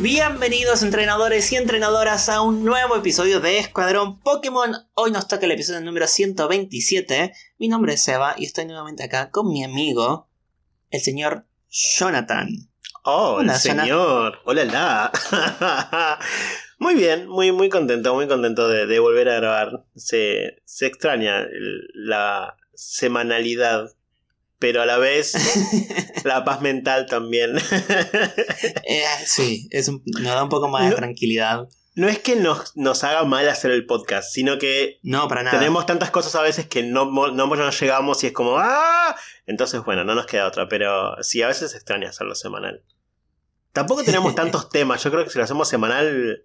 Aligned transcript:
Bienvenidos 0.00 0.82
entrenadores 0.82 1.52
y 1.52 1.56
entrenadoras 1.56 2.28
a 2.28 2.40
un 2.40 2.64
nuevo 2.64 2.96
episodio 2.96 3.38
de 3.38 3.58
Escuadrón 3.58 4.18
Pokémon. 4.18 4.74
Hoy 4.94 5.12
nos 5.12 5.28
toca 5.28 5.46
el 5.46 5.52
episodio 5.52 5.82
número 5.82 6.08
127. 6.08 7.32
Mi 7.58 7.68
nombre 7.68 7.94
es 7.94 8.02
Seba 8.02 8.34
y 8.36 8.44
estoy 8.44 8.66
nuevamente 8.66 9.04
acá 9.04 9.30
con 9.30 9.48
mi 9.48 9.62
amigo, 9.62 10.28
el 10.90 11.00
señor 11.00 11.46
Jonathan. 11.70 12.48
Oh, 13.04 13.36
Hola, 13.38 13.54
el 13.54 13.58
señor. 13.60 14.40
Hola, 14.44 14.64
la. 14.64 16.18
muy 16.78 16.96
bien, 16.96 17.28
muy, 17.28 17.52
muy 17.52 17.68
contento, 17.68 18.16
muy 18.16 18.26
contento 18.26 18.68
de, 18.68 18.86
de 18.86 18.98
volver 18.98 19.28
a 19.28 19.36
grabar. 19.36 19.84
Se, 19.94 20.60
se 20.64 20.86
extraña 20.86 21.46
la 21.94 22.56
semanalidad, 22.74 23.92
pero 24.58 24.82
a 24.82 24.86
la 24.86 24.98
vez 24.98 25.34
la 26.24 26.44
paz 26.44 26.60
mental 26.60 27.06
también. 27.06 27.56
Eh, 27.58 29.04
sí, 29.26 29.68
es 29.70 29.88
un- 29.88 30.02
nos 30.06 30.22
da 30.34 30.42
un 30.42 30.48
poco 30.48 30.68
más 30.68 30.84
de 30.84 30.90
No. 30.90 30.96
tranquilidad. 30.96 31.68
no 31.96 32.08
es 32.08 32.18
que 32.18 32.34
nos, 32.34 32.76
nos 32.76 33.04
haga 33.04 33.22
mal 33.24 33.48
hacer 33.48 33.70
el 33.70 33.86
podcast, 33.86 34.32
sino 34.32 34.58
que 34.58 34.98
No, 35.02 35.28
para 35.28 35.42
nada. 35.44 35.58
tenemos 35.58 35.86
tantas 35.86 36.10
cosas 36.10 36.34
a 36.34 36.42
veces 36.42 36.66
que 36.66 36.82
no, 36.82 37.04
no 37.06 37.46
nos 37.46 37.80
llegamos 37.80 38.24
y 38.24 38.28
es 38.28 38.32
como 38.32 38.58
¡ah! 38.58 39.14
Entonces, 39.46 39.84
bueno, 39.84 40.02
no 40.02 40.14
nos 40.16 40.26
queda 40.26 40.46
otra, 40.48 40.68
pero 40.68 41.22
sí, 41.22 41.42
a 41.42 41.46
veces 41.46 41.74
extraña 41.74 42.08
hacerlo 42.08 42.34
semanal. 42.34 42.82
Tampoco 43.72 44.02
tenemos 44.04 44.34
tantos 44.34 44.70
temas, 44.70 45.02
yo 45.04 45.10
creo 45.12 45.22
que 45.24 45.30
si 45.30 45.38
lo 45.38 45.44
hacemos 45.44 45.68
semanal 45.68 46.42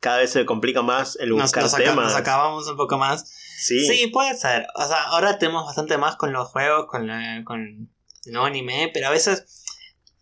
cada 0.00 0.18
vez 0.18 0.30
se 0.30 0.44
complica 0.46 0.80
más 0.82 1.16
el 1.20 1.32
buscar 1.32 1.64
nos 1.64 1.74
temas. 1.74 2.04
nos 2.04 2.14
acabamos 2.14 2.68
un 2.68 2.76
poco 2.76 2.98
más. 2.98 3.32
Sí. 3.60 3.86
Sí. 3.86 4.06
puede 4.08 4.36
ser. 4.36 4.66
O 4.74 4.86
sea, 4.86 5.02
ahora 5.04 5.38
tenemos 5.38 5.66
bastante 5.66 5.98
más 5.98 6.16
con 6.16 6.32
los 6.32 6.48
juegos, 6.48 6.86
con, 6.86 7.06
la- 7.06 7.42
con 7.44 7.88
el 8.24 8.32
nuevo 8.32 8.46
anime, 8.46 8.90
pero 8.94 9.08
a 9.08 9.10
veces 9.10 9.64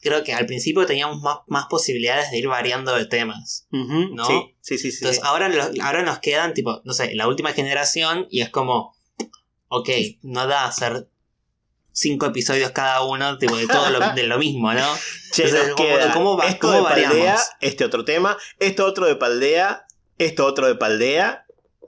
creo 0.01 0.23
que 0.25 0.33
al 0.35 0.47
principio 0.47 0.87
teníamos 0.87 1.21
más, 1.23 1.39
más 1.49 1.67
posibilidades 1.67 2.31
de 2.31 2.39
ir 2.39 2.49
variando 2.49 2.95
de 2.95 3.07
temas. 3.07 3.67
¿no? 4.15 4.25
sí, 4.27 4.55
sí, 4.61 4.79
sí, 4.79 4.91
sí. 4.91 4.99
Entonces 4.99 5.23
ahora, 5.25 5.49
lo- 5.49 5.71
ahora 5.83 6.03
nos 6.03 6.19
quedan, 6.21 6.55
tipo, 6.55 6.81
no 6.85 6.93
sé, 6.93 7.15
la 7.15 7.27
última 7.29 7.53
generación 7.53 8.27
y 8.31 8.41
es 8.43 8.51
como, 8.51 8.97
ok, 9.69 9.89
no 10.23 10.47
da 10.47 10.65
hacer 10.67 11.09
cinco 11.93 12.27
episodios 12.27 12.71
cada 12.73 13.03
uno, 13.03 13.39
tipo, 13.39 13.57
de 13.57 13.67
todo 13.67 13.91
lo, 13.91 13.99
de 14.15 14.23
lo 14.25 14.39
mismo, 14.39 14.73
¿no? 14.73 14.87
Che, 15.33 15.45
entonces, 15.45 15.75
¿cómo- 15.75 16.13
cómo 16.13 16.37
va- 16.37 16.47
esto 16.47 16.61
cómo 16.69 16.75
de 16.75 16.81
variamos? 16.83 17.17
Paldea, 17.17 17.39
este 17.61 17.85
otro 17.85 18.05
tema, 18.05 18.37
esto 18.61 18.85
otro 18.87 19.07
de 19.07 19.17
Paldea, 19.17 19.87
esto 20.19 20.45
otro 20.47 20.67
de 20.69 20.75
Paldea, 20.77 21.46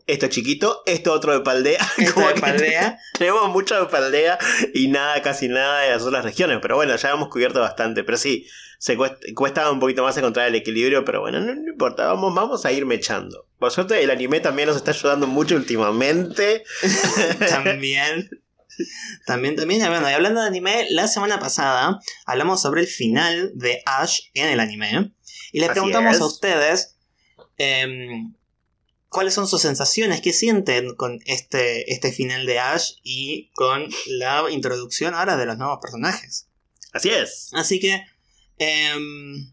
esto 0.09 0.27
chiquito, 0.29 0.83
esto 0.87 1.13
otro 1.13 1.35
de 1.35 1.41
Paldea. 1.41 1.87
Esto 1.99 2.15
Como 2.15 2.29
de 2.29 2.35
que 2.35 2.41
Paldea. 2.41 2.99
Tenemos 3.19 3.51
mucho 3.51 3.79
de 3.79 3.87
Paldea 3.87 4.39
y 4.75 4.89
nada, 4.89 5.21
casi 5.23 5.49
nada 5.49 5.83
de 5.83 5.91
las 5.91 6.03
otras 6.03 6.25
regiones. 6.25 6.59
Pero 6.63 6.77
bueno, 6.77 6.97
ya 6.97 7.11
hemos 7.11 7.29
cubierto 7.29 7.61
bastante. 7.61 8.03
Pero 8.03 8.17
sí, 8.17 8.47
se 8.79 8.97
cuesta, 8.97 9.19
cuesta 9.35 9.71
un 9.71 9.81
poquito 9.81 10.03
más 10.03 10.17
encontrar 10.17 10.49
el 10.49 10.55
equilibrio. 10.55 11.05
Pero 11.05 11.21
bueno, 11.21 11.41
no, 11.41 11.55
no 11.55 11.71
importa, 11.71 12.07
vamos, 12.07 12.35
vamos 12.35 12.65
a 12.65 12.73
ir 12.73 12.87
mechando. 12.87 13.47
Por 13.59 13.71
suerte, 13.71 14.03
el 14.03 14.11
anime 14.11 14.41
también 14.41 14.69
nos 14.69 14.77
está 14.79 14.93
ayudando 14.93 15.27
mucho 15.27 15.57
últimamente. 15.57 16.65
también. 17.49 18.31
También, 19.27 19.57
también, 19.57 19.87
bueno, 19.89 20.09
y 20.09 20.13
hablando 20.15 20.41
de 20.41 20.47
anime, 20.47 20.87
la 20.91 21.09
semana 21.09 21.39
pasada 21.39 22.01
hablamos 22.25 22.63
sobre 22.63 22.81
el 22.83 22.87
final 22.87 23.51
de 23.55 23.83
Ash 23.85 24.21
en 24.35 24.49
el 24.49 24.61
anime. 24.61 25.13
Y 25.53 25.61
le 25.61 25.67
Así 25.67 25.73
preguntamos 25.75 26.15
es. 26.15 26.21
a 26.23 26.27
ustedes 26.27 26.97
em, 27.59 28.33
cuáles 29.09 29.35
son 29.35 29.49
sus 29.49 29.63
sensaciones, 29.63 30.21
qué 30.21 30.33
sienten 30.33 30.95
con 30.95 31.21
este, 31.25 31.93
este 31.93 32.13
final 32.13 32.47
de 32.47 32.59
Ash 32.59 32.93
y 33.03 33.51
con 33.55 33.89
la 34.07 34.45
introducción 34.51 35.15
ahora 35.15 35.37
de 35.37 35.47
los 35.47 35.59
nuevos 35.59 35.79
personajes. 35.81 36.49
Así 36.93 37.11
es. 37.11 37.51
Así 37.55 37.81
que 37.81 38.03
em, 38.59 39.53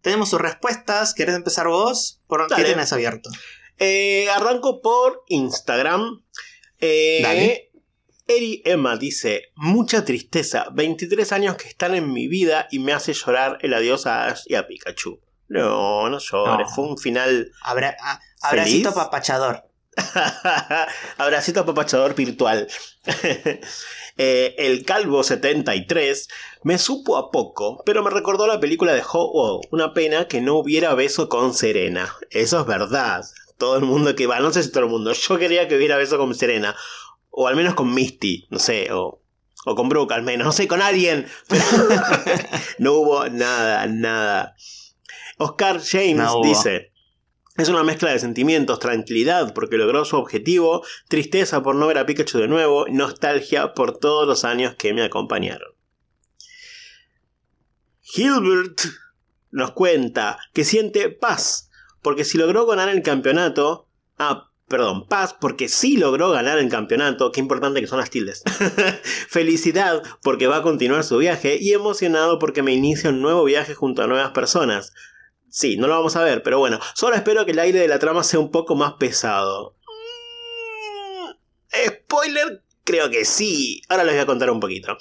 tenemos 0.00 0.30
sus 0.30 0.40
respuestas. 0.40 1.14
¿Querés 1.14 1.34
empezar 1.34 1.68
vos? 1.68 2.22
¿Por 2.26 2.46
qué 2.48 2.54
Dale. 2.54 2.70
tenés 2.70 2.92
abierto? 2.92 3.30
Eh, 3.78 4.28
arranco 4.30 4.80
por 4.80 5.24
Instagram. 5.28 6.22
Eh, 6.80 7.20
Dale. 7.22 7.70
Eri 8.26 8.62
Emma 8.64 8.96
dice, 8.96 9.52
mucha 9.54 10.02
tristeza, 10.06 10.68
23 10.72 11.30
años 11.32 11.56
que 11.56 11.68
están 11.68 11.94
en 11.94 12.10
mi 12.10 12.26
vida 12.26 12.68
y 12.70 12.78
me 12.78 12.94
hace 12.94 13.12
llorar 13.12 13.58
el 13.60 13.74
adiós 13.74 14.06
a 14.06 14.28
Ash 14.28 14.44
y 14.46 14.54
a 14.54 14.66
Pikachu. 14.66 15.20
No, 15.48 16.08
no 16.08 16.18
llores, 16.18 16.66
No. 16.68 16.74
fue 16.74 16.84
un 16.86 16.98
final... 16.98 17.50
Abra- 17.62 17.96
a- 18.02 18.20
abracito 18.42 18.90
¿Feliz? 18.90 19.04
papachador. 19.04 19.64
Abracito 21.18 21.60
apapachador 21.60 22.14
virtual. 22.14 22.68
Eh, 24.16 24.54
el 24.58 24.84
Calvo 24.84 25.24
73 25.24 26.28
me 26.62 26.78
supo 26.78 27.16
a 27.16 27.32
poco, 27.32 27.82
pero 27.84 28.00
me 28.04 28.10
recordó 28.10 28.46
la 28.46 28.60
película 28.60 28.92
de 28.92 29.00
Ho-Oh. 29.00 29.60
Una 29.72 29.92
pena 29.92 30.28
que 30.28 30.40
no 30.40 30.54
hubiera 30.54 30.94
beso 30.94 31.28
con 31.28 31.52
Serena. 31.52 32.14
Eso 32.30 32.60
es 32.60 32.66
verdad. 32.66 33.24
Todo 33.58 33.76
el 33.76 33.82
mundo 33.84 34.14
que 34.14 34.28
va, 34.28 34.38
no 34.38 34.52
sé 34.52 34.62
si 34.62 34.70
todo 34.70 34.84
el 34.84 34.90
mundo, 34.90 35.12
yo 35.14 35.36
quería 35.36 35.66
que 35.66 35.76
hubiera 35.76 35.96
beso 35.96 36.16
con 36.16 36.32
Serena. 36.32 36.76
O 37.30 37.48
al 37.48 37.56
menos 37.56 37.74
con 37.74 37.92
Misty, 37.92 38.46
no 38.50 38.60
sé, 38.60 38.92
o, 38.92 39.20
o 39.66 39.74
con 39.74 39.88
Brooke 39.88 40.14
al 40.14 40.22
menos, 40.22 40.46
no 40.46 40.52
sé, 40.52 40.68
con 40.68 40.80
alguien. 40.80 41.26
Pero 41.48 41.64
no 42.78 42.92
hubo 42.92 43.28
nada, 43.30 43.84
nada. 43.88 44.54
Oscar 45.38 45.80
James 45.80 46.16
No 46.16 46.42
dice... 46.42 46.92
Es 47.56 47.68
una 47.68 47.84
mezcla 47.84 48.10
de 48.10 48.18
sentimientos, 48.18 48.80
tranquilidad 48.80 49.54
porque 49.54 49.76
logró 49.76 50.04
su 50.04 50.16
objetivo, 50.16 50.84
tristeza 51.06 51.62
por 51.62 51.76
no 51.76 51.86
ver 51.86 51.98
a 51.98 52.06
Pikachu 52.06 52.38
de 52.38 52.48
nuevo, 52.48 52.86
nostalgia 52.90 53.74
por 53.74 53.96
todos 53.96 54.26
los 54.26 54.44
años 54.44 54.74
que 54.74 54.92
me 54.92 55.04
acompañaron. 55.04 55.72
Hilbert 58.02 58.80
nos 59.52 59.70
cuenta 59.70 60.40
que 60.52 60.64
siente 60.64 61.10
paz, 61.10 61.70
porque 62.02 62.24
si 62.24 62.38
logró 62.38 62.66
ganar 62.66 62.88
el 62.88 63.02
campeonato... 63.02 63.88
Ah, 64.18 64.50
perdón, 64.66 65.06
paz 65.06 65.36
porque 65.40 65.68
sí 65.68 65.96
logró 65.96 66.30
ganar 66.30 66.58
el 66.58 66.68
campeonato, 66.68 67.30
qué 67.30 67.38
importante 67.38 67.80
que 67.80 67.86
son 67.86 68.00
las 68.00 68.10
tildes. 68.10 68.42
Felicidad 69.28 70.02
porque 70.24 70.48
va 70.48 70.56
a 70.56 70.62
continuar 70.62 71.04
su 71.04 71.18
viaje 71.18 71.56
y 71.60 71.72
emocionado 71.72 72.40
porque 72.40 72.62
me 72.62 72.74
inicia 72.74 73.10
un 73.10 73.22
nuevo 73.22 73.44
viaje 73.44 73.74
junto 73.74 74.02
a 74.02 74.08
nuevas 74.08 74.32
personas. 74.32 74.92
Sí, 75.54 75.76
no 75.76 75.86
lo 75.86 75.94
vamos 75.94 76.16
a 76.16 76.24
ver, 76.24 76.42
pero 76.42 76.58
bueno, 76.58 76.80
solo 76.94 77.14
espero 77.14 77.46
que 77.46 77.52
el 77.52 77.60
aire 77.60 77.78
de 77.78 77.86
la 77.86 78.00
trama 78.00 78.24
sea 78.24 78.40
un 78.40 78.50
poco 78.50 78.74
más 78.74 78.94
pesado. 78.94 79.76
Mm, 81.22 81.30
spoiler, 81.90 82.64
creo 82.82 83.08
que 83.08 83.24
sí. 83.24 83.80
Ahora 83.88 84.02
les 84.02 84.14
voy 84.14 84.22
a 84.22 84.26
contar 84.26 84.50
un 84.50 84.58
poquito. 84.58 84.98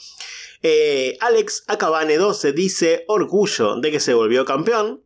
Eh, 0.61 1.17
Alex 1.21 1.63
Acabane 1.65 2.17
12 2.17 2.51
dice 2.51 3.03
orgullo 3.07 3.77
de 3.77 3.89
que 3.89 3.99
se 3.99 4.13
volvió 4.13 4.45
campeón. 4.45 5.01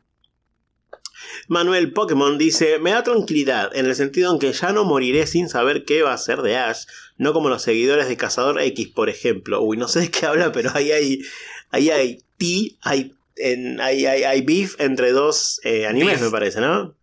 Manuel 1.46 1.94
Pokémon 1.94 2.36
dice, 2.36 2.78
me 2.78 2.90
da 2.90 3.02
tranquilidad 3.02 3.74
en 3.74 3.86
el 3.86 3.94
sentido 3.94 4.30
en 4.30 4.38
que 4.38 4.52
ya 4.52 4.72
no 4.72 4.84
moriré 4.84 5.26
sin 5.26 5.48
saber 5.48 5.86
qué 5.86 6.02
va 6.02 6.12
a 6.12 6.18
ser 6.18 6.42
de 6.42 6.58
Ash, 6.58 6.84
no 7.16 7.32
como 7.32 7.48
los 7.48 7.62
seguidores 7.62 8.06
de 8.06 8.18
Cazador 8.18 8.60
X, 8.60 8.88
por 8.88 9.08
ejemplo. 9.08 9.62
Uy, 9.62 9.78
no 9.78 9.88
sé 9.88 10.00
de 10.00 10.10
qué 10.10 10.26
habla, 10.26 10.52
pero 10.52 10.72
ahí 10.74 10.92
hay, 10.92 11.22
ahí 11.70 11.88
hay 11.88 12.22
T, 12.36 12.76
hay, 12.82 13.14
en- 13.38 13.80
hay, 13.80 14.06
hay, 14.06 14.24
hay 14.24 14.40
beef 14.42 14.74
entre 14.80 15.12
dos 15.12 15.60
eh, 15.64 15.86
animes, 15.86 16.14
Beef. 16.14 16.22
me 16.22 16.30
parece, 16.30 16.60
¿no? 16.60 16.94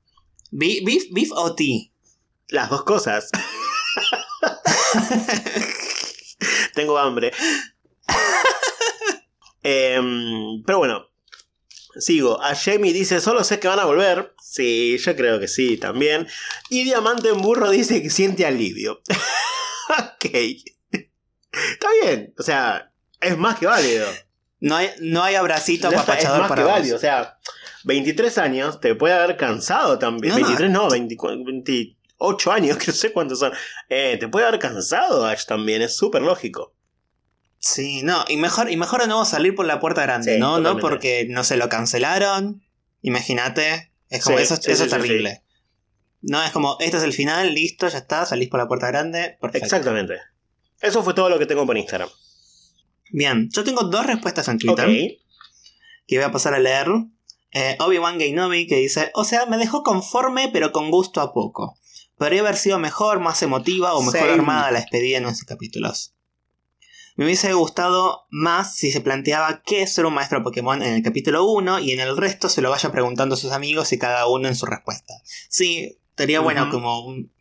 Beef 0.52 1.32
o 1.32 1.56
tea. 1.56 1.90
Las 2.50 2.70
dos 2.70 2.84
cosas. 2.84 3.30
Tengo 6.74 6.98
hambre. 6.98 7.32
Em, 9.64 10.62
pero 10.66 10.78
bueno, 10.80 11.10
sigo. 11.98 12.42
A 12.42 12.56
Jamie 12.56 12.94
dice, 12.94 13.20
solo 13.20 13.44
sé 13.44 13.60
que 13.60 13.68
van 13.68 13.80
a 13.80 13.86
volver. 13.86 14.34
Sí, 14.42 14.98
yo 15.00 15.16
creo 15.16 15.40
que 15.40 15.48
sí, 15.48 15.78
también. 15.78 16.28
Y 16.70 16.84
Diamante 16.84 17.30
en 17.30 17.42
Burro 17.42 17.70
dice 17.72 18.02
que 18.02 18.10
siente 18.10 18.46
alivio. 18.46 19.02
ok. 19.90 20.26
Está 20.32 21.88
bien. 22.04 22.34
O 22.38 22.44
sea, 22.44 22.92
es 23.20 23.38
más 23.38 23.58
que 23.58 23.66
válido. 23.66 24.08
No 24.66 24.76
hay, 24.78 24.90
no 25.00 25.22
hay 25.22 25.36
abracito 25.36 25.90
es 25.90 25.94
apapachador 25.94 26.40
más 26.40 26.50
para 26.50 26.62
que 26.64 26.66
vos. 26.66 26.74
válido. 26.74 26.96
O 26.96 27.00
sea, 27.00 27.38
23 27.84 28.36
años 28.40 28.80
te 28.80 28.96
puede 28.96 29.14
haber 29.14 29.38
cansado 29.38 30.00
también. 30.00 30.34
No, 30.34 30.40
no. 30.40 30.48
23 30.48 30.72
no, 30.72 30.90
24, 30.90 31.44
28 31.46 32.52
años, 32.52 32.78
que 32.80 32.88
no 32.88 32.94
sé 32.94 33.14
cuántos 33.14 33.38
son. 33.38 33.54
Eh, 33.90 34.18
te 34.20 34.28
puede 34.28 34.48
haber 34.48 34.60
cansado 34.60 35.24
Ash 35.28 35.46
también, 35.46 35.84
es 35.84 35.96
súper 35.96 36.24
lógico. 36.24 36.74
Sí, 37.60 38.02
no, 38.02 38.26
y 38.28 38.38
mejor, 38.38 38.72
y 38.72 38.76
mejor 38.76 39.08
no 39.08 39.24
salir 39.26 39.54
por 39.54 39.68
la 39.68 39.80
puerta 39.80 40.02
grande, 40.02 40.34
Sí, 40.34 40.40
¿no? 40.40 40.60
No 40.60 40.80
porque 40.80 41.28
no 41.30 41.44
se 41.44 41.58
lo 41.58 41.70
cancelaron. 41.70 42.64
Imagínate. 43.04 43.92
Es 44.10 44.24
como, 44.24 44.38
Sí, 44.38 44.44
eso, 44.46 44.56
sí, 44.56 44.72
eso 44.72 44.86
sí, 44.86 44.90
es 44.90 45.00
terrible. 45.00 45.44
No, 46.24 46.44
es 46.44 46.50
como, 46.50 46.78
este 46.80 46.98
es 46.98 47.04
el 47.04 47.14
final, 47.14 47.54
listo, 47.54 47.88
ya 47.88 48.00
está, 48.00 48.26
salís 48.26 48.50
por 48.50 48.60
la 48.60 48.68
puerta 48.68 48.88
grande. 48.88 49.38
Perfecto. 49.40 49.66
Exactamente. 49.66 50.16
Eso 50.82 51.04
fue 51.04 51.14
todo 51.14 51.30
lo 51.30 51.38
que 51.38 51.46
tengo 51.46 51.68
por 51.68 51.78
Instagram. 51.78 52.10
Bien, 53.12 53.50
yo 53.52 53.64
tengo 53.64 53.84
dos 53.84 54.06
respuestas 54.06 54.48
en 54.48 54.58
Twitter 54.58 54.86
que 56.08 56.18
voy 56.18 56.26
a 56.26 56.32
pasar 56.32 56.54
a 56.54 56.60
leer. 56.60 56.88
Eh, 57.52 57.78
Obi-Wan 57.80 58.18
Gainobi 58.18 58.68
que 58.68 58.76
dice, 58.78 59.12
o 59.14 59.24
sea, 59.24 59.46
me 59.46 59.58
dejó 59.58 59.84
conforme 59.84 60.50
pero 60.52 60.72
con 60.72 60.92
gusto 60.92 61.22
a 61.22 61.34
poco. 61.34 61.78
Podría 62.18 62.42
haber 62.42 62.56
sido 62.58 62.80
mejor, 62.80 63.20
más 63.20 63.42
emotiva 63.44 63.94
o 63.94 64.02
mejor 64.02 64.30
armada 64.34 64.72
la 64.72 64.80
despedida 64.80 65.18
en 65.18 65.26
esos 65.26 65.44
capítulos. 65.44 66.14
Me 67.18 67.24
hubiese 67.26 67.54
gustado 67.54 68.26
más 68.30 68.76
si 68.76 68.92
se 68.92 69.00
planteaba 69.00 69.62
qué 69.66 69.84
es 69.84 69.94
ser 69.94 70.06
un 70.06 70.14
maestro 70.14 70.44
Pokémon 70.44 70.82
en 70.84 70.96
el 70.96 71.02
capítulo 71.04 71.46
1 71.46 71.80
y 71.80 71.92
en 71.92 72.02
el 72.02 72.18
resto 72.18 72.50
se 72.50 72.62
lo 72.62 72.70
vaya 72.70 72.92
preguntando 72.92 73.36
a 73.36 73.38
sus 73.38 73.54
amigos 73.54 73.94
y 73.94 73.98
cada 73.98 74.28
uno 74.28 74.50
en 74.50 74.56
su 74.56 74.66
respuesta. 74.66 75.14
Sí, 75.50 75.98
estaría 76.10 76.42
bueno 76.42 76.70
como 76.72 77.06
un- 77.06 77.32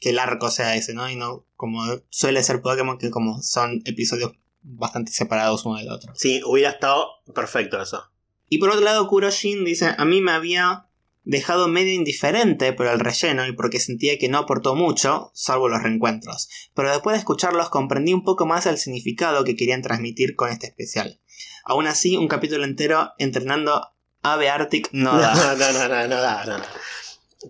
que 0.00 0.10
el 0.10 0.18
arco 0.18 0.50
sea 0.50 0.74
ese, 0.74 0.94
¿no? 0.94 1.08
Y 1.10 1.14
no 1.14 1.46
como 1.56 1.82
suele 2.08 2.42
ser 2.42 2.60
Pokémon, 2.62 2.98
que 2.98 3.10
como 3.10 3.40
son 3.42 3.82
episodios 3.84 4.32
bastante 4.62 5.12
separados 5.12 5.64
uno 5.64 5.78
del 5.78 5.90
otro. 5.90 6.12
Sí, 6.14 6.40
hubiera 6.46 6.70
estado 6.70 7.08
perfecto 7.34 7.80
eso. 7.80 8.10
Y 8.48 8.58
por 8.58 8.70
otro 8.70 8.84
lado, 8.84 9.06
Kuroshin 9.06 9.64
dice, 9.64 9.94
a 9.96 10.04
mí 10.04 10.20
me 10.20 10.32
había 10.32 10.86
dejado 11.22 11.68
medio 11.68 11.92
indiferente 11.92 12.72
por 12.72 12.86
el 12.86 12.98
relleno 12.98 13.46
y 13.46 13.52
porque 13.52 13.78
sentía 13.78 14.18
que 14.18 14.28
no 14.28 14.38
aportó 14.38 14.74
mucho, 14.74 15.30
salvo 15.34 15.68
los 15.68 15.82
reencuentros. 15.82 16.48
Pero 16.74 16.90
después 16.90 17.14
de 17.14 17.18
escucharlos 17.20 17.68
comprendí 17.68 18.12
un 18.12 18.24
poco 18.24 18.46
más 18.46 18.66
el 18.66 18.78
significado 18.78 19.44
que 19.44 19.56
querían 19.56 19.82
transmitir 19.82 20.34
con 20.34 20.50
este 20.50 20.66
especial. 20.66 21.20
Aún 21.64 21.86
así, 21.86 22.16
un 22.16 22.28
capítulo 22.28 22.64
entero 22.64 23.12
entrenando 23.18 23.92
Ave 24.22 24.50
Arctic 24.50 24.88
no 24.92 25.18
da. 25.18 25.34
No, 25.34 25.54
no, 25.56 25.72
no, 25.72 25.88
no, 25.88 26.08
no 26.08 26.20
da, 26.20 26.44
no 26.44 26.58
da. 26.58 26.68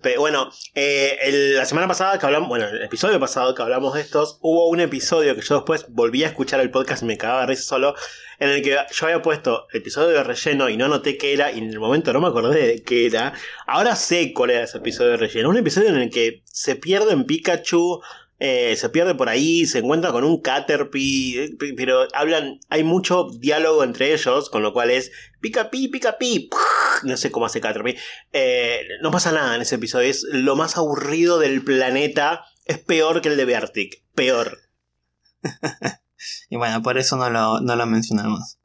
Pero 0.02 0.20
bueno, 0.20 0.52
eh, 0.76 1.19
la 1.56 1.64
semana 1.64 1.88
pasada 1.88 2.16
que 2.16 2.25
hablamos, 2.25 2.48
bueno, 2.48 2.69
el 2.69 2.82
episodio 2.82 3.19
pasado 3.19 3.56
que 3.56 3.62
hablamos 3.62 3.94
de 3.94 4.00
estos, 4.00 4.38
hubo 4.40 4.69
un 4.69 4.78
episodio 4.78 5.34
que 5.34 5.40
yo 5.40 5.56
después 5.56 5.87
volví 5.88 6.22
a 6.22 6.28
escuchar 6.28 6.60
el 6.60 6.70
podcast 6.70 7.02
y 7.02 7.06
me 7.06 7.19
cagaba 7.19 7.40
de 7.40 7.48
risa 7.48 7.64
solo, 7.64 7.96
en 8.38 8.50
el 8.50 8.62
que 8.62 8.76
yo 8.92 9.06
había 9.06 9.20
puesto 9.20 9.66
episodio 9.72 10.10
de 10.10 10.22
relleno 10.22 10.69
y 10.69 10.76
no 10.76 10.87
noté 10.87 11.19
qué 11.19 11.32
era, 11.32 11.50
y 11.50 11.58
en 11.58 11.70
el 11.70 11.81
momento 11.81 12.12
no 12.12 12.20
me 12.20 12.28
acordé 12.28 12.69
de 12.69 12.82
qué 12.84 13.06
era. 13.06 13.32
Ahora 13.66 13.96
sé 13.96 14.32
cuál 14.32 14.50
era 14.50 14.62
ese 14.62 14.78
episodio 14.78 15.10
de 15.10 15.16
relleno. 15.16 15.48
Un 15.48 15.56
episodio 15.56 15.88
en 15.88 15.96
el 15.96 16.10
que 16.10 16.44
se 16.44 16.76
pierde 16.76 17.12
en 17.12 17.25
Pikachu, 17.25 18.00
eh, 18.40 18.75
se 18.76 18.88
pierde 18.88 19.14
por 19.14 19.28
ahí, 19.28 19.66
se 19.66 19.81
encuentra 19.81 20.12
con 20.12 20.25
un 20.25 20.40
Caterpie, 20.40 21.44
eh, 21.44 21.56
pero 21.76 22.08
hablan, 22.14 22.58
hay 22.70 22.82
mucho 22.84 23.28
diálogo 23.38 23.84
entre 23.84 24.14
ellos, 24.14 24.48
con 24.48 24.62
lo 24.62 24.72
cual 24.72 24.90
es 24.90 25.12
pica 25.40 25.70
pi, 25.70 25.88
pica 25.88 26.16
pi, 26.16 26.48
no 27.02 27.19
sé 27.19 27.31
cómo 27.31 27.44
hace 27.46 27.60
Caterpie. 27.60 27.98
Eh, 28.32 28.81
no 29.02 29.10
pasa 29.10 29.31
nada 29.31 29.54
en 29.54 29.60
ese 29.62 29.75
episodio, 29.75 30.08
es 30.08 30.25
lo 30.32 30.56
más 30.56 30.78
aburrido 30.78 31.38
del 31.38 31.62
planeta, 31.62 32.44
es 32.64 32.78
peor 32.78 33.20
que 33.20 33.28
el 33.28 33.37
de 33.37 33.44
Vertic, 33.44 34.02
peor. 34.14 34.58
Y 36.50 36.56
bueno, 36.56 36.82
por 36.82 36.98
eso 36.98 37.16
no 37.16 37.31
lo, 37.31 37.60
no 37.60 37.76
lo 37.76 37.86
mencionamos. 37.86 38.58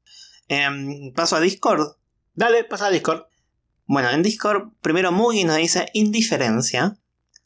Em, 0.49 1.13
paso 1.13 1.37
a 1.37 1.39
Discord. 1.39 1.95
Dale, 2.33 2.65
pasa 2.65 2.87
a 2.87 2.89
Discord. 2.89 3.27
Bueno, 3.85 4.09
en 4.09 4.23
Discord, 4.23 4.73
primero 4.81 5.13
Mugi 5.13 5.45
nos 5.45 5.55
dice 5.55 5.87
indiferencia. 5.93 6.97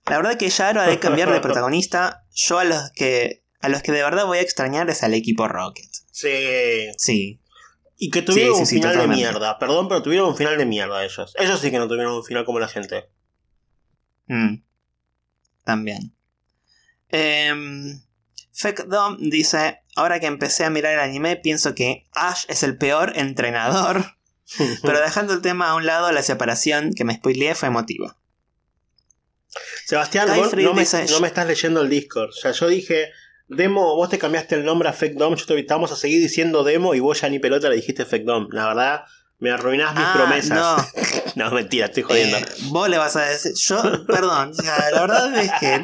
La 0.09 0.17
verdad 0.17 0.37
que 0.37 0.49
ya 0.49 0.69
era 0.69 0.87
de 0.87 0.99
cambiar 0.99 1.31
de 1.31 1.39
protagonista. 1.41 2.25
Yo 2.33 2.59
a 2.59 2.63
los 2.63 2.91
que 2.91 3.43
a 3.61 3.69
los 3.69 3.81
que 3.81 3.91
de 3.91 4.03
verdad 4.03 4.25
voy 4.25 4.37
a 4.37 4.41
extrañar 4.41 4.89
es 4.89 5.03
al 5.03 5.13
equipo 5.13 5.47
Rocket. 5.47 5.89
Sí. 6.11 6.87
Sí. 6.97 7.41
Y 7.97 8.09
que 8.09 8.21
tuvieron 8.21 8.55
Sí, 8.55 8.61
un 8.61 8.67
sí, 8.67 8.75
final 8.75 8.97
de 8.97 9.07
mierda. 9.07 9.59
Perdón, 9.59 9.89
pero 9.89 10.01
tuvieron 10.01 10.29
un 10.29 10.37
final 10.37 10.57
de 10.57 10.65
mierda 10.65 11.03
ellos. 11.03 11.33
Ellos 11.37 11.59
sí 11.59 11.69
que 11.69 11.79
no 11.79 11.87
tuvieron 11.87 12.13
un 12.13 12.23
final 12.23 12.45
como 12.45 12.59
la 12.59 12.69
gente. 12.69 13.09
Mm. 14.27 14.63
También. 15.65 16.15
Em, 17.09 18.01
Fekdom 18.53 19.17
dice, 19.19 19.81
ahora 19.95 20.19
que 20.19 20.27
empecé 20.27 20.63
a 20.63 20.69
mirar 20.69 20.93
el 20.93 20.99
anime, 20.99 21.35
pienso 21.35 21.75
que 21.75 22.07
Ash 22.13 22.45
es 22.47 22.63
el 22.63 22.77
peor 22.77 23.13
entrenador. 23.15 24.15
Pero 24.81 24.99
dejando 25.01 25.33
el 25.33 25.41
tema 25.41 25.69
a 25.69 25.75
un 25.75 25.85
lado, 25.85 26.11
la 26.11 26.23
separación 26.23 26.93
que 26.93 27.03
me 27.03 27.15
spoileé 27.15 27.53
fue 27.53 27.67
emotiva. 27.67 28.17
Sebastián, 29.89 30.27
vos 30.35 30.53
no 30.53 30.73
me, 30.75 30.81
dice- 30.81 31.05
no 31.09 31.19
me 31.19 31.27
estás 31.27 31.47
leyendo 31.47 31.81
el 31.81 31.89
Discord. 31.89 32.29
O 32.29 32.31
sea, 32.31 32.51
yo 32.51 32.67
dije, 32.67 33.11
Demo, 33.47 33.95
vos 33.95 34.07
te 34.07 34.19
cambiaste 34.19 34.53
el 34.53 34.63
nombre 34.63 34.87
a 34.87 34.93
Fake 34.93 35.15
Dom. 35.15 35.33
Yo 35.35 35.45
te 35.47 35.65
vamos 35.67 35.91
a 35.91 35.95
seguir 35.95 36.21
diciendo 36.21 36.63
Demo 36.63 36.93
y 36.93 36.99
vos 36.99 37.19
ya 37.21 37.29
ni 37.29 37.39
pelota 37.39 37.69
le 37.69 37.77
dijiste 37.77 38.05
Fake 38.05 38.23
Dom. 38.23 38.49
La 38.51 38.67
verdad, 38.67 39.01
me 39.39 39.49
arruinás 39.49 39.95
mis 39.95 40.03
Ah, 40.05 40.13
promesas. 40.15 40.93
No. 41.35 41.49
mentira, 41.51 41.87
estoy 41.87 42.03
jodiendo. 42.03 42.37
Eh, 42.37 42.45
vos 42.65 42.87
le 42.87 42.99
vas 42.99 43.15
a 43.15 43.21
decir. 43.25 43.53
Yo, 43.55 44.05
perdón, 44.05 44.51
la 44.63 45.01
verdad 45.01 45.35
es 45.39 45.51
que. 45.59 45.83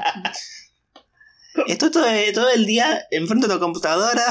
Estoy 1.66 1.90
todo, 1.90 2.06
todo 2.34 2.50
el 2.52 2.68
día 2.68 3.02
enfrente 3.10 3.48
de 3.48 3.54
tu 3.56 3.60
computadora 3.60 4.24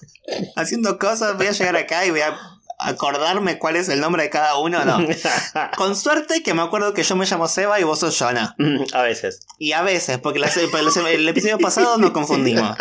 haciendo 0.56 0.98
cosas. 0.98 1.36
Voy 1.36 1.48
a 1.48 1.52
llegar 1.52 1.76
acá 1.76 2.06
y 2.06 2.10
voy 2.10 2.20
a 2.20 2.34
acordarme 2.78 3.58
cuál 3.58 3.76
es 3.76 3.88
el 3.88 4.00
nombre 4.00 4.22
de 4.24 4.30
cada 4.30 4.56
uno. 4.58 4.84
No. 4.84 4.98
Con 5.76 5.96
suerte 5.96 6.42
que 6.42 6.54
me 6.54 6.62
acuerdo 6.62 6.94
que 6.94 7.02
yo 7.02 7.16
me 7.16 7.26
llamo 7.26 7.48
Seba 7.48 7.78
y 7.80 7.84
vos 7.84 7.98
sos 8.00 8.16
Jonah. 8.18 8.54
a 8.92 9.02
veces. 9.02 9.40
Y 9.58 9.72
a 9.72 9.82
veces, 9.82 10.18
porque 10.18 10.38
la- 10.38 10.50
la- 10.54 11.10
el 11.10 11.28
episodio 11.28 11.58
pasado 11.58 11.98
nos 11.98 12.10
confundimos. 12.12 12.76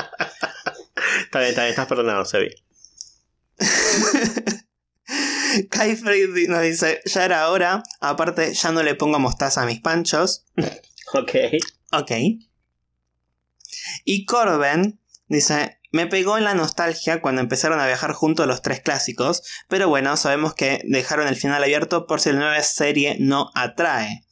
Está 1.23 1.39
bien, 1.39 1.49
está 1.49 1.61
bien, 1.61 1.69
estás 1.71 1.87
perdonado, 1.87 2.25
Sebi. 2.25 2.49
Kai 5.69 5.95
nos 6.47 6.61
dice: 6.61 7.01
Ya 7.05 7.25
era 7.25 7.49
hora. 7.49 7.81
Aparte, 8.01 8.53
ya 8.53 8.71
no 8.71 8.83
le 8.83 8.95
pongo 8.95 9.19
mostaza 9.19 9.61
a 9.63 9.65
mis 9.65 9.79
panchos. 9.79 10.43
Ok. 11.13 11.31
Ok. 11.93 12.11
Y 14.03 14.25
Corben 14.25 14.99
dice, 15.27 15.79
me 15.91 16.07
pegó 16.07 16.37
en 16.37 16.43
la 16.43 16.53
nostalgia 16.53 17.21
cuando 17.21 17.41
empezaron 17.41 17.79
a 17.79 17.87
viajar 17.87 18.13
juntos 18.13 18.47
los 18.47 18.61
tres 18.61 18.81
clásicos, 18.81 19.43
pero 19.67 19.87
bueno, 19.89 20.15
sabemos 20.17 20.53
que 20.53 20.81
dejaron 20.85 21.27
el 21.27 21.35
final 21.35 21.63
abierto 21.63 22.07
por 22.07 22.19
si 22.21 22.31
la 22.31 22.39
nueva 22.39 22.61
serie 22.61 23.17
no 23.19 23.51
atrae. 23.55 24.25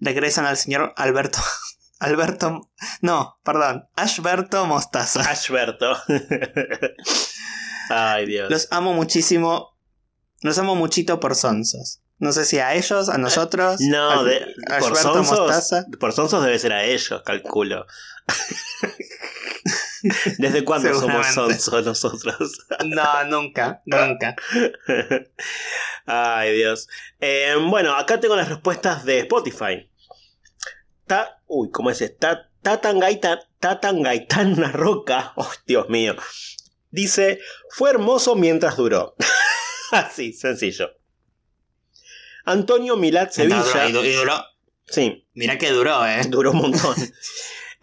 Regresan 0.00 0.46
al 0.46 0.56
señor 0.56 0.92
Alberto... 0.96 1.38
Alberto... 1.98 2.70
No, 3.00 3.38
perdón. 3.42 3.88
Ashberto 3.96 4.66
Mostaza. 4.66 5.22
Ashberto. 5.22 5.96
Ay, 7.88 8.26
Dios. 8.26 8.50
Los 8.50 8.68
amo 8.70 8.92
muchísimo. 8.92 9.78
Los 10.42 10.58
amo 10.58 10.74
muchito 10.74 11.20
por 11.20 11.34
sonsos. 11.34 12.02
No 12.18 12.32
sé 12.32 12.44
si 12.44 12.58
a 12.58 12.74
ellos, 12.74 13.08
a 13.08 13.16
nosotros. 13.18 13.80
No, 13.80 14.10
al- 14.10 14.26
de, 14.26 14.46
por, 14.80 14.96
sonsos, 14.96 15.38
Mostaza. 15.38 15.86
por 15.98 16.12
sonsos 16.12 16.44
debe 16.44 16.58
ser 16.58 16.72
a 16.72 16.84
ellos, 16.84 17.22
calculo. 17.24 17.86
¿Desde 20.38 20.64
cuándo 20.64 20.88
somos 21.00 21.26
sonsos 21.34 21.84
nosotros? 21.84 22.58
No, 22.84 23.24
nunca, 23.24 23.82
nunca. 23.86 24.36
Ay, 26.06 26.54
Dios. 26.56 26.88
Eh, 27.20 27.54
bueno, 27.68 27.94
acá 27.96 28.20
tengo 28.20 28.36
las 28.36 28.48
respuestas 28.48 29.04
de 29.04 29.20
Spotify. 29.20 29.90
Ta, 31.06 31.40
uy, 31.46 31.70
¿cómo 31.70 31.90
es? 31.90 32.02
Ta, 32.18 32.50
Tatangaita, 32.62 33.40
Tatangaitán 33.60 34.54
una 34.54 34.72
roca. 34.72 35.32
Oh, 35.36 35.50
Dios 35.66 35.88
mío. 35.88 36.16
Dice, 36.90 37.40
fue 37.70 37.90
hermoso 37.90 38.34
mientras 38.36 38.76
duró. 38.76 39.14
Así, 39.92 40.32
sencillo. 40.32 40.90
Antonio 42.44 42.96
Milat 42.96 43.32
Sevilla. 43.32 43.88
Y 43.88 43.92
du- 43.92 44.04
y 44.04 44.12
duró. 44.12 44.34
Sí, 44.88 45.26
Mira 45.34 45.58
que 45.58 45.70
duró, 45.70 46.06
eh. 46.06 46.22
Duró 46.28 46.52
un 46.52 46.58
montón. 46.58 46.94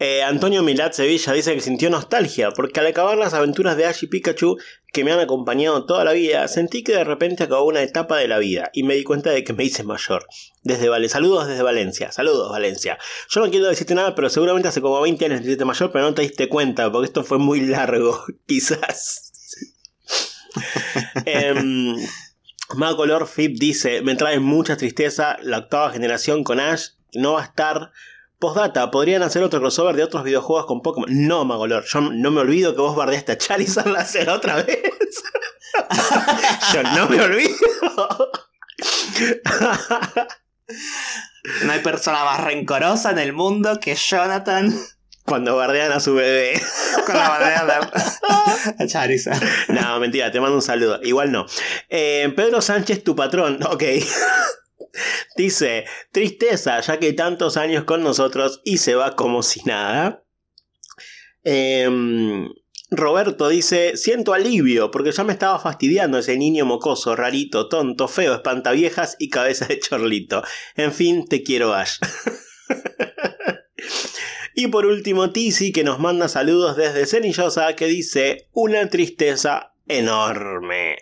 Eh, 0.05 0.21
Antonio 0.21 0.61
Milat 0.63 0.91
Sevilla 0.91 1.31
dice 1.31 1.55
que 1.55 1.61
sintió 1.61 1.89
nostalgia 1.89 2.51
porque 2.51 2.81
al 2.81 2.87
acabar 2.87 3.17
las 3.17 3.33
aventuras 3.33 3.77
de 3.77 3.85
Ash 3.85 4.03
y 4.03 4.07
Pikachu 4.07 4.57
que 4.91 5.05
me 5.05 5.13
han 5.13 5.21
acompañado 5.21 5.85
toda 5.85 6.03
la 6.03 6.11
vida, 6.11 6.45
sentí 6.49 6.83
que 6.83 6.91
de 6.91 7.05
repente 7.05 7.43
acabó 7.43 7.67
una 7.67 7.81
etapa 7.81 8.17
de 8.17 8.27
la 8.27 8.37
vida 8.37 8.69
y 8.73 8.83
me 8.83 8.95
di 8.95 9.05
cuenta 9.05 9.29
de 9.29 9.45
que 9.45 9.53
me 9.53 9.63
hice 9.63 9.85
mayor. 9.85 10.27
Desde 10.61 10.89
Vale, 10.89 11.07
saludos 11.07 11.47
desde 11.47 11.63
Valencia, 11.63 12.11
saludos 12.11 12.51
Valencia. 12.51 12.97
Yo 13.29 13.39
no 13.39 13.49
quiero 13.49 13.67
decirte 13.67 13.95
nada, 13.95 14.13
pero 14.13 14.29
seguramente 14.29 14.67
hace 14.67 14.81
como 14.81 14.99
20 14.99 15.23
años 15.23 15.39
te 15.39 15.45
hiciste 15.45 15.63
mayor, 15.63 15.89
pero 15.93 16.03
no 16.03 16.13
te 16.13 16.23
diste 16.23 16.49
cuenta 16.49 16.91
porque 16.91 17.05
esto 17.05 17.23
fue 17.23 17.37
muy 17.37 17.61
largo, 17.61 18.25
quizás. 18.45 19.31
Em, 21.25 21.95
Macolor 22.75 23.25
Fip 23.25 23.57
dice: 23.57 24.01
Me 24.01 24.15
trae 24.15 24.41
mucha 24.41 24.75
tristeza 24.75 25.37
la 25.41 25.59
octava 25.59 25.91
generación 25.91 26.43
con 26.43 26.59
Ash. 26.59 26.89
No 27.13 27.35
va 27.35 27.43
a 27.43 27.45
estar. 27.45 27.93
Postdata, 28.43 28.91
¿podrían 28.91 29.23
hacer 29.23 29.41
otro 29.41 29.61
crossover 29.61 29.95
de 29.95 30.03
otros 30.03 30.25
videojuegos 30.25 30.65
con 30.65 30.81
Pokémon? 30.81 31.07
No, 31.09 31.45
Magolor, 31.45 31.85
yo 31.85 32.01
no 32.01 32.29
me 32.29 32.41
olvido 32.41 32.75
que 32.75 32.81
vos 32.81 32.93
bardeaste 32.93 33.31
a 33.31 33.37
Charizard 33.37 33.87
la 33.93 34.01
hacer 34.01 34.29
otra 34.29 34.57
vez. 34.57 34.81
yo 36.73 36.83
no 36.83 37.07
me 37.07 37.21
olvido. 37.21 38.31
No 41.63 41.71
hay 41.71 41.79
persona 41.79 42.25
más 42.25 42.43
rencorosa 42.43 43.11
en 43.11 43.19
el 43.19 43.31
mundo 43.31 43.79
que 43.79 43.95
Jonathan 43.95 44.77
Cuando 45.23 45.55
bardean 45.55 45.93
a 45.93 46.01
su 46.01 46.13
bebé. 46.13 46.61
con 47.05 47.15
la 47.15 47.29
bandera 47.29 47.65
de 47.65 48.83
a 48.83 48.87
Charizard. 48.87 49.41
No, 49.69 50.01
mentira, 50.01 50.33
te 50.33 50.41
mando 50.41 50.57
un 50.57 50.61
saludo. 50.61 50.99
Igual 51.01 51.31
no. 51.31 51.45
Eh, 51.87 52.29
Pedro 52.35 52.61
Sánchez, 52.61 53.05
tu 53.05 53.15
patrón. 53.15 53.63
Ok. 53.63 53.83
Dice, 55.35 55.85
tristeza, 56.11 56.79
ya 56.81 56.99
que 56.99 57.13
tantos 57.13 57.57
años 57.57 57.83
con 57.83 58.03
nosotros 58.03 58.61
y 58.63 58.77
se 58.77 58.95
va 58.95 59.15
como 59.15 59.43
si 59.43 59.61
nada. 59.65 60.23
Em, 61.43 62.49
Roberto 62.91 63.49
dice, 63.49 63.97
siento 63.97 64.33
alivio 64.33 64.91
porque 64.91 65.11
ya 65.11 65.23
me 65.23 65.33
estaba 65.33 65.59
fastidiando 65.59 66.19
ese 66.19 66.37
niño 66.37 66.65
mocoso, 66.65 67.15
rarito, 67.15 67.67
tonto, 67.67 68.07
feo, 68.07 68.35
espantaviejas 68.35 69.15
y 69.19 69.29
cabeza 69.29 69.65
de 69.65 69.79
chorlito. 69.79 70.43
En 70.75 70.93
fin, 70.93 71.27
te 71.27 71.43
quiero 71.43 71.73
Ash. 71.73 71.97
Y 74.55 74.67
por 74.67 74.85
último, 74.85 75.31
Tizi, 75.31 75.71
que 75.71 75.83
nos 75.83 75.99
manda 75.99 76.27
saludos 76.27 76.77
desde 76.77 77.07
Cenillosa, 77.07 77.75
que 77.75 77.87
dice: 77.87 78.49
Una 78.53 78.87
tristeza 78.87 79.73
enorme. 79.87 80.97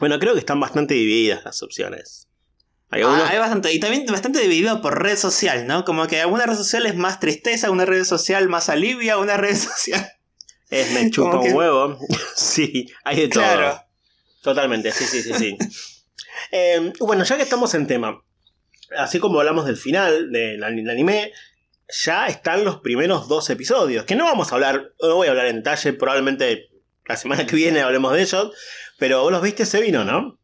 Bueno, 0.00 0.18
creo 0.18 0.32
que 0.32 0.40
están 0.40 0.60
bastante 0.60 0.94
divididas 0.94 1.44
las 1.44 1.62
opciones. 1.62 2.25
Hay, 2.90 3.02
ah, 3.02 3.28
hay 3.28 3.38
bastante, 3.38 3.72
y 3.72 3.80
también 3.80 4.06
bastante 4.06 4.40
dividido 4.40 4.80
por 4.80 5.02
red 5.02 5.16
social, 5.16 5.66
¿no? 5.66 5.84
Como 5.84 6.06
que 6.06 6.24
una 6.24 6.46
red 6.46 6.54
social 6.54 6.86
es 6.86 6.94
más 6.94 7.18
tristeza, 7.18 7.70
una 7.70 7.84
red 7.84 8.04
social 8.04 8.48
más 8.48 8.68
alivia, 8.68 9.18
una 9.18 9.36
red 9.36 9.56
social. 9.56 10.06
Es 10.70 10.92
me 10.92 11.10
chupa 11.10 11.38
un 11.38 11.52
huevo. 11.52 11.98
sí, 12.36 12.88
hay 13.04 13.22
de 13.22 13.28
todo. 13.28 13.80
Totalmente, 14.42 14.92
sí, 14.92 15.04
sí, 15.04 15.22
sí, 15.22 15.34
sí. 15.34 15.58
Em, 16.52 16.92
bueno, 17.00 17.24
ya 17.24 17.36
que 17.36 17.42
estamos 17.42 17.74
en 17.74 17.86
tema, 17.86 18.22
así 18.96 19.18
como 19.18 19.40
hablamos 19.40 19.66
del 19.66 19.76
final 19.76 20.30
del 20.30 20.62
anime, 20.62 21.32
ya 21.88 22.26
están 22.26 22.64
los 22.64 22.80
primeros 22.80 23.26
dos 23.26 23.50
episodios, 23.50 24.04
que 24.04 24.14
no 24.14 24.24
vamos 24.24 24.52
a 24.52 24.54
hablar, 24.54 24.92
no 25.00 25.16
voy 25.16 25.28
a 25.28 25.30
hablar 25.30 25.46
en 25.46 25.56
detalle, 25.56 25.92
probablemente 25.94 26.68
la 27.04 27.16
semana 27.16 27.46
que 27.46 27.56
viene 27.56 27.80
hablemos 27.80 28.12
de 28.12 28.22
ellos, 28.22 28.52
pero 28.98 29.22
vos 29.22 29.32
los 29.32 29.42
viste, 29.42 29.66
se 29.66 29.80
vino, 29.80 30.04
¿no? 30.04 30.38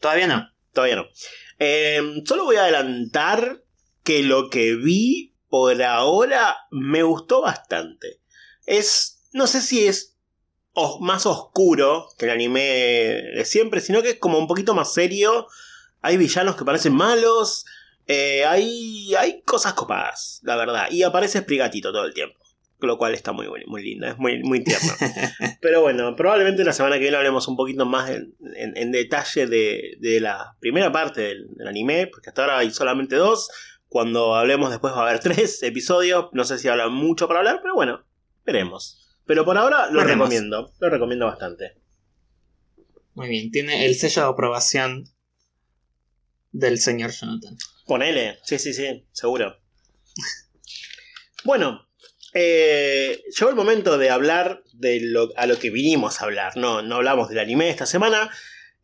Todavía 0.00 0.26
no. 0.26 0.51
Todavía 0.72 0.96
no. 0.96 1.06
Em, 1.58 2.24
solo 2.24 2.44
voy 2.44 2.56
a 2.56 2.62
adelantar 2.62 3.62
que 4.02 4.22
lo 4.22 4.50
que 4.50 4.74
vi 4.74 5.34
por 5.48 5.82
ahora 5.82 6.56
me 6.70 7.02
gustó 7.02 7.42
bastante. 7.42 8.20
Es, 8.66 9.28
no 9.32 9.46
sé 9.46 9.60
si 9.60 9.86
es 9.86 10.16
más 11.00 11.26
oscuro 11.26 12.08
que 12.18 12.24
el 12.24 12.30
anime 12.30 12.60
de 12.62 13.44
siempre, 13.44 13.80
sino 13.80 14.02
que 14.02 14.10
es 14.10 14.18
como 14.18 14.38
un 14.38 14.46
poquito 14.46 14.74
más 14.74 14.92
serio. 14.92 15.46
Hay 16.00 16.16
villanos 16.16 16.56
que 16.56 16.64
parecen 16.64 16.94
malos. 16.94 17.66
Eh, 18.06 18.44
hay, 18.44 19.14
hay 19.14 19.42
cosas 19.42 19.74
copadas, 19.74 20.40
la 20.42 20.56
verdad. 20.56 20.90
Y 20.90 21.02
aparece 21.02 21.40
Sprigatito 21.40 21.92
todo 21.92 22.06
el 22.06 22.14
tiempo 22.14 22.41
lo 22.88 22.98
cual 22.98 23.14
está 23.14 23.32
muy, 23.32 23.46
muy 23.66 23.82
linda, 23.82 24.10
es 24.10 24.18
muy, 24.18 24.42
muy 24.42 24.62
tierno. 24.64 24.92
Pero 25.60 25.82
bueno, 25.82 26.16
probablemente 26.16 26.64
la 26.64 26.72
semana 26.72 26.96
que 26.96 27.02
viene 27.02 27.16
hablemos 27.16 27.48
un 27.48 27.56
poquito 27.56 27.86
más 27.86 28.10
en, 28.10 28.92
detalle 28.92 29.46
de, 29.46 30.18
la 30.20 30.56
primera 30.60 30.90
parte 30.92 31.20
del, 31.22 31.48
anime, 31.66 32.06
porque 32.06 32.30
hasta 32.30 32.42
ahora 32.42 32.58
hay 32.58 32.70
solamente 32.70 33.16
dos. 33.16 33.50
Cuando 33.88 34.34
hablemos 34.34 34.70
después 34.70 34.94
va 34.94 35.00
a 35.00 35.08
haber 35.08 35.18
tres 35.20 35.62
episodios, 35.62 36.28
no 36.32 36.44
sé 36.44 36.58
si 36.58 36.68
habla 36.68 36.88
mucho 36.88 37.28
para 37.28 37.40
hablar, 37.40 37.60
pero 37.62 37.74
bueno, 37.74 38.04
veremos. 38.44 38.98
Pero 39.26 39.44
por 39.44 39.56
ahora 39.56 39.90
lo 39.90 40.02
recomiendo, 40.02 40.72
lo 40.78 40.90
recomiendo 40.90 41.26
bastante. 41.26 41.76
Muy 43.14 43.28
bien, 43.28 43.50
tiene 43.50 43.86
el 43.86 43.94
sello 43.94 44.22
de 44.22 44.28
aprobación 44.28 45.04
del 46.50 46.78
señor 46.78 47.10
Jonathan. 47.10 47.56
Ponele, 47.86 48.38
sí, 48.44 48.58
sí, 48.58 48.72
sí, 48.72 49.06
seguro. 49.12 49.56
bueno, 51.44 51.86
eh, 52.34 53.22
llegó 53.38 53.50
el 53.50 53.56
momento 53.56 53.98
de 53.98 54.10
hablar 54.10 54.62
de 54.72 55.00
lo, 55.00 55.30
a 55.36 55.46
lo 55.46 55.58
que 55.58 55.70
vinimos 55.70 56.20
a 56.20 56.24
hablar. 56.24 56.56
No, 56.56 56.82
no 56.82 56.96
hablamos 56.96 57.28
del 57.28 57.38
anime 57.38 57.68
esta 57.68 57.86
semana. 57.86 58.30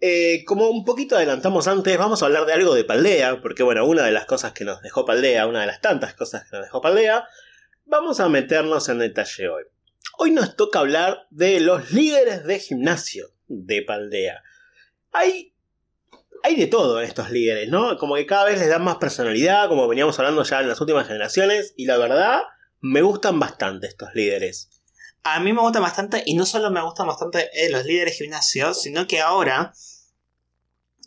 Eh, 0.00 0.44
como 0.44 0.68
un 0.68 0.84
poquito 0.84 1.16
adelantamos 1.16 1.66
antes, 1.66 1.98
vamos 1.98 2.22
a 2.22 2.26
hablar 2.26 2.46
de 2.46 2.52
algo 2.52 2.74
de 2.74 2.84
Paldea, 2.84 3.40
porque 3.40 3.64
bueno, 3.64 3.84
una 3.84 4.04
de 4.04 4.12
las 4.12 4.26
cosas 4.26 4.52
que 4.52 4.64
nos 4.64 4.80
dejó 4.80 5.04
Paldea, 5.04 5.46
una 5.46 5.62
de 5.62 5.66
las 5.66 5.80
tantas 5.80 6.14
cosas 6.14 6.44
que 6.44 6.56
nos 6.56 6.66
dejó 6.66 6.80
Paldea, 6.80 7.24
vamos 7.84 8.20
a 8.20 8.28
meternos 8.28 8.88
en 8.88 9.00
detalle 9.00 9.48
hoy. 9.48 9.64
Hoy 10.18 10.30
nos 10.30 10.54
toca 10.54 10.78
hablar 10.80 11.26
de 11.30 11.58
los 11.60 11.90
líderes 11.90 12.44
de 12.44 12.60
gimnasio 12.60 13.30
de 13.48 13.82
Paldea. 13.82 14.42
Hay, 15.10 15.54
hay 16.44 16.54
de 16.54 16.66
todo 16.68 17.00
en 17.00 17.06
estos 17.06 17.30
líderes, 17.30 17.68
¿no? 17.68 17.98
Como 17.98 18.14
que 18.14 18.26
cada 18.26 18.44
vez 18.44 18.58
les 18.58 18.68
dan 18.68 18.84
más 18.84 18.96
personalidad, 18.96 19.68
como 19.68 19.88
veníamos 19.88 20.16
hablando 20.18 20.44
ya 20.44 20.60
en 20.60 20.68
las 20.68 20.80
últimas 20.80 21.08
generaciones, 21.08 21.74
y 21.76 21.86
la 21.86 21.96
verdad 21.96 22.42
me 22.80 23.02
gustan 23.02 23.38
bastante 23.38 23.86
estos 23.86 24.14
líderes. 24.14 24.70
A 25.22 25.40
mí 25.40 25.52
me 25.52 25.60
gustan 25.60 25.82
bastante, 25.82 26.22
y 26.24 26.34
no 26.34 26.46
solo 26.46 26.70
me 26.70 26.82
gustan 26.82 27.06
bastante 27.06 27.50
eh, 27.52 27.70
los 27.70 27.84
líderes 27.84 28.16
gimnasios, 28.16 28.82
sino 28.82 29.06
que 29.06 29.20
ahora 29.20 29.72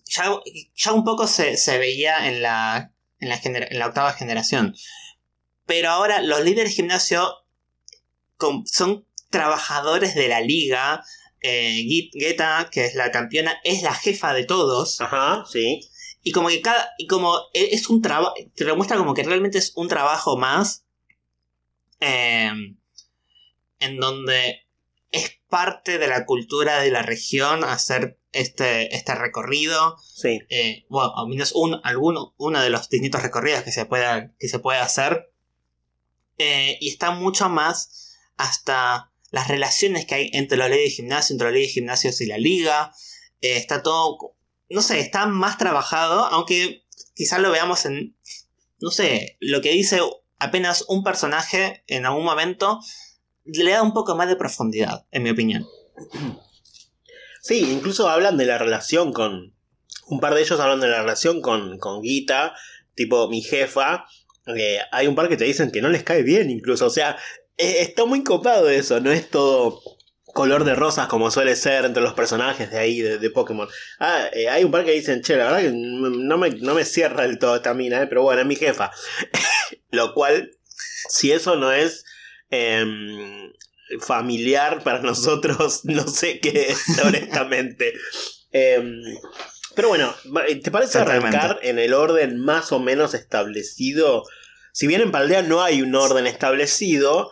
ya, 0.06 0.40
ya 0.76 0.94
un 0.94 1.04
poco 1.04 1.28
se, 1.28 1.56
veía 1.78 2.28
en 2.28 2.42
la, 2.42 2.92
en 3.20 3.30
la, 3.30 3.40
en, 3.44 3.80
la, 3.80 3.88
octava 3.88 4.14
generación. 4.14 4.76
Pero 5.66 5.90
ahora 5.90 6.22
los 6.22 6.42
líderes 6.44 6.76
gimnasio 6.76 7.34
son 8.66 9.08
trabajadores 9.30 10.16
de 10.16 10.28
la 10.28 10.42
liga. 10.42 11.04
Eh, 11.42 12.10
Geta, 12.14 12.70
que 12.72 12.86
es 12.86 12.96
la 12.96 13.10
campeona, 13.10 13.60
es 13.64 13.82
la 13.82 13.96
jefa 13.96 14.34
de 14.34 14.44
todos. 14.44 15.00
Ajá, 15.02 15.46
sí. 15.50 15.82
Y 16.22 16.32
como 16.32 16.50
que 16.50 16.62
cada. 16.62 16.92
Y 16.98 17.08
como 17.08 17.36
e, 17.54 17.74
es 17.74 17.90
un 17.90 18.02
trabajo. 18.02 18.36
Te 18.56 18.66
demuestra 18.66 18.98
como 18.98 19.14
que 19.14 19.24
realmente 19.24 19.58
es 19.58 19.72
un 19.76 19.88
trabajo 19.88 20.38
más 20.38 20.86
Em, 22.02 22.78
en 23.80 23.98
donde 23.98 24.68
es 25.12 25.40
parte 25.50 26.00
de 26.00 26.08
la 26.08 26.26
cultura 26.26 26.80
de 26.80 26.90
la 26.90 27.04
región 27.04 27.64
hacer 27.64 28.20
este, 28.32 28.96
este 28.96 29.14
recorrido. 29.14 29.98
Sí. 30.00 30.42
Eh, 30.50 30.86
bueno, 30.90 31.14
al 31.16 31.28
menos 31.28 31.52
un, 31.54 31.80
alguno, 31.84 32.34
uno 32.38 32.62
de 32.62 32.72
los 32.72 32.90
distintos 32.90 33.22
recorridos 33.22 33.64
que 33.64 33.72
se 33.72 33.86
pueda, 33.86 34.34
que 34.40 34.48
se 34.48 34.60
puede 34.60 34.80
hacer. 34.80 35.32
Eh, 36.38 36.78
y 36.82 36.90
está 36.90 37.12
mucho 37.12 37.50
más 37.50 38.18
hasta 38.36 39.12
las 39.30 39.48
relaciones 39.48 40.06
que 40.06 40.16
hay 40.16 40.30
entre 40.34 40.58
la 40.58 40.70
ley 40.70 40.84
de 40.84 40.90
gimnasio, 40.90 41.34
entre 41.34 41.50
la 41.50 41.54
ley 41.54 41.64
de 41.64 41.74
gimnasios 41.74 42.20
y 42.22 42.26
la 42.26 42.40
liga. 42.40 42.94
Eh, 43.42 43.58
está 43.58 43.84
todo, 43.84 44.36
no 44.70 44.82
sé, 44.82 45.00
está 45.00 45.28
más 45.28 45.60
trabajado, 45.60 46.26
aunque 46.26 46.84
quizás 47.14 47.40
lo 47.40 47.52
veamos 47.52 47.86
en, 47.86 48.16
no 48.80 48.90
sé, 48.90 49.38
lo 49.40 49.62
que 49.62 49.72
dice 49.72 50.00
apenas 50.42 50.86
un 50.88 51.04
personaje 51.04 51.84
en 51.86 52.08
algún 52.08 52.26
momento 52.26 52.80
le 53.46 53.72
da 53.72 53.84
un 53.84 53.94
poco 53.94 54.16
más 54.16 54.28
de 54.28 54.36
profundidad, 54.36 55.06
en 55.12 55.22
mi 55.22 55.30
opinión. 55.30 55.68
Sí, 57.44 57.72
incluso 57.72 58.10
hablan 58.10 58.38
de 58.38 58.46
la 58.46 58.58
relación 58.58 59.14
con... 59.14 59.56
Un 60.08 60.20
par 60.20 60.34
de 60.34 60.42
ellos 60.42 60.60
hablan 60.60 60.80
de 60.80 60.88
la 60.88 61.02
relación 61.02 61.42
con, 61.42 61.78
con 61.78 62.02
Gita, 62.02 62.56
tipo 62.96 63.30
mi 63.30 63.44
jefa. 63.44 64.06
hay 64.92 65.08
un 65.08 65.16
par 65.16 65.30
que 65.30 65.38
te 65.38 65.46
dicen 65.46 65.72
que 65.72 65.82
no 65.82 65.90
les 65.90 66.04
cae 66.04 66.24
bien 66.24 66.50
incluso. 66.50 66.88
O 66.88 66.90
sea, 66.90 67.18
e, 67.58 67.82
está 67.82 68.06
muy 68.06 68.24
copado 68.24 68.68
eso, 68.68 69.00
no 69.00 69.12
es 69.12 69.30
todo 69.30 69.80
color 70.34 70.64
de 70.64 70.76
rosas 70.76 71.08
como 71.08 71.32
suele 71.32 71.56
ser 71.56 71.86
entre 71.86 72.04
los 72.04 72.14
personajes 72.14 72.72
de 72.72 72.80
ahí, 72.80 73.02
de, 73.02 73.30
Pokémon. 73.30 73.68
Ah, 74.00 74.28
eh, 74.34 74.50
hay 74.50 74.64
un 74.64 74.72
par 74.72 74.86
que 74.86 74.92
dicen, 74.92 75.22
che, 75.22 75.36
la 75.36 75.46
verdad 75.46 75.62
que 75.62 75.72
no 75.74 76.38
me, 76.38 76.50
no 76.52 76.74
me 76.74 76.86
cierra 76.86 77.24
del 77.24 77.40
todo 77.40 77.56
esta 77.56 77.74
mina, 77.74 78.02
eh, 78.02 78.08
pero 78.08 78.24
bueno, 78.24 78.42
es 78.42 78.48
mi 78.48 78.56
jefa. 78.56 78.92
Lo 79.92 80.14
cual, 80.14 80.52
si 81.10 81.32
eso 81.32 81.56
no 81.56 81.72
es 81.72 82.06
em, 82.50 83.52
familiar 84.00 84.84
para 84.84 85.00
nosotros, 85.02 85.86
no 85.86 86.08
sé 86.08 86.40
qué 86.40 86.68
es, 86.70 87.00
honestamente. 87.04 87.94
Em, 88.52 89.02
pero 89.76 89.90
bueno, 89.90 90.14
¿te 90.64 90.72
parece 90.72 91.00
arrancar 91.00 91.60
en 91.62 91.80
el 91.80 91.94
orden 91.94 92.40
más 92.40 92.72
o 92.72 92.80
menos 92.80 93.14
establecido? 93.14 94.24
Si 94.74 94.88
bien 94.88 95.02
en 95.02 95.12
Paldea 95.12 95.42
no 95.44 95.62
hay 95.64 95.82
un 95.82 95.96
orden 95.96 96.28
establecido, 96.28 97.32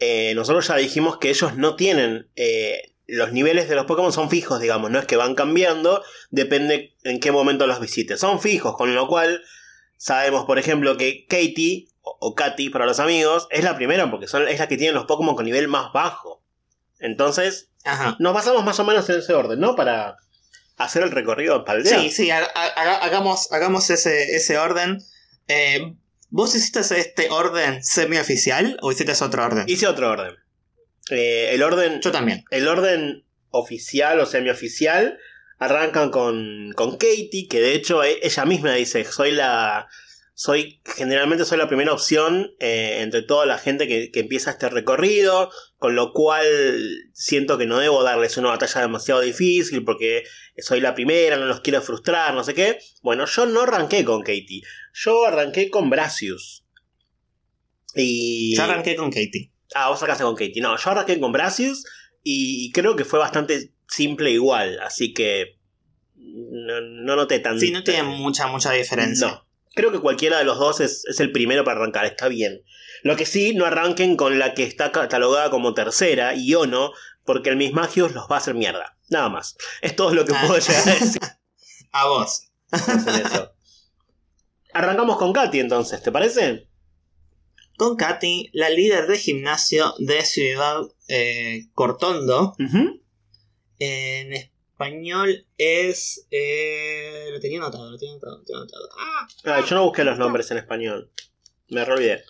eh, 0.00 0.34
nosotros 0.34 0.66
ya 0.66 0.76
dijimos 0.76 1.18
que 1.18 1.30
ellos 1.30 1.56
no 1.56 1.76
tienen... 1.76 2.28
Eh, 2.36 2.94
los 3.06 3.32
niveles 3.32 3.68
de 3.68 3.74
los 3.74 3.86
Pokémon 3.86 4.12
son 4.12 4.30
fijos, 4.30 4.60
digamos, 4.60 4.88
no 4.88 5.00
es 5.00 5.04
que 5.04 5.16
van 5.16 5.34
cambiando, 5.34 6.00
depende 6.30 6.94
en 7.02 7.18
qué 7.18 7.32
momento 7.32 7.66
los 7.66 7.80
visites. 7.80 8.20
Son 8.20 8.40
fijos, 8.40 8.76
con 8.76 8.94
lo 8.94 9.08
cual 9.08 9.42
sabemos, 9.96 10.44
por 10.44 10.60
ejemplo, 10.60 10.96
que 10.96 11.26
Katie, 11.28 11.88
o, 12.02 12.36
Katy 12.36 12.70
para 12.70 12.86
los 12.86 13.00
amigos, 13.00 13.48
es 13.50 13.64
la 13.64 13.74
primera 13.74 14.08
porque 14.12 14.28
son, 14.28 14.46
es 14.46 14.60
la 14.60 14.68
que 14.68 14.76
tiene 14.76 14.92
los 14.92 15.06
Pokémon 15.06 15.34
con 15.34 15.44
nivel 15.44 15.66
más 15.66 15.92
bajo. 15.92 16.44
Entonces, 17.00 17.70
nos 18.20 18.32
basamos 18.32 18.64
más 18.64 18.78
o 18.78 18.84
menos 18.84 19.08
en 19.10 19.18
ese 19.18 19.34
orden, 19.34 19.58
¿no? 19.58 19.74
Para 19.74 20.16
hacer 20.76 21.02
el 21.02 21.10
recorrido 21.10 21.56
en 21.56 21.64
Paldea. 21.64 21.98
Sí, 21.98 22.10
sí, 22.10 22.30
hagamos, 22.30 23.50
hagamos 23.52 23.90
ese, 23.90 24.36
ese 24.36 24.56
orden. 24.56 25.02
Eh, 25.48 25.94
¿Vos 26.30 26.54
hiciste 26.54 26.80
este 26.80 27.28
orden 27.30 27.82
semioficial 27.82 28.78
o 28.82 28.92
hiciste 28.92 29.12
otro 29.22 29.44
orden? 29.44 29.64
Hice 29.68 29.88
otro 29.88 30.10
orden. 30.10 30.36
Eh, 31.10 31.50
el 31.52 31.62
orden. 31.62 32.00
Yo 32.00 32.12
también. 32.12 32.44
El 32.50 32.68
orden 32.68 33.24
oficial 33.50 34.20
o 34.20 34.26
semioficial 34.26 35.18
arrancan 35.58 36.10
con, 36.10 36.72
con 36.76 36.92
Katie, 36.92 37.48
que 37.50 37.60
de 37.60 37.74
hecho 37.74 38.04
e, 38.04 38.20
ella 38.22 38.44
misma 38.44 38.74
dice: 38.74 39.04
Soy 39.04 39.32
la. 39.32 39.88
Soy, 40.42 40.80
generalmente 40.96 41.44
soy 41.44 41.58
la 41.58 41.68
primera 41.68 41.92
opción 41.92 42.54
eh, 42.60 43.00
entre 43.02 43.20
toda 43.20 43.44
la 43.44 43.58
gente 43.58 43.86
que, 43.86 44.10
que, 44.10 44.20
empieza 44.20 44.52
este 44.52 44.70
recorrido, 44.70 45.50
con 45.76 45.94
lo 45.94 46.14
cual 46.14 46.46
siento 47.12 47.58
que 47.58 47.66
no 47.66 47.76
debo 47.76 48.02
darles 48.02 48.38
una 48.38 48.48
batalla 48.48 48.80
demasiado 48.80 49.20
difícil 49.20 49.84
porque 49.84 50.24
soy 50.56 50.80
la 50.80 50.94
primera, 50.94 51.36
no 51.36 51.44
los 51.44 51.60
quiero 51.60 51.82
frustrar, 51.82 52.32
no 52.32 52.42
sé 52.42 52.54
qué. 52.54 52.78
Bueno, 53.02 53.26
yo 53.26 53.44
no 53.44 53.60
arranqué 53.60 54.02
con 54.02 54.22
Katie. 54.22 54.62
Yo 54.94 55.26
arranqué 55.26 55.68
con 55.68 55.90
Brasius. 55.90 56.64
Y... 57.94 58.56
Yo 58.56 58.62
arranqué 58.62 58.96
con 58.96 59.10
Katie. 59.10 59.52
Ah, 59.74 59.90
vos 59.90 59.98
arrancaste 59.98 60.24
con 60.24 60.36
Katie. 60.36 60.62
No, 60.62 60.74
yo 60.74 60.90
arranqué 60.90 61.20
con 61.20 61.32
Brasius 61.32 61.84
y 62.22 62.72
creo 62.72 62.96
que 62.96 63.04
fue 63.04 63.18
bastante 63.18 63.74
simple 63.88 64.30
igual, 64.30 64.80
así 64.80 65.12
que 65.12 65.58
no, 66.16 66.80
no 66.80 67.16
noté 67.16 67.40
tanto. 67.40 67.60
Sí, 67.60 67.72
no 67.72 67.84
tiene 67.84 68.04
mucha, 68.04 68.46
mucha 68.46 68.72
diferencia. 68.72 69.26
No, 69.26 69.49
Creo 69.74 69.92
que 69.92 70.00
cualquiera 70.00 70.38
de 70.38 70.44
los 70.44 70.58
dos 70.58 70.80
es, 70.80 71.04
es 71.06 71.20
el 71.20 71.30
primero 71.32 71.64
para 71.64 71.80
arrancar, 71.80 72.04
está 72.04 72.28
bien. 72.28 72.62
Lo 73.02 73.16
que 73.16 73.24
sí, 73.26 73.54
no 73.54 73.64
arranquen 73.66 74.16
con 74.16 74.38
la 74.38 74.52
que 74.54 74.64
está 74.64 74.90
catalogada 74.92 75.50
como 75.50 75.74
tercera, 75.74 76.34
Iono, 76.34 76.92
porque 77.24 77.50
el 77.50 77.56
Mismagius 77.56 78.12
los 78.12 78.24
va 78.30 78.36
a 78.36 78.38
hacer 78.38 78.54
mierda. 78.54 78.96
Nada 79.08 79.28
más. 79.28 79.56
Es 79.80 79.94
todo 79.96 80.12
lo 80.14 80.24
que 80.24 80.32
Ah. 80.34 80.42
puedo 80.46 80.58
llegar 80.58 80.88
a 80.88 80.94
decir 80.94 81.20
A 81.92 82.06
vos. 82.06 82.48
eso. 82.72 83.52
Arrancamos 84.72 85.16
con 85.18 85.32
Katy 85.32 85.58
entonces, 85.60 86.02
¿te 86.02 86.12
parece? 86.12 86.68
Con 87.76 87.96
Katy, 87.96 88.50
la 88.52 88.70
líder 88.70 89.06
de 89.06 89.18
gimnasio 89.18 89.94
de 89.98 90.24
Ciudad 90.24 90.82
eh, 91.08 91.66
Cortondo. 91.74 92.54
Ujú. 92.58 93.00
En 93.78 94.49
español 94.84 95.46
es. 95.58 96.26
eh, 96.30 97.28
lo 97.32 97.40
tenía 97.40 97.58
anotado, 97.58 97.90
lo 97.90 97.98
tenía 97.98 98.12
anotado, 98.14 98.38
lo 98.38 98.44
tenía 98.44 98.60
anotado. 98.60 98.88
Ah, 98.98 99.28
Ay, 99.44 99.64
yo 99.68 99.76
no 99.76 99.84
busqué 99.84 100.04
los 100.04 100.18
nombres 100.18 100.50
en 100.50 100.58
español. 100.58 101.10
Me 101.68 101.82
olvidé. 101.82 102.24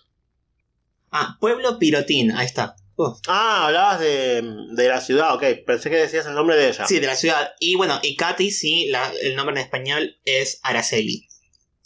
ah, 1.13 1.37
Pueblo 1.41 1.79
Pirotín, 1.79 2.33
ahí 2.33 2.47
está. 2.47 2.77
Uh, 2.97 3.15
Ah, 3.29 3.67
hablabas 3.67 4.01
de, 4.01 4.43
de 4.73 4.89
la 4.89 5.01
ciudad, 5.01 5.35
ok. 5.35 5.43
Pensé 5.67 5.89
que 5.89 5.97
decías 5.97 6.27
el 6.27 6.35
nombre 6.35 6.57
de 6.57 6.69
ella. 6.69 6.87
Sí, 6.87 6.99
de 6.99 7.07
la 7.07 7.17
ciudad. 7.17 7.53
Y 7.59 7.77
bueno, 7.77 7.99
y 8.03 8.15
Katy, 8.17 8.51
sí, 8.51 8.87
la- 8.89 9.13
el 9.23 9.37
nombre 9.37 9.55
en 9.59 9.63
español 9.65 10.19
es 10.25 10.61
Araceli. 10.63 11.27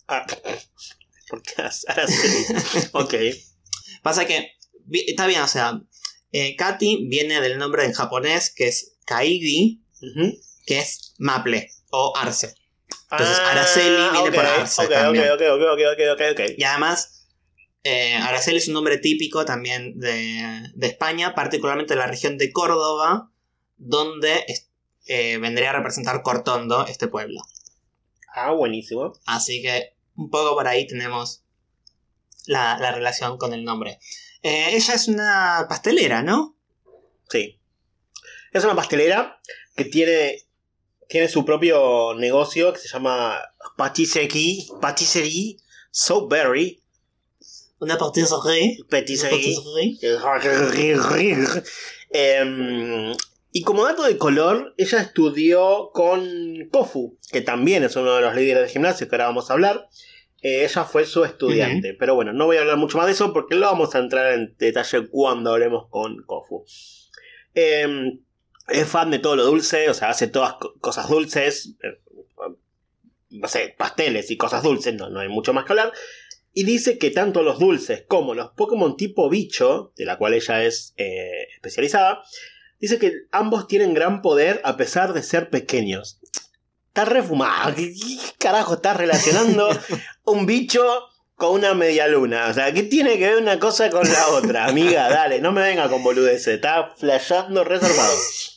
Ah, 0.09 0.27
¿Por 1.29 1.43
qué 1.43 1.63
Araceli? 1.63 2.45
ok. 2.93 3.15
Pasa 4.03 4.27
que, 4.27 4.51
está 5.07 5.27
bien, 5.29 5.43
o 5.43 5.47
sea, 5.49 5.81
eh, 6.33 6.57
Katy 6.57 7.07
viene 7.09 7.41
del 7.41 7.59
nombre 7.59 7.85
en 7.85 7.93
japonés 7.93 8.53
que 8.55 8.67
es 8.69 8.97
Kaidi, 9.07 9.83
Ujú. 10.03 10.37
Que 10.67 10.79
es 10.79 11.15
Maple 11.19 11.71
o 11.91 12.13
Arce. 12.17 12.55
Entonces, 13.11 13.39
Ah, 13.41 13.51
Araceli 13.53 13.97
viene 13.97 14.19
ok, 14.19 14.35
por 14.35 14.47
Arce 14.47 14.83
ok, 14.85 14.91
también. 14.91 15.31
Ok, 15.31 15.41
ok, 15.41 15.63
ok, 15.73 15.81
ok, 15.93 16.01
ok, 16.15 16.21
ok. 16.33 16.41
Y 16.57 16.65
además, 16.65 17.29
eh, 17.85 18.15
Araceli 18.15 18.57
es 18.59 18.69
un 18.69 18.75
nombre 18.75 18.99
típico 18.99 19.45
también 19.45 19.99
de, 19.99 20.63
de 20.75 20.87
España, 20.87 21.35
particularmente 21.35 21.95
de 21.95 22.01
la 22.01 22.07
región 22.07 22.39
de 22.39 22.51
Córdoba, 22.53 23.31
donde 23.77 24.45
eh, 25.07 25.39
vendría 25.39 25.71
a 25.71 25.75
representar 25.75 26.23
Cortondo, 26.23 26.87
este 26.87 27.09
pueblo. 27.09 27.41
Ah, 28.35 28.53
buenísimo. 28.53 29.13
Así 29.27 29.63
que 29.63 29.95
un 30.17 30.31
poco 30.31 30.55
por 30.55 30.67
ahí 30.67 30.87
tenemos 30.87 31.45
la, 32.47 32.79
la 32.79 32.91
relación 32.93 33.39
con 33.39 33.53
el 33.53 33.65
nombre. 33.65 33.99
Eh, 34.43 34.75
ella 34.75 34.95
es 34.95 35.09
una 35.09 35.67
pastelera, 35.69 36.23
¿no? 36.23 36.57
Sí. 37.31 37.61
Es 38.53 38.65
una 38.65 38.75
pastelera 38.75 39.41
que 39.77 39.85
tiene, 39.85 40.44
tiene 41.09 41.29
su 41.29 41.45
propio 41.45 42.15
negocio 42.15 42.73
que 42.73 42.79
se 42.79 42.89
llama 42.89 43.39
Patisserie, 43.77 44.67
Patisserie 44.81 45.57
Soberry. 45.91 46.81
Una 47.79 47.99
patisserie. 47.99 48.79
Patisserie. 48.89 49.57
Em, 52.11 53.13
y 53.53 53.63
como 53.63 53.85
dato 53.85 54.05
de 54.05 54.17
color, 54.17 54.75
ella 54.77 55.01
estudió 55.01 55.91
con 55.93 56.69
Kofu, 56.71 57.19
que 57.31 57.41
también 57.41 57.85
es 57.85 57.97
uno 57.97 58.15
de 58.15 58.23
los 58.23 58.35
líderes 58.35 58.65
de 58.65 58.69
gimnasio 58.69 59.09
que 59.09 59.15
ahora 59.15 59.27
vamos 59.27 59.51
a 59.51 59.55
hablar. 59.55 59.89
Eh, 60.43 60.65
ella 60.65 60.85
fue 60.85 61.05
su 61.07 61.25
estudiante. 61.25 61.95
Pero 61.95 62.15
bueno, 62.15 62.33
no 62.33 62.47
voy 62.47 62.57
a 62.57 62.61
hablar 62.61 62.77
mucho 62.77 62.99
más 62.99 63.07
de 63.07 63.13
eso 63.13 63.33
porque 63.33 63.55
lo 63.55 63.67
vamos 63.67 63.95
a 63.95 63.99
entrar 63.99 64.33
en 64.33 64.55
detalle 64.59 65.09
cuando 65.09 65.53
hablemos 65.53 65.87
con 65.89 66.23
Kofu. 66.25 66.65
Em, 67.55 68.21
es 68.69 68.87
fan 68.89 69.11
de 69.11 69.19
todo 69.19 69.37
lo 69.37 69.45
dulce, 69.45 69.89
o 69.91 69.95
sea, 69.95 70.11
hace 70.11 70.27
todas 70.29 70.55
co- 70.55 70.75
cosas 70.81 71.09
dulces. 71.09 71.75
eh, 71.83 71.99
no 73.31 73.49
sé, 73.49 73.75
pasteles 73.77 74.31
y 74.31 74.37
cosas 74.37 74.63
dulces, 74.63 74.95
no, 74.95 75.11
no 75.11 75.19
hay 75.21 75.29
mucho 75.29 75.53
más 75.53 75.65
que 75.65 75.73
hablar. 75.73 75.93
Y 76.53 76.63
dice 76.65 76.99
que 76.99 77.11
tanto 77.11 77.43
los 77.43 77.59
dulces 77.59 78.05
como 78.07 78.33
los 78.35 78.51
Pokémon 78.53 78.97
tipo 78.97 79.29
bicho, 79.29 79.93
de 79.97 80.05
la 80.05 80.19
cual 80.19 80.35
ella 80.35 80.63
es 80.65 80.95
eh, 80.97 81.49
especializada, 81.55 82.23
dice 82.79 82.99
que 83.01 83.13
ambos 83.33 83.67
tienen 83.67 83.93
gran 83.93 84.23
poder 84.23 84.61
a 84.63 84.77
pesar 84.77 85.13
de 85.15 85.25
ser 85.25 85.51
pequeños. 85.51 86.21
Está 86.89 87.07
refumado. 87.07 87.75
¿Qué, 87.75 87.93
qué 87.93 88.19
carajo 88.39 88.75
estás 88.75 88.97
relacionando 88.97 89.69
un 90.27 90.47
bicho 90.47 90.85
con 91.35 91.55
una 91.55 91.75
media 91.75 92.07
luna? 92.07 92.47
O 92.51 92.55
sea, 92.55 92.73
¿qué 92.73 92.85
tiene 92.85 93.19
que 93.19 93.31
ver 93.31 93.39
una 93.43 93.59
cosa 93.59 93.91
con 93.91 94.09
la 94.09 94.29
otra? 94.29 94.67
Amiga, 94.67 95.09
dale, 95.11 95.41
no 95.41 95.51
me 95.51 95.63
venga 95.63 95.89
con 95.89 96.05
boludeces. 96.05 96.55
Está 96.55 96.95
flasheando 96.97 97.65
reservado. 97.65 98.15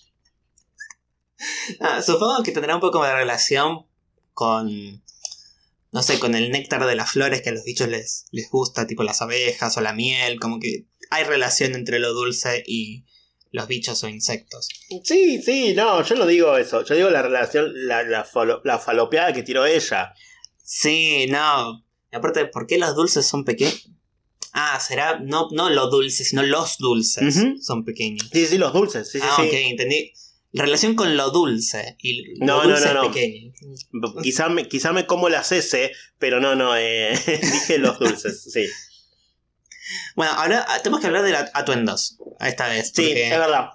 Ah, 1.80 2.02
supongo 2.02 2.43
que 2.43 2.52
tendrá 2.52 2.76
un 2.76 2.82
poco 2.82 3.04
de 3.04 3.13
relación 3.13 3.86
con. 4.34 5.04
No 5.91 6.04
sé, 6.04 6.19
con 6.19 6.36
el 6.36 6.52
néctar 6.52 6.86
de 6.86 6.95
las 6.95 7.12
flores 7.12 7.41
que 7.41 7.50
a 7.50 7.54
los 7.54 7.63
bichos 7.63 7.88
les, 7.88 8.26
les 8.32 8.50
gusta, 8.50 8.86
tipo 8.88 9.04
las 9.04 9.21
abejas 9.21 9.78
o 9.78 9.82
la 9.82 9.93
miel. 9.93 10.39
Como 10.39 10.60
que 10.60 10.86
hay 11.10 11.23
relación 11.23 11.76
entre 11.76 12.00
lo 12.00 12.13
dulce 12.13 12.63
y 12.67 13.06
los 13.52 13.67
bichos 13.67 14.04
o 14.04 14.10
insectos. 14.10 14.67
Sí, 15.04 15.41
sí, 15.41 15.73
no, 15.76 16.04
yo 16.04 16.15
no 16.15 16.26
digo 16.28 16.58
eso. 16.58 16.84
Yo 16.84 16.93
digo 16.95 17.10
la 17.10 17.21
relación, 17.21 17.71
la, 17.88 18.04
la, 18.04 18.26
falo- 18.26 18.62
la 18.65 18.80
falopeada 18.80 19.32
que 19.34 19.43
tiró 19.43 19.65
ella. 19.65 20.13
Sí, 20.62 21.26
no. 21.30 21.86
Y 22.12 22.15
aparte, 22.17 22.45
¿por 22.45 22.67
qué 22.67 22.78
los 22.78 22.93
dulces 22.95 23.26
son 23.26 23.45
pequeños? 23.45 23.89
Ah, 24.52 24.80
será. 24.80 25.19
No, 25.19 25.47
no 25.52 25.69
los 25.69 25.89
dulces, 25.89 26.30
sino 26.30 26.43
los 26.43 26.78
dulces 26.80 27.36
son 27.62 27.86
pequeños. 27.86 28.28
Sí, 28.32 28.45
sí, 28.45 28.58
los 28.58 28.73
dulces. 28.73 29.10
Sí, 29.10 29.19
sí, 29.19 29.26
ah, 29.28 29.36
sí. 29.39 29.47
ok, 29.47 29.54
entendí. 29.54 30.12
Relación 30.58 30.96
con 30.96 31.15
lo 31.17 31.30
dulce. 31.32 31.96
Y 32.00 32.36
lo 32.39 32.46
No, 32.46 32.63
dulce 32.63 32.93
no. 32.93 33.12
Quizá 34.22 34.50
me, 34.50 34.67
quizá 34.67 34.91
me 34.93 35.06
como 35.06 35.30
las 35.30 35.52
S, 35.52 35.91
pero 36.17 36.39
no, 36.39 36.56
no, 36.56 36.76
eh, 36.78 37.12
dije 37.41 37.78
los 37.78 38.00
dulces, 38.00 38.43
sí. 38.52 38.65
Bueno, 40.15 40.34
ahora 40.34 40.65
ah, 40.67 40.80
tenemos 40.80 41.00
que 41.02 41.08
hablar 41.08 41.24
de 41.24 41.32
la 41.32 41.50
atuendos. 41.54 42.17
Esta 42.39 42.67
vez. 42.67 42.91
Sí, 42.93 43.12
es 43.12 43.30
verdad. 43.30 43.70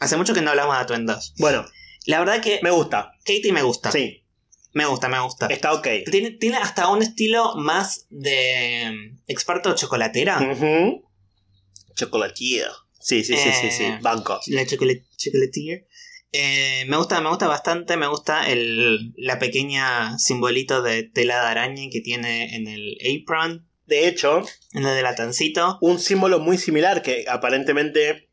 Hace 0.00 0.16
mucho 0.16 0.34
que 0.34 0.42
no 0.42 0.50
hablamos 0.50 0.74
de 0.76 0.82
atuendos. 0.82 1.34
Bueno, 1.38 1.64
La 2.06 2.18
verdad 2.18 2.40
que 2.42 2.60
me 2.62 2.70
gusta. 2.70 3.12
Katie 3.24 3.52
me 3.52 3.62
gusta. 3.62 3.90
Sí, 3.92 4.24
Me 4.72 4.84
gusta, 4.86 5.08
me 5.08 5.20
gusta. 5.20 5.46
está 5.46 5.72
ok. 5.72 5.86
Tiene, 6.10 6.32
tiene 6.32 6.56
hasta 6.58 6.88
un 6.88 7.02
estilo 7.02 7.54
más 7.56 8.06
de 8.10 8.90
mm, 8.92 9.18
experto 9.28 9.74
chocolatera. 9.74 10.38
Ujú. 10.52 11.02
Chocolatier. 11.94 12.68
Sí, 13.00 13.22
sí, 13.24 13.36
sí, 13.36 13.50
sí, 13.60 13.70
sí. 13.70 13.84
Eh, 13.84 13.98
Banco. 14.02 14.40
La 14.48 14.66
chocolatier. 14.66 15.85
Eh, 16.38 16.84
me 16.86 16.96
gusta, 16.96 17.20
me 17.20 17.28
gusta 17.30 17.46
bastante. 17.48 17.96
Me 17.96 18.06
gusta 18.06 18.48
el, 18.48 19.12
la 19.16 19.38
pequeña 19.38 20.18
simbolito 20.18 20.82
de 20.82 21.02
tela 21.04 21.40
de 21.40 21.46
araña 21.46 21.82
que 21.90 22.00
tiene 22.00 22.54
en 22.56 22.68
el 22.68 22.96
apron. 23.22 23.66
De 23.86 24.08
hecho, 24.08 24.42
En 24.72 24.84
el 24.84 24.96
delatancito. 24.96 25.78
un 25.80 25.98
símbolo 25.98 26.40
muy 26.40 26.58
similar 26.58 27.02
que 27.02 27.24
aparentemente 27.28 28.28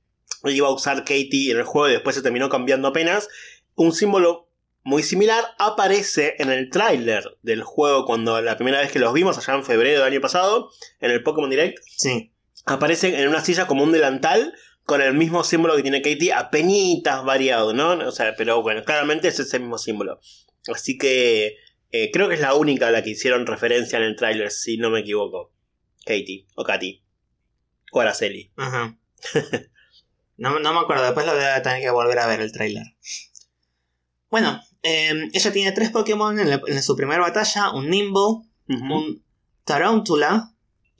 iba 0.46 0.68
a 0.68 0.74
usar 0.74 1.04
Katie 1.06 1.52
en 1.52 1.58
el 1.58 1.64
juego 1.64 1.90
y 1.90 1.94
después 1.94 2.16
se 2.16 2.22
terminó 2.24 2.50
cambiando 2.50 2.88
apenas. 2.88 3.30
Un 3.76 3.94
símbolo 3.94 4.50
muy 4.84 5.04
similar 5.04 5.46
aparece 5.60 6.36
en 6.40 6.52
el 6.52 6.70
tráiler 6.70 7.38
del 7.42 7.64
juego 7.64 8.06
cuando 8.06 8.42
la 8.42 8.58
primera 8.58 8.80
vez 8.80 8.92
que 8.92 9.00
los 9.00 9.14
vimos 9.14 9.38
allá 9.38 9.54
en 9.58 9.64
febrero 9.64 10.04
del 10.04 10.12
año 10.12 10.22
pasado, 10.22 10.70
en 11.00 11.12
el 11.12 11.24
Pokémon 11.24 11.50
Direct. 11.50 11.78
Sí. 11.98 12.34
aparece 12.66 13.22
en 13.22 13.30
una 13.30 13.42
silla 13.46 13.68
como 13.68 13.84
un 13.84 13.92
delantal 13.92 14.54
con 14.86 15.02
el 15.02 15.14
mismo 15.14 15.44
símbolo 15.44 15.76
que 15.76 15.82
tiene 15.82 16.02
Katie, 16.02 16.34
apeñitas 16.34 17.24
variado, 17.24 17.74
¿no? 17.74 17.92
O 18.08 18.12
sea, 18.12 18.36
pero 18.38 18.62
bueno, 18.62 18.84
claramente 18.84 19.28
es 19.30 19.40
ese 19.40 19.60
mismo 19.60 19.78
símbolo. 19.78 20.20
Así 20.74 20.98
que 20.98 21.56
eh, 21.92 22.10
creo 22.12 22.28
que 22.28 22.36
es 22.36 22.42
la 22.42 22.56
única 22.56 22.88
a 22.88 22.92
la 22.92 23.04
que 23.04 23.12
hicieron 23.12 23.46
referencia 23.46 23.98
en 23.98 24.04
el 24.06 24.16
tráiler, 24.16 24.52
si 24.52 24.78
no 24.78 24.90
me 24.90 25.02
equivoco. 25.02 25.54
Katie, 26.06 26.48
o 26.56 26.64
Katy, 26.64 27.04
o 27.92 28.02
Araceli. 28.02 28.52
Ajá. 28.58 28.98
No, 30.36 30.60
no 30.60 30.74
me 30.74 30.80
acuerdo, 30.80 31.04
después 31.06 31.28
lo 31.28 31.36
voy 31.36 31.44
a 31.44 31.62
tener 31.62 31.80
que 31.80 31.92
volver 31.92 32.18
a 32.18 32.26
ver 32.26 32.42
el 32.42 32.52
tráiler. 32.52 32.84
Bueno, 34.32 34.60
eh, 34.82 35.30
ella 35.32 35.52
tiene 35.54 35.72
tres 35.74 35.92
Pokémon 35.92 36.38
en, 36.40 36.50
la- 36.50 36.62
en 36.66 36.82
su 36.82 36.96
primera 36.96 37.22
batalla: 37.22 37.72
un 37.72 37.88
Nimble, 37.90 38.48
Ujú. 38.68 38.94
un 38.96 39.24
Tarántula 39.64 40.53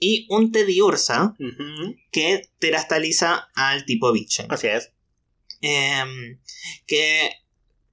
y 0.06 0.26
un 0.30 0.52
Teddiursa 0.52 1.34
Ujú. 1.38 1.94
que 2.12 2.50
terastaliza 2.58 3.48
al 3.54 3.84
tipo 3.86 4.12
bicho. 4.12 4.44
Así 4.48 4.66
es. 4.68 4.92
Em, 5.60 6.40
que 6.86 7.30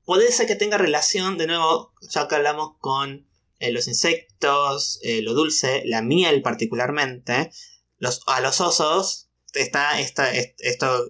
puede 0.05 0.31
ser 0.31 0.47
que 0.47 0.55
tenga 0.55 0.77
relación, 0.77 1.37
de 1.37 1.47
nuevo, 1.47 1.93
ya 2.09 2.27
que 2.27 2.35
hablamos 2.35 2.71
con 2.79 3.27
eh, 3.59 3.71
los 3.71 3.87
insectos, 3.87 4.99
eh, 5.03 5.21
lo 5.21 5.33
dulce, 5.33 5.83
la 5.85 6.01
miel 6.01 6.41
particularmente, 6.41 7.51
los, 7.97 8.21
a 8.27 8.41
los 8.41 8.59
osos 8.59 9.29
está 9.53 9.99
esta, 10.01 10.33
est- 10.35 10.59
esto 10.59 11.05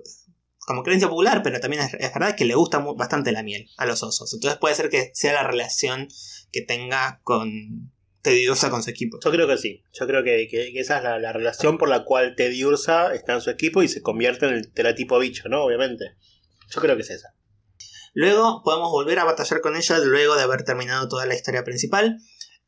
como 0.60 0.84
creencia 0.84 1.10
popular, 1.10 1.42
pero 1.44 1.60
también 1.60 1.82
es, 1.84 1.94
es 1.96 2.14
verdad 2.14 2.36
que 2.36 2.46
le 2.46 2.56
gusta 2.56 2.78
bastante 2.96 3.32
la 3.32 3.42
miel 3.44 3.70
a 3.78 3.86
los 3.86 4.04
osos. 4.04 4.34
Entonces 4.34 4.60
puede 4.60 4.76
ser 4.76 4.90
que 4.90 5.12
sea 5.16 5.34
la 5.34 5.44
relación 5.48 6.08
que 6.52 6.62
tenga 6.62 7.22
con 7.24 7.92
Teddiursa 8.22 8.70
con 8.70 8.84
su 8.84 8.90
equipo. 8.90 9.18
Yo 9.24 9.32
creo 9.32 9.48
que 9.48 9.58
sí. 9.58 9.84
Yo 9.94 10.06
creo 10.08 10.24
que, 10.24 10.48
que- 10.50 10.72
que 10.74 10.80
esa 10.80 10.98
es 10.98 11.04
la, 11.04 11.20
la 11.20 11.34
relación 11.34 11.78
por 11.78 11.90
la 11.90 12.04
cual 12.04 12.36
Teddy 12.36 12.64
Ursa 12.66 13.14
está 13.14 13.34
en 13.34 13.42
su 13.42 13.50
equipo 13.50 13.82
y 13.84 13.88
se 13.88 14.02
convierte 14.02 14.46
en 14.48 14.54
el 14.54 14.72
teratipo 14.74 15.18
bicho, 15.20 15.50
¿no? 15.50 15.64
Obviamente. 15.64 16.16
Yo 16.70 16.82
creo 16.82 16.96
que 16.96 17.02
es 17.02 17.10
esa. 17.10 17.36
Luego 18.14 18.62
podemos 18.64 18.92
volver 18.92 19.20
a 19.20 19.24
batallar 19.24 19.62
con 19.62 19.76
ella 19.76 19.98
luego 20.00 20.36
de 20.36 20.44
haber 20.44 20.64
terminado 20.64 21.08
toda 21.08 21.26
la 21.26 21.36
historia 21.36 21.64
principal. 21.64 22.18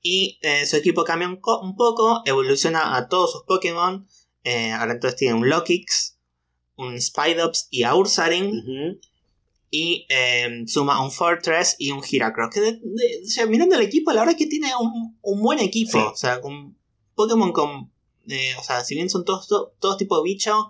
Y 0.02 0.40
eh, 0.42 0.66
su 0.66 0.76
equipo 0.76 1.04
cambia 1.06 1.28
un, 1.30 1.38
co- 1.40 1.62
un 1.62 1.76
poco, 1.76 2.22
evoluciona 2.26 2.96
a 2.98 3.08
todos 3.08 3.32
sus 3.32 3.44
Pokémon. 3.44 4.08
Eh, 4.44 4.72
ahora 4.72 4.94
entonces 4.94 5.18
tiene 5.18 5.36
un 5.36 5.48
Lokix, 5.50 6.18
un 6.76 7.00
Spidops 7.00 7.68
y 7.72 7.84
a 7.84 7.96
Ursaring. 7.96 8.48
Ujú. 8.48 9.00
Y 9.76 10.06
eh, 10.10 10.66
suma 10.68 11.04
un 11.04 11.10
Fortress 11.12 11.78
y 11.80 11.90
un 11.90 12.04
Heracross. 12.04 12.54
Que 12.54 12.62
de- 12.62 12.74
de- 12.74 13.22
o 13.26 13.28
sea, 13.28 13.48
mirando 13.48 13.76
el 13.76 13.82
equipo, 13.82 14.12
la 14.12 14.20
verdad 14.22 14.36
es 14.36 14.38
que 14.38 14.46
tiene 14.46 14.70
un, 14.80 15.18
un 15.20 15.42
buen 15.42 15.58
equipo. 15.58 15.94
Sí. 15.94 15.98
O 15.98 16.16
sea, 16.16 16.42
con 16.42 16.78
Pokémon 17.16 17.52
con. 17.52 17.92
eh, 18.28 18.54
o 18.60 18.64
sea, 18.64 18.84
si 18.84 18.94
bien 18.94 19.10
son 19.10 19.26
todos, 19.26 19.48
to- 19.48 19.98
tipos 19.98 20.20
de 20.20 20.30
bicho, 20.30 20.70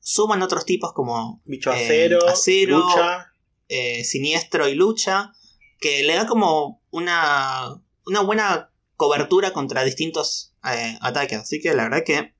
suman 0.00 0.42
otros 0.42 0.64
tipos 0.64 0.92
como 0.92 1.42
Bicho 1.44 1.72
Eh, 1.72 1.76
acero, 1.84 2.26
acero. 2.28 2.78
lucha. 2.80 3.32
eh, 3.68 4.02
Siniestro 4.02 4.66
y 4.68 4.74
Lucha. 4.74 5.32
Que 5.78 6.02
le 6.02 6.14
da 6.16 6.26
como 6.26 6.82
una, 6.90 7.80
una 8.06 8.20
buena 8.22 8.72
cobertura 8.96 9.52
contra 9.52 9.84
distintos 9.84 10.54
eh, 10.68 10.98
ataques. 11.02 11.38
Así 11.38 11.60
que 11.60 11.72
la 11.74 11.84
verdad 11.84 12.02
que. 12.04 12.34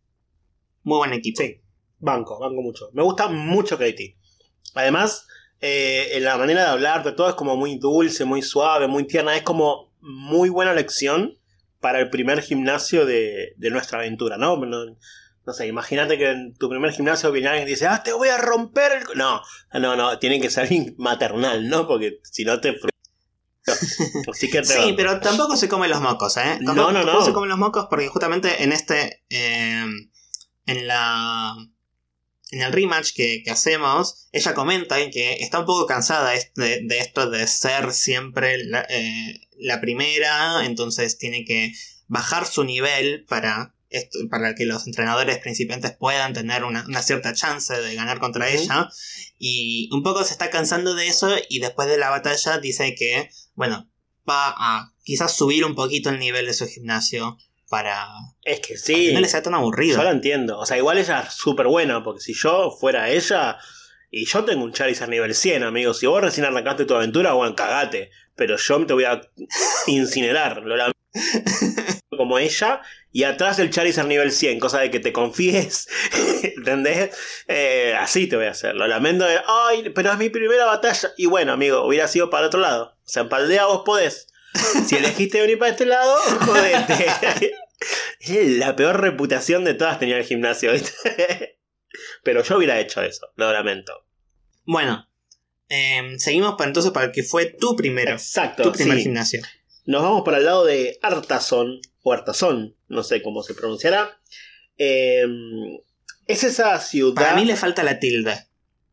Muy 0.83 0.99
buen 0.99 1.13
equipo. 1.13 1.41
Sí, 1.41 1.61
banco, 2.01 2.41
banco 2.41 2.63
mucho. 2.63 2.91
Me 2.95 3.03
gusta 3.05 3.29
mucho 3.29 3.79
Katie. 3.79 4.19
Además, 4.75 5.27
eh, 5.61 6.11
en 6.13 6.25
la 6.25 6.37
manera 6.37 6.63
de 6.63 6.69
hablar 6.71 7.05
de 7.05 7.13
todo 7.13 7.29
es 7.29 7.35
como 7.35 7.57
muy 7.57 7.79
dulce, 7.79 8.25
muy 8.25 8.43
suave, 8.43 8.87
muy 8.89 9.07
tierna. 9.07 9.37
Es 9.37 9.43
como 9.43 9.93
muy 10.01 10.49
buena 10.51 10.75
lección 10.75 11.39
para 11.81 12.01
el 12.01 12.11
primer 12.11 12.43
gimnasio 12.43 13.07
de, 13.07 13.55
de 13.57 13.71
nuestra 13.71 13.99
aventura, 13.99 14.37
¿no? 14.37 14.57
No, 14.57 14.85
no 15.47 15.53
sé, 15.53 15.67
imagínate 15.67 16.17
que 16.17 16.31
en 16.31 16.55
tu 16.55 16.69
primer 16.71 16.93
gimnasio 16.93 17.31
viene 17.31 17.49
alguien 17.49 17.69
y 17.69 17.73
dice, 17.73 17.87
ah, 17.87 18.03
te 18.03 18.13
voy 18.13 18.29
a 18.29 18.39
romper 18.39 18.93
el... 18.93 19.05
co-". 19.05 19.15
No, 19.15 19.43
no, 19.75 19.95
no, 19.97 20.19
tiene 20.19 20.41
que 20.41 20.49
ser 20.51 20.65
alguien 20.65 20.95
maternal, 20.99 21.69
¿no? 21.69 21.87
Porque 21.87 22.21
si 22.23 22.45
no 22.45 22.61
te... 22.61 22.75
Así 24.31 24.51
que 24.51 24.61
te 24.61 24.65
Sí, 24.65 24.95
pero 24.97 25.21
tampoco 25.21 25.57
se 25.57 25.69
come 25.69 25.89
los 25.89 26.01
mocos, 26.01 26.37
¿eh? 26.37 26.59
No, 26.61 26.75
Tampoco, 26.75 26.93
no, 26.93 26.99
tampoco 27.01 27.19
no. 27.21 27.25
se 27.27 27.33
come 27.33 27.49
los 27.49 27.59
mocos 27.59 27.87
porque 27.89 28.09
justamente 28.09 28.63
en 28.63 28.73
este. 28.73 29.23
eh, 29.31 29.87
en 30.67 30.87
la. 30.87 31.55
En 32.55 32.63
el 32.63 32.73
rematch 32.73 33.13
que, 33.15 33.43
que 33.45 33.51
hacemos, 33.51 34.29
ella 34.33 34.55
comenta 34.55 34.97
que 35.11 35.35
está 35.41 35.59
un 35.59 35.67
poco 35.67 35.87
cansada 35.87 36.31
de, 36.33 36.81
de 36.85 36.99
esto 36.99 37.29
de 37.31 37.47
ser 37.47 37.93
siempre 37.93 38.63
la, 38.65 38.87
eh, 38.89 39.41
la 39.59 39.81
primera, 39.81 40.65
entonces 40.65 41.19
tiene 41.19 41.45
que 41.45 41.73
bajar 42.07 42.47
su 42.47 42.63
nivel 42.65 43.25
para, 43.27 43.75
esto- 43.91 44.19
para 44.31 44.55
que 44.55 44.67
los 44.67 44.87
entrenadores 44.87 45.39
principiantes 45.39 45.93
puedan 45.93 46.33
tener 46.33 46.65
una, 46.65 46.85
una 46.87 47.03
cierta 47.03 47.33
chance 47.35 47.75
de 47.75 47.95
ganar 47.95 48.19
contra 48.21 48.49
ella. 48.51 48.89
Y 49.39 49.89
un 49.93 50.03
poco 50.03 50.23
se 50.25 50.33
está 50.33 50.49
cansando 50.51 50.95
de 50.95 51.09
eso 51.09 51.35
y 51.49 51.59
después 51.59 51.89
de 51.89 51.99
la 51.99 52.11
batalla 52.11 52.59
dice 52.59 52.95
que, 52.95 53.31
bueno, 53.55 53.91
va 54.29 54.55
a 54.57 54.95
quizás 55.03 55.37
subir 55.37 55.65
un 55.65 55.75
poquito 55.75 56.11
el 56.11 56.19
nivel 56.19 56.47
de 56.47 56.55
su 56.55 56.67
gimnasio 56.67 57.37
para 57.69 58.09
Es 58.43 58.61
que 58.61 58.75
que 58.75 58.79
sí. 58.79 59.13
no 59.13 59.21
le 59.21 59.29
sea 59.29 59.43
tan 59.43 59.55
aburrido. 59.55 59.97
Yo 59.97 60.05
la 60.05 60.11
entiendo. 60.11 60.59
O 60.59 60.67
sea, 60.67 60.77
igual 60.77 60.99
ella 60.99 61.25
es 61.27 61.35
súper 61.35 61.67
buena, 61.67 62.03
porque 62.03 62.21
si 62.21 62.35
yo 62.35 62.71
fuera 62.71 63.11
ella, 63.11 63.59
y 64.11 64.27
yo 64.27 64.45
tengo 64.45 64.65
un 64.65 64.73
Charizard 64.73 65.11
nivel 65.11 65.35
100, 65.35 65.65
amigo, 65.65 65.93
si 65.93 66.07
vos 66.07 66.21
recién 66.23 66.47
arrancaste 66.47 66.85
tu 66.85 66.95
aventura, 66.95 67.33
bueno, 67.33 67.57
cagate. 67.57 68.11
Pero 68.37 68.57
yo 68.57 68.87
te 68.87 68.93
voy 68.93 69.05
a 69.05 69.21
incinerar, 69.87 70.63
lo 70.63 70.77
lamento. 70.77 70.95
Como 72.11 72.39
ella, 72.39 72.81
y 73.11 73.25
atrás 73.25 73.59
el 73.59 73.71
Charizard 73.71 74.07
nivel 74.07 74.31
100, 74.31 74.61
cosa 74.61 74.81
de 74.81 74.91
que 74.91 75.01
te 75.01 75.13
confíes, 75.13 75.89
¿entendés? 76.57 77.17
Eh, 77.49 77.95
así 77.99 78.29
te 78.29 78.37
voy 78.37 78.47
a 78.47 78.51
hacer. 78.51 78.75
Lo 78.77 78.87
lamento 78.87 79.25
de, 79.25 79.41
ay, 79.47 79.91
pero 79.95 80.13
es 80.13 80.19
mi 80.19 80.31
primera 80.31 80.65
batalla. 80.65 81.13
Y 81.17 81.27
bueno, 81.27 81.53
amigo, 81.53 81.85
hubiera 81.85 82.07
sido 82.07 82.31
para 82.31 82.43
el 82.43 82.47
otro 82.49 82.61
lado. 82.61 82.97
O 83.05 83.09
sea, 83.09 83.23
en 83.23 83.29
Paldea 83.29 83.67
vos 83.67 83.83
podés. 83.85 84.29
Si 84.87 84.97
elegiste 84.97 85.41
venir 85.41 85.59
para 85.59 85.73
este 85.73 85.87
lado, 85.87 86.17
jodete. 86.47 87.55
La 88.59 88.77
peor 88.77 89.01
reputación 89.01 89.65
de 89.65 89.75
todas 89.75 89.99
tenía 89.99 90.17
el 90.17 90.25
gimnasio, 90.25 90.73
¿viste? 90.73 90.93
Pero 92.23 92.43
yo 92.43 92.57
hubiera 92.57 92.81
hecho 92.81 93.03
eso, 93.03 93.29
lo 93.37 93.53
lamento. 93.53 94.07
Bueno, 94.65 95.09
em, 95.69 96.19
seguimos 96.19 96.55
para 96.55 96.69
entonces 96.69 96.93
para 96.93 97.07
el 97.07 97.13
que 97.13 97.23
fue 97.23 97.47
tu 97.47 97.77
primero, 97.77 98.13
Exacto, 98.13 98.63
tu 98.63 98.73
primer 98.73 98.97
sí. 98.97 99.05
gimnasio. 99.05 99.43
Nos 99.85 100.03
vamos 100.03 100.23
para 100.25 100.39
el 100.39 100.47
lado 100.47 100.65
de 100.65 100.99
Artazón, 101.03 101.81
o 102.03 102.13
Artazón, 102.13 102.77
no 102.89 103.03
sé 103.03 103.23
cómo 103.23 103.43
se 103.43 103.55
pronunciará. 103.55 104.19
Eh, 104.79 105.27
es 106.27 106.43
esa 106.43 106.81
ciudad... 106.81 107.15
Para 107.15 107.37
mí 107.37 107.45
le 107.45 107.57
falta 107.57 107.83
la 107.83 107.99
tilde. 107.99 108.47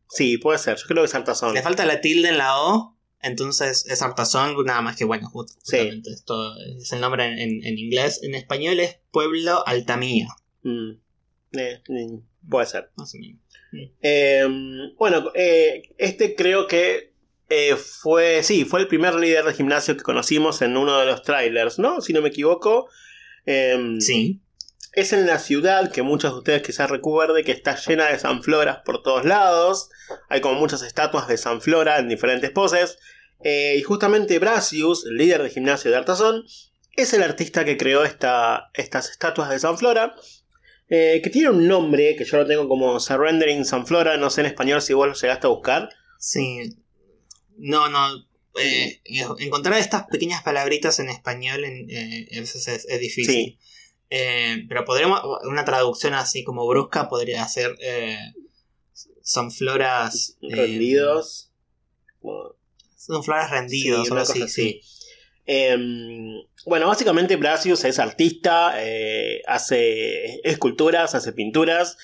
Sí, 0.08 0.36
puede 0.36 0.58
ser, 0.58 0.76
yo 0.76 0.84
creo 0.86 1.02
que 1.02 1.06
es 1.06 1.14
Artazón. 1.14 1.54
Le 1.54 1.62
falta 1.62 1.86
la 1.86 2.02
tilde 2.02 2.28
en 2.28 2.36
la 2.36 2.60
O, 2.60 2.91
entonces 3.22 3.86
es 3.88 4.02
Artazón, 4.02 4.54
nada 4.64 4.82
más 4.82 4.96
que 4.96 5.04
bueno, 5.04 5.28
just- 5.30 5.58
Sí. 5.62 5.76
justamente 5.78 6.10
esto 6.10 6.56
es 6.78 6.92
el 6.92 7.00
nombre 7.00 7.24
en, 7.26 7.38
en- 7.38 7.64
en 7.64 7.78
inglés. 7.78 8.20
En 8.22 8.34
español 8.34 8.80
es 8.80 8.98
Pueblo 9.10 9.66
Altamía, 9.66 10.28
Mm, 10.62 10.92
eh, 11.58 11.82
mm, 11.88 12.48
puede 12.50 12.66
ser. 12.66 12.90
más 12.96 13.14
o 13.14 13.18
menos. 13.18 13.40
Eh, 14.02 14.44
bueno, 14.98 15.30
eh, 15.34 15.94
este 15.98 16.34
creo 16.34 16.66
que 16.66 17.12
eh, 17.48 17.76
fue, 17.76 18.42
sí, 18.42 18.64
fue 18.64 18.80
el 18.80 18.88
primer 18.88 19.14
líder 19.14 19.44
de 19.44 19.52
gimnasio 19.54 19.94
que 19.96 20.02
conocimos 20.02 20.62
en 20.62 20.76
uno 20.76 20.98
de 20.98 21.04
los 21.06 21.22
trailers, 21.22 21.78
¿no? 21.78 22.00
Si 22.00 22.12
no 22.14 22.22
me 22.22 22.30
equivoco. 22.30 22.88
Eh, 23.44 23.96
Sí, 23.98 24.40
Es 24.94 25.12
en 25.14 25.26
la 25.26 25.38
ciudad 25.38 25.90
que 25.90 26.02
muchos 26.02 26.32
de 26.32 26.38
ustedes 26.38 26.62
quizás 26.62 26.90
recuerden 26.90 27.44
que 27.44 27.52
está 27.52 27.76
llena 27.76 28.08
de 28.10 28.18
sanfloras 28.18 28.78
por 28.84 29.02
todos 29.02 29.24
lados. 29.24 29.88
Hay 30.28 30.40
como 30.42 30.58
muchas 30.60 30.82
estatuas 30.82 31.28
de 31.28 31.38
sanflora 31.38 31.98
en 31.98 32.08
diferentes 32.08 32.50
poses. 32.50 32.98
Eh, 33.42 33.76
y 33.78 33.82
justamente 33.82 34.38
Brasius, 34.38 35.06
el 35.06 35.16
líder 35.16 35.42
de 35.42 35.50
gimnasio 35.50 35.90
de 35.90 35.96
Artazón, 35.96 36.44
es 36.94 37.14
el 37.14 37.22
artista 37.22 37.64
que 37.64 37.78
creó 37.78 38.04
esta, 38.04 38.70
estas 38.74 39.08
estatuas 39.10 39.48
de 39.50 39.58
sanflora. 39.58 40.14
eh, 40.94 41.20
que 41.24 41.30
tiene 41.30 41.48
un 41.48 41.66
nombre 41.66 42.14
que 42.16 42.24
yo 42.26 42.36
lo 42.36 42.46
tengo 42.46 42.68
como 42.68 43.00
Surrendering 43.00 43.64
Sanflora. 43.64 44.18
No 44.18 44.28
sé 44.28 44.42
en 44.42 44.48
español 44.48 44.82
si 44.82 44.92
vos 44.92 45.08
lo 45.08 45.14
llegaste 45.14 45.46
a 45.46 45.50
buscar. 45.50 45.88
sí. 46.18 46.76
No, 47.56 47.88
no. 47.88 48.26
eh, 48.60 49.00
encontrar 49.38 49.78
estas 49.78 50.04
pequeñas 50.10 50.42
palabritas 50.42 50.98
en 50.98 51.08
español 51.08 51.64
en, 51.64 51.88
eh, 51.90 52.26
es, 52.30 52.54
es- 52.56 52.84
es 52.86 53.00
difícil. 53.00 53.24
Sí. 53.34 53.58
Eh, 54.14 54.66
pero 54.68 54.84
podremos, 54.84 55.22
una 55.44 55.64
traducción 55.64 56.12
así 56.12 56.44
como 56.44 56.66
brusca 56.66 57.08
podría 57.08 57.48
ser 57.48 57.74
eh, 57.80 58.18
son 59.22 59.50
floras 59.50 60.36
eh, 60.42 60.54
Rendidos. 60.54 61.50
son 62.94 63.24
floras 63.24 63.50
rendidos, 63.50 64.06
Sí, 64.08 64.14
así, 64.14 64.40
cosa 64.40 64.48
sí. 64.48 64.82
Em, 65.46 66.42
bueno, 66.66 66.88
básicamente 66.88 67.36
Brasius 67.36 67.84
es 67.86 67.98
artista, 67.98 68.74
hace 69.46 70.40
esculturas, 70.44 71.14
hace 71.14 71.32
pinturas. 71.32 71.96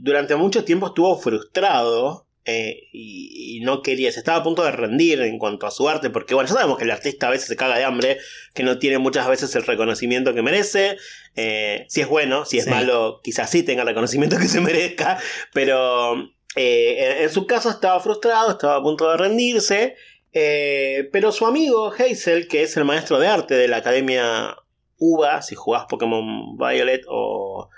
durante 0.00 0.36
mucho 0.36 0.64
tiempo 0.64 0.86
estuvo 0.86 1.18
frustrado 1.18 2.26
eh, 2.44 2.88
y, 2.92 3.58
y 3.58 3.60
no 3.60 3.82
quería, 3.82 4.10
se 4.12 4.18
estaba 4.18 4.38
a 4.38 4.42
punto 4.42 4.64
de 4.64 4.72
rendir 4.72 5.20
en 5.22 5.38
cuanto 5.38 5.66
a 5.66 5.70
su 5.70 5.88
arte, 5.88 6.10
porque 6.10 6.34
bueno, 6.34 6.48
ya 6.48 6.54
sabemos 6.54 6.76
que 6.78 6.84
el 6.84 6.90
artista 6.90 7.28
a 7.28 7.30
veces 7.30 7.46
se 7.48 7.56
caga 7.56 7.76
de 7.78 7.84
hambre, 7.84 8.18
que 8.54 8.62
no 8.64 8.78
tiene 8.78 8.98
muchas 8.98 9.28
veces 9.28 9.54
el 9.54 9.64
reconocimiento 9.64 10.34
que 10.34 10.42
merece. 10.42 10.96
eh, 11.36 11.86
si 11.88 12.00
es 12.00 12.08
bueno, 12.08 12.44
si 12.44 12.58
es 12.58 12.64
Sí. 12.64 12.70
malo, 12.70 13.20
quizás 13.22 13.48
sí 13.50 13.62
tenga 13.62 13.82
el 13.82 13.88
reconocimiento 13.88 14.36
que 14.38 14.48
se 14.48 14.60
merezca, 14.60 15.18
pero 15.52 16.14
eh, 16.56 17.16
en, 17.16 17.22
en 17.24 17.30
su 17.30 17.46
caso 17.46 17.70
estaba 17.70 17.98
frustrado, 18.00 18.50
estaba 18.50 18.76
a 18.76 18.82
punto 18.82 19.10
de 19.10 19.16
rendirse. 19.16 19.94
Pero 20.34 21.30
su 21.30 21.46
amigo 21.46 21.92
Hazel, 21.92 22.48
que 22.48 22.62
es 22.62 22.76
el 22.78 22.84
maestro 22.84 23.18
de 23.18 23.28
arte 23.28 23.54
de 23.54 23.68
la 23.68 23.76
Academia 23.78 24.56
Uva, 24.98 25.42
si 25.42 25.54
jugás 25.54 25.84
Pokémon 25.88 26.56
Violet 26.56 27.02
o 27.08 27.68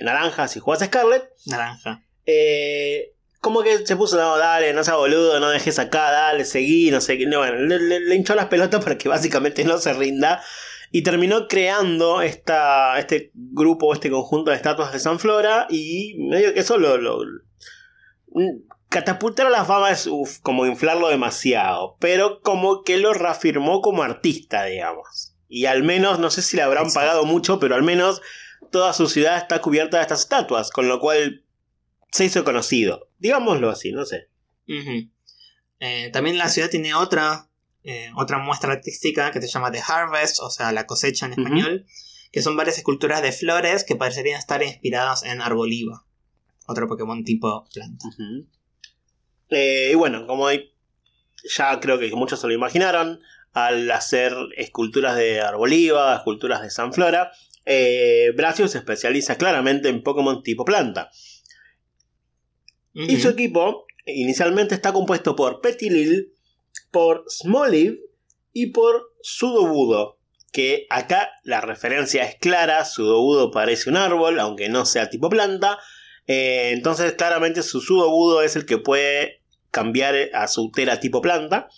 Naranja, 0.00 0.48
si 0.48 0.60
jugás 0.60 0.80
Scarlet, 0.80 1.24
Naranja. 1.46 2.02
eh, 2.26 3.12
como 3.40 3.62
que 3.62 3.86
se 3.86 3.96
puso, 3.96 4.16
no, 4.16 4.36
dale, 4.36 4.72
no 4.72 4.82
seas 4.84 4.96
boludo, 4.96 5.38
no 5.40 5.50
dejes 5.50 5.78
acá, 5.78 6.10
dale, 6.10 6.44
seguí, 6.44 6.90
no 6.90 7.00
sé 7.00 7.18
qué. 7.18 7.26
No, 7.26 7.38
bueno, 7.38 7.56
le, 7.58 7.78
le- 7.78 8.00
le 8.00 8.14
hinchó 8.16 8.34
las 8.34 8.46
pelotas 8.46 8.82
para 8.84 8.98
que 8.98 9.08
básicamente 9.08 9.64
no 9.64 9.78
se 9.78 9.92
rinda. 9.92 10.42
Y 10.90 11.02
terminó 11.02 11.48
creando 11.48 12.22
esta, 12.22 12.98
este 12.98 13.30
grupo, 13.34 13.92
este 13.92 14.10
conjunto 14.10 14.50
de 14.50 14.56
estatuas 14.56 14.92
de 14.92 14.98
San 14.98 15.18
Flora. 15.18 15.66
Y 15.68 16.16
medio 16.30 16.54
que 16.54 16.60
eso 16.60 16.78
lo. 16.78 16.96
lo- 16.96 17.18
mm, 18.28 18.62
catapultar 18.88 19.46
a 19.48 19.50
la 19.50 19.64
fama 19.66 19.90
es 19.90 20.06
uf, 20.06 20.38
como 20.40 20.64
inflarlo 20.66 21.08
demasiado. 21.08 21.96
Pero 22.00 22.40
como 22.40 22.82
que 22.84 22.96
lo 22.96 23.12
reafirmó 23.12 23.82
como 23.82 24.02
artista, 24.02 24.64
digamos. 24.64 25.34
Y 25.46 25.66
al 25.66 25.82
menos, 25.82 26.18
no 26.18 26.30
sé 26.30 26.40
si 26.42 26.56
le 26.56 26.62
habrán 26.62 26.84
Exacto. 26.86 27.00
pagado 27.06 27.24
mucho, 27.26 27.58
pero 27.60 27.74
al 27.74 27.82
menos 27.82 28.22
toda 28.70 28.92
su 28.94 29.08
ciudad 29.08 29.36
está 29.36 29.60
cubierta 29.60 29.98
de 29.98 30.02
estas 30.04 30.20
estatuas. 30.20 30.70
Con 30.70 30.88
lo 30.88 31.00
cual 31.00 31.44
se 32.10 32.24
hizo 32.24 32.44
conocido. 32.44 33.08
Digámoslo 33.18 33.70
así, 33.70 33.92
no 33.92 34.04
sé. 34.04 34.28
Eh, 35.80 36.10
también 36.12 36.38
la 36.38 36.48
ciudad 36.48 36.70
tiene 36.70 36.94
otra, 36.94 37.48
eh, 37.84 38.10
otra 38.16 38.38
muestra 38.38 38.72
artística 38.72 39.30
que 39.30 39.40
se 39.40 39.48
llama 39.48 39.70
The 39.70 39.82
Harvest, 39.86 40.40
o 40.40 40.50
sea, 40.50 40.72
la 40.72 40.86
cosecha 40.86 41.26
en 41.26 41.32
español, 41.32 41.86
que 42.32 42.42
son 42.42 42.56
varias 42.56 42.78
esculturas 42.78 43.22
de 43.22 43.32
flores 43.32 43.84
que 43.84 43.96
parecerían 43.96 44.38
estar 44.38 44.62
inspiradas 44.62 45.22
en 45.22 45.40
Arboliva, 45.40 46.04
otro 46.66 46.88
Pokémon 46.88 47.24
tipo 47.24 47.66
planta. 47.72 48.08
Eh, 49.50 49.90
y 49.92 49.94
bueno, 49.94 50.26
como 50.26 50.48
ya 50.50 51.80
creo 51.80 51.98
que 51.98 52.14
muchos 52.14 52.40
se 52.40 52.46
lo 52.46 52.52
imaginaron, 52.52 53.20
al 53.52 53.90
hacer 53.90 54.34
esculturas 54.56 55.16
de 55.16 55.40
Arboliva, 55.40 56.16
esculturas 56.16 56.62
de 56.62 56.70
Sanflora, 56.70 57.32
eh, 57.64 58.34
se 58.54 58.78
especializa 58.78 59.36
claramente 59.36 59.88
en 59.88 60.02
Pokémon 60.02 60.42
tipo 60.42 60.64
planta. 60.64 61.10
Y 63.06 63.16
su 63.18 63.28
equipo 63.28 63.86
inicialmente 64.06 64.74
está 64.74 64.92
compuesto 64.92 65.36
por 65.36 65.60
Petilil, 65.60 66.32
por 66.90 67.24
Smoliv 67.28 68.00
y 68.52 68.66
por 68.66 69.12
Sudobudo. 69.20 70.18
Que 70.50 70.86
acá 70.90 71.30
la 71.44 71.60
referencia 71.60 72.24
es 72.24 72.36
clara, 72.36 72.84
Sudobudo 72.84 73.50
parece 73.50 73.90
un 73.90 73.96
árbol, 73.96 74.40
aunque 74.40 74.68
no 74.68 74.84
sea 74.84 75.10
tipo 75.10 75.28
planta. 75.28 75.78
Eh, 76.26 76.70
entonces 76.72 77.12
claramente 77.12 77.62
su 77.62 77.80
Sudobudo 77.80 78.42
es 78.42 78.56
el 78.56 78.66
que 78.66 78.78
puede 78.78 79.42
cambiar 79.70 80.16
a 80.32 80.48
su 80.48 80.70
Tera 80.72 80.98
tipo 81.00 81.20
planta. 81.20 81.68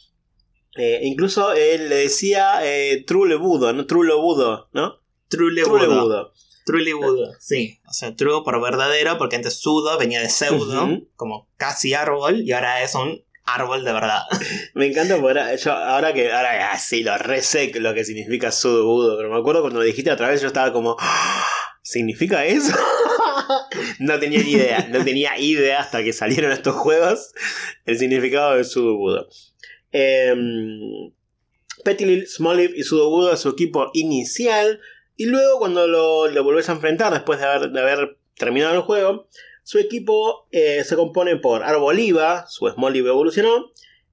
Eh, 0.77 1.01
incluso 1.03 1.53
él 1.53 1.89
le 1.89 1.97
decía 1.97 2.61
eh, 2.63 3.05
¿no? 3.07 3.87
Trulebudo, 3.87 4.69
¿no? 4.73 5.01
Trulebudo. 6.65 7.07
Trulebudo, 7.07 7.35
sí. 7.41 7.81
O 7.89 7.93
sea, 7.93 8.15
true 8.15 8.43
por 8.45 8.61
verdadero, 8.61 9.19
porque 9.19 9.37
antes 9.37 9.61
sudo 9.61 9.99
venía 9.99 10.21
de 10.21 10.29
pseudo, 10.29 10.89
como 11.17 11.49
casi 11.57 11.95
árbol, 11.95 12.43
y 12.43 12.53
ahora 12.53 12.83
es 12.83 12.95
un 12.95 13.23
árbol 13.45 13.85
de 13.85 13.93
verdad. 13.93 14.23
Me 14.75 14.87
encanta 14.87 15.21
porque 15.21 15.57
yo, 15.63 15.73
ahora 15.73 16.13
que 16.13 16.33
ahora 16.33 16.79
sí 16.79 17.03
lo 17.03 17.17
resec 17.19 17.77
lo 17.77 17.95
que 17.95 18.05
significa 18.05 18.53
sudo 18.53 19.17
pero 19.17 19.31
me 19.31 19.39
acuerdo 19.39 19.63
cuando 19.63 19.81
lo 19.81 19.85
dijiste 19.85 20.11
otra 20.11 20.29
vez 20.29 20.41
yo 20.41 20.47
estaba 20.47 20.73
como 20.73 20.97
¡Ah! 21.01 21.45
¿Significa 21.83 22.45
eso? 22.45 22.77
no 23.99 24.21
tenía 24.21 24.43
ni 24.43 24.53
idea, 24.53 24.87
no 24.91 25.03
tenía 25.03 25.39
idea 25.39 25.81
hasta 25.81 26.05
que 26.05 26.13
salieron 26.13 26.53
estos 26.53 26.77
juegos 26.77 27.33
el 27.87 27.99
significado 27.99 28.57
de 28.57 28.65
sudo 28.65 29.27
eh, 29.93 30.35
Petilil, 31.85 32.27
Smoliv 32.27 32.73
y 32.77 32.83
Sudobudo 32.83 33.37
su 33.37 33.49
equipo 33.49 33.91
inicial. 33.95 34.81
Y 35.21 35.27
luego, 35.27 35.59
cuando 35.59 35.87
lo, 35.87 36.29
lo 36.29 36.45
volvés 36.45 36.71
a 36.71 36.73
enfrentar 36.73 37.13
después 37.13 37.39
de 37.39 37.45
haber, 37.45 37.73
de 37.73 37.79
haber 37.79 38.17
terminado 38.37 38.75
el 38.75 38.81
juego, 38.81 39.29
su 39.63 39.79
equipo 39.79 40.49
eh, 40.51 40.83
se 40.83 40.97
compone 40.97 41.37
por 41.37 41.63
Arboliva, 41.63 42.47
su 42.49 42.67
Smoliv 42.67 43.07
evolucionó, 43.07 43.71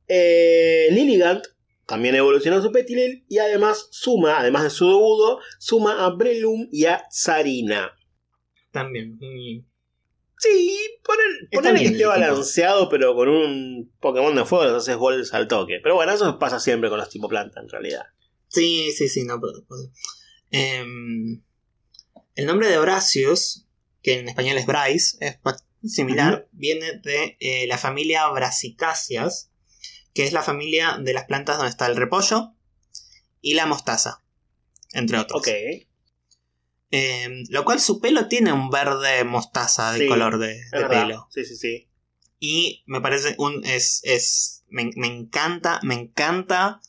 eh, 0.09 0.89
Lilligant, 0.91 1.45
también 1.85 2.13
evolucionó 2.15 2.61
su 2.61 2.73
Petilil, 2.73 3.23
y 3.29 3.37
además 3.37 3.87
suma, 3.89 4.37
además 4.37 4.63
de 4.63 4.69
Sudobudo, 4.69 5.39
suma 5.59 6.05
a 6.05 6.09
Brelum 6.09 6.67
y 6.73 6.83
a 6.87 7.05
Sarina. 7.09 7.93
También. 8.73 9.17
Sí, 10.39 10.77
poner, 11.05 11.73
que 11.77 11.85
esté 11.85 12.05
balanceado, 12.05 12.89
pero 12.89 13.15
con 13.15 13.29
un 13.29 13.93
Pokémon 14.01 14.35
de 14.35 14.43
fuego 14.43 14.65
los 14.65 14.83
haces 14.83 14.97
goles 14.97 15.33
al 15.33 15.47
toque. 15.47 15.79
Pero 15.81 15.95
bueno, 15.95 16.11
eso 16.11 16.37
pasa 16.37 16.59
siempre 16.59 16.89
con 16.89 16.99
los 16.99 17.09
tipo 17.09 17.29
planta, 17.29 17.61
en 17.61 17.69
realidad. 17.69 18.03
Sí, 18.49 18.91
sí, 18.91 19.07
sí, 19.07 19.23
no, 19.23 19.39
pero, 19.39 19.63
em, 20.51 21.41
el 22.35 22.45
nombre 22.45 22.69
de 22.69 22.77
Horacius, 22.77 23.65
que 24.01 24.19
en 24.19 24.29
español 24.29 24.57
es 24.57 24.65
Bryce, 24.65 25.17
es 25.19 25.37
similar, 25.83 26.47
viene 26.51 26.99
de 26.99 27.37
eh, 27.39 27.67
la 27.67 27.77
familia 27.77 28.27
Brassicáceas, 28.29 29.51
que 30.13 30.25
es 30.25 30.33
la 30.33 30.41
familia 30.41 30.97
de 30.99 31.13
las 31.13 31.25
plantas 31.25 31.57
donde 31.57 31.69
está 31.69 31.87
el 31.87 31.95
repollo 31.95 32.53
y 33.41 33.53
la 33.53 33.65
mostaza, 33.65 34.23
entre 34.93 35.19
otros. 35.19 35.41
Ok. 35.41 35.49
Em, 36.89 37.43
lo 37.49 37.65
cual 37.65 37.81
su 37.81 37.99
pelo 37.99 38.27
tiene 38.27 38.53
un 38.53 38.69
verde 38.69 39.23
mostaza 39.25 39.91
de 39.91 40.07
color 40.07 40.39
de, 40.39 40.61
pelo. 40.89 41.27
Sí, 41.31 41.43
sí, 41.43 41.55
sí. 41.57 41.89
Y 42.39 42.83
me 42.85 43.01
parece 43.01 43.35
un. 43.37 43.63
es. 43.65 44.01
es 44.03 44.63
me, 44.69 44.83
encanta. 44.83 45.79
Me 45.83 45.95
encanta 45.95 46.81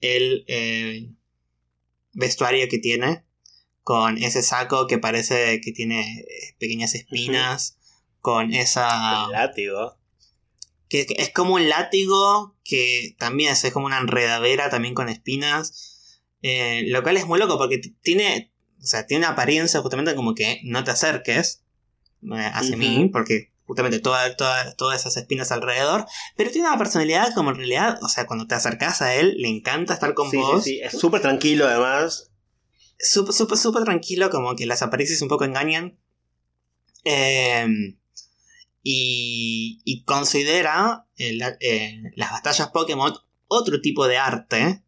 el 0.00 0.44
eh, 0.46 1.10
vestuario 2.14 2.68
que 2.68 2.78
tiene. 2.78 3.24
Con 3.82 4.16
ese 4.18 4.42
saco 4.42 4.86
que 4.86 4.98
parece 4.98 5.60
que 5.60 5.72
tiene 5.72 6.20
eh, 6.20 6.56
pequeñas 6.58 6.94
espinas. 6.94 7.78
Con 8.20 8.54
esa. 8.54 9.26
El 9.26 9.32
látigo. 9.32 9.98
Que, 10.88 11.06
es 11.16 11.30
como 11.30 11.54
un 11.54 11.68
látigo. 11.68 12.56
Que 12.64 13.14
también 13.18 13.52
es, 13.52 13.70
como 13.72 13.86
una 13.86 13.98
enredadera 13.98 14.70
también 14.70 14.94
con 14.94 15.08
espinas. 15.08 16.20
Eh, 16.42 16.84
lo 16.88 17.02
cual 17.02 17.16
es 17.16 17.26
muy 17.26 17.38
loco 17.38 17.56
porque 17.56 17.80
tiene 18.02 18.54
o 18.84 18.86
sea, 18.86 19.06
tiene 19.06 19.24
una 19.24 19.32
apariencia 19.32 19.80
justamente 19.80 20.14
como 20.14 20.34
que 20.34 20.60
no 20.62 20.84
te 20.84 20.90
acerques 20.90 21.64
eh, 22.22 22.50
hacia 22.52 22.76
mí, 22.76 23.08
porque 23.10 23.50
justamente 23.66 23.98
todas 24.00 25.00
esas 25.00 25.16
espinas 25.16 25.50
alrededor, 25.52 26.06
pero 26.36 26.50
tiene 26.50 26.68
una 26.68 26.78
personalidad 26.78 27.34
como 27.34 27.50
en 27.50 27.56
realidad, 27.56 27.98
o 28.02 28.08
sea, 28.08 28.26
cuando 28.26 28.46
te 28.46 28.54
acercas 28.54 29.02
a 29.02 29.14
él, 29.14 29.34
le 29.38 29.48
encanta 29.48 29.94
estar 29.94 30.14
con 30.14 30.30
vos. 30.30 30.64
Sí, 30.64 30.70
sí, 30.70 30.80
es 30.82 30.98
súper 30.98 31.22
tranquilo 31.22 31.66
además. 31.66 32.30
Súper, 32.98 33.34
súper, 33.34 33.58
súper 33.58 33.84
tranquilo, 33.84 34.30
como 34.30 34.54
que 34.54 34.66
las 34.66 34.82
apariencias 34.82 35.22
un 35.22 35.28
poco 35.28 35.44
engañan. 35.44 35.98
Em, 37.04 37.98
y, 38.82 40.04
considera 40.06 41.06
eh, 41.16 42.02
las 42.16 42.30
batallas 42.30 42.68
Pokémon 42.68 43.14
otro 43.48 43.80
tipo 43.80 44.06
de 44.06 44.18
arte. 44.18 44.82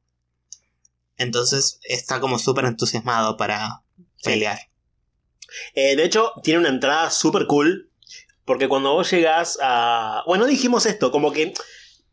Entonces 1.17 1.81
está 1.83 2.21
como 2.21 2.39
súper 2.39 2.67
entusiasmado 2.67 3.37
para, 3.37 3.83
pelear. 4.23 4.59
Eh, 5.75 5.97
de 5.97 6.05
hecho, 6.05 6.33
tiene 6.43 6.61
una 6.61 6.69
entrada 6.69 7.11
súper 7.11 7.47
cool. 7.47 7.91
Porque 8.47 8.69
cuando 8.69 8.95
vos 8.95 9.11
llegas 9.11 9.59
a. 9.61 10.23
Bueno, 10.27 10.47
dijimos 10.47 10.87
esto, 10.87 11.11
como 11.11 11.33
que 11.33 11.53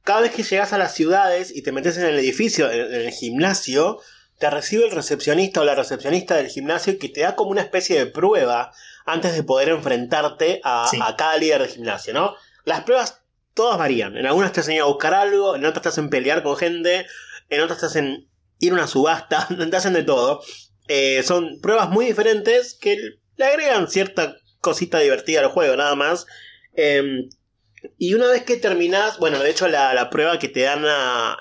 cada 0.04 0.22
vez 0.22 0.32
que 0.34 0.44
llegas 0.44 0.74
a 0.74 0.78
las 0.78 0.94
ciudades 0.94 1.56
y 1.56 1.62
te 1.62 1.72
metes 1.72 1.98
en 1.98 2.06
el 2.06 2.20
edificio, 2.20 2.70
en, 2.70 2.94
el 2.94 3.12
gimnasio, 3.12 4.00
te 4.40 4.50
recibe 4.50 4.86
el 4.86 4.92
recepcionista 4.92 5.62
o 5.62 5.64
la 5.64 5.76
recepcionista 5.76 6.36
del 6.36 6.48
gimnasio 6.48 6.98
que 7.00 7.08
te 7.08 7.22
da 7.22 7.36
como 7.36 7.52
una 7.52 7.62
especie 7.62 7.98
de 7.98 8.08
prueba 8.08 8.74
antes 9.06 9.36
de 9.36 9.44
poder 9.44 9.70
enfrentarte 9.70 10.60
a, 10.64 10.90
a 11.02 11.16
cada 11.16 11.38
líder 11.38 11.62
de 11.62 11.68
gimnasio, 11.70 12.14
¿no? 12.14 12.36
Las 12.66 12.82
pruebas 12.82 13.22
todas 13.54 13.78
varían. 13.78 14.18
En 14.18 14.26
algunas 14.26 14.52
te 14.52 14.62
enseñan 14.62 14.84
a 14.84 14.88
buscar 14.88 15.14
algo, 15.14 15.56
en 15.56 15.66
otras 15.66 15.84
te 15.84 15.90
hacen 15.90 16.10
pelear 16.10 16.42
con 16.42 16.58
gente, 16.58 17.06
en 17.50 17.62
otras 17.62 17.80
te 17.80 17.86
hacen 17.86 18.28
ir 18.60 18.72
a 18.72 18.76
una 18.76 18.88
subasta, 18.88 19.48
te 19.70 19.78
hacen 19.78 19.94
de 19.94 20.04
todo. 20.04 20.42
Eh, 20.88 21.24
son 21.24 21.60
pruebas 21.62 21.90
muy 21.90 22.06
diferentes 22.06 22.74
que 22.74 22.98
le 23.36 23.46
agregan 23.46 23.88
cierta 23.88 24.38
cosita 24.64 25.00
divertida 25.00 25.42
al 25.42 25.50
juego, 25.50 25.76
nada 25.76 25.94
más. 25.94 26.26
Em, 26.74 27.30
y 27.98 28.14
una 28.14 28.28
vez 28.28 28.44
que 28.44 28.56
terminas, 28.56 29.20
bueno, 29.20 29.40
de 29.40 29.50
hecho 29.50 29.68
la, 29.68 30.10
prueba 30.10 30.40
que 30.40 30.48
te 30.48 30.62
dan 30.62 30.86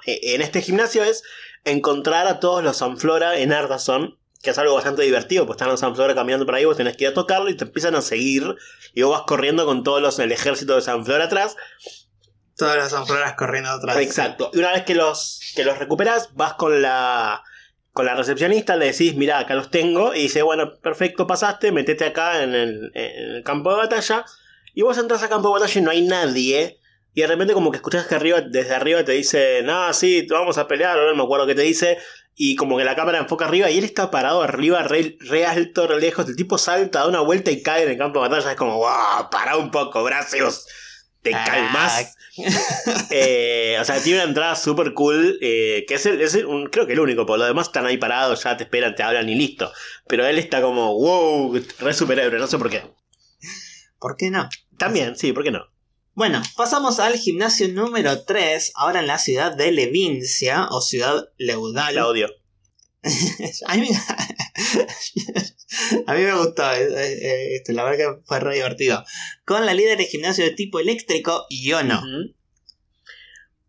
e, 0.05 0.35
en 0.35 0.43
este 0.43 0.61
gimnasio 0.61 1.05
es 1.05 1.23
encontrar 1.65 2.27
a 2.27 2.41
todos 2.41 2.65
los 2.65 2.79
Sanflora 2.79 3.39
en 3.39 3.53
Ardazon, 3.53 4.19
que 4.43 4.51
es 4.51 4.59
algo 4.59 4.75
bastante 4.75 5.03
divertido, 5.03 5.47
pues 5.47 5.55
están 5.55 5.69
los 5.69 5.79
Sanflora 5.79 6.17
caminando 6.17 6.45
por 6.45 6.57
ahí, 6.57 6.65
vos 6.65 6.77
tenés 6.77 6.97
que 6.97 7.05
ir 7.05 7.11
a 7.11 7.15
tocarlo 7.15 7.49
y 7.49 7.57
te 7.57 7.65
empiezan 7.65 7.95
a 7.95 8.03
seguir, 8.03 8.57
y 8.93 9.03
vos 9.03 9.17
vas 9.17 9.27
corriendo 9.27 9.65
con 9.65 9.85
todos 9.85 10.03
los, 10.03 10.19
el 10.19 10.33
ejército 10.33 10.75
de 10.75 10.83
Sanflora 10.83 11.27
atrás. 11.27 11.57
Todas 12.57 12.77
las 12.77 12.91
Sanfloras 12.91 13.35
corriendo 13.37 13.71
atrás. 13.71 13.97
Exacto. 13.99 14.51
Y 14.53 14.59
una 14.59 14.73
vez 14.73 14.83
que 14.83 14.97
los, 14.97 15.41
que 15.55 15.65
los 15.65 15.79
recuperas, 15.79 16.35
vas 16.35 16.55
con 16.55 16.83
la 16.83 17.45
con 17.93 18.07
la 18.07 18.15
recepcionista 18.15 18.77
le 18.77 18.87
decís, 18.87 19.17
mira, 19.17 19.39
acá 19.39 19.55
los 19.55 19.71
tengo, 19.71 20.15
y 20.15 20.23
dice, 20.23 20.43
bueno, 20.43 20.79
perfecto, 20.81 21.27
pasaste, 21.27 21.73
metete 21.73 22.07
acá 22.07 22.43
en 22.43 22.55
el, 22.55 23.43
campo 23.45 23.71
de 23.71 23.77
batalla, 23.77 24.25
y 24.75 24.83
vos 24.83 24.97
entras 24.97 25.23
al 25.23 25.29
campo 25.29 25.49
de 25.49 25.61
batalla 25.61 25.81
y 25.81 25.85
no 25.85 25.91
hay 25.91 26.03
nadie, 26.03 26.79
y 27.15 27.21
de 27.21 27.27
repente 27.27 27.53
como 27.53 27.71
que 27.71 27.77
escuchas 27.77 28.07
que 28.07 28.15
arriba, 28.15 28.41
desde 28.41 28.75
arriba 28.75 29.05
te 29.05 29.13
dice, 29.13 29.63
no, 29.63 29.93
sí, 29.93 30.27
vamos 30.31 30.57
a 30.57 30.67
pelear, 30.67 30.97
no 30.97 31.15
me 31.15 31.23
acuerdo 31.23 31.47
qué 31.47 31.55
te 31.55 31.63
dice, 31.63 31.99
y 32.35 32.57
como 32.57 32.79
que 32.79 32.85
la 32.85 32.97
cámara 32.97 33.19
enfoca 33.19 33.45
arriba, 33.45 33.71
y 33.71 33.77
él 33.77 33.85
está 33.85 34.11
parado 34.11 34.43
arriba, 34.43 34.83
re, 34.83 35.47
alto, 35.47 35.87
re 35.87 36.01
lejos, 36.01 36.27
el 36.29 36.37
tipo 36.37 36.57
salta, 36.57 37.01
da 37.01 37.09
una 37.09 37.21
vuelta 37.21 37.51
y 37.51 37.63
cae 37.63 37.83
en 37.83 37.91
el 37.91 37.99
campo 37.99 38.23
de 38.23 38.29
batalla, 38.31 38.53
es 38.53 38.57
como, 38.57 38.79
wow, 38.79 39.29
para 39.31 39.59
un 39.59 39.71
poco, 39.71 40.03
gracias 40.03 40.67
te 41.23 41.35
ah, 41.35 41.45
calmas. 41.45 42.17
Eh, 43.11 43.77
o 43.79 43.85
sea, 43.85 44.03
tiene 44.03 44.21
una 44.21 44.29
entrada 44.29 44.57
súper 44.57 44.95
cool, 44.95 45.39
eh, 45.43 45.85
que 45.87 45.95
es, 45.95 46.07
el, 46.07 46.47
un, 46.47 46.67
creo 46.67 46.87
que 46.87 46.95
el 46.95 47.01
único, 47.01 47.27
por 47.27 47.39
lo 47.39 47.45
demás 47.45 47.67
están 47.67 47.85
ahí 47.85 47.99
parados, 47.99 48.43
ya 48.43 48.57
te 48.57 48.65
esperan, 48.65 48.95
te 48.95 49.03
hablan 49.03 49.29
y 49.29 49.35
listo. 49.35 49.71
Pero 50.09 50.27
él 50.27 50.39
está 50.39 50.63
como, 50.63 50.95
wow, 50.95 51.61
re 51.81 51.93
superhéroe, 51.93 52.39
no 52.39 52.47
sé 52.47 52.59
por 52.59 52.71
qué. 52.71 52.83
¿Por 53.99 54.17
qué 54.17 54.31
no? 54.31 54.49
También, 54.79 55.17
sí, 55.17 55.33
¿por 55.33 55.45
qué 55.45 55.51
no? 55.51 55.67
Bueno, 56.15 56.43
pasamos 56.57 57.01
al 57.01 57.15
gimnasio 57.19 57.69
número 57.69 58.25
3, 58.25 58.73
ahora 58.75 59.01
en 59.01 59.07
la 59.07 59.19
ciudad 59.19 59.55
de 59.55 59.73
Levincia, 59.73 60.69
o 60.71 60.81
ciudad 60.81 61.29
leudal. 61.39 61.95
La 61.95 62.07
odio. 62.07 62.29
a, 63.67 63.77
mí, 63.77 63.89
me 63.91 65.53
gustó, 66.37 66.73
eh, 66.73 66.87
eh, 66.87 67.57
esto, 67.57 67.73
la 67.73 67.85
verdad 67.85 67.99
que 68.17 68.23
fue 68.25 68.41
re 68.41 68.55
divertido. 68.57 69.05
Con 69.45 69.67
la 69.67 69.75
líder 69.75 69.99
de 69.99 70.07
gimnasio 70.07 70.45
de 70.45 70.53
tipo 70.53 70.81
eléctrico, 70.81 71.47
Yono. 71.51 72.03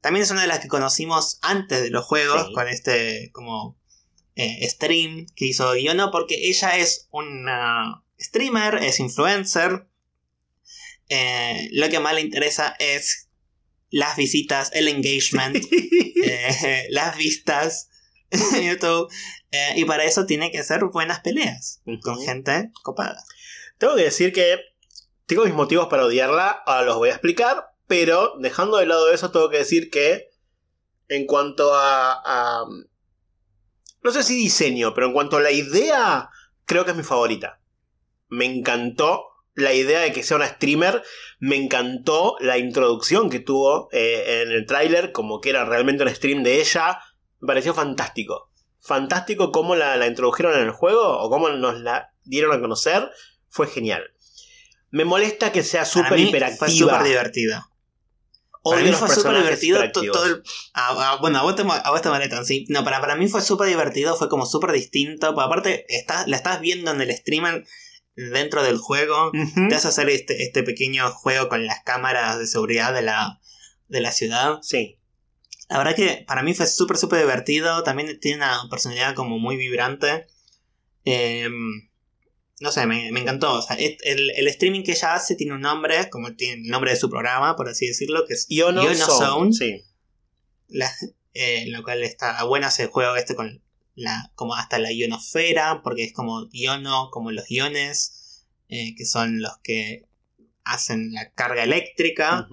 También 0.02 0.24
es 0.24 0.32
una 0.32 0.42
de 0.42 0.48
las 0.48 0.60
que 0.60 0.68
conocimos 0.68 1.40
antes 1.42 1.82
de 1.82 1.90
los 1.90 2.06
juegos, 2.06 2.50
con 2.54 2.68
este 2.68 3.30
como 3.32 3.78
eh, 4.36 4.68
stream 4.70 5.28
que 5.36 5.46
hizo 5.46 5.76
Yono, 5.76 6.12
porque 6.12 6.50
ella 6.50 6.78
es 6.78 7.08
una 7.12 8.04
streamer, 8.20 8.76
es 8.84 9.00
influencer. 9.00 9.88
lo 11.72 11.90
que 11.90 12.00
más 12.00 12.16
le 12.16 12.22
interesa 12.22 12.76
es 12.80 13.30
las 13.90 14.18
visitas, 14.18 14.72
el 14.74 14.88
engagement, 14.88 15.58
las 16.90 17.16
vistas 17.18 17.90
YouTube. 18.64 19.10
Eh, 19.52 19.74
y 19.78 19.86
para 19.86 20.04
eso 20.04 20.26
tiene 20.26 20.52
que 20.52 20.64
ser 20.64 20.84
buenas 20.86 21.20
peleas. 21.22 21.82
Con 22.02 22.20
gente 22.22 22.72
copada. 22.84 23.24
Tengo 23.78 23.96
que 23.96 24.04
decir 24.04 24.34
que 24.34 24.60
tengo 25.26 25.46
mis 25.46 25.54
motivos 25.54 25.88
para 25.88 26.06
odiarla, 26.06 26.50
ahora 26.66 26.84
los 26.84 26.98
voy 26.98 27.10
a 27.10 27.14
explicar, 27.14 27.72
pero 27.88 28.34
dejando 28.40 28.78
de 28.78 28.86
lado 28.86 29.12
eso, 29.12 29.32
tengo 29.32 29.50
que 29.50 29.58
decir 29.60 29.90
que 29.90 30.30
en 31.08 31.26
cuanto 31.26 31.74
a, 31.74 32.14
a- 32.26 32.66
No 34.02 34.12
sé 34.12 34.24
si 34.24 34.36
diseño, 34.36 34.94
pero 34.94 35.08
en 35.08 35.14
cuanto 35.14 35.38
a 35.38 35.42
la 35.42 35.52
idea, 35.52 36.30
creo 36.66 36.84
que 36.86 36.92
es 36.92 36.98
mi 36.98 37.04
favorita. 37.04 37.60
Me 38.28 38.46
encantó 38.46 39.26
la 39.56 39.74
idea 39.74 40.00
de 40.00 40.12
que 40.12 40.24
sea 40.24 40.38
una 40.38 40.48
streamer, 40.48 41.04
me 41.40 41.56
encantó 41.56 42.36
la 42.40 42.58
introducción 42.58 43.30
que 43.30 43.40
tuvo 43.40 43.88
eh, 43.92 44.42
en 44.44 44.52
el 44.52 44.66
tráiler, 44.66 45.12
como 45.12 45.40
que 45.42 45.52
era 45.52 45.64
realmente 45.66 46.04
un 46.04 46.10
stream 46.10 46.44
de 46.44 46.60
ella, 46.60 47.00
me 47.44 47.48
pareció 47.48 47.74
fantástico. 47.74 48.50
Fantástico 48.80 49.52
cómo 49.52 49.76
la, 49.76 49.98
la 49.98 50.08
introdujeron 50.08 50.54
en 50.56 50.62
el 50.62 50.72
juego 50.72 51.20
o 51.20 51.30
cómo 51.30 51.50
nos 51.50 51.82
la 51.82 52.14
dieron 52.24 52.56
a 52.56 52.62
conocer 52.62 53.12
fue 53.50 53.68
genial. 53.68 54.02
Me 54.92 55.04
molesta 55.04 55.52
que 55.52 55.62
sea 55.62 55.84
súper 55.84 56.18
hiperactiva. 56.20 56.68
Fue 56.68 56.70
súper 56.70 57.04
divertido. 57.04 57.62
Odio 58.62 58.78
Para 58.78 58.92
mí 58.92 58.94
fue 58.94 59.10
súper 59.10 59.36
divertido 59.36 59.82
todo 60.14 60.26
el... 60.26 60.44
ah, 60.74 60.96
ah, 60.98 61.18
bueno, 61.20 61.40
a 61.40 61.42
vos 61.42 61.58
te, 61.58 61.64
a 61.64 61.90
vos 61.90 62.02
te 62.02 62.08
molestan, 62.08 62.46
sí. 62.46 62.66
No, 62.70 62.86
para, 62.86 63.02
para 63.02 63.18
mí 63.18 63.28
fue 63.28 63.42
súper 63.42 63.68
divertido, 63.68 64.16
fue 64.16 64.30
como 64.30 64.46
súper 64.46 64.72
distinto. 64.72 65.34
porque 65.34 65.46
aparte, 65.46 65.86
estás, 65.90 66.30
la 66.30 66.38
estás 66.38 66.62
viendo 66.62 66.92
en 66.92 67.02
el 67.02 67.14
streamer 67.14 67.66
dentro 68.16 68.64
del 68.64 68.78
juego. 68.78 69.32
Ujú. 69.34 69.68
Te 69.68 69.76
hace 69.76 69.90
hacer 69.90 70.10
este, 70.10 70.44
este 70.44 70.64
pequeño 70.64 71.12
juego 71.12 71.50
con 71.50 71.66
las 71.66 71.84
cámaras 71.84 72.40
de 72.40 72.48
seguridad 72.48 72.94
de 72.94 73.02
la, 73.02 73.42
de 73.90 74.00
la 74.00 74.14
ciudad. 74.14 74.60
Sí. 74.62 74.98
La 75.74 75.80
verdad 75.80 75.96
que 75.96 76.24
para 76.28 76.44
mí 76.44 76.54
fue 76.54 76.68
súper, 76.68 76.98
súper 76.98 77.20
divertido. 77.20 77.84
También 77.84 78.20
tiene 78.20 78.38
una 78.38 78.62
personalidad 78.70 79.16
como 79.16 79.40
muy 79.40 79.58
vibrante. 79.58 80.28
Eh, 81.06 81.50
no 82.60 82.72
sé, 82.72 82.86
me, 82.86 83.12
me 83.12 83.20
encantó. 83.22 83.54
O 83.56 83.62
sea, 83.62 83.76
es- 83.76 83.98
el, 84.04 84.30
el 84.36 84.48
streaming 84.48 84.84
que 84.84 84.92
ella 84.92 85.16
hace 85.16 85.36
tiene 85.36 85.54
un 85.54 85.62
nombre, 85.62 86.10
como 86.10 86.34
tiene 86.36 86.62
el 86.64 86.70
nombre 86.70 86.92
de 86.92 86.98
su 86.98 87.10
programa, 87.10 87.56
por 87.56 87.68
así 87.70 87.88
decirlo, 87.88 88.26
que 88.26 88.36
es 88.36 88.46
Iono, 88.50 88.84
Iono 88.84 89.06
Zone, 89.06 89.52
Zone. 89.52 89.54
Sí. 89.54 89.84
la- 90.70 90.94
eh, 91.34 91.66
lo 91.68 91.82
cual 91.84 92.04
está 92.04 92.44
bueno 92.44 92.68
ese 92.68 92.86
juego 92.88 93.16
este 93.16 93.34
con 93.36 93.62
la 93.96 94.32
como 94.36 94.56
hasta 94.56 94.78
la 94.80 94.92
ionosfera 94.92 95.82
porque 95.84 96.04
es 96.04 96.14
como 96.14 96.48
iono 96.52 97.10
como 97.12 97.32
los 97.32 97.50
iones 97.50 98.46
eh, 98.70 98.94
que 98.96 99.06
son 99.06 99.42
los 99.42 99.58
que 99.64 100.06
hacen 100.64 101.12
la 101.12 101.32
carga 101.32 101.64
eléctrica. 101.64 102.48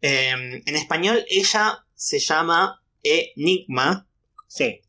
Eh, 0.00 0.30
en 0.66 0.76
español 0.76 1.24
ella 1.28 1.83
se 1.94 2.18
llama 2.18 2.82
Enigma 3.02 4.06
Sí. 4.54 4.80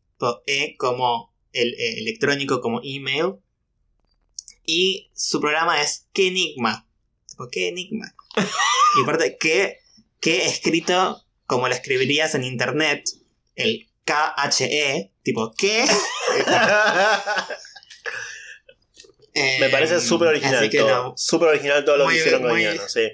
E 0.46 0.76
como 0.78 1.34
el 1.52 1.74
eh, 1.74 1.98
electrónico 1.98 2.60
como 2.60 2.80
email 2.84 3.34
y 4.64 5.10
su 5.12 5.40
programa 5.40 5.82
es 5.82 6.06
¿Qué 6.12 6.28
Enigma? 6.28 6.86
Tipo, 7.28 7.48
¿Qué 7.50 7.68
Enigma? 7.68 8.14
y 8.96 9.02
aparte, 9.02 9.36
¿qué, 9.40 9.80
qué 10.20 10.46
escrito 10.46 11.24
como 11.46 11.66
lo 11.66 11.74
escribirías 11.74 12.36
en 12.36 12.44
internet? 12.44 13.08
El 13.56 13.88
KHE, 14.04 15.12
tipo, 15.24 15.52
¿qué? 15.58 15.84
Me 19.60 19.68
parece 19.68 20.00
súper 20.00 20.28
original 20.28 20.70
todo. 20.70 20.88
no, 20.88 21.14
Súper 21.16 21.48
original 21.48 21.84
todo 21.84 21.96
lo 21.96 22.08
que 22.08 22.16
hicieron 22.16 22.42
con 22.42 22.58
Iono, 22.58 22.88
sí. 22.88 23.08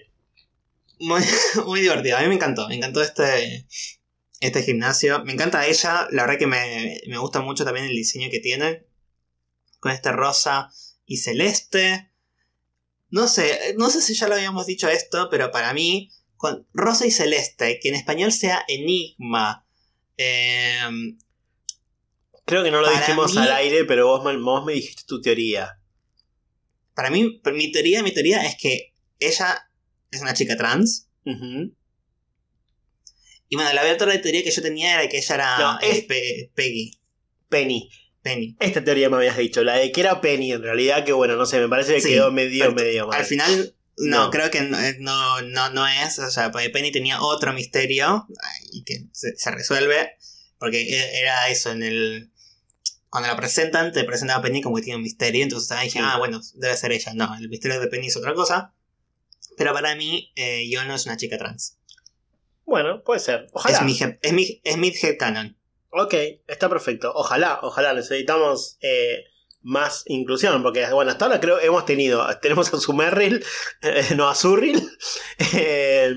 Muy, 1.03 1.23
muy 1.67 1.81
divertido. 1.81 2.17
A 2.17 2.21
mí 2.23 2.29
me 2.29 2.35
encantó. 2.37 2.69
Me 2.69 2.77
encantó 2.77 3.03
este, 3.03 3.67
este 4.41 4.63
gimnasio. 4.63 5.25
Me 5.25 5.33
encanta 5.33 5.67
ella. 5.67 6.07
La 6.11 6.23
verdad 6.25 6.39
que 6.39 6.47
me, 6.47 7.01
me 7.09 7.19
gusta 7.19 7.41
mucho 7.41 7.65
también 7.65 7.87
el 7.87 7.95
diseño 7.97 8.29
que 8.31 8.41
tiene. 8.41 8.87
Con 9.81 9.93
este 9.93 10.13
rosa 10.13 10.71
y 11.07 11.19
celeste. 11.19 12.11
No 13.11 13.29
sé, 13.29 13.75
no 13.77 13.91
sé 13.91 14.01
si 14.01 14.15
ya 14.15 14.27
lo 14.29 14.35
habíamos 14.37 14.65
dicho 14.67 14.89
esto, 14.89 15.29
pero 15.31 15.51
para 15.51 15.75
mí, 15.75 16.11
con 16.37 16.67
rosa 16.73 17.07
y 17.07 17.11
celeste, 17.11 17.79
que 17.81 17.89
en 17.91 17.95
español 17.95 18.33
sea 18.33 18.65
enigma. 18.69 19.67
em, 20.17 21.19
Creo 22.47 22.65
que 22.65 22.71
no 22.71 22.81
lo 22.81 22.91
dijimos 22.91 23.33
mí- 23.35 23.39
al 23.43 23.53
aire, 23.53 23.85
pero 23.85 24.07
vos 24.07 24.23
vos 24.43 24.65
me 24.65 24.73
dijiste 24.73 25.03
tu 25.07 25.21
teoría. 25.21 25.79
para 26.95 27.11
mí, 27.11 27.41
mi 27.53 27.71
teoría, 27.73 28.03
mi 28.03 28.13
teoría 28.13 28.45
es 28.45 28.57
que 28.57 28.95
ella 29.19 29.69
es 30.13 30.21
una 30.21 30.35
chica 30.35 30.57
trans. 30.57 31.09
Y 33.49 33.57
bueno, 33.57 33.73
la 33.73 33.93
otra 33.93 34.21
teoría 34.23 34.43
que 34.43 34.51
yo 34.51 34.63
tenía 34.63 34.95
era 35.01 35.09
que 35.09 35.19
ella 35.19 35.35
era 35.35 35.59
No, 35.59 35.79
eh, 35.81 35.91
es- 35.91 36.05
Pe- 36.05 36.51
Peggy. 36.55 36.99
Penny. 37.49 37.91
Penny. 38.23 38.57
Esta 38.61 38.83
teoría 38.85 39.11
me 39.11 39.17
habías 39.17 39.37
dicho, 39.37 39.63
la 39.65 39.75
de 39.77 39.91
que 39.93 40.01
era 40.01 40.21
Penny 40.21 40.53
en 40.53 40.63
realidad, 40.63 41.05
que 41.05 41.13
bueno, 41.13 41.37
no 41.37 41.45
sé, 41.45 41.59
me 41.61 41.69
parece 41.69 41.95
que 41.95 42.01
Sí, 42.01 42.09
quedó 42.11 42.31
medio, 42.31 42.73
medio 42.73 43.09
mal. 43.09 43.19
Al 43.19 43.27
final, 43.27 43.75
no, 43.99 44.25
No. 44.27 44.31
creo 44.31 44.51
que 44.51 44.63
no, 44.63 44.79
eh, 44.79 44.97
no, 45.01 45.43
no, 45.43 45.69
no 45.71 45.87
es. 45.89 46.19
O 46.21 46.31
sea, 46.31 46.51
Penny 46.53 46.93
tenía 46.93 47.21
otro 47.21 47.53
misterio 47.53 48.27
y 48.73 48.85
que 48.85 49.07
se, 49.13 49.37
se 49.37 49.51
resuelve. 49.51 50.13
Porque 50.59 50.81
e- 50.83 51.19
era 51.21 51.49
eso, 51.49 51.73
en 51.73 51.83
el. 51.83 52.31
Cuando 53.11 53.29
la 53.29 53.37
presentan, 53.37 53.93
te 53.93 54.05
presentan 54.05 54.39
a 54.39 54.43
Penny 54.43 54.63
como 54.63 54.77
que 54.77 54.83
tiene 54.83 54.97
un 54.99 55.03
misterio. 55.03 55.43
Entonces 55.43 55.71
ahí 55.73 55.87
dije, 55.89 55.99
Sí. 55.99 56.05
ah, 56.09 56.17
bueno, 56.19 56.41
debe 56.55 56.77
ser 56.77 56.93
ella. 56.93 57.13
No, 57.15 57.35
el 57.37 57.49
misterio 57.49 57.81
de 57.81 57.89
Penny 57.89 58.07
es 58.07 58.17
otra 58.17 58.33
cosa. 58.35 58.73
Pero 59.57 59.73
para 59.73 59.95
mí, 59.95 60.33
eh, 60.37 60.69
yo 60.71 60.85
no 60.85 60.95
es 60.95 61.07
una 61.07 61.17
chica 61.17 61.39
trans. 61.39 61.79
Bueno, 62.65 63.03
puede 63.03 63.21
ser. 63.21 63.49
Ojalá. 63.53 63.79
Es 63.79 63.85
mi, 63.85 63.99
es 64.23 64.33
mi, 64.33 64.61
es 64.65 64.77
mi. 64.79 64.93
Ok, 65.91 66.15
está 66.47 66.69
perfecto. 66.69 67.13
Ojalá, 67.15 67.61
ojalá. 67.63 67.93
Necesitamos 67.93 68.79
eh, 68.81 69.25
más 69.61 70.05
inclusión. 70.07 70.63
Porque, 70.63 70.87
bueno, 70.91 71.11
hasta 71.11 71.27
ahora 71.27 71.41
creo 71.41 71.59
que 71.59 71.67
hemos 71.67 71.85
tenido. 71.85 72.27
Tenemos 72.41 72.73
a 72.73 72.79
Sumerril, 72.79 73.45
eh, 73.83 74.15
no 74.17 74.29
a 74.29 74.35
Surril. 74.35 74.89
eh, 75.55 76.15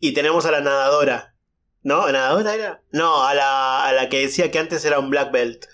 y 0.00 0.12
tenemos 0.12 0.44
a 0.44 0.50
la 0.50 0.60
nadadora. 0.60 1.34
¿No? 1.82 2.10
¿Nadadora 2.10 2.54
era? 2.54 2.82
No, 2.92 3.24
a 3.24 3.34
la, 3.34 3.86
a 3.86 3.92
la 3.92 4.08
que 4.08 4.20
decía 4.20 4.50
que 4.50 4.58
antes 4.58 4.84
era 4.84 4.98
un 4.98 5.10
black 5.10 5.32
belt. 5.32 5.66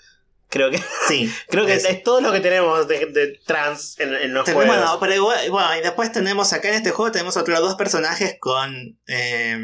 Creo 0.51 0.69
que, 0.69 0.77
Sí. 1.07 1.31
creo 1.49 1.65
que 1.65 1.73
es, 1.73 1.85
Es- 1.85 2.03
todo 2.03 2.21
lo 2.21 2.31
que 2.31 2.39
tenemos 2.41 2.87
de, 2.87 3.07
de 3.07 3.39
trans 3.47 3.99
en, 3.99 4.13
en 4.13 4.33
los 4.33 4.45
Tenemos- 4.45 4.65
juegos. 4.65 4.77
bueno, 4.85 4.99
pero 4.99 5.15
igual- 5.15 5.49
bueno, 5.49 5.75
y 5.77 5.81
después 5.81 6.11
tenemos 6.11 6.53
acá 6.53 6.69
en 6.69 6.75
este 6.75 6.91
juego 6.91 7.11
tenemos 7.11 7.37
otros 7.37 7.57
dos 7.59 7.75
personajes 7.75 8.35
con 8.39 8.99
eh, 9.07 9.57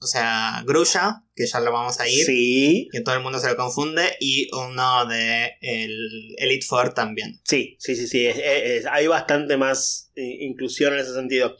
o 0.00 0.06
sea, 0.06 0.62
Grulla, 0.64 1.24
que 1.34 1.44
ya 1.46 1.58
lo 1.58 1.72
vamos 1.72 1.98
a 1.98 2.06
ir, 2.06 2.24
Sí, 2.24 2.88
que 2.92 3.00
todo 3.00 3.16
el 3.16 3.20
mundo 3.22 3.40
se 3.40 3.48
lo 3.48 3.56
confunde, 3.56 4.16
y 4.20 4.48
uno 4.54 5.06
de 5.06 5.56
el 5.60 6.36
Elite 6.38 6.64
Four 6.64 6.94
también. 6.94 7.40
sí, 7.42 7.76
sí, 7.80 7.96
sí, 7.96 8.06
sí. 8.06 8.24
es- 8.24 8.38
es- 8.38 8.86
hay 8.86 9.08
bastante 9.08 9.56
más 9.56 10.12
eh, 10.14 10.36
inclusión 10.42 10.94
en 10.94 11.00
ese 11.00 11.14
sentido. 11.14 11.56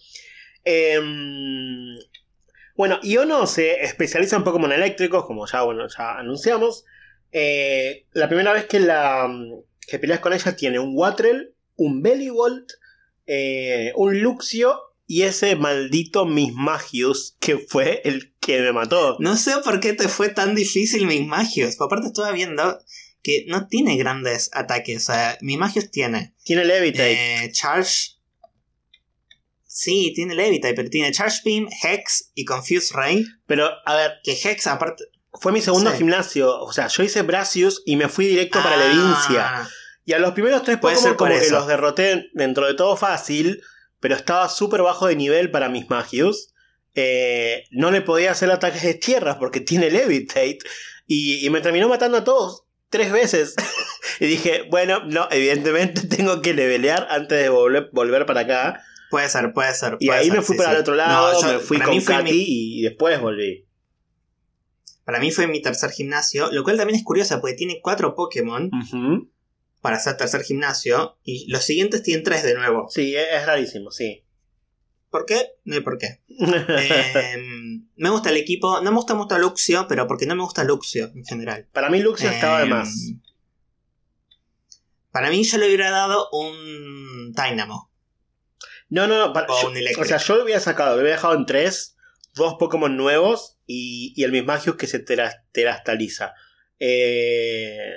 Em, 0.64 1.96
bueno, 2.76 3.00
Iono 3.02 3.46
se 3.46 3.82
especializa 3.82 4.36
en 4.36 4.44
Pokémon 4.44 4.70
eléctricos, 4.70 5.24
como 5.26 5.46
ya, 5.46 5.62
bueno, 5.62 5.86
ya 5.88 6.18
anunciamos. 6.18 6.84
Eh, 7.32 8.06
la 8.12 8.28
primera 8.28 8.52
vez 8.52 8.66
que, 8.66 8.80
la, 8.80 9.28
que 9.86 9.98
peleas 9.98 10.20
con 10.20 10.32
ella 10.32 10.56
tiene 10.56 10.78
un 10.78 10.92
Watrel, 10.96 11.54
un 11.76 12.02
Bellybolt, 12.02 12.70
eh, 13.26 13.92
un 13.96 14.20
Luxio 14.20 14.80
y 15.06 15.22
ese 15.22 15.56
maldito 15.56 16.26
Mismagius 16.26 17.36
que 17.40 17.58
fue 17.58 18.02
el 18.04 18.34
que 18.40 18.60
me 18.60 18.72
mató. 18.72 19.16
No 19.20 19.36
sé 19.36 19.52
por 19.64 19.80
qué 19.80 19.92
te 19.92 20.08
fue 20.08 20.28
tan 20.30 20.54
difícil 20.54 21.06
mis 21.06 21.26
magios. 21.26 21.80
Aparte 21.80 22.08
estuve 22.08 22.32
viendo 22.32 22.78
que 23.22 23.44
no 23.48 23.68
tiene 23.68 23.96
grandes 23.96 24.50
ataques. 24.52 24.96
O 25.02 25.12
sea, 25.12 25.38
mis 25.40 25.58
magios 25.58 25.90
tiene 25.90 26.34
Tiene 26.44 26.64
Levitate. 26.64 27.44
eh, 27.44 27.52
Charge. 27.52 28.16
Sí, 29.64 30.12
tiene 30.14 30.34
Levitate, 30.34 30.74
pero 30.74 30.90
tiene 30.90 31.12
Charge 31.12 31.40
Beam, 31.44 31.68
Hex 31.82 32.32
y 32.34 32.44
Confuse 32.44 32.92
Ray. 32.94 33.24
Pero, 33.46 33.68
a 33.84 33.94
ver, 33.94 34.12
Que 34.24 34.32
Hex 34.32 34.66
aparte... 34.66 35.04
fue 35.32 35.52
mi 35.52 35.60
segundo 35.60 35.90
Sí. 35.90 35.98
gimnasio. 35.98 36.58
O 36.60 36.72
sea, 36.72 36.88
yo 36.88 37.02
hice 37.02 37.22
Bracius 37.22 37.82
y 37.86 37.96
me 37.96 38.08
fui 38.08 38.26
directo 38.26 38.62
para 38.62 38.76
Levincia. 38.76 39.60
Ah, 39.62 39.68
Y 40.04 40.12
a 40.14 40.18
los 40.18 40.32
primeros 40.32 40.62
tres 40.62 40.78
Puede 40.78 40.96
Pokémon 40.96 41.16
como 41.16 41.38
que 41.38 41.50
los 41.50 41.66
derroté 41.66 42.26
dentro 42.32 42.66
de 42.66 42.74
todo 42.74 42.96
fácil, 42.96 43.60
pero 44.00 44.14
estaba 44.14 44.48
súper 44.48 44.82
bajo 44.82 45.06
de 45.06 45.16
nivel 45.16 45.50
para 45.50 45.68
mis 45.68 45.88
Magius. 45.90 46.54
Eh, 46.94 47.64
no 47.70 47.90
le 47.90 48.00
podía 48.00 48.32
hacer 48.32 48.50
ataques 48.50 48.82
de 48.82 48.94
tierra 48.94 49.38
porque 49.38 49.60
tiene 49.60 49.90
Levitate. 49.90 50.58
Y, 51.06 51.44
y 51.44 51.50
me 51.50 51.60
terminó 51.60 51.88
matando 51.88 52.18
a 52.18 52.24
todos 52.24 52.64
tres 52.90 53.12
veces. 53.12 53.54
y 54.20 54.26
dije, 54.26 54.64
bueno, 54.70 55.04
no, 55.04 55.28
evidentemente 55.30 56.06
tengo 56.08 56.40
que 56.42 56.54
levelear 56.54 57.06
antes 57.10 57.40
de 57.42 57.48
volver, 57.50 57.90
volver 57.92 58.24
para 58.26 58.40
acá. 58.40 58.82
Puede 59.10 59.28
ser, 59.28 59.52
puede 59.52 59.72
ser. 59.74 59.96
Y 60.00 60.10
ahí 60.10 60.26
ser, 60.28 60.36
me 60.38 60.42
fui 60.42 60.54
sí, 60.54 60.58
para 60.58 60.70
sí. 60.70 60.74
el 60.76 60.80
otro 60.80 60.94
lado, 60.94 61.32
No, 61.32 61.40
yo- 61.42 61.52
me 61.52 61.58
fui 61.60 61.78
con 61.78 62.00
Katy 62.02 62.32
mi- 62.32 62.78
y 62.78 62.82
después 62.82 63.20
volví. 63.20 63.66
Para 65.08 65.20
mí 65.20 65.30
fue 65.30 65.46
mi 65.46 65.62
tercer 65.62 65.90
gimnasio, 65.90 66.50
lo 66.52 66.62
cual 66.64 66.76
también 66.76 66.98
es 66.98 67.02
curioso 67.02 67.40
porque 67.40 67.56
tiene 67.56 67.80
cuatro 67.82 68.14
Pokémon 68.14 68.70
para 69.80 69.98
ser 69.98 70.18
tercer 70.18 70.42
gimnasio 70.42 71.16
y 71.24 71.50
los 71.50 71.64
siguientes 71.64 72.02
tienen 72.02 72.22
tres 72.24 72.42
de 72.42 72.54
nuevo. 72.54 72.88
Sí, 72.90 73.16
es, 73.16 73.26
es 73.32 73.46
rarísimo, 73.46 73.90
sí. 73.90 74.22
¿Por 75.08 75.24
qué? 75.24 75.52
No 75.64 75.76
hay 75.76 75.80
por 75.80 75.96
qué. 75.96 76.20
Em, 76.28 77.86
Me 77.96 78.10
gusta 78.10 78.28
el 78.28 78.36
equipo. 78.36 78.82
No 78.82 78.90
me 78.90 78.96
gusta 78.98 79.14
mucho 79.14 79.38
Luxio, 79.38 79.86
pero 79.88 80.06
porque 80.06 80.26
no 80.26 80.34
me 80.36 80.42
gusta 80.42 80.62
Luxio 80.62 81.06
en 81.14 81.24
general. 81.24 81.66
Para 81.72 81.88
mí 81.88 82.00
Luxio 82.00 82.28
estaba 82.28 82.58
de 82.58 82.64
Em, 82.64 82.70
más. 82.70 83.12
Para 85.10 85.30
mí 85.30 85.42
yo 85.42 85.58
le 85.58 85.66
hubiera 85.66 85.90
dado 85.90 86.28
un 86.32 87.32
Dynamo. 87.32 87.90
No, 88.90 89.06
no, 89.06 89.18
no. 89.28 89.32
para- 89.32 89.46
o 89.50 89.62
yo- 89.62 89.68
un 89.68 89.76
o 89.76 90.04
sea, 90.04 90.18
yo 90.18 90.36
lo 90.36 90.44
hubiera 90.44 90.60
sacado, 90.60 90.96
lo 90.96 91.00
hubiera 91.02 91.16
dejado 91.16 91.34
en 91.34 91.46
tres, 91.46 91.96
dos 92.38 92.54
Pokémon 92.58 92.96
nuevos 92.96 93.58
y, 93.66 94.14
y 94.16 94.24
el 94.24 94.32
Mismagius 94.32 94.76
que 94.76 94.86
se 94.86 94.98
tera- 95.00 95.44
terastaliza. 95.52 96.32
Eh, 96.78 97.92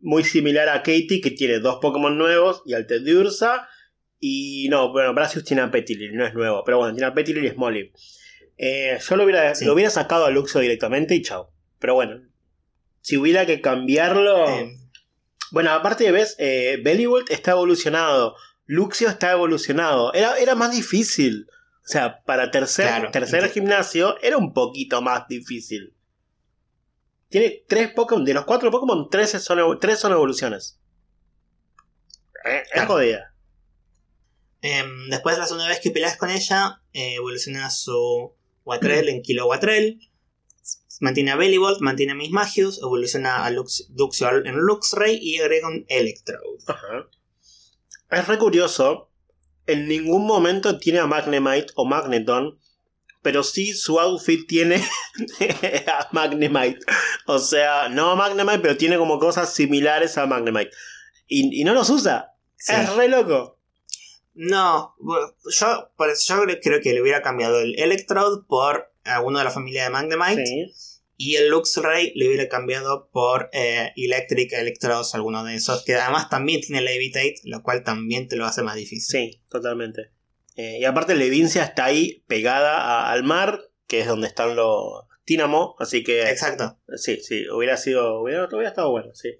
muy 0.00 0.22
similar 0.24 0.68
a 0.68 0.82
Katie, 0.82 1.20
que 1.20 1.30
tiene 1.32 1.58
dos 1.58 1.78
Pokémon 1.80 2.16
nuevos 2.16 2.62
y 2.66 2.74
al 2.74 2.86
Tedursa. 2.86 3.68
Y 4.18 4.68
no, 4.70 4.92
bueno, 4.92 5.14
Brasius 5.14 5.44
tiene 5.44 5.62
a 5.62 5.70
Petilil, 5.70 6.14
no 6.14 6.26
es 6.26 6.34
nuevo, 6.34 6.62
pero 6.64 6.78
bueno, 6.78 6.92
tiene 6.94 7.06
a 7.06 7.14
Petilil 7.14 7.44
y 7.44 7.50
Smolly. 7.50 7.92
Eh, 8.58 8.98
yo 9.08 9.16
lo 9.16 9.24
hubiera, 9.24 9.54
Sí. 9.54 9.64
lo 9.64 9.72
hubiera 9.72 9.90
sacado 9.90 10.26
a 10.26 10.30
Luxio 10.30 10.60
directamente 10.60 11.14
y 11.14 11.22
chao. 11.22 11.50
Pero 11.78 11.94
bueno, 11.94 12.20
si 13.00 13.16
hubiera 13.16 13.46
que 13.46 13.60
cambiarlo. 13.60 14.48
Eh, 14.48 14.76
Bueno, 15.52 15.70
aparte, 15.72 16.12
ves, 16.12 16.36
eh, 16.38 16.80
está 17.30 17.50
evolucionado. 17.52 18.36
Luxio 18.66 19.08
está 19.08 19.32
evolucionado. 19.32 20.12
Era, 20.14 20.38
era 20.38 20.54
más 20.54 20.70
difícil. 20.70 21.46
O 21.90 21.92
sea, 21.92 22.22
para 22.22 22.52
tercer, 22.52 22.86
Claro. 22.86 23.10
tercer 23.10 23.50
gimnasio 23.50 24.16
era 24.22 24.36
un 24.36 24.52
poquito 24.54 25.02
más 25.02 25.26
difícil. 25.26 25.92
Tiene 27.28 27.64
tres 27.66 27.90
Pokémon. 27.92 28.24
De 28.24 28.32
los 28.32 28.44
cuatro 28.44 28.70
Pokémon, 28.70 29.10
tres 29.10 29.30
son, 29.42 29.80
tres 29.80 29.98
son 29.98 30.12
evoluciones. 30.12 30.78
Eh, 32.44 32.62
es 32.64 32.70
Claro. 32.70 32.88
jodida. 32.92 33.34
em, 34.62 35.08
después, 35.08 35.36
la 35.36 35.46
segunda 35.46 35.66
vez 35.66 35.80
que 35.80 35.90
peleas 35.90 36.16
con 36.16 36.30
ella, 36.30 36.80
eh, 36.92 37.14
evoluciona 37.16 37.70
su 37.70 38.34
Watrel 38.64 39.08
en 39.08 39.22
Kilo 39.22 39.46
Watrel. 39.48 39.98
Mantiene 41.00 41.32
a 41.32 41.36
Bellibolt, 41.36 41.80
mantiene 41.80 42.12
a 42.12 42.14
Miss 42.14 42.30
Magius, 42.30 42.78
evoluciona 42.78 43.44
a 43.44 43.50
Lux, 43.50 43.88
Luxio 43.96 44.28
en 44.44 44.54
Luxray 44.54 45.18
y 45.20 45.40
agrega 45.40 45.66
un 45.66 45.84
Electrode. 45.88 46.62
Ajá. 46.68 47.08
Es 48.10 48.28
re 48.28 48.38
curioso. 48.38 49.09
En 49.72 49.88
ningún 49.88 50.26
momento 50.26 50.78
tiene 50.78 50.98
a 50.98 51.06
Magnemite 51.06 51.72
o 51.74 51.84
Magneton. 51.86 52.58
Pero 53.22 53.42
sí 53.42 53.74
su 53.74 54.00
outfit 54.00 54.46
tiene 54.48 54.82
a 55.86 56.08
Magnemite. 56.12 56.78
O 57.26 57.38
sea, 57.38 57.88
no 57.90 58.10
a 58.12 58.16
Magnemite, 58.16 58.60
pero 58.60 58.76
tiene 58.78 58.96
como 58.96 59.18
cosas 59.18 59.52
similares 59.52 60.16
a 60.16 60.24
Magnemite. 60.26 60.70
Y, 61.26 61.60
y 61.60 61.64
no 61.64 61.74
los 61.74 61.90
usa. 61.90 62.32
Sí. 62.56 62.72
Es 62.74 62.94
re 62.96 63.08
loco. 63.08 63.58
No, 64.32 64.94
yo, 65.58 65.90
por 65.96 66.08
eso 66.08 66.34
yo 66.36 66.42
creo- 66.44 66.60
creo 66.62 66.80
que 66.80 66.92
le 66.94 67.02
hubiera 67.02 67.20
cambiado 67.20 67.60
el 67.60 67.78
Electrode 67.78 68.42
por 68.48 68.90
alguno 69.04 69.38
de 69.38 69.44
la 69.44 69.50
familia 69.50 69.84
de 69.84 69.90
Magnemite. 69.90 70.46
Sí. 70.46 70.72
Y 71.22 71.36
el 71.36 71.50
Luxray 71.50 72.12
le 72.14 72.28
hubiera 72.28 72.48
cambiado 72.48 73.10
por 73.12 73.50
eh, 73.52 73.92
Electric 73.94 74.54
Electrodes, 74.54 75.14
alguno 75.14 75.44
de 75.44 75.54
esos. 75.56 75.84
Que 75.84 75.94
además 75.96 76.30
también 76.30 76.62
tiene 76.62 76.80
Levitate, 76.80 77.34
lo 77.44 77.62
cual 77.62 77.84
también 77.84 78.26
te 78.26 78.36
lo 78.36 78.46
hace 78.46 78.62
más 78.62 78.74
difícil. 78.74 79.02
Sí, 79.32 79.42
totalmente. 79.50 80.12
Eh, 80.56 80.78
y 80.80 80.84
aparte 80.86 81.14
Levincia 81.14 81.62
está 81.62 81.84
ahí 81.84 82.24
pegada 82.26 82.78
a- 82.78 83.12
al 83.12 83.22
mar, 83.22 83.60
que 83.86 84.00
es 84.00 84.06
donde 84.06 84.28
están 84.28 84.56
los 84.56 85.04
Tínamo. 85.26 85.76
Así 85.78 86.02
que 86.02 86.22
Exacto. 86.22 86.78
Sí, 86.96 87.18
sí, 87.22 87.46
hubiera 87.50 87.76
sido. 87.76 88.22
Hubiera, 88.22 88.46
hubiera 88.50 88.70
estado 88.70 88.90
bueno, 88.90 89.14
sí. 89.14 89.34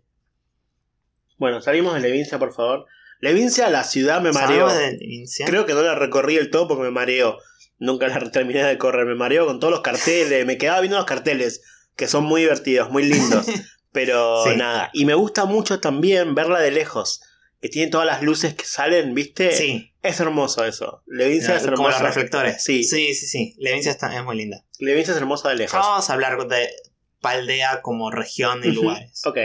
Bueno, 1.38 1.62
salimos 1.62 1.94
de 1.94 2.00
Levincia, 2.00 2.38
por 2.38 2.52
favor. 2.52 2.84
Levincia, 3.20 3.70
la 3.70 3.84
ciudad 3.84 4.20
me 4.20 4.32
mareó. 4.32 4.68
De. 4.68 4.98
Creo 5.46 5.64
que 5.64 5.72
no 5.72 5.82
la 5.82 5.94
recorrí 5.94 6.36
del 6.36 6.50
todo 6.50 6.68
porque 6.68 6.82
me 6.84 6.90
mareó. 6.90 7.38
Nunca 7.80 8.06
la 8.06 8.20
terminé 8.30 8.62
de 8.62 8.78
correr, 8.78 9.04
me 9.06 9.16
mareó 9.16 9.44
con 9.46 9.58
todos 9.58 9.72
los 9.72 9.80
carteles. 9.80 10.46
Me 10.46 10.56
quedaba 10.58 10.80
viendo 10.80 10.96
los 10.98 11.06
carteles, 11.06 11.62
que 11.96 12.06
son 12.06 12.24
muy 12.24 12.42
divertidos, 12.42 12.90
muy 12.92 13.02
lindos. 13.02 13.46
Pero 13.92 14.44
Sí. 14.44 14.56
nada. 14.56 14.90
Y 14.92 15.04
me 15.04 15.14
gusta 15.14 15.46
mucho 15.46 15.80
también 15.80 16.36
verla 16.36 16.60
de 16.60 16.70
lejos. 16.70 17.22
Que 17.60 17.68
tiene 17.68 17.90
todas 17.90 18.06
las 18.06 18.22
luces 18.22 18.54
que 18.54 18.64
salen, 18.64 19.12
¿viste? 19.14 19.50
Sí, 19.52 19.92
Es 20.02 20.20
hermoso 20.20 20.64
eso. 20.64 21.02
Levincia 21.06 21.56
es 21.56 21.62
como 21.64 21.88
los 21.88 21.96
hermosa. 21.96 22.02
reflectores. 22.04 22.62
Sí. 22.62 22.84
sí, 22.84 23.12
sí. 23.14 23.26
sí. 23.26 23.54
Levincia 23.58 23.90
está, 23.90 24.16
es 24.16 24.24
muy 24.24 24.36
linda. 24.36 24.64
Levincia 24.78 25.10
es 25.12 25.18
hermosa 25.18 25.48
de 25.50 25.56
lejos. 25.56 25.78
vamos 25.78 26.08
a 26.08 26.12
hablar 26.14 26.46
de 26.48 26.68
Paldea 27.20 27.82
como 27.82 28.10
región 28.10 28.60
y 28.64 28.68
lugares. 28.68 29.20
Ok. 29.26 29.36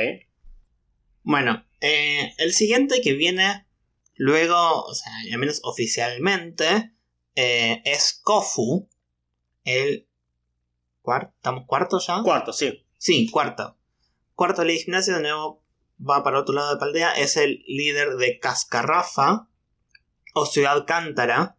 Bueno, 1.24 1.66
eh, 1.82 2.34
el 2.38 2.54
siguiente 2.54 3.02
que 3.02 3.14
viene 3.14 3.66
luego, 4.14 4.84
o 4.84 4.94
sea, 4.94 5.12
al 5.34 5.38
menos 5.40 5.60
oficialmente, 5.64 6.94
eh, 7.36 7.82
es 7.86 8.20
Kofu. 8.24 8.88
El. 9.64 10.08
¿Cuarto? 11.02 11.34
¿Estamos 11.36 11.66
cuarto 11.68 12.00
ya? 12.00 12.22
Cuarto, 12.24 12.54
sí. 12.54 12.84
Sí, 12.98 13.30
cuarto. 13.30 13.78
Cuarto 14.34 14.62
de 14.62 14.74
la 14.74 14.80
gimnasia, 14.80 15.16
de 15.16 15.22
nuevo 15.22 15.62
va 16.00 16.24
para 16.24 16.40
otro 16.40 16.56
lado 16.56 16.74
de 16.74 16.80
Paldea. 16.80 17.14
Es 17.14 17.38
el 17.38 17.64
líder 17.68 18.16
de 18.18 18.40
Cascarrafa 18.40 19.48
o 20.34 20.46
Ciudad 20.46 20.86
Cántara. 20.86 21.58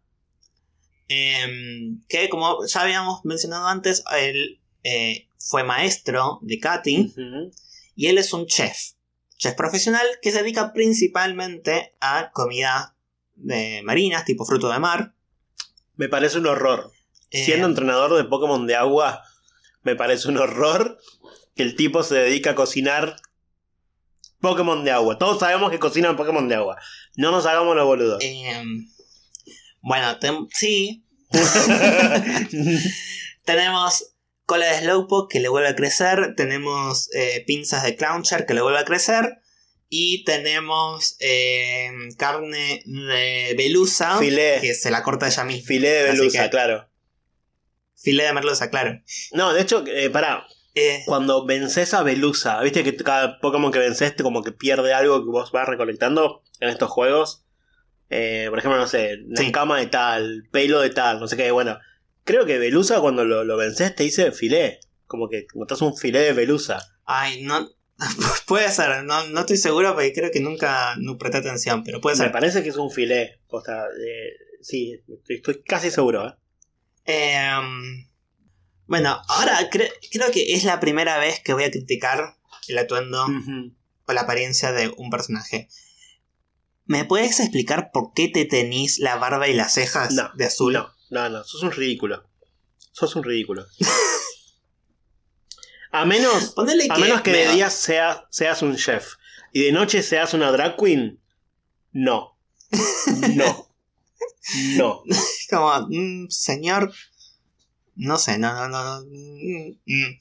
em, 1.09 2.01
que, 2.09 2.27
como 2.27 2.65
ya 2.65 2.81
habíamos 2.81 3.23
mencionado 3.23 3.67
antes, 3.67 4.03
él 4.19 4.59
eh, 4.83 5.29
fue 5.39 5.63
maestro 5.63 6.39
de 6.41 6.59
Katy 6.59 7.13
y 7.95 8.07
él 8.07 8.17
es 8.17 8.33
un 8.33 8.45
chef. 8.45 8.91
Chef 9.37 9.55
profesional 9.55 10.05
que 10.21 10.31
se 10.31 10.39
dedica 10.39 10.73
principalmente 10.73 11.95
a 12.01 12.31
comida 12.31 12.95
de 13.35 13.81
marinas, 13.83 14.25
tipo 14.25 14.43
fruto 14.45 14.69
de 14.69 14.79
mar. 14.79 15.13
Me 15.97 16.07
parece 16.07 16.37
un 16.37 16.47
horror. 16.47 16.91
Eh, 17.31 17.43
Siendo 17.43 17.67
entrenador 17.67 18.15
de 18.15 18.23
Pokémon 18.23 18.65
de 18.65 18.75
agua, 18.75 19.23
me 19.83 19.95
parece 19.95 20.29
un 20.29 20.37
horror 20.37 20.97
que 21.55 21.63
el 21.63 21.75
tipo 21.75 22.03
se 22.03 22.15
dedica 22.15 22.51
a 22.51 22.55
cocinar 22.55 23.17
Pokémon 24.39 24.85
de 24.85 24.91
agua. 24.91 25.17
Todos 25.17 25.39
sabemos 25.39 25.71
que 25.71 25.79
cocinan 25.79 26.15
Pokémon 26.15 26.47
de 26.47 26.55
agua. 26.55 26.77
No 27.15 27.31
nos 27.31 27.45
hagamos 27.45 27.75
los 27.75 27.85
boludos. 27.85 28.23
em, 28.23 28.87
bueno, 29.81 30.17
sí, 30.53 31.03
Tenemos 33.43 34.13
cola 34.45 34.65
de 34.67 34.79
Slowpoke 34.79 35.31
que 35.31 35.39
le 35.39 35.49
vuelve 35.49 35.69
a 35.69 35.75
crecer. 35.75 36.35
Tenemos 36.35 37.09
eh, 37.13 37.43
pinzas 37.45 37.83
de 37.83 37.95
Clowncher 37.95 38.45
que 38.45 38.53
le 38.53 38.61
vuelve 38.61 38.79
a 38.79 38.85
crecer. 38.85 39.39
Y 39.89 40.23
tenemos 40.25 41.15
eh, 41.19 41.91
carne 42.17 42.83
de 42.85 43.53
Belusa 43.57 44.17
Filé. 44.19 44.59
que 44.61 44.73
se 44.73 44.91
la 44.91 45.01
corta 45.03 45.27
ella 45.27 45.43
misma. 45.45 45.65
Filé 45.67 45.89
de 45.89 46.03
Belusa, 46.11 46.43
que- 46.43 46.49
claro. 46.49 46.89
Filé 47.95 48.25
de 48.25 48.33
merluza, 48.33 48.69
claro. 48.69 49.01
No, 49.31 49.53
de 49.53 49.61
hecho, 49.61 49.83
eh, 49.87 50.09
pará. 50.09 50.45
Eh, 50.75 51.01
Cuando 51.07 51.43
vences 51.45 51.93
a 51.95 52.03
Belusa, 52.03 52.61
viste 52.61 52.83
que 52.83 52.95
cada 52.95 53.39
Pokémon 53.39 53.71
que 53.71 53.79
vences 53.79 54.15
te 54.15 54.21
como 54.21 54.43
que 54.43 54.51
pierde 54.51 54.93
algo 54.93 55.23
que 55.23 55.31
vos 55.31 55.51
vas 55.51 55.67
recolectando 55.67 56.43
en 56.59 56.69
estos 56.69 56.91
juegos. 56.91 57.43
Eh, 58.11 58.45
por 58.49 58.59
ejemplo, 58.59 58.79
no 58.79 58.87
sé, 58.87 59.17
Sí. 59.35 59.45
escama 59.47 59.79
de 59.79 59.87
tal, 59.87 60.43
pelo 60.51 60.79
de 60.81 60.91
tal, 60.91 61.19
no 61.19 61.27
sé 61.27 61.35
qué. 61.35 61.49
Bueno, 61.49 61.79
creo 62.25 62.45
que 62.45 62.59
Belusa 62.59 62.99
cuando 63.01 63.25
lo, 63.25 63.43
lo 63.43 63.57
vences 63.57 63.95
te 63.95 64.03
dice 64.03 64.31
filé. 64.31 64.79
Como 65.07 65.29
que 65.29 65.47
notas 65.55 65.81
un 65.81 65.97
filé 65.97 66.19
de 66.19 66.33
Belusa. 66.33 66.79
ay, 67.05 67.41
no. 67.41 67.67
puede 68.47 68.69
ser, 68.71 69.03
no, 69.03 69.27
no 69.27 69.39
estoy 69.41 69.57
seguro 69.57 69.93
porque 69.93 70.13
creo 70.13 70.31
que 70.31 70.39
nunca 70.39 70.95
no 70.97 71.17
presté 71.17 71.39
atención, 71.39 71.83
pero 71.83 71.99
puede 72.01 72.15
Me 72.17 72.23
ser. 72.25 72.31
parece 72.31 72.63
que 72.63 72.69
es 72.69 72.77
un 72.77 72.91
filé. 72.91 73.39
Posta, 73.49 73.85
eh, 73.87 74.33
sí, 74.61 75.01
estoy, 75.27 75.63
casi 75.63 75.89
seguro. 75.91 76.27
¿eh? 76.27 76.33
Em, 77.05 78.07
bueno, 78.85 79.19
ahora 79.27 79.69
cre- 79.69 79.91
creo 80.11 80.31
que 80.31 80.53
es 80.53 80.63
la 80.63 80.79
primera 80.79 81.17
vez 81.17 81.39
que 81.39 81.53
voy 81.53 81.63
a 81.63 81.71
criticar 81.71 82.35
el 82.67 82.77
atuendo 82.77 83.25
o 84.05 84.13
la 84.13 84.21
apariencia 84.21 84.71
de 84.71 84.93
un 84.97 85.09
personaje. 85.09 85.67
¿Me 86.85 87.03
puedes 87.03 87.39
explicar 87.41 87.89
por 87.91 88.13
qué 88.13 88.29
te 88.29 88.45
tenís 88.45 88.99
la 88.99 89.15
barba 89.17 89.47
y 89.49 89.53
las 89.53 89.73
cejas 89.73 90.13
No, 90.13 90.29
de 90.35 90.45
azul? 90.45 90.73
No, 90.73 90.93
no, 91.09 91.29
no, 91.29 91.43
sos 91.43 91.63
un 91.63 91.71
ridículo. 91.71 92.29
Sos 92.93 93.15
un 93.15 93.23
ridículo. 93.23 93.65
A 96.01 96.05
menos, 96.05 96.53
Ponele 96.53 96.87
a 96.89 96.97
menos 96.97 97.21
que 97.21 97.31
me- 97.31 97.37
de 97.39 97.51
día 97.53 97.69
sea- 97.69 98.25
seas 98.29 98.61
un 98.61 98.75
chef 98.77 99.13
y 99.53 99.63
de 99.63 99.71
noche 99.71 100.03
seas 100.03 100.33
una 100.33 100.51
drag 100.51 100.75
queen, 100.77 101.19
no. 101.91 102.37
No. 103.35 103.69
No. 104.77 105.03
Como, 105.49 105.87
mm, 105.89 106.29
señor. 106.29 106.93
No 107.95 108.17
sé, 108.17 108.37
no, 108.37 108.53
no, 108.53 108.69
no. 108.69 109.01
mm, 109.05 109.71
mm. 109.85 110.19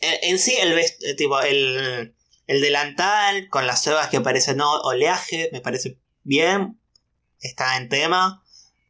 En, 0.00 0.18
en 0.22 0.38
sí, 0.38 0.54
el, 0.60 0.74
vest- 0.74 1.02
eh, 1.02 1.14
tipo, 1.14 1.40
el, 1.40 2.14
el 2.46 2.60
delantal 2.60 3.48
con 3.48 3.66
las 3.66 3.82
cebas 3.82 4.08
que 4.08 4.20
parecen 4.20 4.58
no, 4.58 4.70
oleaje, 4.82 5.48
me 5.52 5.60
parece 5.60 5.98
bien. 6.22 6.78
Está 7.40 7.76
en 7.76 7.88
tema. 7.88 8.44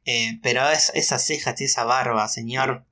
eh, 0.04 0.38
pero 0.42 0.68
es, 0.70 0.90
esas 0.94 1.24
cejas 1.26 1.60
y 1.60 1.64
esa 1.64 1.84
barba, 1.84 2.28
señor. 2.28 2.84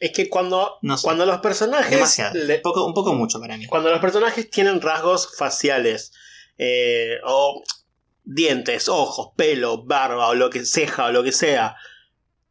Es 0.00 0.12
que 0.12 0.28
cuando, 0.28 0.78
No 0.82 0.96
sé. 0.96 1.04
cuando 1.04 1.26
los 1.26 1.38
personajes. 1.40 1.90
Demasiado. 1.90 2.34
le- 2.34 2.56
Un 2.56 2.62
poco, 2.62 2.86
un 2.86 2.94
poco 2.94 3.14
mucho 3.14 3.40
para 3.40 3.56
mí. 3.56 3.66
cuando 3.66 3.90
los 3.90 4.00
personajes 4.00 4.48
tienen 4.50 4.80
rasgos 4.80 5.36
faciales 5.36 6.12
eh, 6.58 7.18
o 7.24 7.62
dientes, 8.24 8.88
ojos, 8.88 9.30
pelo, 9.36 9.84
barba 9.84 10.28
o 10.28 10.34
lo 10.34 10.50
que 10.50 10.64
ceja 10.64 11.06
o 11.06 11.12
lo 11.12 11.22
que 11.24 11.32
sea 11.32 11.76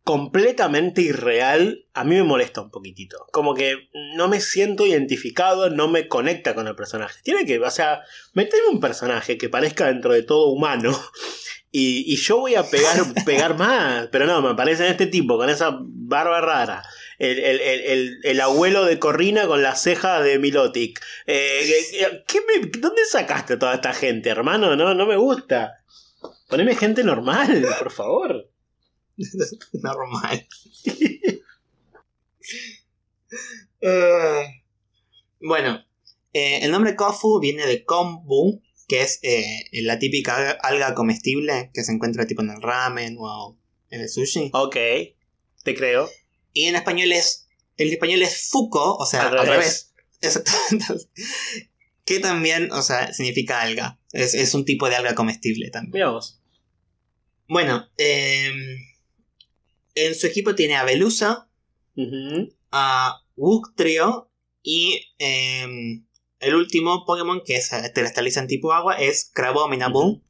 completamente 0.04 1.02
irreal, 1.02 1.86
a 1.94 2.06
mí 2.06 2.16
me 2.16 2.24
molesta 2.24 2.62
un 2.62 2.72
poquitito. 2.72 3.26
Como 3.34 3.54
que 3.54 3.90
no 4.16 4.30
me 4.30 4.40
siento 4.40 4.86
identificado, 4.86 5.70
no 5.70 5.90
me 5.90 6.08
conecta 6.08 6.56
con 6.56 6.66
el 6.68 6.76
personaje. 6.78 7.20
Tiene 7.24 7.46
que, 7.46 7.60
o 7.60 7.72
sea, 7.72 8.02
meterme 8.34 8.70
un 8.70 8.80
personaje 8.80 9.38
que 9.38 9.50
parezca 9.50 9.88
dentro 9.88 10.14
de 10.14 10.24
todo 10.24 10.48
humano. 10.48 10.98
Y, 11.80 12.12
y 12.12 12.16
yo 12.16 12.40
voy 12.40 12.56
a 12.56 12.64
pegar, 12.64 12.98
pegar 13.26 13.56
más. 13.56 14.08
Pero 14.12 14.26
no, 14.26 14.42
me 14.42 14.56
parece 14.56 14.90
este 14.90 15.06
tipo, 15.06 15.38
con 15.38 15.48
esa 15.50 15.78
barba 15.80 16.42
rara. 16.42 16.84
El, 17.20 17.38
el- 17.38 17.60
el- 17.62 17.82
el- 17.82 18.18
el 18.24 18.42
abuelo 18.42 18.84
de 18.86 18.98
Corrina 18.98 19.46
con 19.46 19.62
la 19.62 19.76
ceja 19.76 20.22
de 20.22 20.40
Milotic. 20.40 21.00
Eh, 21.28 22.24
¿qué 22.28 22.40
me- 22.42 22.68
¿Dónde 22.80 23.06
sacaste 23.06 23.58
toda 23.58 23.76
esta 23.76 23.94
gente, 23.94 24.30
hermano? 24.30 24.76
No, 24.76 24.96
no 24.96 25.06
me 25.06 25.18
gusta. 25.18 25.84
Poneme 26.50 26.76
gente 26.76 27.04
normal, 27.04 27.64
por 27.80 27.92
favor. 27.92 28.50
Normal. 29.74 30.48
Eh, 33.82 34.64
bueno, 35.42 35.84
eh, 36.34 36.60
el 36.64 36.72
nombre 36.72 36.96
Kofu 36.96 37.40
viene 37.40 37.66
de 37.66 37.84
kombu, 37.86 38.62
que 38.88 39.02
es 39.02 39.20
eh, 39.22 39.70
la 39.84 40.00
típica 40.00 40.52
alga 40.52 40.94
comestible 40.96 41.72
que 41.74 41.84
se 41.84 41.92
encuentra 41.92 42.26
tipo 42.28 42.42
en 42.42 42.52
el 42.52 42.62
ramen 42.62 43.18
o 43.20 43.58
en 43.90 44.02
el 44.02 44.10
sushi. 44.10 44.50
Ok, 44.54 44.76
te 45.64 45.76
creo. 45.76 46.10
Y 46.54 46.66
en 46.66 46.76
español 46.76 47.12
es. 47.12 47.48
El 47.78 47.92
español 47.92 48.22
es 48.24 48.50
fuko, 48.50 48.96
o 48.96 49.06
sea, 49.06 49.28
Al 49.28 49.38
al, 49.38 49.48
revés. 49.48 49.58
revés. 49.58 49.94
Exactamente. 50.22 51.10
que 52.06 52.20
también, 52.20 52.72
o 52.72 52.82
sea, 52.82 53.14
significa 53.14 53.62
alga. 53.62 54.00
Es, 54.14 54.34
es 54.34 54.54
un 54.54 54.66
tipo 54.66 54.90
de 54.90 54.96
alga 54.96 55.14
comestible 55.14 55.70
también. 55.70 55.92
Mira 55.94 56.10
vos. 56.10 56.42
Bueno, 57.50 57.88
eh, 57.98 58.52
en 59.96 60.16
su 60.16 60.26
equipo 60.28 60.56
tiene 60.56 60.76
a 60.76 60.84
Belusa, 60.86 61.50
Ujú. 61.96 62.54
a 62.72 63.22
Wuktrio 63.36 64.32
y 64.64 65.02
eh, 65.20 66.02
el 66.40 66.56
último 66.56 67.06
Pokémon 67.06 67.42
que 67.44 67.62
se 67.62 67.92
cristaliza 67.94 68.40
en 68.40 68.48
tipo 68.48 68.74
agua 68.74 68.96
es 68.96 69.32
Crabominable. 69.34 70.22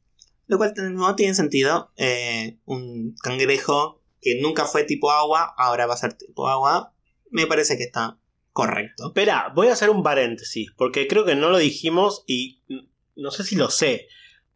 Lo 0.46 0.56
cual 0.56 0.72
no 0.92 1.14
tiene 1.14 1.34
sentido. 1.34 1.92
eh, 1.96 2.58
un 2.64 3.14
cangrejo 3.22 4.02
que 4.20 4.40
nunca 4.40 4.64
fue 4.64 4.84
tipo 4.84 5.10
agua, 5.10 5.54
ahora 5.56 5.86
va 5.86 5.94
a 5.94 5.98
ser 5.98 6.14
tipo 6.14 6.48
agua. 6.48 6.94
Me 7.30 7.46
parece 7.46 7.76
que 7.76 7.84
está 7.84 8.18
correcto. 8.52 9.08
Espera, 9.08 9.52
voy 9.54 9.68
a 9.68 9.74
hacer 9.74 9.90
un 9.90 10.02
paréntesis, 10.02 10.70
porque 10.76 11.06
creo 11.06 11.24
que 11.24 11.34
no 11.34 11.50
lo 11.50 11.58
dijimos 11.58 12.24
y 12.26 12.62
no 13.14 13.30
sé 13.30 13.44
si 13.44 13.56
lo 13.56 13.70
sé. 13.70 14.08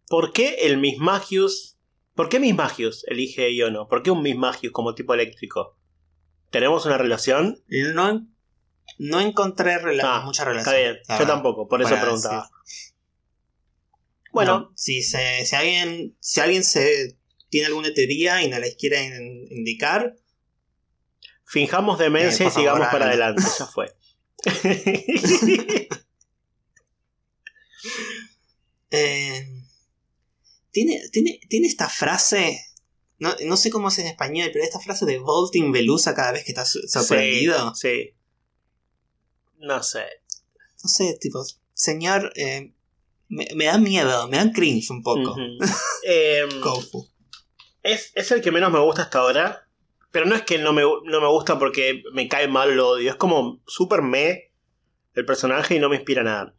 ¿Por 0.08 0.32
qué 0.32 0.56
el 0.62 0.78
Mismagius? 0.78 1.76
¿Por 2.14 2.28
qué 2.28 2.40
Mismagius 2.40 3.04
elige 3.06 3.52
Iono? 3.54 3.88
¿Por 3.88 4.02
qué 4.02 4.10
un 4.10 4.22
Mismagius 4.22 4.72
como 4.72 4.94
tipo 4.94 5.14
eléctrico? 5.14 5.76
¿Tenemos 6.50 6.84
una 6.84 6.98
relación? 6.98 7.62
No, 7.68 8.26
no 8.98 9.20
encontré 9.20 9.78
rela- 9.80 10.02
Ah, 10.04 10.22
mucha 10.24 10.44
relación. 10.44 10.74
Está 10.74 10.80
bien, 10.82 10.94
yo 11.08 11.14
verdad. 11.18 11.26
tampoco, 11.34 11.68
por 11.68 11.82
eso 11.82 11.94
preguntaba. 12.00 12.48
Bueno, 14.32 14.60
No, 14.60 14.72
si, 14.76 15.02
se- 15.02 15.44
si 15.44 15.56
alguien, 15.56 16.16
si 16.20 16.40
alguien 16.40 16.64
se 16.64 17.18
tiene 17.50 17.66
alguna 17.66 17.92
teoría 17.92 18.42
y 18.42 18.48
no 18.48 18.58
les 18.58 18.76
quiere 18.76 19.04
in- 19.04 19.46
indicar, 19.50 20.16
finjamos 21.44 21.98
demencia 21.98 22.46
Eh, 22.46 22.48
y 22.48 22.52
sigamos 22.52 22.86
para 22.88 23.06
adelante, 23.06 23.42
ya 23.58 23.66
fue. 23.66 23.94
eh, 28.90 29.46
tiene, 30.70 31.00
tiene, 31.12 31.40
tiene 31.48 31.66
esta 31.66 31.88
frase, 31.88 32.58
no, 33.18 33.34
no 33.44 33.56
sé 33.56 33.70
cómo 33.70 33.88
es 33.88 33.98
en 33.98 34.06
español, 34.06 34.50
pero 34.52 34.64
esta 34.64 34.80
frase 34.80 35.04
de 35.06 35.18
Volting 35.18 35.72
Velusa 35.72 36.14
cada 36.14 36.32
vez 36.32 36.44
que 36.44 36.52
estás 36.52 36.76
sorprendido. 36.88 37.74
Sí, 37.74 37.88
sí. 37.88 38.14
No 39.62 39.82
sé. 39.82 40.04
No 40.82 40.88
sé, 40.88 41.16
tipo, 41.20 41.44
señor, 41.72 42.32
eh, 42.36 42.72
me, 43.28 43.46
me 43.54 43.64
da 43.66 43.78
miedo, 43.78 44.28
me 44.28 44.36
da 44.36 44.52
cringe 44.52 44.90
un 44.90 45.02
poco. 45.02 45.32
Ujú. 45.32 45.58
Em, 46.04 46.60
Kofu. 46.60 47.08
Es, 47.82 48.12
es 48.14 48.30
el 48.32 48.40
que 48.42 48.52
menos 48.52 48.70
me 48.72 48.78
gusta 48.80 49.02
hasta 49.02 49.18
ahora. 49.20 49.68
Pero 50.10 50.26
no 50.26 50.34
es 50.34 50.42
que 50.42 50.58
no 50.58 50.72
me, 50.74 50.82
no 50.82 51.20
me 51.20 51.28
gusta 51.28 51.58
porque 51.58 52.02
me 52.12 52.28
cae 52.28 52.46
mal, 52.46 52.74
lo 52.76 52.90
odio. 52.90 53.10
Es 53.10 53.16
como 53.16 53.62
súper 53.66 54.02
me 54.02 54.52
el 55.14 55.24
personaje 55.24 55.76
y 55.76 55.78
no 55.78 55.88
me 55.88 55.96
inspira 55.96 56.22
nada. 56.22 56.54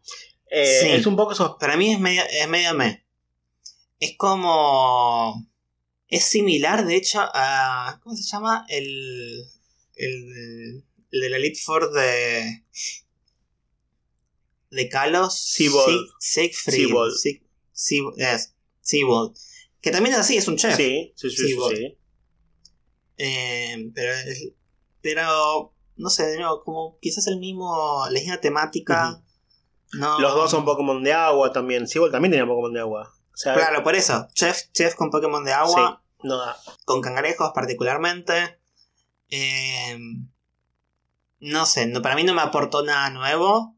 Eh, 0.50 0.80
Sí. 0.82 0.90
Es 0.90 1.06
un 1.06 1.16
poco 1.16 1.36
sos- 1.36 1.58
Para 1.60 1.78
mí 1.78 1.92
es 1.94 2.00
medio, 2.00 2.24
es 2.30 2.48
medio 2.48 2.74
me. 2.74 3.06
Es 4.00 4.16
como. 4.18 5.48
Es 6.08 6.26
similar, 6.26 6.86
de 6.86 6.96
hecho, 6.96 7.20
a. 7.22 8.00
¿Cómo 8.02 8.16
se 8.16 8.24
llama? 8.24 8.66
El. 8.70 9.46
El, 9.96 10.84
el 11.14 11.22
de 11.22 11.30
la 11.30 11.38
Elite 11.38 11.60
Four 11.64 11.92
de. 11.92 12.64
De 14.72 14.90
Kalos. 14.90 15.40
Seabold. 15.40 16.10
Siegfried. 16.20 16.88
Seabold. 17.72 18.18
Yes, 18.18 18.56
Seabold. 18.82 19.38
Que 19.80 19.92
también 19.92 20.16
es 20.16 20.22
así, 20.22 20.38
es 20.38 20.48
un 20.48 20.58
chef. 20.58 20.76
Sí, 20.76 21.14
sí, 21.16 21.30
sí, 21.30 21.48
sí, 21.48 21.58
sí. 21.76 21.98
Eh, 23.18 23.92
pero, 23.94 24.14
pero. 25.02 25.74
No 25.96 26.10
sé, 26.10 26.26
de 26.26 26.38
nuevo, 26.38 26.64
como 26.64 26.98
quizás 27.00 27.28
el 27.28 27.38
mismo. 27.38 28.04
La 28.10 28.20
misma 28.20 28.42
temática. 28.42 29.22
No, 29.94 30.20
Los 30.20 30.34
dos 30.34 30.50
son 30.50 30.66
Pokémon 30.66 31.04
de 31.04 31.14
agua 31.14 31.54
también. 31.54 31.88
Seabold 31.88 32.12
también 32.12 32.32
tenía 32.32 32.48
Pokémon 32.48 32.74
de 32.74 32.80
agua. 32.80 33.14
O 33.32 33.38
sea, 33.38 33.54
Claro, 33.54 33.84
por 33.84 33.94
eso. 33.94 34.28
Chef, 34.34 34.72
chef 34.72 34.96
con 34.96 35.12
Pokémon 35.12 35.44
de 35.44 35.54
agua, 35.54 36.04
no 36.24 36.38
da. 36.38 36.58
con 36.86 37.02
cangrejos 37.02 37.52
particularmente. 37.54 38.58
Eh, 39.30 39.96
no 41.44 41.66
sé, 41.66 41.88
no, 41.88 42.02
para 42.02 42.16
mí 42.16 42.24
no 42.24 42.34
me 42.34 42.42
aportó 42.42 42.84
nada 42.84 43.10
nuevo. 43.10 43.76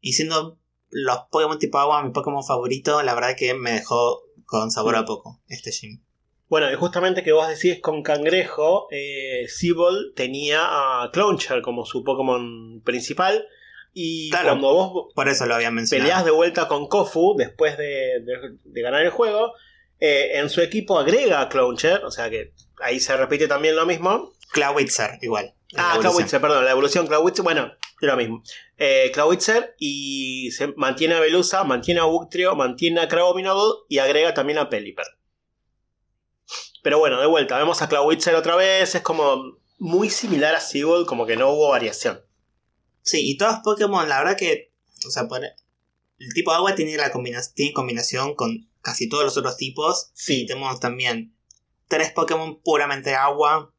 Y 0.00 0.12
siendo 0.12 0.58
los 0.90 1.18
Pokémon 1.30 1.58
tipo 1.58 1.78
agua 1.78 2.02
mi 2.02 2.10
Pokémon 2.12 2.44
favorito, 2.44 3.02
la 3.02 3.14
verdad 3.14 3.36
que 3.36 3.54
me 3.54 3.72
dejó 3.72 4.22
con 4.46 4.70
sabor 4.70 4.96
a 4.96 5.04
poco 5.04 5.40
este 5.48 5.70
gym. 5.70 6.02
Bueno, 6.48 6.70
y 6.70 6.74
justamente 6.76 7.22
que 7.22 7.32
vos 7.32 7.48
decís 7.48 7.80
con 7.80 8.02
Cangrejo, 8.02 8.86
eh, 8.90 9.46
Seabold 9.48 10.14
tenía 10.14 10.60
a 11.02 11.10
Clowncher 11.12 11.62
como 11.62 11.84
su 11.86 12.04
Pokémon 12.04 12.82
principal. 12.84 13.46
Y 13.94 14.28
Claro. 14.30 14.48
cuando 14.48 14.72
vos 14.74 15.12
Por 15.14 15.28
eso 15.28 15.46
lo 15.46 15.54
había 15.54 15.70
mencionado. 15.70 16.04
peleas 16.08 16.24
de 16.24 16.30
vuelta 16.32 16.66
con 16.68 16.88
Kofu 16.88 17.34
después 17.38 17.78
de, 17.78 18.20
de- 18.24 18.58
de 18.64 18.82
ganar 18.82 19.02
el 19.02 19.10
juego, 19.10 19.52
eh, 20.00 20.32
en 20.38 20.50
su 20.50 20.60
equipo 20.60 20.98
agrega 20.98 21.40
a 21.40 21.48
Clowncher, 21.48 22.04
o 22.04 22.10
sea 22.10 22.28
que 22.28 22.52
ahí 22.82 22.98
se 23.00 23.16
repite 23.16 23.46
también 23.48 23.76
lo 23.76 23.86
mismo. 23.86 24.32
Clawitzer, 24.52 25.18
igual. 25.22 25.54
Ah. 25.76 25.98
Clawitzer, 26.00 26.40
perdón, 26.40 26.64
la 26.64 26.70
evolución 26.70 27.06
Clawitzer, 27.06 27.42
bueno, 27.42 27.66
es 27.66 28.06
lo 28.08 28.16
mismo. 28.16 28.42
Eh, 28.76 29.10
Clawitzer 29.12 29.74
y 29.78 30.50
se 30.52 30.68
mantiene 30.76 31.14
a 31.14 31.20
Velusa, 31.20 31.64
mantiene 31.64 32.00
a 32.00 32.06
Wuktrio, 32.06 32.54
mantiene 32.54 33.00
a 33.00 33.08
Crabominable 33.08 33.62
y 33.88 33.98
agrega 33.98 34.34
también 34.34 34.58
a 34.58 34.68
Pelipper. 34.68 35.06
Pero 36.82 36.98
bueno, 36.98 37.20
de 37.20 37.26
vuelta, 37.26 37.56
vemos 37.58 37.80
a 37.82 37.88
Clawitzer 37.88 38.34
otra 38.34 38.56
vez, 38.56 38.94
es 38.94 39.02
como 39.02 39.58
muy 39.78 40.10
similar 40.10 40.54
a 40.54 40.60
Seabold, 40.60 41.06
como 41.06 41.26
que 41.26 41.36
no 41.36 41.50
hubo 41.50 41.70
variación. 41.70 42.20
Sí, 43.02 43.30
y 43.30 43.36
todos 43.36 43.58
Pokémon, 43.64 44.08
la 44.08 44.18
verdad 44.18 44.36
que. 44.36 44.72
O 45.06 45.10
sea, 45.10 45.26
por- 45.28 45.42
el 45.44 46.32
tipo 46.34 46.52
agua 46.52 46.74
tiene, 46.74 46.96
la 46.96 47.10
combina 47.10 47.40
tiene 47.54 47.72
combinación 47.72 48.34
con 48.34 48.70
casi 48.80 49.08
todos 49.08 49.24
los 49.24 49.36
otros 49.36 49.56
tipos. 49.56 50.10
Sí. 50.14 50.42
Y 50.42 50.46
tenemos 50.46 50.78
también 50.80 51.36
tres 51.88 52.12
Pokémon 52.12 52.60
puramente 52.62 53.14
agua. 53.14 53.74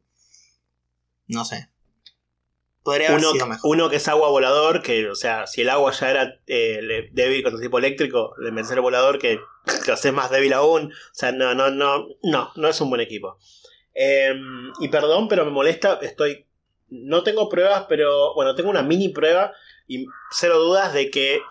No 1.28 1.46
sé. 1.46 1.70
Podría 2.86 3.10
haber 3.10 3.20
Uno, 3.20 3.32
sido 3.32 3.48
mejor. 3.48 3.62
uno 3.72 3.90
que 3.90 3.96
es 3.98 4.08
agua 4.08 4.30
volador, 4.30 4.82
que, 4.82 5.10
o 5.10 5.16
sea, 5.16 5.48
si 5.48 5.62
el 5.64 5.70
agua 5.70 5.92
ya 5.92 6.12
era 6.12 6.40
eh, 6.48 6.80
le- 6.82 7.10
débil 7.12 7.42
contra 7.44 7.58
el 7.58 7.64
tipo 7.66 7.80
eléctrico, 7.80 8.36
le 8.40 8.52
vencer 8.52 8.78
el 8.78 8.82
volador 8.84 9.20
que 9.20 9.40
lo 9.88 9.94
hace 9.94 10.12
más 10.14 10.30
débil 10.30 10.54
aún. 10.54 10.94
O 10.94 10.96
sea, 11.14 11.32
no, 11.34 11.54
no, 11.56 11.72
no, 11.72 12.06
no, 12.24 12.52
no 12.56 12.68
es 12.70 12.80
un 12.80 12.90
buen 12.90 13.02
equipo. 13.02 13.38
Eh, 13.96 14.34
y 14.80 14.88
perdón, 14.90 15.28
pero 15.28 15.44
me 15.46 15.52
molesta, 15.52 16.00
estoy. 16.02 16.46
No 16.90 17.24
tengo 17.24 17.50
pruebas, 17.50 17.86
pero. 17.90 18.34
Bueno, 18.36 18.54
tengo 18.56 18.70
una 18.70 18.84
mini 18.84 19.10
prueba 19.10 19.52
y 19.88 20.06
cero 20.32 20.60
dudas 20.60 20.94
de 20.94 21.10
que 21.10 21.42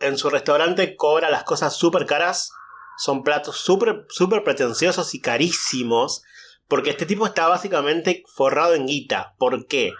en 0.00 0.16
su 0.16 0.30
restaurante 0.30 0.96
cobra 0.96 1.28
las 1.28 1.44
cosas 1.44 1.76
súper 1.76 2.06
caras. 2.06 2.50
Son 2.96 3.22
platos 3.22 3.58
súper 3.58 4.06
súper 4.08 4.42
pretenciosos 4.42 5.14
y 5.14 5.20
carísimos. 5.20 6.22
Porque 6.66 6.90
este 6.90 7.06
tipo 7.06 7.24
está 7.26 7.48
básicamente 7.48 8.24
forrado 8.26 8.74
en 8.74 8.86
guita. 8.86 9.34
¿Por 9.38 9.66
qué? 9.66 9.92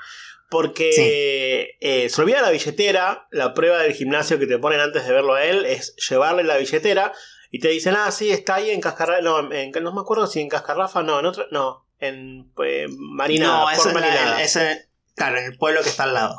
Porque 0.50 1.76
eh, 1.80 2.08
se 2.08 2.20
olvida 2.22 2.40
la 2.42 2.50
billetera. 2.50 3.26
La 3.30 3.52
prueba 3.54 3.78
del 3.82 3.94
gimnasio 3.94 4.38
que 4.38 4.46
te 4.46 4.58
ponen 4.58 4.80
antes 4.80 5.06
de 5.06 5.12
verlo 5.12 5.34
a 5.34 5.44
él 5.44 5.64
es 5.66 5.94
llevarle 6.08 6.42
la 6.44 6.56
billetera. 6.56 7.12
Y 7.50 7.60
te 7.60 7.68
dicen, 7.68 7.94
ah, 7.96 8.10
sí, 8.10 8.30
está 8.30 8.56
ahí 8.56 8.70
en 8.70 8.80
Cascarrafa. 8.80 9.20
No, 9.22 9.52
en- 9.52 9.72
no 9.72 9.92
me 9.92 10.00
acuerdo 10.00 10.26
si 10.26 10.40
en 10.40 10.48
Cascarrafa, 10.48 11.02
no, 11.02 11.18
en 11.20 11.26
otro, 11.26 11.46
no, 11.50 11.86
en 11.98 12.50
eh, 12.64 12.86
Marinada, 12.90 13.58
no, 13.58 13.64
por 13.64 13.72
eso 13.72 13.88
es 13.88 13.94
la- 13.94 14.42
ese- 14.42 14.88
claro, 15.14 15.38
en 15.38 15.44
el 15.46 15.56
pueblo 15.58 15.82
que 15.82 15.88
está 15.88 16.04
al 16.04 16.14
lado. 16.14 16.36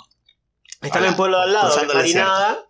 Está 0.82 1.00
en 1.00 1.06
el 1.06 1.16
pueblo 1.16 1.38
de 1.38 1.44
al 1.44 1.54
lado, 1.54 1.68
el 1.82 1.88
Marinada. 1.98 2.66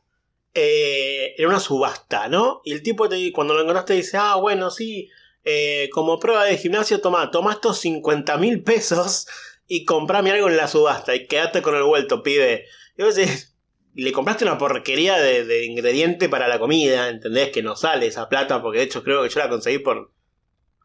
eh, 0.54 1.36
era 1.38 1.48
una 1.48 1.60
subasta, 1.60 2.28
¿no? 2.28 2.62
Y 2.66 2.72
el 2.74 2.82
tipo 2.82 3.08
te, 3.08 3.32
cuando 3.32 3.54
lo 3.54 3.62
encontraste 3.62 3.94
dice, 3.94 4.18
ah, 4.18 4.36
bueno, 4.36 4.72
sí, 4.72 5.10
eh, 5.46 5.90
como 5.94 6.20
prueba 6.20 6.44
de 6.46 6.58
gimnasio, 6.58 7.02
toma, 7.02 7.30
toma 7.32 7.54
estos 7.54 7.80
50 7.80 8.38
mil 8.38 8.64
pesos 8.64 9.28
y 9.70 9.86
comprame 9.86 10.32
algo 10.32 10.50
en 10.50 10.58
la 10.58 10.68
subasta 10.68 11.16
y 11.16 11.28
quédate 11.28 11.62
con 11.62 11.76
el 11.76 11.84
vuelto, 11.84 12.24
pibe. 12.24 12.66
Y 12.98 13.04
vos 13.04 13.16
decís, 13.16 13.56
le 13.94 14.12
compraste 14.12 14.44
una 14.44 14.58
porquería 14.58 15.18
de, 15.18 15.46
de 15.46 15.64
ingrediente 15.66 16.28
para 16.28 16.48
la 16.48 16.60
comida, 16.60 17.08
¿entendés? 17.08 17.52
Que 17.52 17.62
no 17.62 17.76
sale 17.76 18.08
esa 18.08 18.28
plata, 18.28 18.62
porque 18.62 18.80
de 18.80 18.86
hecho 18.86 19.04
creo 19.04 19.24
que 19.24 19.30
yo 19.30 19.40
la 19.40 19.48
conseguí 19.48 19.78
por 19.78 20.12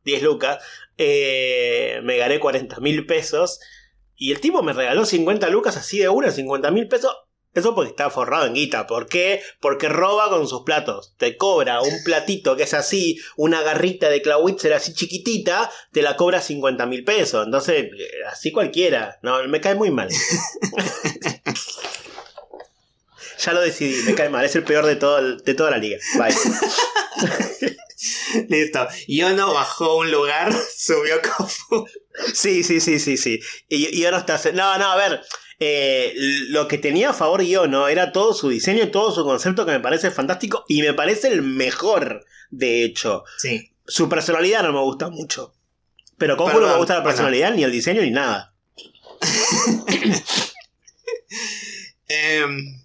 10 0.05 0.22
lucas. 0.22 0.62
Eh, 0.99 2.01
me 2.05 2.18
gané 2.18 2.39
40 2.39 2.78
mil 2.80 3.07
pesos. 3.07 3.59
Y 4.16 4.30
el 4.32 4.41
tipo 4.41 4.62
me 4.62 4.74
regaló 4.74 5.07
50 5.07 5.49
lucas 5.49 5.78
así 5.78 5.99
de 5.99 6.11
una, 6.11 6.30
50 6.30 6.70
mil 6.70 6.87
pesos. 6.87 7.16
Eso 7.55 7.74
porque 7.74 7.90
está 7.90 8.11
forrado 8.11 8.46
en 8.46 8.55
guita. 8.55 8.86
¿Por 8.86 9.07
qué? 9.09 9.42
Porque 9.61 9.88
roba 9.88 10.28
con 10.28 10.46
sus 10.48 10.62
platos. 10.62 11.14
Te 11.18 11.36
cobra 11.36 11.80
un 11.82 12.02
platito 12.05 12.57
que 12.57 12.64
es 12.64 12.74
así, 12.74 13.18
una 13.36 13.62
garrita 13.62 14.09
de 14.09 14.22
Clawitzer 14.22 14.72
así 14.72 14.92
chiquitita, 14.92 15.70
te 15.92 16.02
la 16.02 16.16
cobra 16.16 16.40
50 16.40 16.86
mil 16.86 17.05
pesos. 17.05 17.44
Entonces, 17.46 17.84
eh, 17.84 17.90
así 18.30 18.50
cualquiera. 18.52 19.18
No, 19.22 19.42
me 19.46 19.61
cae 19.61 19.74
muy 19.76 19.90
mal. 19.90 20.09
ya 23.38 23.52
lo 23.52 23.61
decidí, 23.61 24.02
me 24.02 24.14
cae 24.14 24.28
mal. 24.28 24.44
Es 24.44 24.55
el 24.57 24.64
peor 24.64 24.86
de, 24.86 24.96
todo 24.96 25.18
el- 25.18 25.38
de 25.38 25.55
toda 25.55 25.70
la 25.70 25.78
liga. 25.78 25.98
Bye. 26.18 26.34
Listo. 28.48 28.86
Yono 29.09 29.55
bajó 29.55 29.96
un 29.98 30.11
lugar, 30.11 30.52
subió 30.76 31.20
Kofu. 31.22 31.86
Sí, 32.34 32.62
sí, 32.62 32.80
sí, 32.80 32.98
sí, 32.98 33.16
sí. 33.16 33.40
Y, 33.68 33.96
y 33.98 34.05
ahora 34.05 34.18
está... 34.18 34.38
No, 34.52 34.76
no, 34.78 34.92
a 34.92 34.96
ver. 34.96 35.20
Eh, 35.66 36.14
lo 36.48 36.68
que 36.68 36.78
tenía 36.78 37.10
a 37.10 37.14
favor 37.14 37.42
yo, 37.42 37.66
¿no? 37.66 37.88
Era 37.88 38.12
todo 38.12 38.34
su 38.34 38.48
diseño 38.48 38.82
y 38.84 38.90
todo 38.90 39.12
su 39.12 39.24
concepto 39.24 39.64
que 39.64 39.72
me 39.72 39.80
parece 39.80 40.10
fantástico 40.10 40.64
y 40.68 40.82
me 40.82 40.92
parece 40.94 41.28
el 41.28 41.42
mejor, 41.42 42.24
de 42.50 42.84
hecho. 42.84 43.24
Sí. 43.38 43.70
Su 43.86 44.08
personalidad 44.08 44.62
no 44.62 44.72
me 44.72 44.80
gusta 44.80 45.08
mucho. 45.10 45.54
Pero 46.18 46.36
Kofu 46.36 46.60
no 46.60 46.68
me 46.68 46.76
gusta 46.76 46.94
la 46.94 47.00
bueno. 47.00 47.10
personalidad, 47.10 47.54
ni 47.54 47.64
el 47.64 47.72
diseño, 47.72 48.02
ni 48.02 48.10
nada. 48.10 48.54
Em, 52.06 52.82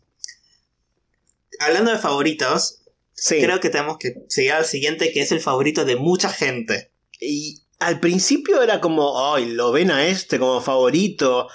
hablando 1.59 1.91
de 1.91 1.97
favoritos, 1.97 2.77
Sí. 3.13 3.41
creo 3.41 3.59
que 3.59 3.69
tenemos 3.69 3.97
que 3.97 4.15
seguir 4.30 4.53
al 4.53 4.65
siguiente, 4.65 5.11
que 5.11 5.21
es 5.21 5.32
el 5.32 5.41
favorito 5.41 5.84
de 5.86 5.97
mucha 5.97 6.30
gente. 6.30 6.91
Y 7.19 7.61
al 7.80 7.99
principio 7.99 8.61
era 8.61 8.80
como, 8.80 9.34
ay, 9.34 9.47
lo 9.51 9.71
ven 9.71 9.91
a 9.91 10.07
este 10.07 10.39
como 10.39 10.61
favorito. 10.61 11.49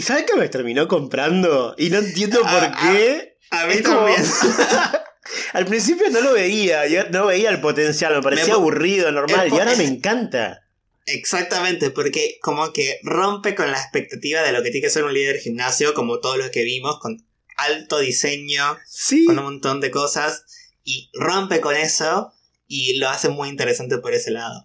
¿Y 0.00 0.02
sabes 0.02 0.24
qué 0.26 0.34
me 0.34 0.48
terminó 0.48 0.88
comprando? 0.88 1.74
Y 1.76 1.90
no 1.90 1.98
entiendo 1.98 2.40
por 2.40 2.48
Ah, 2.64 2.78
qué. 2.90 3.36
A 3.50 3.66
mí 3.66 3.82
como- 3.82 4.06
también. 4.06 4.22
Al 5.52 5.66
principio 5.66 6.08
no 6.08 6.22
lo 6.22 6.32
veía, 6.32 6.86
yo 6.86 7.10
no 7.10 7.26
veía 7.26 7.50
el 7.50 7.60
potencial, 7.60 8.14
me 8.14 8.22
parecía 8.22 8.46
Me- 8.46 8.52
aburrido, 8.54 9.12
normal, 9.12 9.48
el 9.48 9.52
y 9.52 9.58
ahora 9.58 9.74
me 9.76 9.84
encanta. 9.84 10.62
Exactamente, 11.04 11.90
porque 11.90 12.38
como 12.40 12.72
que 12.72 12.98
rompe 13.02 13.54
con 13.54 13.70
la 13.70 13.76
expectativa 13.78 14.40
de 14.40 14.52
lo 14.52 14.62
que 14.62 14.70
tiene 14.70 14.86
que 14.86 14.90
ser 14.90 15.04
un 15.04 15.12
líder 15.12 15.34
de 15.36 15.42
gimnasio, 15.42 15.92
como 15.92 16.18
todo 16.20 16.38
lo 16.38 16.50
que 16.50 16.64
vimos, 16.64 16.98
con 16.98 17.22
alto 17.58 17.98
diseño, 17.98 18.78
Sí. 18.86 19.26
con 19.26 19.38
un 19.38 19.44
montón 19.44 19.80
de 19.82 19.90
cosas, 19.90 20.44
y 20.82 21.10
rompe 21.12 21.60
con 21.60 21.76
eso 21.76 22.32
y 22.66 22.96
lo 22.96 23.10
hace 23.10 23.28
muy 23.28 23.50
interesante 23.50 23.98
por 23.98 24.14
ese 24.14 24.30
lado. 24.30 24.64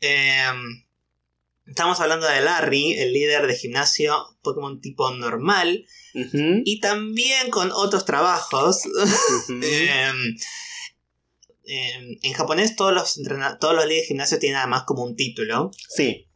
Em, 0.00 0.84
estamos 1.66 2.00
hablando 2.00 2.26
de 2.26 2.40
Larry, 2.40 2.94
el 2.94 3.12
líder 3.12 3.46
de 3.46 3.56
gimnasio 3.56 4.36
Pokémon 4.42 4.80
tipo 4.80 5.10
normal, 5.12 5.86
y 6.14 6.80
también 6.80 7.50
con 7.50 7.70
otros 7.72 8.04
trabajos. 8.04 8.78
Em, 9.48 10.36
em, 11.64 12.18
en 12.22 12.32
japonés 12.32 12.76
todos 12.76 12.92
los, 12.92 13.18
todos 13.60 13.74
los 13.74 13.84
líderes 13.86 14.02
de 14.02 14.08
gimnasio 14.08 14.38
tienen 14.38 14.58
además 14.58 14.82
como 14.86 15.04
un 15.04 15.16
título. 15.16 15.70
Sí. 15.88 16.28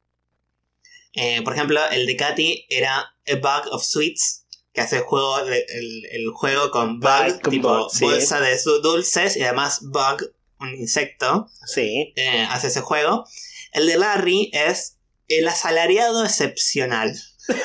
Eh, 1.12 1.42
por 1.42 1.54
ejemplo, 1.54 1.80
el 1.90 2.06
de 2.06 2.16
Katy 2.16 2.66
era 2.68 2.98
A 2.98 3.36
Bag 3.40 3.66
of 3.70 3.84
Sweets, 3.84 4.44
que 4.72 4.82
hace 4.82 4.96
el 4.96 5.02
juego, 5.02 5.38
el, 5.40 6.04
el 6.10 6.28
juego 6.32 6.70
con 6.70 7.00
bug, 7.00 7.40
con 7.42 7.50
tipo 7.50 7.68
bug, 7.76 7.90
sí. 7.90 8.04
bolsa 8.04 8.40
de 8.40 8.58
dulces, 8.82 9.36
y 9.36 9.42
además 9.42 9.80
bug, 9.82 10.30
un 10.60 10.74
insecto, 10.74 11.48
Sí. 11.66 12.12
eh, 12.16 12.46
hace 12.50 12.68
ese 12.68 12.82
juego. 12.82 13.26
El 13.72 13.86
de 13.86 13.98
Larry 13.98 14.50
es 14.52 14.95
el 15.28 15.48
asalariado 15.48 16.24
excepcional. 16.24 17.14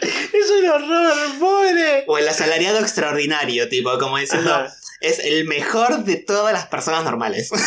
Es 0.00 0.50
un 0.50 0.66
horror, 0.66 1.38
pobre. 1.38 2.04
O 2.06 2.16
el 2.16 2.26
asalariado 2.26 2.78
extraordinario, 2.78 3.68
tipo, 3.68 3.98
como 3.98 4.16
diciendo, 4.16 4.54
Ajá. 4.54 4.74
es 5.02 5.18
el 5.18 5.44
mejor 5.44 6.04
de 6.04 6.16
todas 6.16 6.54
las 6.54 6.66
personas 6.68 7.04
normales. 7.04 7.50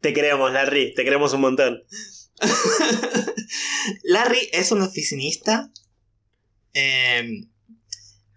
Te 0.00 0.12
queremos, 0.12 0.52
Larry, 0.52 0.94
te 0.94 1.04
queremos 1.04 1.32
un 1.32 1.42
montón. 1.42 1.82
Larry 4.02 4.48
es 4.52 4.72
un 4.72 4.82
oficinista. 4.82 5.70
Eh, 6.74 7.46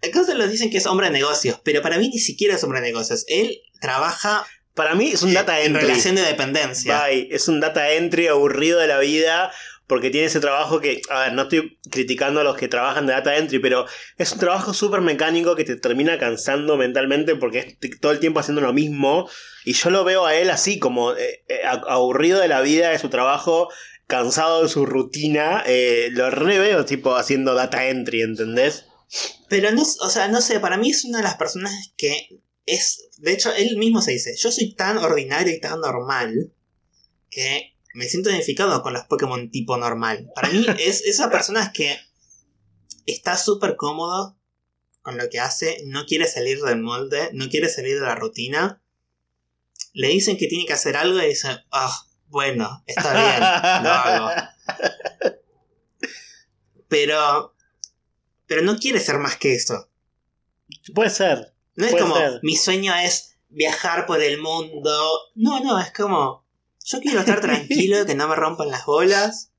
entonces 0.04 0.34
lo 0.36 0.46
dicen 0.46 0.70
que 0.70 0.78
es 0.78 0.86
hombre 0.86 1.06
de 1.08 1.12
negocios, 1.12 1.60
pero 1.64 1.82
para 1.82 1.98
mí 1.98 2.08
ni 2.08 2.18
siquiera 2.18 2.54
es 2.54 2.62
hombre 2.64 2.80
de 2.80 2.86
negocios. 2.86 3.24
Él 3.28 3.60
trabaja 3.80 4.46
Para 4.74 4.94
mí 4.94 5.10
es 5.12 5.22
un 5.22 5.32
data 5.34 5.60
en 5.60 5.66
entry. 5.68 5.82
relación 5.82 6.14
de 6.16 6.22
dependencia. 6.22 7.04
Bye. 7.06 7.28
Es 7.30 7.46
un 7.48 7.60
data 7.60 7.92
entry 7.92 8.26
aburrido 8.26 8.78
de 8.80 8.88
la 8.88 8.98
vida. 8.98 9.50
Porque 9.86 10.08
tiene 10.08 10.28
ese 10.28 10.40
trabajo 10.40 10.80
que, 10.80 11.02
a 11.10 11.20
ver, 11.24 11.34
no 11.34 11.42
estoy 11.42 11.78
criticando 11.90 12.40
a 12.40 12.42
los 12.42 12.56
que 12.56 12.68
trabajan 12.68 13.06
de 13.06 13.12
data 13.12 13.36
entry, 13.36 13.58
pero 13.58 13.84
es 14.16 14.32
un 14.32 14.38
trabajo 14.38 14.72
súper 14.72 15.02
mecánico 15.02 15.56
que 15.56 15.64
te 15.64 15.76
termina 15.76 16.18
cansando 16.18 16.78
mentalmente 16.78 17.34
porque 17.36 17.76
es 17.82 18.00
todo 18.00 18.10
el 18.12 18.18
tiempo 18.18 18.40
haciendo 18.40 18.62
lo 18.62 18.72
mismo. 18.72 19.28
Y 19.66 19.74
yo 19.74 19.90
lo 19.90 20.02
veo 20.02 20.24
a 20.24 20.34
él 20.36 20.48
así, 20.48 20.78
como 20.78 21.12
eh, 21.12 21.44
eh, 21.48 21.60
aburrido 21.86 22.40
de 22.40 22.48
la 22.48 22.62
vida, 22.62 22.92
de 22.92 22.98
su 22.98 23.10
trabajo, 23.10 23.68
cansado 24.06 24.62
de 24.62 24.70
su 24.70 24.86
rutina. 24.86 25.62
eh, 25.66 26.08
lo 26.12 26.30
re 26.30 26.58
veo 26.58 26.86
tipo 26.86 27.14
haciendo 27.16 27.52
data 27.54 27.86
entry, 27.86 28.22
¿entendés? 28.22 28.86
Pero 29.48 29.70
no, 29.72 29.82
o 29.82 30.10
sea, 30.10 30.28
no 30.28 30.40
sé, 30.40 30.60
para 30.60 30.76
mí 30.76 30.90
es 30.90 31.04
una 31.04 31.18
de 31.18 31.24
las 31.24 31.36
personas 31.36 31.72
que 31.96 32.40
es, 32.66 33.10
de 33.18 33.32
hecho, 33.32 33.52
él 33.54 33.76
mismo 33.76 34.00
se 34.00 34.12
dice, 34.12 34.34
yo 34.36 34.50
soy 34.50 34.74
tan 34.74 34.98
ordinario 34.98 35.54
y 35.54 35.60
tan 35.60 35.80
normal 35.80 36.52
que 37.30 37.74
me 37.94 38.08
siento 38.08 38.30
identificado 38.30 38.82
con 38.82 38.92
los 38.92 39.04
Pokémon 39.04 39.50
tipo 39.50 39.76
normal. 39.76 40.30
Para 40.34 40.48
mí 40.48 40.66
es 40.78 41.02
esa 41.02 41.30
persona 41.30 41.72
que 41.72 41.98
está 43.06 43.36
súper 43.36 43.76
cómodo 43.76 44.38
con 45.02 45.18
lo 45.18 45.28
que 45.28 45.38
hace, 45.38 45.82
no 45.86 46.06
quiere 46.06 46.26
salir 46.26 46.60
del 46.60 46.80
molde, 46.80 47.30
no 47.34 47.48
quiere 47.48 47.68
salir 47.68 48.00
de 48.00 48.06
la 48.06 48.14
rutina. 48.14 48.82
Le 49.92 50.08
dicen 50.08 50.36
que 50.36 50.46
tiene 50.46 50.64
que 50.64 50.72
hacer 50.72 50.96
algo 50.96 51.22
y 51.22 51.28
dice, 51.28 51.48
ah, 51.70 52.06
bueno, 52.28 52.82
está 52.86 53.12
bien, 53.12 53.84
lo 53.84 53.90
hago. 53.90 54.30
Pero, 56.88 57.53
pero 58.46 58.62
no 58.62 58.76
quiere 58.78 59.00
ser 59.00 59.18
más 59.18 59.36
que 59.36 59.54
eso. 59.54 59.88
Puede 60.94 61.10
ser. 61.10 61.52
No 61.76 61.86
es 61.86 61.92
como, 61.94 62.16
ser. 62.16 62.40
mi 62.42 62.56
sueño 62.56 62.94
es 62.94 63.36
viajar 63.48 64.06
por 64.06 64.22
el 64.22 64.40
mundo. 64.40 64.92
No, 65.34 65.60
no, 65.60 65.78
es 65.80 65.92
como, 65.92 66.44
yo 66.84 67.00
quiero 67.00 67.20
estar 67.20 67.40
tranquilo, 67.42 68.04
que 68.06 68.14
no 68.14 68.28
me 68.28 68.36
rompan 68.36 68.70
las 68.70 68.84
bolas. 68.86 69.50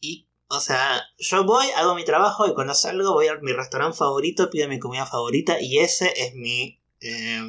Y, 0.00 0.26
o 0.48 0.60
sea, 0.60 1.02
yo 1.18 1.44
voy, 1.44 1.66
hago 1.76 1.94
mi 1.94 2.04
trabajo 2.04 2.46
y 2.46 2.54
cuando 2.54 2.74
salgo 2.74 3.12
voy 3.12 3.28
a 3.28 3.36
mi 3.36 3.52
restaurante 3.52 3.96
favorito, 3.96 4.50
pido 4.50 4.68
mi 4.68 4.78
comida 4.78 5.06
favorita 5.06 5.60
y 5.60 5.78
ese 5.78 6.12
es 6.16 6.34
mi... 6.34 6.80
eh, 7.00 7.40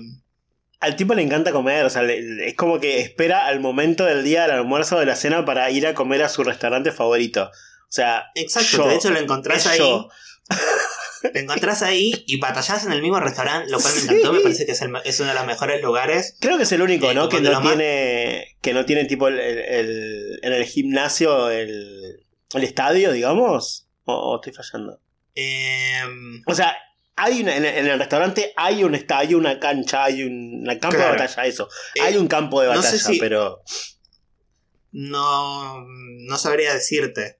Al 0.80 0.95
tipo 0.95 1.14
le 1.14 1.22
encanta 1.24 1.51
comer, 1.51 1.86
o 1.86 1.89
sea, 1.89 2.04
le- 2.04 2.47
es 2.49 2.56
como 2.56 2.80
que 2.80 2.99
espera 2.99 3.47
al 3.47 3.60
momento 3.60 4.06
del 4.06 4.24
día 4.24 4.43
del 4.43 4.51
almuerzo 4.51 4.97
o 4.97 4.99
de 4.99 5.06
la 5.06 5.16
cena 5.16 5.45
para 5.45 5.70
ir 5.72 5.88
a 5.88 5.93
comer 5.93 6.22
a 6.24 6.30
su 6.30 6.43
restaurante 6.43 6.91
favorito. 6.91 7.49
O 7.93 7.95
sea, 7.95 8.23
exacto, 8.33 8.77
yo, 8.77 8.87
de 8.87 8.95
hecho 8.95 9.11
lo 9.11 9.19
encontrás 9.19 9.67
ahí. 9.67 9.77
yo. 9.77 10.09
Lo 11.31 11.39
encontrás 11.39 11.83
ahí 11.83 12.23
y 12.25 12.39
batallás 12.39 12.85
en 12.87 12.91
el 12.91 13.03
mismo 13.03 13.19
restaurante, 13.19 13.69
lo 13.69 13.79
cual 13.79 13.93
me 13.93 13.99
Sí. 14.01 14.07
encantó, 14.07 14.33
me 14.33 14.39
parece 14.39 14.65
que 14.65 14.71
es, 14.71 14.81
el 14.81 14.91
es 15.05 15.19
uno 15.19 15.29
de 15.29 15.35
los 15.35 15.45
mejores 15.45 15.79
lugares. 15.83 16.35
Creo 16.41 16.57
que 16.57 16.63
es 16.63 16.71
el 16.71 16.81
único, 16.81 17.11
Eh, 17.11 17.13
¿no? 17.13 17.29
Que 17.29 17.39
no 17.39 17.51
más- 17.61 17.61
tiene. 17.61 18.57
Que 18.63 18.73
no 18.73 18.83
tiene 18.85 19.05
tipo 19.05 19.27
el, 19.27 19.39
el- 19.39 20.39
en 20.41 20.53
el 20.53 20.65
gimnasio 20.65 21.51
el, 21.51 22.25
el 22.55 22.63
estadio, 22.63 23.11
digamos. 23.11 23.87
O, 24.05 24.13
o 24.15 24.35
estoy 24.37 24.53
fallando. 24.53 24.99
Em, 25.35 26.41
O 26.47 26.55
sea, 26.55 26.75
hay 27.15 27.41
una- 27.41 27.55
en, 27.57 27.63
el- 27.65 27.99
restaurante 27.99 28.51
hay 28.57 28.83
un 28.83 28.95
estadio, 28.95 29.37
una 29.37 29.59
cancha, 29.59 30.05
hay 30.05 30.23
un 30.23 30.61
una 30.63 30.79
campo 30.79 30.97
Claro. 30.97 31.13
de 31.13 31.19
batalla, 31.19 31.45
eso. 31.47 31.69
eh, 31.93 32.01
hay 32.01 32.17
un 32.17 32.27
campo 32.27 32.59
de 32.59 32.67
no 32.69 32.75
batalla, 32.75 32.97
sé 32.97 32.99
si- 33.13 33.19
pero. 33.19 33.61
no, 34.91 35.85
no 35.87 36.37
sabría 36.37 36.73
decirte 36.73 37.39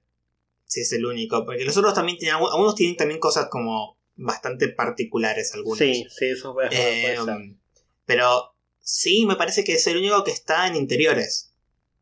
si 0.66 0.80
es 0.80 0.92
el 0.92 1.04
único, 1.06 1.44
porque 1.44 1.64
los 1.64 1.76
otros 1.76 1.94
también 1.94 2.18
tienen, 2.18 2.36
algunos 2.36 2.74
tienen 2.74 2.96
también 2.96 3.20
cosas 3.20 3.48
como 3.50 3.98
bastante 4.16 4.68
particulares 4.68 5.54
algunos. 5.54 5.78
Sí, 5.78 6.06
sí, 6.08 6.26
eso 6.26 6.52
puede, 6.54 6.68
puede 6.68 7.12
Eh, 7.12 7.16
ser. 7.24 7.56
pero 8.04 8.54
sí, 8.80 9.26
me 9.26 9.36
parece 9.36 9.64
que 9.64 9.74
es 9.74 9.86
el 9.86 9.98
único 9.98 10.22
que 10.24 10.30
está 10.32 10.66
en 10.66 10.76
interiores. 10.76 11.52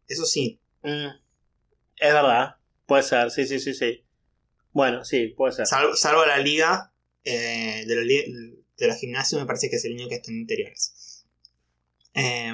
Eso 0.09 0.25
sí. 0.27 0.61
Mm, 0.83 1.09
es 1.97 2.13
verdad. 2.13 2.57
Puede 2.87 3.03
ser, 3.03 3.31
sí, 3.31 3.47
sí, 3.47 3.59
sí, 3.61 3.75
sí. 3.75 4.05
Bueno, 4.73 5.05
sí, 5.05 5.29
puede 5.29 5.53
ser. 5.53 5.67
Sal- 5.67 5.97
salvo 5.97 6.25
la 6.27 6.39
liga, 6.39 6.93
eh, 7.25 7.85
de, 7.87 7.95
los, 7.95 8.07
de 8.07 8.87
los 8.87 8.97
gimnasios 8.97 9.41
me 9.41 9.47
parece 9.47 9.71
que 9.71 9.77
es 9.77 9.85
el 9.85 9.93
único 9.93 10.09
que 10.09 10.17
está 10.17 10.31
en 10.31 10.39
interiores. 10.41 11.25
Eh, 12.15 12.53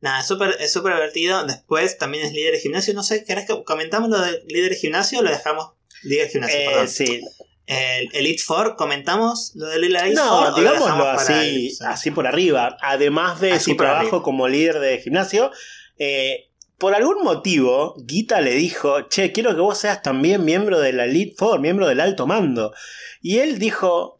nada, 0.00 0.20
es 0.20 0.26
súper 0.26 0.56
es 0.60 0.72
divertido. 0.74 1.44
Después 1.46 1.98
también 1.98 2.24
es 2.26 2.32
líder 2.32 2.52
de 2.54 2.60
gimnasio. 2.60 2.94
No 2.94 3.02
sé, 3.02 3.24
¿querés 3.24 3.46
que 3.46 3.62
comentamos 3.64 4.08
lo 4.10 4.18
de 4.20 4.42
líder 4.46 4.70
de 4.70 4.76
gimnasio 4.76 5.20
o 5.20 5.22
lo 5.22 5.30
dejamos? 5.30 5.70
Líder 6.02 6.26
de 6.26 6.32
gimnasio, 6.32 6.58
Eh, 6.58 6.66
perdón. 6.66 6.88
sí. 6.88 7.20
El 7.66 8.08
Elite 8.14 8.42
Four, 8.44 8.76
¿comentamos 8.76 9.50
lo 9.56 9.66
del 9.66 9.84
Elite 9.84 10.10
No, 10.14 10.22
Four? 10.28 10.46
o 10.46 10.50
lo 10.50 10.56
digámoslo 10.56 11.08
así, 11.10 11.76
el- 11.80 11.86
así 11.88 12.10
por 12.12 12.26
arriba. 12.28 12.76
Además 12.80 13.40
de 13.40 13.52
Así 13.52 13.72
su 13.72 13.76
trabajo 13.76 14.00
arriba. 14.06 14.22
como 14.22 14.46
líder 14.46 14.78
de 14.78 14.98
gimnasio, 14.98 15.50
eh, 15.98 16.44
por 16.78 16.94
algún 16.94 17.24
motivo, 17.24 17.96
Guita 18.04 18.40
le 18.40 18.52
dijo, 18.52 19.08
che, 19.08 19.32
quiero 19.32 19.54
que 19.56 19.62
vos 19.62 19.78
seas 19.78 20.02
también 20.02 20.44
miembro 20.44 20.78
de 20.78 20.92
la 20.92 21.06
Elite 21.06 21.34
Four, 21.36 21.58
miembro 21.58 21.88
del 21.88 22.00
alto 22.00 22.26
mando. 22.28 22.72
Y 23.20 23.38
él 23.38 23.58
dijo, 23.58 24.15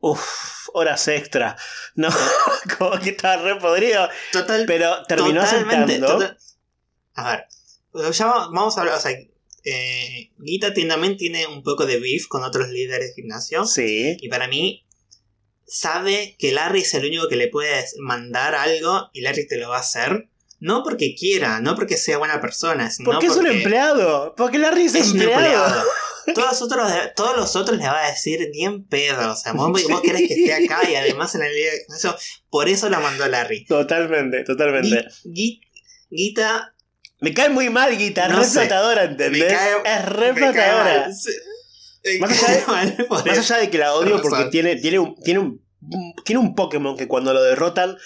uff, 0.00 0.68
horas 0.72 1.06
extra. 1.08 1.56
No, 1.94 2.08
como 2.78 2.98
que 3.00 3.10
estaba 3.10 3.42
re 3.42 3.56
podrido. 3.56 4.08
Total, 4.32 4.64
Pero 4.66 5.04
terminó 5.06 5.42
aceptando. 5.42 6.06
total- 6.06 6.38
A 7.14 7.30
ver, 7.30 8.12
ya 8.12 8.26
va- 8.26 8.48
vamos 8.52 8.76
a 8.76 8.80
hablar, 8.80 8.96
o 8.96 9.00
sea, 9.00 9.12
eh, 9.64 10.30
Guita 10.38 10.72
también 10.72 11.16
tiene 11.16 11.46
un 11.46 11.62
poco 11.62 11.86
de 11.86 11.98
beef 11.98 12.26
con 12.28 12.44
otros 12.44 12.68
líderes 12.68 13.08
de 13.08 13.14
gimnasio. 13.22 13.64
Sí. 13.66 14.16
Y 14.20 14.28
para 14.28 14.46
mí, 14.48 14.86
sabe 15.66 16.36
que 16.38 16.52
Larry 16.52 16.82
es 16.82 16.94
el 16.94 17.04
único 17.06 17.28
que 17.28 17.36
le 17.36 17.48
puede 17.48 17.84
mandar 17.98 18.54
algo 18.54 19.10
y 19.12 19.22
Larry 19.22 19.46
te 19.48 19.56
lo 19.58 19.70
va 19.70 19.78
a 19.78 19.80
hacer. 19.80 20.28
No 20.58 20.82
porque 20.82 21.14
quiera, 21.14 21.60
no 21.60 21.74
porque 21.74 21.96
sea 21.98 22.16
buena 22.18 22.40
persona, 22.40 22.90
sino 22.90 23.10
Porque 23.10 23.26
es 23.26 23.36
un 23.36 23.46
empleado. 23.46 24.34
Porque 24.36 24.58
Larry 24.58 24.86
es, 24.86 24.94
es 24.94 25.12
un 25.12 25.20
empleado. 25.20 25.84
Todos 26.34 26.48
los, 26.50 26.62
otros, 26.62 26.92
todos 27.14 27.36
los 27.36 27.56
otros 27.56 27.78
le 27.78 27.84
va 27.86 28.04
a 28.06 28.10
decir 28.10 28.48
ni 28.52 28.64
en 28.64 28.84
pedo. 28.86 29.32
O 29.32 29.36
sea, 29.36 29.52
vos, 29.52 29.70
vos 29.88 30.00
querés 30.02 30.28
que 30.28 30.34
esté 30.34 30.54
acá 30.54 30.88
y 30.88 30.94
además 30.96 31.34
en 31.34 31.42
el 31.42 31.52
gimnasio. 31.52 32.16
Por 32.50 32.68
eso 32.68 32.88
la 32.88 33.00
mandó 33.00 33.26
Larry. 33.28 33.64
Totalmente, 33.66 34.42
totalmente. 34.44 35.06
Gui- 35.24 35.32
Gui- 35.32 35.60
Guita 36.10 36.72
Me 37.20 37.32
cae 37.34 37.48
muy 37.48 37.70
mal, 37.70 37.96
Guita. 37.96 38.26
Es 38.26 38.32
No 38.32 38.38
re 38.38 38.44
sé. 38.44 38.60
flotadora, 38.60 39.04
¿entendés? 39.04 39.52
Cae- 39.52 39.82
es 39.84 40.04
re 40.06 40.32
Me 40.32 40.40
cae 40.40 40.52
flotadora. 40.52 41.00
mal. 41.00 41.14
Sí. 41.14 41.30
Me 42.04 42.18
Más 42.20 42.42
allá 42.42 42.54
de- 42.60 42.66
mal 42.66 43.06
por 43.08 43.26
Más 43.26 43.38
eso. 43.38 43.54
allá 43.54 43.62
de 43.62 43.70
que 43.70 43.78
la 43.78 43.94
odio 43.94 44.20
porque 44.22 44.44
tiene, 44.50 44.76
tiene, 44.76 44.98
un, 45.00 45.16
tiene, 45.22 45.40
un, 45.40 45.64
tiene 46.24 46.40
un 46.40 46.54
Pokémon 46.54 46.96
que 46.96 47.08
cuando 47.08 47.32
lo 47.32 47.42
derrotan 47.42 47.96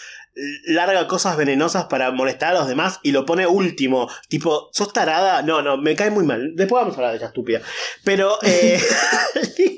larga 0.64 1.06
cosas 1.06 1.36
venenosas 1.36 1.84
para 1.86 2.10
molestar 2.12 2.54
a 2.54 2.60
los 2.60 2.68
demás 2.68 3.00
y 3.02 3.12
lo 3.12 3.26
pone 3.26 3.46
último. 3.46 4.08
Tipo, 4.28 4.70
¿sos 4.72 4.92
tarada? 4.92 5.42
No, 5.42 5.62
no, 5.62 5.76
me 5.76 5.96
cae 5.96 6.10
muy 6.10 6.24
mal. 6.24 6.54
Después 6.54 6.80
vamos 6.80 6.94
a 6.94 6.98
hablar 6.98 7.12
de 7.12 7.16
esa 7.18 7.26
estúpida. 7.26 7.60
Pero, 8.04 8.38
eh, 8.42 8.80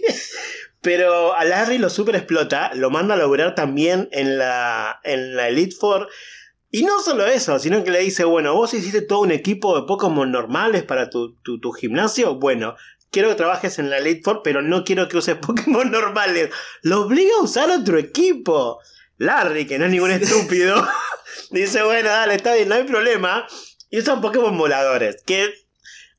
pero 0.83 1.35
a 1.35 1.45
Larry 1.45 1.79
lo 1.79 1.91
super 1.91 2.17
explota, 2.17 2.73
lo 2.75 2.91
manda 2.91 3.15
a 3.15 3.19
lograr 3.19 3.55
también 3.55 4.09
en 4.13 4.39
la, 4.39 5.01
en 5.05 5.37
la 5.37 5.49
Elite 5.49 5.75
Four. 5.75 6.09
Y 6.71 6.85
no 6.85 7.01
solo 7.03 7.27
eso, 7.27 7.59
sino 7.59 7.85
que 7.85 7.91
le 7.91 7.99
dice, 7.99 8.25
bueno, 8.25 8.55
vos 8.55 8.73
hiciste 8.73 9.03
todo 9.03 9.21
un 9.21 9.31
equipo 9.31 9.79
de 9.79 9.87
Pokémon 9.87 10.31
normales 10.31 10.83
para 10.85 11.11
tu, 11.11 11.35
tu, 11.43 11.61
tu 11.61 11.71
gimnasio. 11.73 12.37
Bueno, 12.37 12.77
quiero 13.11 13.29
que 13.29 13.35
trabajes 13.35 13.79
en 13.79 13.91
la 13.91 13.99
Elite 13.99 14.23
Four, 14.23 14.41
pero 14.43 14.63
no 14.63 14.85
quiero 14.85 15.09
que 15.09 15.19
uses 15.19 15.37
Pokémon 15.47 15.91
normales. 15.91 16.51
Lo 16.83 17.03
obliga 17.03 17.33
a 17.39 17.45
usar 17.45 17.71
otro 17.71 17.99
equipo. 17.99 18.81
Larry, 19.19 19.67
que 19.67 19.79
no 19.79 19.85
es 19.87 19.91
ningún 19.91 20.11
estúpido, 20.11 20.87
dice, 21.51 21.83
bueno, 21.83 22.09
dale, 22.09 22.35
está 22.35 22.55
bien, 22.55 22.69
no 22.69 22.75
hay 22.75 22.85
problema. 22.85 23.47
Y 23.91 23.99
usan 23.99 24.21
Pokémon 24.21 24.57
voladores, 24.57 25.23
que 25.27 25.53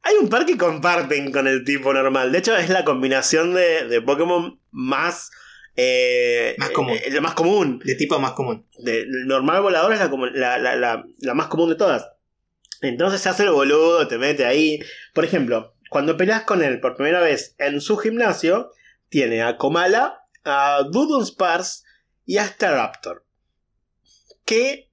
hay 0.04 0.16
un 0.22 0.30
par 0.30 0.46
que 0.46 0.58
comparten 0.58 1.32
con 1.32 1.48
el 1.48 1.64
tipo 1.64 1.94
normal. 1.94 2.32
De 2.32 2.38
hecho, 2.40 2.56
es 2.56 2.70
la 2.70 2.84
combinación 2.86 3.54
de, 3.54 3.88
de 3.88 4.02
Pokémon 4.02 4.60
más... 4.72 5.32
eh, 5.76 6.56
Más 6.60 6.70
común. 6.72 6.94
eh, 7.04 7.10
la 7.12 7.22
más 7.22 7.34
común. 7.34 7.80
De 7.84 7.96
tipo 7.96 8.20
más 8.20 8.34
común. 8.34 8.68
De, 8.80 9.02
el 9.02 9.26
normal 9.28 9.62
volador 9.62 9.94
es 9.94 10.00
la, 10.00 10.58
la, 10.60 10.76
la- 10.76 11.04
la- 11.20 11.34
más 11.34 11.48
común 11.48 11.70
de 11.70 11.76
todas. 11.76 12.08
Entonces 12.82 13.22
se 13.22 13.30
hace 13.30 13.44
el 13.44 13.52
boludo, 13.52 14.08
te 14.08 14.18
mete 14.18 14.46
ahí. 14.46 14.80
Por 15.14 15.24
ejemplo, 15.26 15.74
cuando 15.90 16.18
peleas 16.18 16.44
con 16.44 16.62
él 16.64 16.80
por 16.82 16.96
primera 16.96 17.22
vez 17.22 17.56
en 17.58 17.80
su 17.82 17.98
gimnasio, 17.98 18.72
tiene 19.10 19.42
a 19.42 19.58
Komala, 19.58 20.20
a 20.44 20.84
Dudunsparce 20.92 21.83
y 22.26 22.38
a 22.38 22.48
Staraptor. 22.48 23.26
Que, 24.46 24.92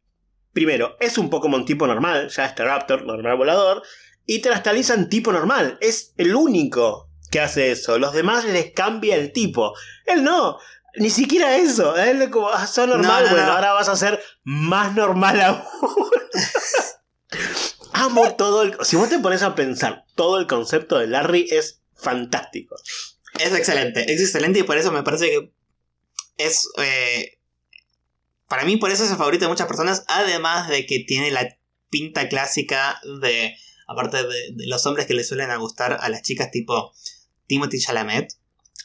primero, 0.52 0.96
es 1.00 1.18
un 1.18 1.30
Pokémon 1.30 1.64
tipo 1.64 1.86
normal, 1.86 2.28
ya 2.28 2.48
Staraptor, 2.48 3.04
normal 3.04 3.36
volador, 3.36 3.82
y 4.26 4.40
trastaliza 4.40 4.94
en 4.94 5.08
tipo 5.08 5.32
normal. 5.32 5.78
Es 5.80 6.14
el 6.16 6.34
único 6.34 7.10
que 7.30 7.40
hace 7.40 7.70
eso. 7.70 7.98
Los 7.98 8.12
demás 8.12 8.44
les 8.44 8.72
cambia 8.72 9.16
el 9.16 9.32
tipo. 9.32 9.74
Él 10.06 10.22
no. 10.22 10.58
Ni 10.96 11.10
siquiera 11.10 11.56
eso. 11.56 11.96
Él 11.96 12.22
es 12.22 12.28
como, 12.30 12.48
ah, 12.48 12.66
sos 12.66 12.88
normal. 12.88 13.24
No, 13.24 13.30
no, 13.30 13.34
bueno, 13.36 13.46
no. 13.46 13.52
ahora 13.52 13.72
vas 13.72 13.88
a 13.88 13.96
ser 13.96 14.22
más 14.44 14.94
normal 14.94 15.40
aún. 15.42 15.64
Amo 17.92 18.34
todo 18.34 18.62
el... 18.62 18.76
Si 18.82 18.96
vos 18.96 19.08
te 19.08 19.18
pones 19.18 19.42
a 19.42 19.54
pensar, 19.54 20.04
todo 20.14 20.38
el 20.38 20.46
concepto 20.46 20.98
de 20.98 21.06
Larry 21.06 21.48
es 21.50 21.82
fantástico. 21.94 22.76
Es 23.38 23.52
excelente, 23.54 24.12
es 24.12 24.20
excelente 24.20 24.60
y 24.60 24.62
por 24.62 24.78
eso 24.78 24.90
me 24.90 25.02
parece 25.02 25.26
que 25.26 25.52
es... 26.46 26.68
eh, 26.78 27.38
para 28.48 28.64
mí 28.64 28.76
por 28.76 28.90
eso 28.90 29.04
es 29.04 29.10
el 29.10 29.16
favorito 29.16 29.44
de 29.44 29.48
muchas 29.50 29.66
personas, 29.68 30.04
además 30.08 30.68
de 30.68 30.84
que 30.86 31.00
tiene 31.00 31.30
la 31.30 31.56
pinta 31.90 32.28
clásica 32.28 33.00
de... 33.22 33.54
Aparte 33.86 34.18
de, 34.18 34.52
de 34.52 34.66
los 34.68 34.86
hombres 34.86 35.06
que 35.06 35.14
le 35.14 35.24
suelen 35.24 35.50
a 35.50 35.56
gustar 35.56 35.98
a 36.00 36.08
las 36.08 36.22
chicas 36.22 36.50
tipo 36.52 36.92
Timothy 37.48 37.80
Chalamet, 37.80 38.32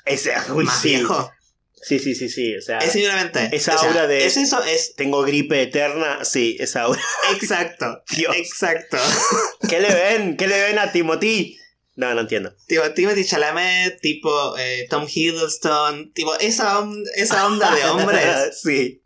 Ese, 0.06 0.34
uy, 0.52 0.66
más 0.66 0.82
sí. 0.82 0.90
viejo. 0.90 1.32
Sí, 1.74 2.00
sí, 2.00 2.16
sí, 2.16 2.28
sí. 2.30 2.56
O 2.58 2.62
sea, 2.62 2.80
Es 2.80 2.94
simplemente... 2.94 3.50
esa 3.56 3.76
o 3.76 3.78
sea, 3.78 3.88
aura 3.90 4.08
de- 4.08 4.26
Es 4.26 4.38
eso, 4.38 4.64
es... 4.64 4.96
tengo 4.96 5.22
gripe 5.22 5.62
eterna. 5.62 6.26
Sí, 6.26 6.58
esa 6.60 6.84
aura. 6.84 7.02
Exacto. 7.34 8.02
Dios. 8.16 8.36
Exacto. 8.36 8.98
¿Qué 9.70 9.80
le 9.80 9.94
ven? 9.94 10.38
¿Qué 10.38 10.48
le 10.48 10.60
ven 10.64 10.80
a 10.80 10.92
Timothy? 10.92 11.60
No, 11.96 12.14
no 12.14 12.22
entiendo. 12.22 12.54
Tipo 12.68 12.92
Timothy 12.94 13.24
Chalamet, 13.26 14.00
tipo 14.02 14.58
eh, 14.58 14.86
Tom 14.90 15.08
Hiddleston, 15.08 16.12
tipo 16.14 16.36
esa, 16.40 16.80
on- 16.80 17.04
esa 17.16 17.46
onda 17.48 17.74
de 17.74 17.84
hombres. 17.86 18.60
sí. 18.64 19.02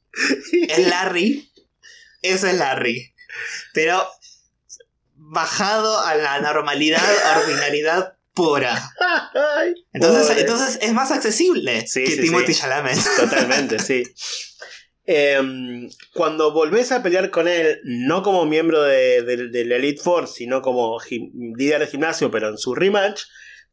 es 0.68 0.88
Larry. 0.88 1.52
Eso 2.22 2.48
es 2.48 2.56
Larry. 2.56 3.14
Pero 3.74 4.08
bajado 5.16 6.00
a 6.00 6.16
la 6.16 6.40
normalidad, 6.42 7.02
ordinariedad 7.44 8.18
pura. 8.34 8.92
Entonces, 9.94 10.28
pobre. 10.28 10.42
entonces 10.42 10.80
es 10.82 10.94
más 10.94 11.12
accesible 11.12 11.86
Sí, 11.88 12.04
que 12.06 12.12
sí, 12.16 12.22
Timothy 12.22 12.54
sí. 12.54 12.62
Chalamet. 12.62 12.98
Totalmente, 13.18 13.80
sí. 13.80 14.04
Em, 15.12 15.90
cuando 16.14 16.52
volvés 16.52 16.92
a 16.92 17.02
pelear 17.02 17.32
con 17.32 17.48
él, 17.48 17.80
no 17.84 18.22
como 18.22 18.46
miembro 18.46 18.84
de, 18.84 19.18
Elite 19.18 20.00
Four, 20.00 20.28
sino 20.28 20.62
como 20.62 21.00
líder 21.10 21.80
de 21.80 21.88
gimnasio, 21.88 22.30
pero 22.30 22.50
en 22.50 22.60
su 22.60 22.76
rematch, 22.76 23.24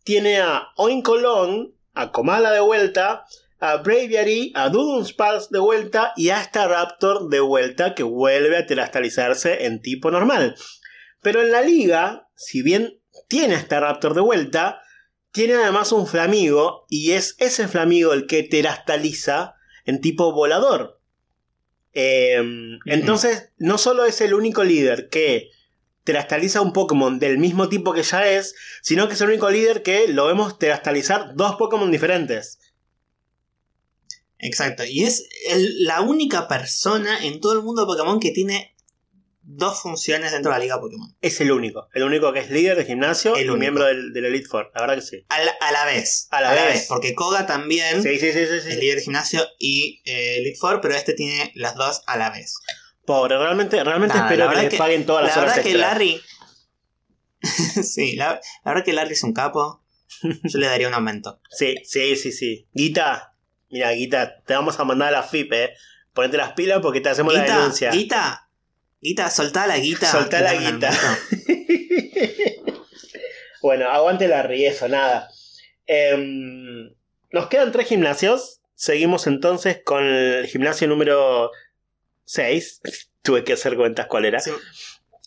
tiene 0.02 0.40
a 0.40 0.68
Oinkolon, 0.76 1.74
a 1.92 2.10
Komala 2.10 2.52
de 2.52 2.60
vuelta, 2.60 3.26
a 3.60 3.76
Braviary, 3.76 4.54
a 4.54 4.70
Dudunsparce 4.70 5.48
de 5.50 5.58
vuelta 5.58 6.14
y 6.16 6.30
a 6.30 6.42
Staraptor 6.42 7.28
de 7.28 7.40
vuelta 7.40 7.94
que 7.94 8.02
vuelve 8.02 8.56
a 8.56 8.64
terastalizarse 8.64 9.66
en 9.66 9.82
tipo 9.82 10.10
normal. 10.10 10.56
Pero 11.20 11.42
en 11.42 11.52
la 11.52 11.60
liga, 11.60 12.30
si 12.34 12.62
bien 12.62 12.98
tiene 13.28 13.56
a 13.56 13.60
Staraptor 13.60 14.14
de 14.14 14.22
vuelta, 14.22 14.80
tiene 15.32 15.52
además 15.52 15.92
un 15.92 16.06
flamigo 16.06 16.86
y 16.88 17.12
es 17.12 17.36
ese 17.40 17.68
flamigo 17.68 18.14
el 18.14 18.26
que 18.26 18.42
terastaliza 18.42 19.56
en 19.84 20.00
tipo 20.00 20.32
volador. 20.32 20.95
Eh, 21.98 22.42
Entonces, 22.84 23.52
no 23.56 23.78
solo 23.78 24.04
es 24.04 24.20
el 24.20 24.34
único 24.34 24.62
líder 24.62 25.08
que 25.08 25.50
terastaliza 26.04 26.60
un 26.60 26.74
Pokémon 26.74 27.18
del 27.18 27.38
mismo 27.38 27.70
tipo 27.70 27.94
que 27.94 28.02
ya 28.02 28.28
es, 28.30 28.54
sino 28.82 29.08
que 29.08 29.14
es 29.14 29.20
el 29.22 29.28
único 29.30 29.50
líder 29.50 29.82
que 29.82 30.06
lo 30.06 30.26
vemos 30.26 30.58
terastalizar 30.58 31.34
dos 31.34 31.56
Pokémon 31.56 31.90
diferentes. 31.90 32.58
Exacto. 34.38 34.84
Y 34.84 35.04
es 35.04 35.26
el- 35.48 35.84
la 35.84 36.02
única 36.02 36.48
persona 36.48 37.24
en 37.24 37.40
todo 37.40 37.54
el 37.54 37.62
mundo 37.62 37.80
de 37.82 37.86
Pokémon 37.86 38.20
que 38.20 38.30
tiene 38.30 38.75
dos 39.48 39.80
funciones 39.80 40.32
dentro 40.32 40.50
de 40.50 40.58
la 40.58 40.62
liga 40.64 40.80
Pokémon. 40.80 41.16
Es 41.20 41.40
el 41.40 41.52
único. 41.52 41.88
El 41.94 42.02
único 42.02 42.32
que 42.32 42.40
es 42.40 42.50
líder 42.50 42.76
de 42.76 42.84
gimnasio 42.84 43.36
El 43.36 43.46
y 43.48 43.50
miembro 43.52 43.84
del, 43.84 44.12
del 44.12 44.24
Elite 44.24 44.48
Four. 44.48 44.72
La 44.74 44.80
verdad 44.80 44.96
que 44.96 45.02
sí. 45.02 45.24
A 45.28 45.40
la, 45.40 45.52
a 45.60 45.70
la 45.72 45.84
vez. 45.84 46.26
A 46.30 46.40
la 46.40 46.52
vez. 46.52 46.86
Porque 46.88 47.14
Koga 47.14 47.46
también 47.46 48.02
Sí, 48.02 48.18
sí, 48.18 48.32
sí, 48.32 48.38
es 48.40 48.66
líder 48.78 48.96
de 48.96 49.02
gimnasio 49.02 49.46
y 49.58 50.02
eh, 50.04 50.38
Elite 50.38 50.58
Four, 50.58 50.80
pero 50.80 50.94
este 50.96 51.14
tiene 51.14 51.52
las 51.54 51.76
dos 51.76 52.02
a 52.06 52.16
la 52.16 52.30
vez. 52.30 52.54
Pobre, 53.04 53.38
realmente, 53.38 53.82
realmente 53.84 54.16
Nada, 54.16 54.26
espero 54.28 54.46
la 54.46 54.54
que 54.56 54.60
les 54.62 54.70
que- 54.70 54.78
paguen 54.78 55.06
todas 55.06 55.22
La 55.22 55.28
las 55.28 55.36
horas 55.36 55.56
verdad 55.56 55.70
que. 55.70 55.78
Larry. 55.78 56.20
sí, 57.82 58.16
la, 58.16 58.40
la 58.64 58.72
verdad 58.72 58.84
que 58.84 58.92
Larry 58.92 59.12
es 59.12 59.22
un 59.22 59.32
capo. 59.32 59.84
Yo 60.22 60.58
le 60.58 60.66
daría 60.66 60.88
un 60.88 60.94
aumento. 60.94 61.40
Sí, 61.50 61.76
sí, 61.84 62.16
sí, 62.16 62.32
sí. 62.32 62.66
Guita, 62.72 63.34
mira, 63.70 63.92
Guita, 63.92 64.42
te 64.44 64.54
vamos 64.54 64.78
a 64.80 64.84
mandar 64.84 65.08
a 65.08 65.18
la 65.18 65.22
FIP, 65.22 65.52
eh. 65.52 65.70
Ponete 66.12 66.36
las 66.36 66.52
pilas 66.54 66.80
porque 66.82 67.00
te 67.00 67.10
hacemos 67.10 67.32
la 67.34 67.42
denuncia. 67.42 67.90
Guita, 67.90 68.45
Guita, 69.00 69.30
soltá 69.30 69.66
la 69.66 69.78
guita. 69.78 70.10
Soltá 70.10 70.40
la 70.40 70.54
guita. 70.54 70.90
bueno, 73.62 73.88
aguante 73.90 74.28
la 74.28 74.42
eso, 74.42 74.88
nada. 74.88 75.28
Em, 75.86 76.92
nos 77.30 77.48
quedan 77.48 77.72
tres 77.72 77.88
gimnasios. 77.88 78.60
Seguimos 78.74 79.26
entonces 79.26 79.80
con 79.84 80.04
el 80.04 80.46
gimnasio 80.46 80.88
número 80.88 81.50
6. 82.24 82.80
Tuve 83.22 83.44
que 83.44 83.54
hacer 83.54 83.76
cuentas 83.76 84.06
cuál 84.06 84.24
era. 84.24 84.40
Sí. 84.40 84.50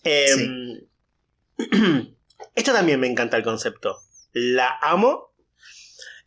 Em, 0.03 0.81
Esto 2.55 2.73
también 2.73 2.99
me 2.99 3.07
encanta 3.07 3.37
el 3.37 3.43
concepto. 3.43 3.99
La 4.33 4.77
amo. 4.81 5.33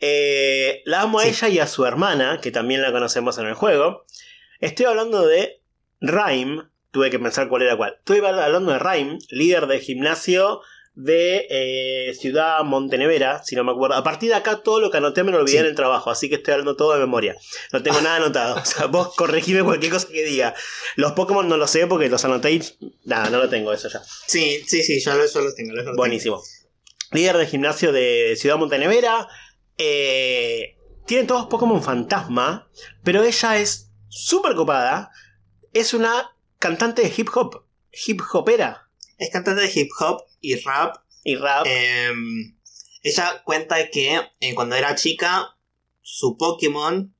Eh, 0.01 0.83
la 0.85 1.03
amo 1.03 1.21
a 1.21 1.27
ella 1.27 1.49
y 1.49 1.59
a 1.59 1.67
su 1.67 1.85
hermana, 1.85 2.41
que 2.43 2.51
también 2.51 2.83
la 2.83 2.91
conocemos 2.91 3.39
en 3.39 3.47
el 3.47 3.55
juego. 3.55 4.07
Estoy 4.61 4.87
hablando 4.87 5.27
de 5.27 5.61
Rhyme. 6.01 6.71
Tuve 6.93 7.11
que 7.11 7.19
pensar 7.19 7.49
cuál 7.49 7.63
era 7.63 7.77
cuál. 7.77 7.95
Estoy 7.99 8.19
hablando 8.19 8.71
de 8.73 8.79
Rhyme, 8.79 9.19
líder 9.31 9.67
de 9.67 9.81
gimnasio 9.81 10.61
de 10.95 11.47
eh, 11.49 12.15
Ciudad 12.15 12.63
Montenevera, 12.65 13.43
si 13.43 13.57
no 13.57 13.65
me 13.65 13.73
acuerdo. 13.73 13.97
A 13.97 14.05
partir 14.05 14.29
de 14.29 14.35
acá 14.35 14.59
todo 14.63 14.79
lo 14.79 14.91
que 14.91 14.99
anoté 14.99 15.25
me 15.25 15.33
lo 15.33 15.39
olvidé 15.39 15.53
Sí. 15.53 15.57
en 15.61 15.65
el 15.65 15.75
trabajo, 15.75 16.11
así 16.11 16.29
que 16.29 16.35
estoy 16.35 16.53
hablando 16.53 16.77
todo 16.77 16.93
de 16.93 17.01
memoria. 17.01 17.35
No 17.73 17.83
tengo 17.83 17.99
nada 18.03 18.17
anotado. 18.17 18.57
O 18.63 18.65
sea, 18.67 18.87
vos 18.87 19.15
corregime 19.17 19.63
cualquier 19.65 19.91
cosa 19.91 20.09
que 20.09 20.23
diga. 20.23 20.55
Los 20.97 21.13
Pokémon 21.13 21.49
no 21.49 21.57
lo 21.57 21.67
sé 21.67 21.87
porque 21.87 22.11
los 22.11 22.23
anoté 22.27 22.53
y... 22.53 22.63
Nada, 23.05 23.31
no 23.31 23.39
lo 23.39 23.49
tengo 23.49 23.73
eso 23.73 23.89
ya. 23.89 24.03
Sí, 24.27 24.63
sí, 24.67 24.83
sí, 24.83 25.01
yo, 25.01 25.15
lo- 25.15 25.27
yo 25.27 25.41
los 25.41 25.55
tengo. 25.55 25.73
los. 25.73 25.97
Buenísimo. 25.97 26.43
Líder 27.11 27.39
de 27.39 27.47
gimnasio 27.47 27.91
de 27.91 28.35
Ciudad 28.37 28.59
Montenevera. 28.59 29.27
eh, 29.79 30.77
tiene 31.07 31.25
todos 31.27 31.47
Pokémon 31.47 31.83
fantasma. 31.83 32.69
Pero 33.03 33.23
ella 33.25 33.57
es 33.59 33.91
súper 34.09 34.55
copada. 34.55 35.11
Es 35.73 35.95
una 35.95 36.32
cantante 36.63 37.03
de 37.03 37.13
hip 37.15 37.29
hop. 37.35 37.65
Hip 38.07 38.21
hopera. 38.33 38.89
Es 39.19 39.31
cantante 39.31 39.63
de 39.63 39.71
hip 39.75 39.91
hop 39.99 40.23
y 40.41 40.55
rap. 40.57 40.97
Y 41.25 41.35
rap. 41.37 41.67
Em, 41.67 42.57
ella 43.03 43.43
cuenta 43.45 43.91
que 43.91 44.21
eh, 44.41 44.55
cuando 44.55 44.77
era 44.77 44.95
chica, 44.95 45.57
su 46.01 46.37
Pokémon 46.39 47.15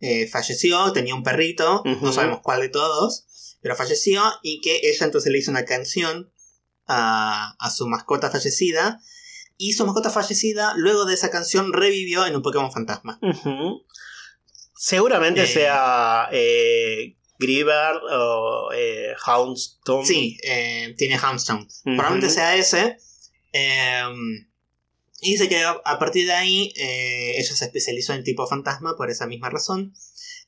eh, 0.00 0.28
falleció, 0.28 0.92
tenía 0.92 1.14
un 1.14 1.22
perrito, 1.22 1.82
no 1.84 2.12
sabemos 2.12 2.40
cuál 2.42 2.60
de 2.60 2.68
todos, 2.68 3.56
pero 3.60 3.74
falleció 3.74 4.22
y 4.42 4.60
que 4.60 4.80
ella 4.84 5.06
entonces 5.06 5.32
le 5.32 5.38
hizo 5.38 5.50
una 5.50 5.64
canción 5.64 6.30
a, 6.86 7.56
a 7.58 7.70
su 7.70 7.88
mascota 7.88 8.30
fallecida. 8.30 9.00
Y 9.60 9.72
su 9.72 9.84
mascota 9.84 10.10
fallecida, 10.10 10.74
luego 10.76 11.04
de 11.04 11.14
esa 11.14 11.30
canción, 11.30 11.72
revivió 11.72 12.26
en 12.26 12.36
un 12.36 12.42
Pokémon 12.42 12.70
fantasma. 12.70 13.18
Seguramente 14.76 15.42
Eh. 15.42 15.46
sea 15.48 16.28
eh, 16.30 17.17
Griever 17.38 17.96
o 18.10 18.70
eh, 18.74 19.14
Houndstone. 19.26 20.06
Sí, 20.06 20.36
eh, 20.42 20.94
tiene 20.98 21.16
Hamstone. 21.16 21.62
Ujú. 21.62 21.96
Probablemente 21.96 22.30
sea 22.30 22.56
ese. 22.56 22.96
em, 23.52 24.46
y 25.20 25.32
dice 25.32 25.48
que 25.48 25.62
a, 25.64 25.98
partir 25.98 26.26
de 26.26 26.32
ahí 26.32 26.72
eh, 26.76 27.34
ella 27.38 27.54
se 27.54 27.64
especializó 27.64 28.12
en 28.14 28.22
tipo 28.22 28.46
fantasma 28.46 28.96
por 28.96 29.10
esa 29.10 29.26
misma 29.26 29.50
razón. 29.50 29.94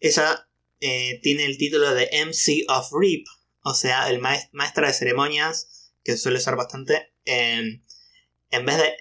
Ella 0.01 0.47
eh, 0.81 1.19
tiene 1.23 1.45
el 1.45 1.59
título 1.59 1.93
de 1.95 2.09
MC 2.25 2.65
of 2.69 2.89
RIP, 2.93 3.27
o 3.63 3.75
sea, 3.75 4.09
el 4.11 4.21
maes- 4.21 4.49
maestra 4.53 4.87
de 4.87 4.93
ceremonias, 4.95 5.93
que 6.05 6.17
suele 6.17 6.39
usar 6.39 6.57
bastante. 6.57 7.13
em, 7.25 7.83
en 8.53 8.65
vez 8.67 8.77
de 8.79 8.95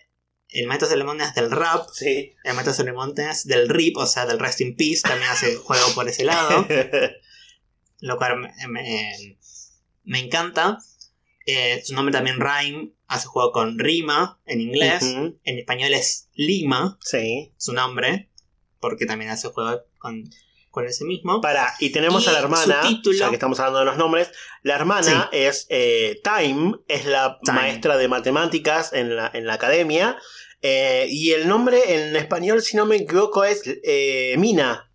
el 0.50 0.66
maestro 0.68 0.88
de 0.88 0.94
ceremonias 0.96 1.36
del 1.36 1.52
rap, 1.52 1.88
Sí. 1.94 2.34
el 2.44 2.54
maestro 2.54 2.72
de 2.74 2.78
ceremonias 2.78 3.46
del 3.48 3.70
RIP, 3.70 3.98
o 3.98 4.08
sea, 4.08 4.26
del 4.26 4.40
Rest 4.40 4.62
in 4.62 4.76
Peace, 4.76 5.02
también 5.04 5.30
hace 5.30 5.56
juego 5.56 5.86
por 5.94 6.10
ese 6.10 6.24
lado 6.26 6.66
lo 8.02 8.18
cual 8.18 8.40
me, 8.40 8.54
me- 10.04 10.20
encanta. 10.20 10.78
Eh, 11.46 11.82
su 11.84 11.94
nombre 11.96 12.14
también 12.14 12.38
Rhyme, 12.40 12.92
hace 13.08 13.28
juego 13.28 13.52
con 13.52 13.80
rima 13.80 14.40
en 14.46 14.62
inglés. 14.62 15.02
En 15.04 15.40
español 15.58 15.94
es 15.94 16.30
Lima, 16.34 16.98
Sí. 17.04 17.54
su 17.58 17.74
nombre, 17.74 18.30
porque 18.80 19.06
también 19.06 19.32
hace 19.32 19.48
juego 19.50 19.82
con, 19.98 20.30
con 20.70 20.86
ese 20.86 21.06
mismo. 21.06 21.42
Para, 21.42 21.74
y 21.80 21.90
tenemos 21.92 22.26
Y 22.26 22.30
a 22.30 22.34
la 22.34 22.40
hermana, 22.40 22.82
título- 22.82 23.18
ya 23.18 23.30
que 23.30 23.36
estamos 23.36 23.60
hablando 23.60 23.80
de 23.80 23.86
los 23.86 23.98
nombres, 23.98 24.32
la 24.62 24.76
hermana 24.76 25.30
es 25.32 25.66
eh, 25.70 26.22
Time, 26.24 26.76
es 26.88 27.06
la 27.06 27.40
Time. 27.44 27.58
maestra 27.60 27.98
de 27.98 28.08
matemáticas 28.08 28.94
en 28.94 29.16
la, 29.16 29.32
en 29.34 29.48
la 29.48 29.56
academia, 29.56 30.18
eh, 30.62 31.08
y 31.10 31.32
el 31.32 31.48
nombre 31.48 31.96
en 31.96 32.16
español, 32.16 32.62
si 32.62 32.78
no 32.78 32.86
me 32.86 32.98
equivoco, 32.98 33.44
es 33.44 33.64
Mina, 34.38 34.92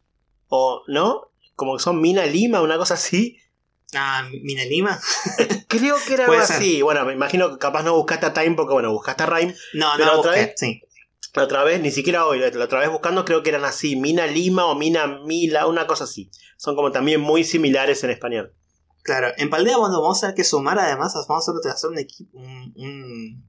o 0.49 0.85
¿no? 0.87 1.33
Como 1.55 1.77
que 1.77 1.83
son 1.83 2.01
Mina 2.01 2.27
Lima, 2.27 2.61
una 2.63 2.77
cosa 2.77 2.95
así. 2.95 3.39
Ah, 3.95 4.29
Mina 4.43 4.65
Lima. 4.65 4.99
Creo 5.69 5.97
que 6.07 6.15
era 6.15 6.25
algo 6.25 6.37
así. 6.39 6.83
Bueno, 6.83 7.05
me 7.05 7.13
imagino 7.13 7.51
que 7.51 7.59
capaz 7.59 7.83
no 7.85 7.95
buscaste 7.95 8.27
a 8.27 8.33
Time 8.33 8.55
porque, 8.57 8.73
bueno, 8.75 8.93
buscaste 8.93 9.23
a 9.23 9.27
Rhyme. 9.27 9.55
No, 9.75 9.93
Pero 9.97 10.13
no, 10.13 10.19
otra 10.21 10.33
busqué, 10.33 10.47
vez- 10.47 10.55
sí. 10.57 10.81
La 11.35 11.43
otra 11.45 11.65
vez, 11.65 11.81
ni 11.81 11.91
siquiera 11.91 12.27
hoy, 12.27 12.39
la 12.39 12.65
otra 12.65 12.79
vez 12.79 12.91
buscando, 12.91 13.25
creo 13.25 13.43
que 13.43 13.51
eran 13.51 13.65
así. 13.65 13.97
Mina 13.97 14.27
Lima 14.27 14.67
o 14.67 14.77
Mina 14.77 15.07
Mila, 15.25 15.67
una 15.67 15.87
cosa 15.87 16.05
así. 16.05 16.31
Son 16.57 16.77
como 16.77 16.93
también 16.93 17.21
muy 17.21 17.43
similares 17.43 18.05
en 18.05 18.11
español. 18.11 18.55
Claro, 19.03 19.33
en 19.37 19.51
Paldea 19.51 19.77
cuando 19.77 20.01
vamos 20.01 20.19
a 20.19 20.21
tener 20.29 20.37
que 20.37 20.45
sumar 20.45 20.79
además, 20.79 21.13
vamos 21.29 21.49
a 21.49 21.71
hacer 21.73 21.91
un, 21.91 21.99
equipo, 21.99 22.39
un, 22.39 22.73
un, 22.77 23.45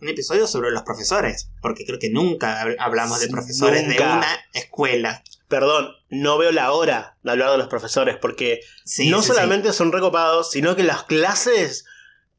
un 0.00 0.08
episodio 0.08 0.46
sobre 0.48 0.72
los 0.72 0.82
profesores, 0.82 1.50
porque 1.62 1.86
creo 1.86 1.98
que 2.00 2.10
nunca 2.10 2.62
hab- 2.64 2.76
hablamos 2.80 3.20
de 3.20 3.28
profesores 3.28 3.86
Nunca. 3.86 4.08
de 4.08 4.18
una 4.18 4.38
escuela. 4.52 5.22
Perdón, 5.48 5.88
no 6.10 6.38
veo 6.38 6.52
la 6.52 6.72
hora 6.72 7.16
de 7.22 7.30
hablar 7.30 7.52
de 7.52 7.58
los 7.58 7.68
profesores, 7.68 8.16
porque 8.20 8.60
Sí, 8.84 9.08
no 9.10 9.22
sí, 9.22 9.28
sí. 9.28 9.34
solamente 9.34 9.72
son 9.72 9.92
recopados, 9.92 10.50
sino 10.50 10.74
que 10.76 10.82
las 10.82 11.04
clases 11.04 11.84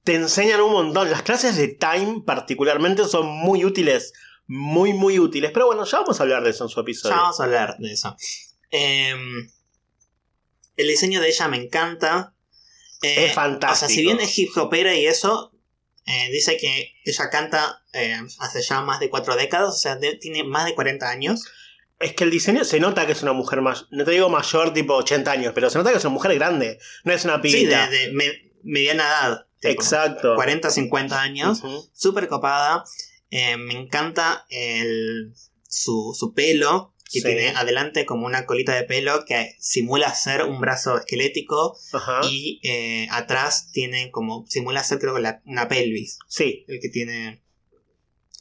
te 0.04 0.16
enseñan 0.16 0.62
un 0.62 0.72
montón. 0.74 1.10
Las 1.10 1.22
clases 1.24 1.56
de 1.58 1.68
Time 1.70 2.24
particularmente 2.26 3.06
son 3.06 3.28
muy 3.28 3.64
útiles, 3.66 4.14
muy, 4.48 4.94
muy 4.94 5.20
útiles. 5.20 5.52
Pero 5.54 5.68
bueno, 5.68 5.86
ya 5.86 6.00
vamos 6.00 6.20
a 6.20 6.24
hablar 6.24 6.44
de 6.44 6.50
eso 6.50 6.66
en 6.66 6.70
su 6.70 6.80
episodio. 6.80 7.16
Ya 7.16 7.22
vamos 7.22 7.40
a 7.40 7.44
hablar 7.44 7.76
de 7.78 7.94
eso. 7.94 8.16
Em, 8.70 9.50
el 10.78 10.88
diseño 10.88 11.22
de 11.22 11.30
ella 11.30 11.48
me 11.48 11.58
encanta. 11.58 12.34
Eh, 13.02 13.26
es 13.28 13.34
fantástico. 13.34 13.74
O 13.74 13.76
sea, 13.76 13.88
si 13.90 14.02
bien 14.02 14.20
es 14.20 14.38
hip 14.38 14.56
hopera 14.58 14.96
y 14.96 15.06
eso, 15.06 15.54
eh, 16.06 16.30
dice 16.32 16.58
que 16.58 16.94
ella 17.06 17.30
canta 17.30 17.84
eh, 17.94 18.20
hace 18.40 18.62
ya 18.62 18.82
más 18.82 19.00
de 19.00 19.10
cuatro 19.10 19.36
décadas, 19.36 19.70
o 19.76 19.78
sea, 19.78 19.96
de- 19.96 20.16
tiene 20.18 20.44
más 20.44 20.66
de 20.66 20.76
40 20.76 21.10
años. 21.10 21.44
Es 22.02 22.14
que 22.14 22.24
el 22.24 22.32
diseño 22.32 22.64
se 22.64 22.80
nota 22.80 23.06
que 23.06 23.12
es 23.14 23.22
una 23.24 23.34
mujer 23.34 23.62
mayor. 23.62 23.86
No 23.92 24.04
te 24.06 24.12
digo 24.12 24.30
mayor, 24.30 24.74
tipo 24.74 24.96
80 24.96 25.32
años, 25.32 25.52
pero 25.54 25.70
se 25.70 25.78
nota 25.78 25.92
que 25.92 25.98
es 25.98 26.04
una 26.06 26.14
mujer 26.14 26.34
grande. 26.36 26.80
No 27.04 27.14
es 27.14 27.24
una 27.26 27.42
Sí, 27.42 27.52
de, 27.52 27.58
pibita. 27.58 27.90
de 27.90 28.12
me- 28.14 28.52
mediana 28.64 29.04
edad. 29.04 29.48
Exacto. 29.62 30.36
40, 30.36 30.70
50 30.72 31.22
años. 31.22 31.60
Ujú. 31.64 31.90
Súper 31.94 32.28
copada. 32.28 32.84
Eh, 33.30 33.58
me 33.58 33.74
encanta 33.74 34.46
el, 34.50 35.34
su, 35.68 36.16
su 36.18 36.34
pelo, 36.34 36.94
que 37.12 37.20
Sí. 37.20 37.26
tiene 37.26 37.50
adelante 37.50 38.06
como 38.06 38.26
una 38.26 38.46
colita 38.46 38.74
de 38.74 38.84
pelo 38.84 39.26
que 39.26 39.56
simula 39.60 40.14
ser 40.16 40.44
un 40.46 40.60
brazo 40.62 40.98
esquelético. 40.98 41.78
Ajá. 41.94 42.22
Y 42.30 42.60
eh, 42.64 43.08
atrás 43.12 43.70
tiene 43.72 44.12
como, 44.12 44.46
simula 44.48 44.84
ser 44.84 45.00
creo 45.00 45.16
que 45.16 45.22
la- 45.22 45.42
una 45.46 45.68
pelvis, 45.68 46.18
Sí. 46.28 46.66
el 46.68 46.80
que 46.82 46.90
tiene 46.90 47.44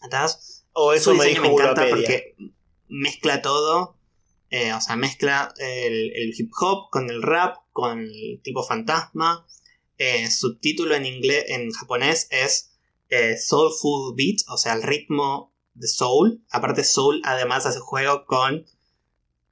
atrás. 0.02 0.64
O 0.72 0.92
eso 0.92 1.11
Su 1.12 1.16
me 1.16 1.26
dijo 1.26 1.42
me 1.42 1.48
encanta 1.48 1.86
porque 1.88 2.34
mezcla 2.91 3.41
todo, 3.41 3.97
eh, 4.51 4.72
o 4.72 4.80
sea, 4.80 4.97
mezcla 4.97 5.55
el, 5.59 6.34
hip 6.36 6.51
hop 6.61 6.91
con 6.91 7.09
el 7.09 7.22
rap, 7.22 7.59
con 7.72 8.01
el 8.01 8.41
tipo 8.43 8.64
fantasma. 8.64 9.47
Eh, 9.97 10.28
su 10.30 10.59
título 10.59 10.95
en 10.95 11.07
inglés, 11.07 11.45
en 11.49 11.70
japonés 11.70 12.26
es 12.30 12.72
eh, 13.11 13.36
Soulful 13.36 14.14
Beat, 14.16 14.38
o 14.49 14.57
sea, 14.57 14.72
el 14.74 14.82
ritmo 14.82 15.55
de 15.74 15.86
soul. 15.86 16.45
Aparte, 16.51 16.82
soul 16.84 17.20
además 17.24 17.66
hace 17.66 17.78
juego 17.78 18.26
con 18.26 18.66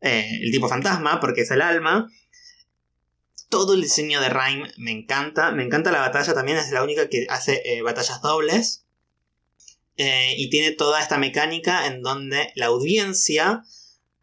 el 0.00 0.52
tipo 0.52 0.68
fantasma, 0.68 1.20
porque 1.20 1.42
es 1.42 1.50
el 1.50 1.62
alma. 1.62 2.08
Todo 3.48 3.74
el 3.74 3.82
diseño 3.82 4.20
de 4.20 4.28
Rhyme 4.28 4.70
me 4.76 4.92
encanta. 4.92 5.52
Me 5.52 5.64
encanta 5.64 5.92
la 5.92 6.00
batalla 6.00 6.34
también, 6.34 6.58
es 6.58 6.70
la 6.70 6.82
única 6.82 7.08
que 7.08 7.26
hace 7.28 7.82
batallas 7.82 8.20
dobles. 8.20 8.84
Eh, 10.00 10.34
y 10.36 10.48
tiene 10.48 10.70
toda 10.70 11.02
esta 11.02 11.18
mecánica 11.18 11.86
en 11.86 12.02
donde 12.02 12.52
la 12.54 12.66
audiencia 12.66 13.64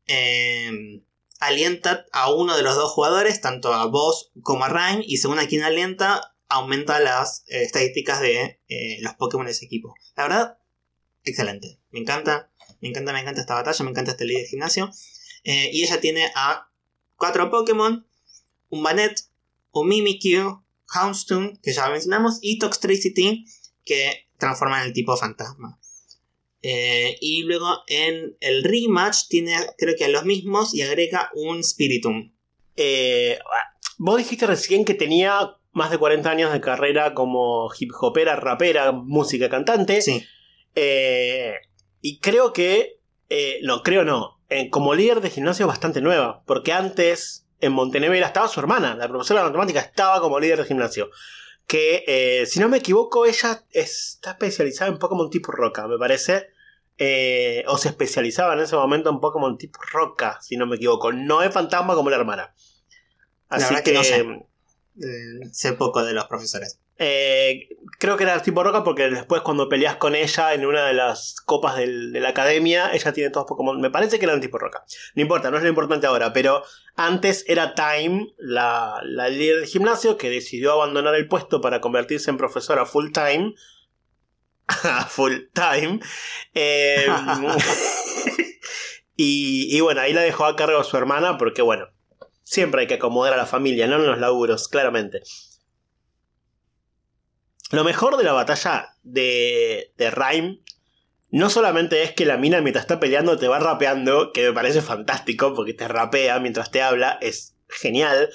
eh, 0.08 1.02
alienta 1.40 2.06
a 2.14 2.34
uno 2.34 2.56
de 2.56 2.64
los 2.64 2.76
dos 2.76 2.92
jugadores, 2.92 3.42
tanto 3.42 3.74
a 3.74 3.86
vos 3.88 4.32
como 4.42 4.64
a 4.64 4.70
Rhyme, 4.70 5.04
y 5.06 5.18
según 5.18 5.38
a 5.38 5.48
quien 5.48 5.64
alienta, 5.64 6.34
aumenta 6.48 7.02
las 7.02 7.44
eh, 7.50 7.64
estadísticas 7.64 8.22
de 8.22 8.62
los 9.02 9.16
Pokémon 9.16 9.46
de 9.46 9.52
ese 9.52 9.66
equipo. 9.66 9.94
La 10.16 10.24
verdad, 10.24 10.58
excelente. 11.26 11.78
Me 11.92 12.00
encanta, 12.00 12.50
me 12.80 12.88
encanta, 12.88 13.12
me 13.12 13.20
encanta 13.20 13.42
esta 13.42 13.56
batalla, 13.56 13.84
me 13.84 13.92
encanta 13.92 14.12
este 14.12 14.24
líder 14.24 14.44
de 14.44 14.50
gimnasio. 14.50 14.90
Y 15.44 15.84
ella 15.84 16.00
tiene 16.00 16.32
a 16.36 16.72
cuatro 17.18 17.52
Pokémon, 17.52 18.08
un 18.70 18.82
Banette, 18.82 19.24
un 19.72 19.90
Mimikyu, 19.90 20.64
Houndstone, 20.96 21.60
que 21.62 21.74
ya 21.74 21.90
mencionamos, 21.90 22.40
y 22.42 22.60
Toxtricity, 22.60 23.46
que 23.84 24.25
transforma 24.38 24.82
en 24.82 24.88
el 24.88 24.94
tipo 24.94 25.16
fantasma. 25.18 25.80
Eh, 26.62 27.18
y 27.22 27.44
luego 27.44 27.84
en 27.88 28.36
el 28.40 28.64
rematch 28.64 29.28
tiene 29.30 29.56
creo 29.78 29.96
que 29.96 30.06
a 30.06 30.10
los 30.10 30.26
mismos 30.26 30.74
y 30.74 30.82
agrega 30.82 31.30
un 31.36 31.64
Spiritum. 31.64 32.34
Eh, 32.76 33.38
vos 34.00 34.18
dijiste 34.18 34.48
recién 34.48 34.84
que 34.84 34.96
tenía 34.96 35.58
más 35.74 35.92
de 35.92 35.98
40 36.00 36.30
años 36.30 36.52
de 36.52 36.62
carrera 36.62 37.14
como 37.14 37.70
hip 37.78 37.92
hopera, 38.02 38.36
rapera, 38.36 38.92
música, 38.92 39.50
cantante. 39.50 40.02
Sí, 40.02 40.26
Eh, 40.74 41.54
y 42.02 42.20
creo 42.20 42.52
que. 42.52 43.00
eh, 43.30 43.60
no, 43.64 43.82
creo 43.84 44.04
no. 44.04 44.40
como 44.72 44.94
líder 44.96 45.22
de 45.22 45.30
gimnasio 45.30 45.66
es 45.66 45.68
bastante 45.68 46.02
nueva, 46.02 46.44
porque 46.46 46.74
antes 46.74 47.46
en 47.62 47.74
Montenegro 47.74 48.16
estaba 48.16 48.48
su 48.48 48.60
hermana, 48.60 48.96
la 48.96 49.08
profesora 49.08 49.42
de 49.42 49.48
matemática 49.48 49.80
estaba 49.80 50.20
como 50.20 50.40
líder 50.40 50.60
de 50.60 50.66
gimnasio. 50.66 51.10
Que, 51.68 52.04
eh, 52.08 52.46
si 52.46 52.60
no 52.60 52.70
me 52.70 52.78
equivoco, 52.78 53.26
ella 53.26 53.64
está 53.72 54.32
especializada 54.32 54.92
en 54.92 55.00
Pokémon 55.00 55.30
tipo 55.30 55.52
Roca, 55.52 55.88
me 55.88 55.98
parece. 55.98 56.50
Eh, 56.98 57.64
o 57.68 57.78
se 57.78 57.90
especializaba 57.90 58.54
en 58.54 58.62
ese 58.62 58.76
momento 58.76 59.10
en 59.10 59.20
Pokémon 59.20 59.58
tipo 59.58 59.80
Roca, 59.92 60.40
si 60.42 60.58
no 60.58 60.66
me 60.66 60.78
equivoco. 60.78 61.12
No 61.12 61.42
es 61.42 61.54
fantasma 61.54 61.96
como 61.96 62.10
la 62.10 62.18
hermana. 62.18 62.54
Así 63.50 63.76
que 63.84 63.94
no 63.94 64.04
sé. 64.04 64.22
Eh, 64.22 65.50
sé 65.52 65.74
poco 65.74 66.04
de 66.04 66.14
los 66.14 66.26
profesores. 66.26 66.80
Eh, 66.98 67.68
creo 68.00 68.16
que 68.16 68.24
era 68.24 68.42
tipo 68.42 68.64
roca 68.64 68.86
porque 68.86 69.10
después 69.10 69.42
cuando 69.42 69.68
peleas 69.68 69.98
con 69.98 70.16
ella 70.16 70.54
en 70.54 70.66
una 70.66 70.86
de 70.88 70.94
las 70.94 71.36
copas 71.46 71.76
del- 71.76 72.14
de 72.14 72.22
la 72.22 72.30
academia, 72.30 72.90
ella 72.94 73.12
tiene 73.12 73.32
todos 73.32 73.48
Pokémon. 73.48 73.82
Me 73.82 73.90
parece 73.92 74.18
que 74.18 74.26
eran 74.26 74.40
tipo 74.40 74.58
roca. 74.58 74.86
No 75.14 75.22
importa, 75.22 75.52
no 75.52 75.58
es 75.58 75.64
lo 75.64 75.70
importante 75.70 76.08
ahora, 76.08 76.32
pero 76.32 76.64
antes 76.96 77.44
era 77.48 77.76
Time, 77.76 78.28
la, 78.38 79.02
la 79.04 79.28
líder 79.30 79.58
del 79.60 79.68
gimnasio, 79.68 80.18
que 80.18 80.30
decidió 80.30 80.72
abandonar 80.72 81.16
el 81.16 81.28
puesto 81.28 81.60
para 81.62 81.82
convertirse 81.82 82.30
en 82.30 82.38
profesora 82.38 82.86
full 82.86 83.12
time. 83.12 83.54
full 85.10 85.34
time. 85.54 86.00
Eh, 86.54 87.08
y, 89.18 89.76
y 89.76 89.82
bueno, 89.82 90.02
ahí 90.02 90.14
la 90.14 90.22
dejó 90.22 90.46
a 90.46 90.56
cargo 90.56 90.84
su 90.84 90.98
hermana 90.98 91.38
porque 91.38 91.62
bueno, 91.62 91.88
siempre 92.44 92.82
hay 92.82 92.88
que 92.88 92.96
acomodar 92.96 93.34
a 93.34 93.38
la 93.38 93.46
familia, 93.46 93.88
no 93.88 93.96
en 93.96 94.06
los 94.08 94.20
laburos, 94.20 94.68
claramente. 94.68 95.22
Lo 97.76 97.84
mejor 97.84 98.16
de 98.16 98.24
la 98.24 98.32
batalla 98.32 98.96
de, 99.04 99.92
de 99.98 100.10
Rhyme 100.10 100.60
no 101.30 101.50
solamente 101.50 102.04
es 102.04 102.14
que 102.14 102.26
la 102.26 102.38
mina 102.38 102.62
mientras 102.62 102.84
está 102.86 103.02
peleando 103.02 103.38
te 103.38 103.50
va 103.50 103.60
rapeando, 103.60 104.32
que 104.32 104.44
me 104.44 104.54
parece 104.54 104.82
fantástico 104.82 105.54
porque 105.54 105.74
te 105.74 105.86
rapea 105.86 106.40
mientras 106.40 106.72
te 106.72 106.82
habla, 106.82 107.18
es 107.20 107.58
genial, 107.68 108.30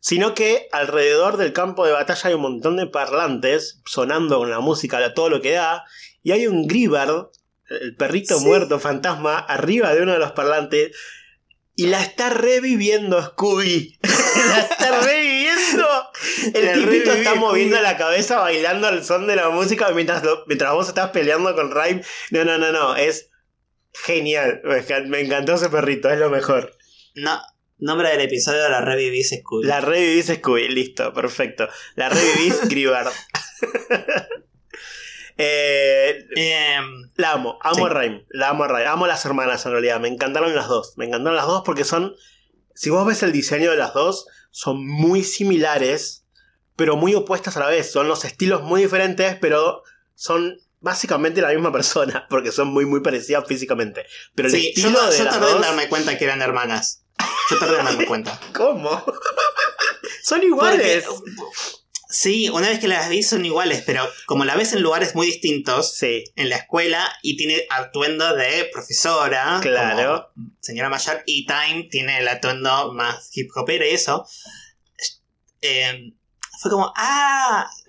sino 0.00 0.34
que 0.34 0.66
alrededor 0.72 1.36
del 1.36 1.52
campo 1.52 1.84
de 1.84 1.92
batalla 1.92 2.28
hay 2.28 2.34
un 2.34 2.40
montón 2.40 2.78
de 2.78 2.86
parlantes 2.86 3.82
sonando 3.84 4.38
con 4.38 4.48
la 4.48 4.60
música 4.60 5.12
todo 5.12 5.28
lo 5.28 5.42
que 5.42 5.52
da, 5.52 5.84
y 6.22 6.32
hay 6.32 6.46
un 6.46 6.66
Gribard, 6.66 7.26
el 7.68 7.94
perrito 7.96 8.38
Sí. 8.38 8.46
muerto 8.46 8.80
fantasma, 8.80 9.38
arriba 9.38 9.94
de 9.94 10.00
uno 10.02 10.12
de 10.12 10.18
los 10.20 10.32
parlantes, 10.32 10.96
y 11.82 11.86
la 11.86 12.02
está 12.02 12.30
reviviendo 12.30 13.22
Scooby. 13.22 13.98
la 14.02 14.60
está 14.60 15.00
reviviendo. 15.00 15.86
El 16.54 16.66
La 16.66 16.72
tipito 16.74 17.12
está 17.12 17.30
Scooby. 17.30 17.38
moviendo 17.38 17.80
la 17.80 17.96
cabeza 17.96 18.38
bailando 18.38 18.86
al 18.86 19.04
son 19.04 19.26
de 19.26 19.36
la 19.36 19.48
música 19.50 19.88
mientras, 19.90 20.22
lo- 20.24 20.44
mientras 20.46 20.72
vos 20.72 20.88
estás 20.88 21.10
peleando 21.10 21.54
con 21.54 21.70
Rhyme. 21.70 22.02
No, 22.30 22.44
no, 22.44 22.58
no, 22.58 22.70
no. 22.72 22.96
Es 22.96 23.30
genial. 24.04 24.60
Me 25.06 25.20
encantó 25.20 25.54
ese 25.54 25.68
perrito, 25.68 26.10
es 26.10 26.18
lo 26.18 26.30
mejor. 26.30 26.76
No, 27.14 27.40
nombre 27.78 28.10
del 28.10 28.20
episodio 28.20 28.68
la 28.68 28.80
revivís 28.82 29.30
Scooby. 29.40 29.66
La 29.66 29.80
revivís 29.80 30.26
Scooby, 30.26 30.68
listo, 30.68 31.12
perfecto. 31.14 31.68
La 31.96 32.08
revivís 32.08 32.60
Gribard. 32.68 33.10
Eh, 35.40 36.26
Em, 36.36 37.10
la 37.16 37.32
amo, 37.32 37.58
amo 37.62 37.74
Sí. 37.76 37.82
a 37.82 37.88
Rhyme, 37.88 38.26
la 38.30 38.48
amo 38.50 38.64
a 38.64 38.68
Rhyme, 38.68 38.86
amo 38.86 39.04
a 39.04 39.08
las 39.08 39.24
hermanas 39.24 39.64
en 39.66 39.72
realidad, 39.72 39.98
me 40.00 40.08
encantaron 40.08 40.54
las 40.54 40.68
dos, 40.68 40.94
me 40.96 41.06
encantaron 41.06 41.36
las 41.36 41.46
dos 41.46 41.62
porque 41.64 41.84
son, 41.84 42.14
si 42.74 42.90
vos 42.90 43.06
ves 43.06 43.22
el 43.22 43.32
diseño 43.32 43.70
de 43.70 43.76
las 43.76 43.94
dos, 43.94 44.26
son 44.50 44.86
muy 44.86 45.24
similares, 45.24 46.26
pero 46.76 46.96
muy 46.96 47.14
opuestas 47.14 47.56
a 47.56 47.60
la 47.60 47.66
vez, 47.66 47.90
son 47.90 48.08
los 48.08 48.24
estilos 48.24 48.62
muy 48.62 48.82
diferentes, 48.82 49.36
pero 49.40 49.82
son 50.14 50.58
básicamente 50.80 51.40
la 51.40 51.48
misma 51.48 51.72
persona, 51.72 52.26
porque 52.30 52.52
son 52.52 52.68
muy 52.68 52.86
muy 52.86 53.00
parecidas 53.00 53.46
físicamente. 53.46 54.06
Pero 54.34 54.48
el 54.48 54.54
sí, 54.54 54.72
yo, 54.76 54.88
estilo 54.88 55.10
de 55.10 55.18
yo 55.18 55.24
las 55.24 55.38
tardé 55.38 55.52
en 55.52 55.60
darme 55.62 55.88
cuenta 55.88 56.16
que 56.18 56.24
eran 56.24 56.42
hermanas. 56.42 57.04
Yo 57.50 57.58
tardé 57.58 57.78
en 57.78 57.84
darme 57.84 58.06
cuenta. 58.06 58.40
¿cómo? 58.54 58.90
son 60.22 60.42
iguales. 60.42 61.04
Porque, 61.04 61.32
sí, 62.10 62.48
una 62.50 62.68
vez 62.68 62.78
que 62.80 62.88
las 62.88 63.08
vi 63.08 63.22
son 63.22 63.44
iguales, 63.46 63.82
pero 63.86 64.06
como 64.26 64.44
la 64.44 64.56
ves 64.56 64.72
en 64.74 64.82
lugares 64.82 65.14
muy 65.14 65.26
distintos, 65.26 65.96
Sí, 65.96 66.24
en 66.36 66.48
la 66.48 66.56
escuela 66.56 67.08
y 67.22 67.36
tiene 67.36 67.64
atuendo 67.70 68.34
de 68.36 68.68
profesora, 68.72 69.58
Claro. 69.62 70.30
como 70.34 70.50
señora 70.60 70.88
mayor, 70.88 71.22
y 71.26 71.46
Time 71.46 71.88
tiene 71.90 72.18
el 72.18 72.28
atuendo 72.28 72.92
más 72.92 73.30
hip 73.36 73.48
hopero 73.56 73.86
y 73.86 73.90
eso. 73.90 74.26
Eh, 75.62 76.12
fue 76.60 76.70
como, 76.70 76.92
ah, 76.96 77.68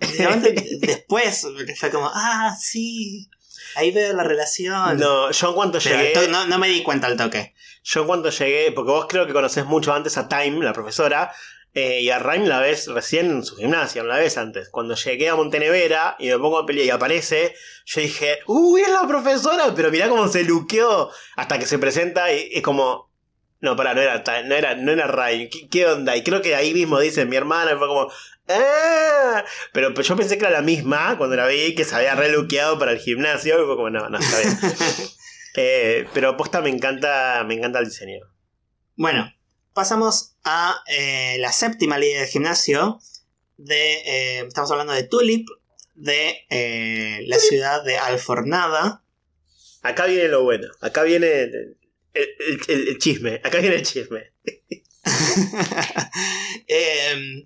después 0.80 1.46
fue 1.78 1.90
como, 1.90 2.10
ah, 2.12 2.56
sí, 2.58 3.28
ahí 3.76 3.90
veo 3.90 4.12
la 4.14 4.24
relación. 4.24 4.98
no, 4.98 5.30
yo 5.30 5.48
en 5.48 5.54
cuanto 5.54 5.78
Pero 5.82 5.98
llegué... 5.98 6.28
no, 6.28 6.46
no 6.46 6.58
me 6.58 6.68
di 6.68 6.82
cuenta 6.82 7.06
al 7.06 7.16
toque. 7.16 7.54
Yo 7.84 8.06
cuando 8.06 8.30
llegué, 8.30 8.72
porque 8.72 8.90
vos 8.92 9.06
creo 9.08 9.26
que 9.26 9.32
conocés 9.32 9.64
mucho 9.66 9.92
antes 9.92 10.16
a 10.16 10.28
Time, 10.28 10.62
la 10.64 10.72
profesora, 10.72 11.32
eh, 11.74 12.02
y 12.02 12.10
a 12.10 12.18
Rhyme 12.18 12.46
la 12.46 12.60
ves 12.60 12.86
recién 12.88 13.30
en 13.30 13.44
su 13.44 13.56
gimnasia, 13.56 14.02
no 14.02 14.08
la 14.08 14.18
ves 14.18 14.36
antes. 14.36 14.68
Cuando 14.68 14.94
llegué 14.94 15.30
a 15.30 15.36
Montenevera 15.36 16.16
y 16.18 16.28
me 16.28 16.38
pongo 16.38 16.58
a 16.58 16.66
pelear 16.66 16.86
y 16.86 16.90
aparece, 16.90 17.54
yo 17.86 18.00
dije, 18.02 18.40
¡Uy, 18.46 18.82
es 18.82 18.90
la 18.90 19.06
profesora! 19.08 19.72
Pero 19.74 19.90
mirá 19.90 20.08
cómo 20.08 20.28
se 20.28 20.44
luqueó 20.44 21.10
hasta 21.36 21.58
que 21.58 21.66
se 21.66 21.78
presenta 21.78 22.32
y 22.32 22.50
es 22.52 22.62
como... 22.62 23.10
No, 23.60 23.76
pará, 23.76 23.94
no 23.94 24.00
era, 24.00 24.22
no 24.42 24.54
era, 24.54 24.74
no 24.74 24.92
era 24.92 25.06
Rhyme. 25.06 25.48
¿Qué, 25.48 25.68
qué 25.68 25.86
onda? 25.86 26.16
Y 26.16 26.24
creo 26.24 26.42
que 26.42 26.56
ahí 26.56 26.74
mismo 26.74 26.98
dice 26.98 27.24
mi 27.24 27.36
hermana 27.36 27.72
y 27.72 27.76
fue 27.76 27.86
como... 27.86 28.10
¡Ah! 28.48 29.44
Pero, 29.72 29.94
pero 29.94 30.02
yo 30.02 30.16
pensé 30.16 30.36
que 30.36 30.44
era 30.44 30.52
la 30.52 30.62
misma 30.62 31.16
cuando 31.16 31.36
la 31.36 31.46
vi, 31.46 31.74
que 31.74 31.84
se 31.84 31.94
había 31.94 32.14
reluqueado 32.14 32.78
para 32.78 32.92
el 32.92 32.98
gimnasio 32.98 33.62
y 33.62 33.66
fue 33.66 33.76
como, 33.76 33.88
no, 33.88 34.10
no, 34.10 34.18
está 34.18 34.38
bien. 34.40 34.58
Eh, 35.54 36.08
pero 36.14 36.34
posta 36.38 36.62
me 36.62 36.70
encanta, 36.70 37.44
me 37.46 37.52
encanta 37.52 37.78
el 37.78 37.84
diseño. 37.84 38.24
Bueno, 38.96 39.30
pasamos 39.74 40.31
a 40.44 40.82
eh, 40.88 41.36
la 41.38 41.52
séptima 41.52 41.98
liga 41.98 42.20
del 42.20 42.28
gimnasio. 42.28 43.00
De, 43.56 43.92
eh, 44.38 44.44
estamos 44.46 44.70
hablando 44.72 44.92
de 44.92 45.04
Tulip, 45.04 45.46
de 45.94 46.44
eh, 46.50 47.20
la 47.26 47.38
ciudad 47.38 47.84
de 47.84 47.96
Alfornada. 47.98 49.04
Acá 49.82 50.06
viene 50.06 50.28
lo 50.28 50.42
bueno. 50.42 50.68
Acá 50.80 51.02
viene 51.04 51.26
el, 51.42 51.76
el- 52.14 52.60
el- 52.68 52.88
el 52.88 52.98
chisme. 52.98 53.40
Acá 53.44 53.58
viene 53.58 53.76
el 53.76 53.82
chisme. 53.86 54.32
Eh, 56.68 57.44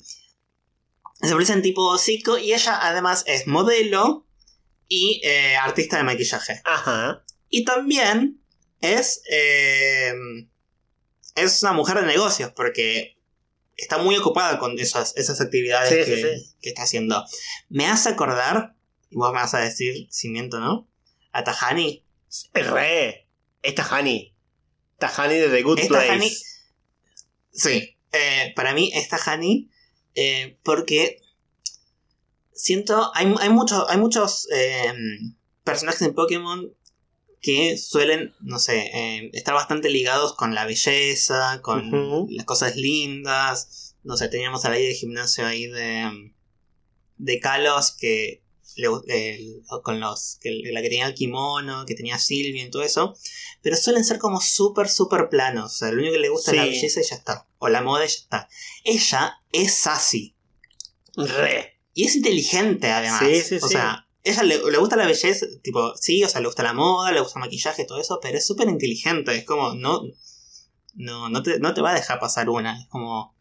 se 1.23 1.33
parece 1.33 1.53
en 1.55 1.63
tipo 1.63 1.89
hocico 1.89 2.39
y 2.39 2.53
ella 2.53 2.79
además 2.87 3.25
es 3.27 3.47
modelo 3.47 4.27
y 4.89 5.23
artista 5.63 5.97
de 5.97 6.05
maquillaje. 6.05 6.61
Ajá. 6.65 7.25
Y 7.49 7.65
también 7.65 8.41
es, 8.81 9.23
eh, 9.31 10.13
es 11.37 11.63
una 11.63 11.73
mujer 11.73 12.01
de 12.01 12.07
negocios 12.07 12.51
porque 12.57 13.17
está 13.77 13.99
muy 13.99 14.17
ocupada 14.17 14.59
con 14.59 14.79
esas, 14.79 15.17
esas 15.17 15.41
actividades 15.41 15.91
Sí, 15.91 16.11
que, 16.11 16.17
sí, 16.17 16.23
sí. 16.23 16.55
que 16.61 16.69
está 16.71 16.83
haciendo. 16.83 17.25
Me 17.69 17.87
hace 17.87 18.09
acordar, 18.09 18.75
y 19.11 19.17
vos 19.17 19.33
me 19.33 19.39
vas 19.39 19.55
a 19.55 19.61
decir 19.61 20.09
si 20.11 20.29
miento, 20.29 20.59
¿no? 20.59 20.89
A 21.33 21.45
Tahani. 21.45 22.05
Es 22.55 22.67
re. 22.67 23.29
Esta 23.63 23.83
Hani. 23.85 24.35
Esta 24.99 25.09
Hani 25.09 25.37
de 25.37 25.49
The 25.49 25.63
Good 25.63 25.79
Esta 25.79 26.01
Place. 26.01 26.37
Sí, 27.53 27.97
eh, 28.13 28.53
para 28.55 28.75
mí 28.75 28.91
es 28.95 29.09
Tahani 29.09 29.71
eh, 30.15 30.59
porque 30.63 31.23
siento, 32.53 33.11
hay, 33.15 33.33
hay, 33.41 33.51
muchos 33.51 33.85
hay 33.89 33.99
muchos 33.99 34.49
eh, 34.53 34.93
personajes 35.65 36.03
en 36.03 36.15
Pokémon 36.15 36.76
que 37.47 37.79
suelen, 37.79 38.35
no 38.41 38.59
sé, 38.59 38.91
eh, 38.93 39.31
estar 39.33 39.55
bastante 39.55 39.89
ligados 39.89 40.35
con 40.35 40.57
la 40.57 40.67
belleza, 40.67 41.61
con 41.63 42.27
las 42.29 42.45
cosas 42.45 42.75
lindas. 42.75 43.95
No 44.03 44.17
sé, 44.17 44.27
teníamos 44.27 44.65
a 44.65 44.71
la 44.71 44.81
idea 44.81 44.89
de 44.89 44.97
gimnasio 44.97 45.47
ahí 45.47 45.69
de, 45.69 46.33
de 47.19 47.39
Kalos 47.39 47.93
que 47.93 48.43
le 48.75 48.89
eh, 49.07 49.61
con 49.85 50.01
los 50.01 50.39
que 50.41 50.61
la 50.73 50.83
que 50.83 50.89
tenía 50.89 51.07
el 51.07 51.15
kimono, 51.15 51.87
que 51.87 51.95
tenía 51.95 52.19
Silvia 52.19 52.65
y 52.65 52.71
todo 52.71 52.83
eso, 52.83 53.17
pero 53.63 53.77
suelen 53.77 54.05
ser 54.05 54.19
como 54.19 54.41
súper, 54.41 54.89
súper 54.89 55.29
planos. 55.29 55.73
O 55.73 55.77
sea, 55.77 55.93
lo 55.93 56.01
único 56.01 56.15
que 56.15 56.19
le 56.19 56.31
gusta 56.31 56.51
es 56.51 56.57
la 56.57 56.65
belleza 56.65 57.01
y 57.01 57.05
ya 57.05 57.15
está. 57.15 57.47
O 57.59 57.69
la 57.69 57.81
moda 57.81 58.07
y 58.07 58.09
ya 58.09 58.15
está. 58.15 58.49
Ella 58.83 59.39
es 59.53 59.73
sassy. 59.73 60.35
Re. 61.15 61.79
Y 61.95 62.07
es 62.07 62.17
inteligente 62.17 62.91
además. 62.91 63.23
Sí, 63.25 63.41
sí, 63.41 63.65
o 63.65 63.69
sea, 63.69 64.06
ella 64.27 64.43
le, 64.43 64.79
gusta 64.79 64.97
la 64.97 65.07
belleza, 65.07 65.47
tipo, 65.63 65.95
sí, 65.97 66.25
o 66.25 66.29
sea, 66.29 66.41
le 66.41 66.49
gusta 66.49 66.65
la 66.65 66.73
moda, 66.73 67.13
le 67.13 67.21
gusta 67.21 67.39
el 67.39 67.45
maquillaje, 67.45 67.85
todo 67.85 68.01
eso, 68.01 68.19
pero 68.21 68.37
es 68.37 68.45
súper 68.45 68.69
inteligente. 68.69 69.37
Es 69.37 69.45
como, 69.45 69.75
no, 69.75 70.03
no, 70.95 71.29
no 71.29 71.43
te, 71.45 71.61
no 71.61 71.73
te 71.75 71.81
va 71.81 71.93
a 71.93 71.95
dejar 71.95 72.19
pasar 72.19 72.49
una. 72.49 72.81
Es 72.81 72.89
como, 72.89 73.37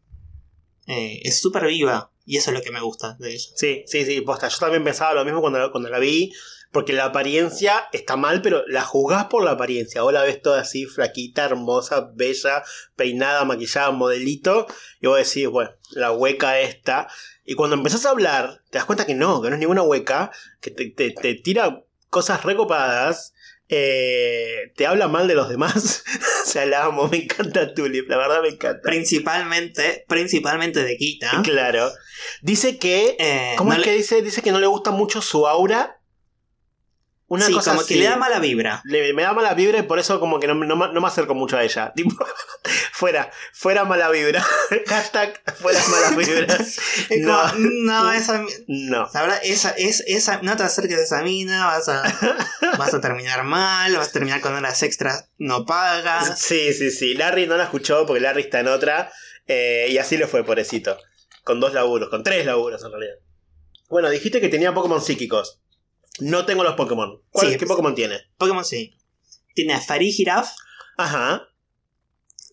eh, 0.86 1.22
es 1.24 1.40
súper 1.40 1.66
viva. 1.66 2.12
Y 2.28 2.38
eso 2.38 2.52
es 2.52 2.58
lo 2.58 2.64
que 2.64 2.72
me 2.72 2.82
gusta 2.82 3.16
de 3.20 3.34
ella. 3.34 3.50
Sí, 3.56 3.84
sí, 3.88 4.06
sí, 4.06 4.22
posta. 4.22 4.48
Yo 4.48 4.58
también 4.58 4.84
pensaba 4.84 5.14
lo 5.14 5.26
mismo 5.26 5.42
cuando 5.42 5.72
cuando 5.72 5.90
la 5.90 6.00
vi. 6.00 6.32
Porque 6.76 6.92
la 6.92 7.06
apariencia 7.06 7.88
está 7.94 8.18
mal, 8.18 8.42
pero 8.42 8.64
la 8.68 8.82
juzgás 8.84 9.26
por 9.28 9.46
la 9.46 9.52
apariencia. 9.52 10.02
Vos 10.02 10.12
la 10.12 10.24
ves 10.24 10.42
toda 10.42 10.60
así, 10.60 10.86
flaquita, 10.86 11.46
hermosa, 11.46 12.10
bella, 12.14 12.64
peinada, 12.98 13.46
maquillada, 13.46 13.92
modelito. 13.92 14.68
Y 15.00 15.08
vos 15.08 15.18
decís, 15.18 15.48
bueno, 15.48 15.72
la 15.92 16.12
hueca 16.12 16.60
esta. 16.60 17.08
Y 17.46 17.54
cuando 17.56 17.78
empezás 17.78 18.06
a 18.06 18.10
hablar, 18.10 18.62
te 18.70 18.78
das 18.78 18.86
cuenta 18.86 19.06
que 19.06 19.16
no, 19.16 19.42
que 19.42 19.48
no 19.50 19.56
es 19.56 19.60
ninguna 19.62 19.84
hueca. 19.84 20.32
Que 20.60 20.70
te, 20.72 20.90
te- 20.90 21.12
te 21.12 21.36
tira 21.36 21.82
cosas 22.10 22.44
recopadas. 22.44 23.32
eh, 23.70 24.72
te 24.76 24.86
habla 24.86 25.08
mal 25.08 25.28
de 25.30 25.36
los 25.36 25.48
demás. 25.50 26.04
o 26.44 26.46
sea, 26.46 26.66
la 26.66 26.84
amo, 26.86 27.08
me 27.08 27.18
encanta 27.24 27.74
Tulip, 27.74 28.10
la 28.10 28.18
verdad 28.18 28.42
me 28.42 28.50
encanta. 28.50 28.82
Principalmente, 28.84 30.04
principalmente 30.08 30.84
de 30.84 30.98
Kita. 30.98 31.42
Claro. 31.44 31.90
Dice 32.42 32.78
que. 32.78 33.16
Eh, 33.20 33.54
¿Cómo 33.58 33.70
no 33.70 33.76
es 33.76 33.80
le- 33.80 33.86
que 33.86 33.98
dice? 33.98 34.22
Dice 34.22 34.42
que 34.42 34.52
no 34.52 34.60
le 34.60 34.68
gusta 34.68 34.92
mucho 34.92 35.22
su 35.22 35.48
aura. 35.48 35.95
Una 37.28 37.48
sí, 37.48 37.54
cosa 37.54 37.72
como 37.72 37.82
así. 37.82 37.96
que 37.96 38.00
le 38.02 38.06
da 38.08 38.18
mala 38.18 38.40
vibra. 38.40 38.82
Le- 38.86 39.12
me 39.14 39.24
da 39.24 39.34
mala 39.34 39.56
vibra 39.56 39.80
y 39.80 39.84
por 39.84 39.98
eso 39.98 40.20
como 40.20 40.40
que 40.40 40.46
no, 40.48 40.54
no 40.54 40.76
me- 40.76 40.94
no 40.94 41.02
me 41.02 41.08
acerco 41.08 41.34
mucho 41.34 41.58
a 41.58 41.64
ella. 41.64 41.92
Tipo, 41.96 42.16
fuera, 42.92 43.32
fuera 43.54 43.84
mala 43.84 44.10
vibra. 44.12 44.46
Hashtag 44.88 45.42
fuera 45.56 45.80
malas 45.88 46.16
vibras. 46.18 46.78
Es 47.10 47.22
No. 47.22 47.52
no, 47.58 48.12
esa, 48.12 48.44
No. 48.68 49.10
la 49.14 49.22
verdad, 49.22 49.40
esa, 49.44 49.72
es, 49.72 50.04
esa, 50.06 50.40
no 50.44 50.56
te 50.56 50.64
acerques 50.64 50.98
a 51.00 51.02
esa 51.04 51.24
mina, 51.24 51.66
vas 51.66 51.90
a, 51.90 52.04
vas 52.78 52.94
a 52.94 53.02
terminar 53.02 53.44
mal, 53.44 53.96
vas 53.98 54.10
a 54.10 54.12
terminar 54.12 54.40
con 54.42 54.54
horas 54.54 54.84
extras 54.84 55.30
no 55.38 55.66
pagas. 55.66 56.40
Sí, 56.40 56.74
sí, 56.74 56.92
sí. 56.92 57.16
Larry 57.16 57.48
no 57.48 57.58
la 57.58 57.64
escuchó 57.64 58.06
porque 58.06 58.22
Larry 58.22 58.42
está 58.44 58.60
en 58.60 58.68
otra. 58.68 59.12
eh, 59.48 59.88
y 59.90 59.98
así 59.98 60.18
le 60.18 60.28
fue, 60.28 60.44
pobrecito. 60.44 60.98
Con 61.44 61.60
dos 61.60 61.74
laburos, 61.74 62.10
con 62.10 62.24
tres 62.24 62.46
laburos 62.46 62.84
en 62.84 62.92
realidad. 62.92 63.16
Bueno, 63.90 64.10
dijiste 64.10 64.42
que 64.42 64.50
tenía 64.50 64.74
Pokémon 64.74 65.02
psíquicos. 65.02 65.60
No 66.20 66.46
tengo 66.46 66.64
los 66.64 66.76
Pokémon. 66.76 67.22
¿Cuál, 67.30 67.52
Sí. 67.52 67.58
¿Qué 67.58 67.66
Pokémon 67.66 67.96
tiene? 67.96 68.20
Pokémon 68.38 68.64
sí. 68.66 68.98
Tiene 69.54 69.74
a 69.74 69.82
Farigiraf, 69.82 70.52
Ajá. 70.98 71.44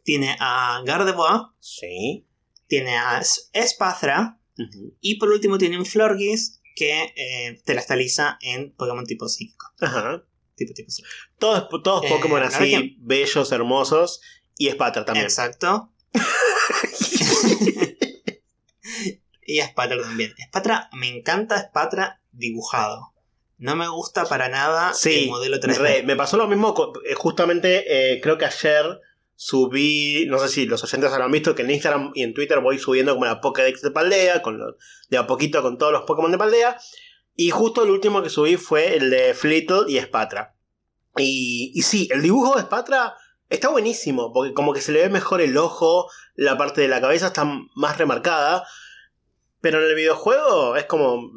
tiene 0.05 0.37
a 0.41 0.83
Gardevoir, 0.85 1.43
Sí. 1.61 2.27
tiene 2.67 2.97
a 2.97 3.23
Espathra 3.53 4.39
Ujú. 4.59 4.97
y 5.01 5.17
por 5.17 5.31
último 5.31 5.59
tiene 5.59 5.79
un 5.79 5.87
Florges 5.87 6.61
que 6.75 7.13
eh, 7.17 7.61
te 7.65 7.75
la 7.75 7.81
estaliza 7.81 8.39
en 8.41 8.73
Pokémon 8.75 9.05
tipo 9.07 9.29
psíquico. 9.29 9.73
Ajá. 9.81 10.25
Tipo, 10.57 10.73
tipo 10.75 10.91
psíquico. 10.91 11.15
Todos, 11.39 11.69
todos 11.83 12.05
Eh, 12.05 12.09
Pokémon 12.09 12.43
así, 12.43 12.97
bellos, 13.01 13.53
hermosos. 13.53 14.21
Y 14.57 14.71
Spatra 14.71 15.05
también. 15.05 15.27
Exacto. 15.27 15.93
y 19.47 19.61
Spatra 19.61 20.01
también. 20.03 20.35
Spatra, 20.49 20.89
me 20.93 21.09
encanta 21.09 21.61
Spatra 21.69 22.23
dibujado. 22.33 23.12
No 23.63 23.77
me 23.77 23.89
gusta 23.89 24.25
para 24.25 24.49
nada 24.49 24.93
Sí, 24.93 25.25
el 25.25 25.29
modelo 25.31 25.59
3D. 25.59 25.79
Re, 25.79 26.03
me 26.03 26.17
pasó 26.17 26.37
lo 26.37 26.49
mismo, 26.49 26.75
eh, 27.09 27.15
justamente 27.15 28.15
eh, 28.15 28.21
creo 28.21 28.37
que 28.37 28.45
ayer 28.45 29.01
subí, 29.37 30.27
no 30.29 30.39
sé 30.39 30.49
si 30.49 30.67
los 30.67 30.83
oyentes 30.85 31.13
habrán 31.13 31.31
visto 31.31 31.55
que 31.55 31.63
en 31.63 31.71
Instagram 31.71 32.11
y 32.15 32.23
en 32.23 32.35
Twitter 32.35 32.61
voy 32.61 32.79
subiendo 32.79 33.13
como 33.15 33.25
la 33.25 33.41
Pokédex 33.41 33.83
de 33.83 33.91
Paldea, 33.91 34.43
con 34.43 34.59
los- 34.59 34.75
de 35.11 35.19
a 35.19 35.27
poquito 35.27 35.63
con 35.63 35.79
todos 35.79 35.93
los 35.93 36.03
Pokémon 36.03 36.31
de 36.33 36.39
Paldea, 36.39 36.77
y 37.35 37.51
justo 37.51 37.83
el 37.85 37.91
último 37.91 38.23
que 38.23 38.31
subí 38.31 38.57
fue 38.57 38.97
el 38.97 39.11
de 39.11 39.35
Flittle 39.35 39.85
y 39.89 39.99
Spatra. 40.01 40.55
Y, 41.17 41.73
y 41.75 41.83
sí, 41.83 42.09
el 42.13 42.23
dibujo 42.23 42.57
de 42.57 42.63
Spatra 42.63 43.15
está 43.49 43.69
buenísimo, 43.69 44.33
porque 44.33 44.55
como 44.55 44.73
que 44.73 44.81
se 44.81 44.93
le 44.93 45.03
ve 45.03 45.09
mejor 45.09 45.41
el 45.41 45.57
ojo, 45.57 46.09
la 46.35 46.57
parte 46.57 46.81
de 46.81 46.89
la 46.89 47.01
cabeza 47.01 47.29
está 47.29 47.45
más 47.75 47.99
remarcada, 47.99 48.65
pero 49.63 49.79
en 49.83 49.89
el 49.89 49.95
videojuego 49.95 50.77
es 50.77 50.85
como... 50.85 51.31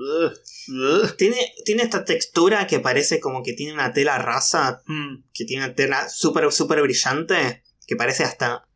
Tiene, 1.17 1.53
tiene 1.63 1.84
esta 1.84 2.03
textura 2.05 2.67
que 2.67 2.80
parece 2.80 3.19
como 3.19 3.43
que 3.43 3.53
tiene 3.53 3.73
una 3.73 3.93
tela 3.93 4.17
rasa, 4.17 4.82
Mm, 4.88 5.23
que 5.34 5.45
tiene 5.45 5.65
una 5.65 5.76
tela 5.76 6.09
súper, 6.09 6.51
súper 6.51 6.82
brillante, 6.82 7.63
que 7.88 7.95
parece 7.95 8.23
hasta 8.23 8.67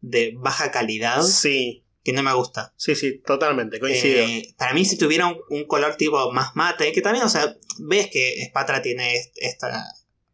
de 0.00 0.34
baja 0.36 0.70
calidad, 0.70 1.22
Sí, 1.22 1.84
que 2.04 2.12
no 2.12 2.22
me 2.22 2.32
gusta. 2.34 2.74
sí, 2.76 2.94
sí, 2.94 3.20
totalmente, 3.24 3.78
coincido. 3.80 4.20
Eh, 4.20 4.54
para 4.58 4.74
mí, 4.74 4.84
si 4.84 4.98
tuviera 4.98 5.26
un, 5.26 5.38
un 5.50 5.64
color 5.66 5.96
tipo 5.96 6.30
más 6.32 6.54
mate, 6.56 6.92
que 6.92 7.00
también, 7.02 7.24
o 7.24 7.28
sea, 7.28 7.56
ves 7.78 8.08
que 8.10 8.44
Spatra 8.48 8.82
tiene 8.82 9.14
est- 9.16 9.36
esta. 9.36 9.84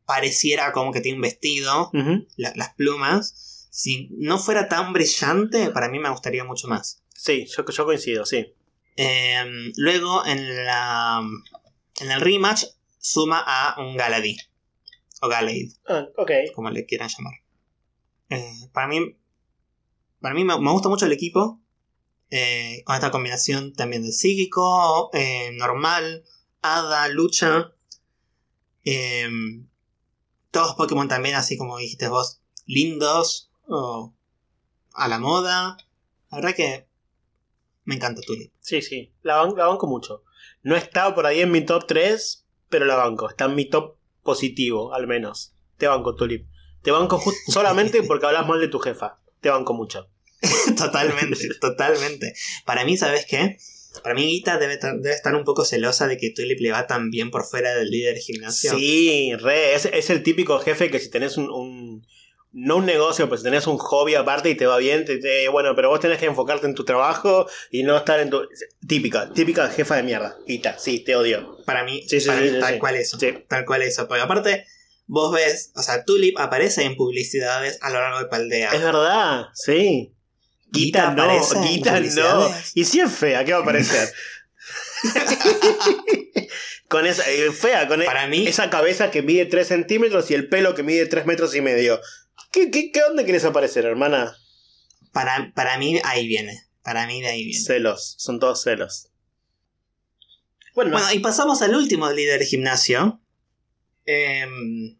pareciera 0.06 0.72
como 0.72 0.92
que 0.92 1.00
tiene 1.00 1.16
un 1.16 1.22
vestido, 1.22 1.90
la- 2.36 2.52
las 2.56 2.74
plumas. 2.74 3.53
Si 3.76 4.08
no 4.12 4.38
fuera 4.38 4.68
tan 4.68 4.92
brillante, 4.92 5.70
para 5.70 5.88
mí 5.88 5.98
me 5.98 6.08
gustaría 6.08 6.44
mucho 6.44 6.68
más. 6.68 7.02
Sí, 7.12 7.44
yo, 7.46 7.64
yo 7.66 7.84
coincido, 7.84 8.24
sí. 8.24 8.54
Eh, 8.96 9.72
luego, 9.76 10.24
en 10.24 10.64
la. 10.64 11.20
En 12.00 12.10
el 12.12 12.20
rematch, 12.20 12.64
suma 12.98 13.42
a 13.44 13.74
un 13.80 13.96
Galadi. 13.96 14.36
O 15.22 15.28
Galade, 15.28 15.72
Ah, 15.88 16.06
ok. 16.16 16.30
como 16.54 16.70
le 16.70 16.86
quieran 16.86 17.08
llamar. 17.08 17.34
Eh, 18.30 18.68
para 18.72 18.86
mí. 18.86 19.16
Para 20.20 20.34
mí 20.36 20.44
me, 20.44 20.56
me 20.60 20.70
gusta 20.70 20.88
mucho 20.88 21.06
el 21.06 21.12
equipo. 21.12 21.60
eh, 22.30 22.82
con 22.84 22.94
esta 22.94 23.10
combinación 23.10 23.72
también 23.74 24.02
de 24.04 24.12
psíquico, 24.12 25.10
eh, 25.14 25.50
normal, 25.54 26.24
hada, 26.62 27.08
lucha. 27.08 27.72
eh, 28.84 29.28
todos 30.52 30.74
Pokémon 30.76 31.08
también, 31.08 31.34
así 31.34 31.56
como 31.56 31.76
dijiste 31.78 32.06
vos, 32.08 32.40
lindos. 32.66 33.50
O 33.68 34.12
a 34.94 35.08
la 35.08 35.18
moda. 35.18 35.76
La 36.30 36.38
verdad 36.38 36.54
que 36.54 36.86
me 37.84 37.96
encanta 37.96 38.20
Tulip. 38.22 38.52
Sí, 38.60 38.82
sí, 38.82 39.12
la, 39.22 39.42
ban- 39.42 39.56
la 39.56 39.66
banco 39.66 39.86
mucho. 39.86 40.22
No 40.62 40.76
está 40.76 41.14
por 41.14 41.26
ahí 41.26 41.40
en 41.40 41.50
mi 41.50 41.64
top 41.64 41.86
3, 41.86 42.46
pero 42.68 42.84
la 42.84 42.96
banco. 42.96 43.28
Está 43.28 43.44
en 43.46 43.54
mi 43.54 43.68
top 43.68 43.96
positivo, 44.22 44.92
al 44.94 45.06
menos. 45.06 45.54
Te 45.76 45.86
banco, 45.86 46.14
Tulip. 46.14 46.46
Te 46.82 46.90
banco 46.90 47.20
solamente 47.48 48.02
porque 48.02 48.26
hablas 48.26 48.46
mal 48.46 48.60
de 48.60 48.68
tu 48.68 48.78
jefa. 48.78 49.20
Te 49.40 49.50
banco 49.50 49.74
mucho. 49.74 50.08
totalmente, 50.76 51.48
totalmente. 51.60 52.34
Para 52.64 52.84
mí, 52.84 52.96
¿sabes 52.96 53.26
qué? 53.28 53.56
Para 54.02 54.14
mí, 54.14 54.22
Gita 54.24 54.58
debe, 54.58 54.76
debe 54.78 55.12
estar 55.14 55.34
un 55.36 55.44
poco 55.44 55.64
celosa 55.64 56.06
de 56.08 56.16
que 56.16 56.30
Tulip 56.30 56.60
le 56.60 56.72
va 56.72 56.86
tan 56.86 57.10
bien 57.10 57.30
por 57.30 57.44
fuera 57.44 57.74
del 57.74 57.90
líder 57.90 58.14
de 58.14 58.20
gimnasio. 58.20 58.72
Sí, 58.76 59.32
re. 59.36 59.74
Es, 59.74 59.84
es 59.86 60.10
el 60.10 60.22
típico 60.22 60.58
jefe 60.58 60.90
que 60.90 60.98
si 60.98 61.10
tenés 61.10 61.36
un, 61.36 61.48
un- 61.50 62.06
No 62.56 62.76
un 62.76 62.86
negocio, 62.86 63.28
pues 63.28 63.40
si 63.40 63.44
tenés 63.44 63.66
un 63.66 63.78
hobby 63.78 64.14
aparte 64.14 64.48
y 64.48 64.54
te 64.54 64.64
va 64.66 64.78
bien, 64.78 65.04
te, 65.04 65.18
te- 65.18 65.48
bueno, 65.48 65.74
pero 65.74 65.88
vos 65.88 65.98
tenés 65.98 66.18
que 66.18 66.26
enfocarte 66.26 66.66
en 66.66 66.74
tu 66.76 66.84
trabajo 66.84 67.48
y 67.70 67.82
no 67.82 67.96
estar 67.96 68.20
en 68.20 68.30
tu. 68.30 68.42
Típica, 68.86 69.32
típica 69.32 69.68
jefa 69.70 69.96
de 69.96 70.04
mierda. 70.04 70.36
Gita, 70.46 70.78
sí, 70.78 71.00
te 71.00 71.16
odio. 71.16 71.58
Para 71.66 71.82
mí, 71.82 72.04
Sí, 72.08 72.20
sí, 72.20 72.28
para 72.28 72.38
sí, 72.38 72.44
mí 72.44 72.50
sí, 72.52 72.60
tal 72.60 72.78
cual 72.78 72.94
eso. 72.94 73.18
Tal 73.48 73.64
cual 73.64 73.82
eso. 73.82 74.06
Porque 74.06 74.22
aparte, 74.22 74.66
vos 75.06 75.34
ves, 75.34 75.72
o 75.74 75.82
sea, 75.82 76.04
Tulip 76.04 76.38
aparece 76.38 76.84
en 76.84 76.94
publicidades 76.94 77.78
a 77.82 77.90
lo 77.90 78.00
largo 78.00 78.20
de 78.20 78.26
Paldea. 78.26 78.70
Es 78.72 78.82
verdad, 78.82 79.46
sí. 79.54 80.14
Guita 80.70 81.10
no, 81.12 81.28
Guita 81.62 81.98
no. 82.00 82.54
Y 82.74 82.84
si 82.84 83.00
es 83.00 83.10
fea, 83.12 83.44
¿qué 83.44 83.52
va 83.52 83.58
a 83.58 83.62
aparecer? 83.62 84.08
con 86.88 87.06
esa, 87.06 87.28
eh, 87.30 87.50
fea, 87.52 87.88
con 87.88 88.02
e- 88.02 88.04
Para 88.04 88.26
mí- 88.26 88.46
esa 88.46 88.70
cabeza 88.70 89.10
que 89.10 89.22
mide 89.22 89.46
3 89.46 89.66
centímetros 89.66 90.30
y 90.30 90.34
el 90.34 90.48
pelo 90.48 90.74
que 90.74 90.82
mide 90.82 91.06
3 91.06 91.26
metros 91.26 91.54
y 91.54 91.60
medio. 91.60 92.00
¿Qué, 92.52 92.70
qué, 92.70 92.92
qué 92.92 93.00
dónde 93.00 93.24
quieres 93.24 93.44
aparecer, 93.44 93.84
hermana? 93.84 94.36
Para, 95.12 95.52
para 95.54 95.78
mí, 95.78 96.00
ahí 96.04 96.26
viene. 96.26 96.62
Para 96.82 97.06
mí, 97.06 97.20
de 97.20 97.28
ahí 97.28 97.44
viene. 97.44 97.64
Celos, 97.64 98.14
son 98.18 98.38
todos 98.38 98.62
celos. 98.62 99.08
Bueno, 100.74 100.92
Bueno, 100.92 101.12
y 101.12 101.20
pasamos 101.20 101.62
al 101.62 101.74
último 101.74 102.10
líder 102.10 102.40
de 102.40 102.46
gimnasio. 102.46 103.20
Em, 104.06 104.96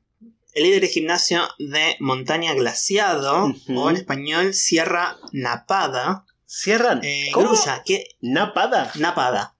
el 0.54 0.62
líder 0.62 0.82
de 0.82 0.88
gimnasio 0.88 1.42
de 1.58 1.96
Montaña 1.98 2.54
Glaciado, 2.54 3.52
o 3.68 3.90
en 3.90 3.96
español 3.96 4.54
Sierra 4.54 5.16
Napada. 5.32 6.24
cierran. 6.46 7.00
Eh, 7.02 7.30
¿Cómo? 7.32 7.48
Grulla, 7.48 7.82
que. 7.84 8.06
¿Napada? 8.20 8.92
Napada. 8.94 9.56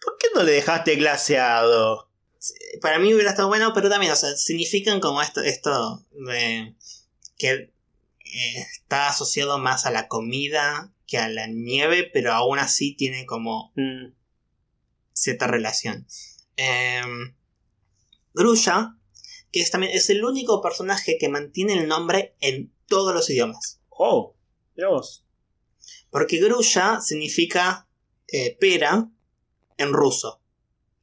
¿Por 0.00 0.16
qué 0.18 0.28
no 0.34 0.42
le 0.42 0.52
dejaste 0.52 0.96
glaseado? 0.96 2.08
Para 2.80 2.98
mí 2.98 3.12
hubiera 3.12 3.30
estado 3.30 3.48
bueno, 3.48 3.72
pero 3.74 3.90
también, 3.90 4.12
o 4.12 4.16
sea, 4.16 4.34
significan 4.36 5.00
como 5.00 5.20
esto, 5.20 5.42
esto 5.42 6.02
de. 6.12 6.74
Que 7.38 7.50
eh, 7.52 8.66
está 8.72 9.08
asociado 9.08 9.58
más 9.58 9.86
a 9.86 9.90
la 9.90 10.08
comida 10.08 10.92
que 11.06 11.18
a 11.18 11.28
la 11.28 11.46
nieve, 11.46 12.10
pero 12.12 12.32
aún 12.32 12.58
así 12.58 12.94
tiene 12.94 13.26
como 13.26 13.72
Mm, 13.76 14.12
cierta 15.12 15.46
relación. 15.46 16.06
Em, 16.56 17.34
Grulla, 18.34 18.98
que 19.52 19.60
es 19.60 19.70
también 19.70 19.92
es 19.94 20.10
el 20.10 20.24
único 20.24 20.60
personaje 20.60 21.16
que 21.18 21.28
mantiene 21.28 21.74
el 21.74 21.88
nombre 21.88 22.36
en 22.40 22.72
todos 22.86 23.14
los 23.14 23.30
idiomas. 23.30 23.80
Oh, 23.88 24.36
vos. 24.76 25.24
Porque 26.10 26.38
Grulla 26.38 27.00
significa 27.00 27.88
eh, 28.28 28.56
pera 28.60 29.10
en 29.78 29.92
ruso. 29.92 30.42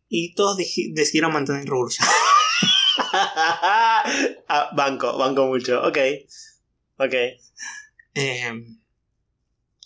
Y 0.09 0.35
todos 0.35 0.57
decidieron 0.57 1.33
mantener 1.33 1.65
Grulla. 1.65 2.05
Ah, 4.47 4.69
banco, 4.75 5.17
banco 5.17 5.45
mucho. 5.47 5.81
Ok. 5.87 5.97
Ok. 6.97 7.13
Em, 8.15 8.79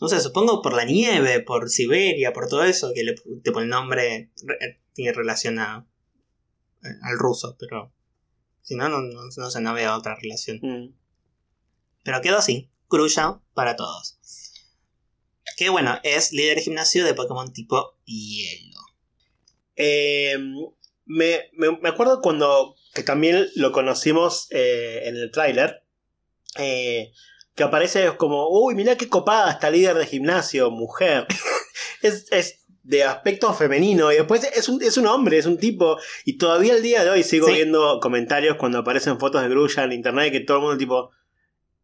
no 0.01 0.07
sé, 0.07 0.19
supongo 0.21 0.61
por 0.61 0.73
la 0.73 0.85
nieve, 0.85 1.41
por 1.41 1.69
Siberia, 1.69 2.33
por 2.33 2.47
todo 2.47 2.63
eso, 2.63 2.91
que 2.93 3.03
le, 3.03 3.15
tipo, 3.43 3.59
el 3.59 3.67
nombre 3.69 4.31
re- 4.45 4.79
tiene 4.93 5.13
relación 5.13 5.59
a, 5.59 5.87
eh, 6.83 6.87
al 7.01 7.17
ruso, 7.17 7.55
pero 7.59 7.93
si 8.61 8.75
no, 8.75 8.89
no, 8.89 8.99
no, 9.01 9.21
no 9.35 9.49
sé, 9.51 9.61
no 9.61 9.73
veo 9.73 9.95
otra 9.95 10.15
relación. 10.15 10.59
Mm. 10.61 10.93
Pero 12.03 12.21
quedó 12.21 12.37
así, 12.37 12.69
Grulla 12.89 13.41
para 13.53 13.75
todos. 13.75 14.19
Que 15.57 15.69
bueno, 15.69 15.99
es 16.03 16.31
líder 16.33 16.57
de 16.57 16.63
gimnasio 16.63 17.03
de 17.03 17.13
Pokémon 17.13 17.51
tipo 17.51 17.97
hielo. 18.05 18.79
Eh, 19.75 20.37
Me, 21.09 21.49
me- 21.53 21.77
me 21.79 21.89
acuerdo 21.89 22.19
cuando, 22.21 22.75
que 22.97 23.03
también 23.03 23.47
lo 23.55 23.71
conocimos 23.71 24.47
eh, 24.49 25.03
en 25.05 25.15
el 25.15 25.31
tráiler, 25.31 25.83
eh, 26.57 27.11
que 27.55 27.63
aparece 27.63 28.17
como, 28.17 28.49
uy, 28.49 28.75
mirá 28.75 28.97
qué 28.97 29.07
copada 29.07 29.51
esta 29.51 29.69
líder 29.69 29.95
de 29.95 30.05
gimnasio, 30.05 30.71
mujer. 30.71 31.27
es, 32.01 32.25
es 32.31 32.65
de 32.83 33.03
aspecto 33.03 33.53
femenino 33.53 34.11
y 34.11 34.15
después 34.15 34.49
es 34.55 34.69
un, 34.69 34.81
es 34.81 34.97
un 34.97 35.07
hombre, 35.07 35.37
es 35.37 35.45
un 35.45 35.57
tipo. 35.57 35.97
Y 36.25 36.37
todavía 36.37 36.73
el 36.73 36.81
día 36.81 37.03
de 37.03 37.09
hoy 37.11 37.23
sigo 37.23 37.47
Sí. 37.47 37.53
viendo 37.53 37.99
comentarios 37.99 38.57
cuando 38.57 38.79
aparecen 38.79 39.19
fotos 39.19 39.41
de 39.43 39.49
Grulla 39.49 39.83
en 39.83 39.91
internet 39.91 40.31
que 40.31 40.39
todo 40.39 40.57
el 40.57 40.63
mundo 40.63 40.77
tipo... 40.77 41.11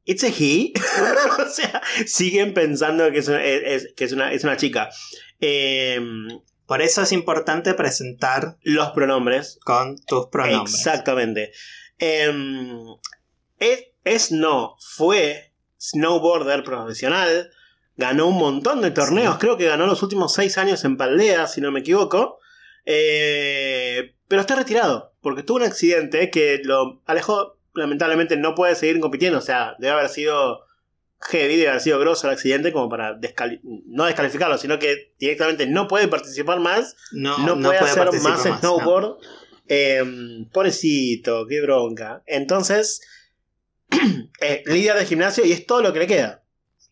¿It's 0.06 0.24
a 0.24 0.28
he? 0.28 0.74
o 1.46 1.50
sea, 1.50 1.82
siguen 2.06 2.54
pensando 2.54 3.10
que 3.12 3.20
es 3.20 3.94
que 3.96 4.04
es 4.04 4.12
una, 4.12 4.34
es 4.34 4.44
una 4.44 4.58
chica. 4.58 4.90
Em, 5.40 6.28
Por 6.66 6.82
eso 6.82 7.02
es 7.02 7.12
importante 7.12 7.74
presentar 7.74 8.58
los 8.62 8.92
pronombres. 8.92 9.60
con 9.64 9.98
tus 10.06 10.28
pronombres. 10.28 10.76
Exactamente. 10.76 11.52
Em, 11.98 12.86
es, 13.60 13.88
es 14.04 14.32
no, 14.32 14.76
fue 14.80 15.54
snowboarder 15.80 16.64
profesional. 16.64 17.52
Ganó 17.96 18.28
un 18.28 18.38
montón 18.38 18.82
de 18.82 18.92
torneos. 18.92 19.36
Sí. 19.36 19.42
Creo 19.42 19.58
que 19.58 19.68
ganó 19.68 19.86
los 19.86 20.02
últimos 20.02 20.34
seis 20.34 20.58
años 20.58 20.84
en 20.84 20.98
Paldea, 20.98 21.48
si 21.48 21.62
no 21.62 21.72
me 21.72 21.82
equivoco. 21.82 22.40
Eh, 22.86 24.16
pero 24.28 24.42
está 24.42 24.56
retirado. 24.56 25.14
Porque 25.22 25.44
tuvo 25.44 25.58
un 25.58 25.64
accidente 25.64 26.30
que 26.32 26.62
lo 26.64 27.02
alejó. 27.06 27.58
Lamentablemente 27.76 28.38
no 28.38 28.56
puede 28.56 28.76
seguir 28.76 29.00
compitiendo. 29.00 29.40
O 29.40 29.42
sea, 29.42 29.76
debe 29.80 29.94
haber 29.94 30.10
sido 30.10 30.66
heavy, 31.30 31.56
debe 31.58 31.70
haber 31.70 31.82
sido 31.82 32.00
grosso 32.00 32.28
el 32.28 32.34
accidente 32.34 32.72
como 32.72 32.90
para 32.90 33.16
descali- 33.20 33.60
no 33.64 34.06
descalificarlo, 34.06 34.58
sino 34.58 34.80
que 34.80 35.14
directamente 35.20 35.66
no 35.68 35.88
puede 35.88 36.08
participar 36.08 36.60
más 36.60 36.96
No, 37.12 37.38
no, 37.40 37.56
no 37.56 37.70
puede, 37.70 37.80
hacer 37.80 38.12
más, 38.22 38.46
¿no? 38.46 38.58
snowboard. 38.60 39.18
Eh, 39.68 40.04
pobrecito, 40.52 41.46
qué 41.48 41.62
bronca. 41.62 42.22
Entonces, 42.26 43.02
eh, 44.42 44.64
líder 44.66 44.98
de 44.98 45.06
gimnasio 45.06 45.46
y 45.46 45.52
es 45.52 45.66
todo 45.66 45.82
lo 45.82 45.94
que 45.94 46.00
le 46.00 46.08
queda. 46.08 46.44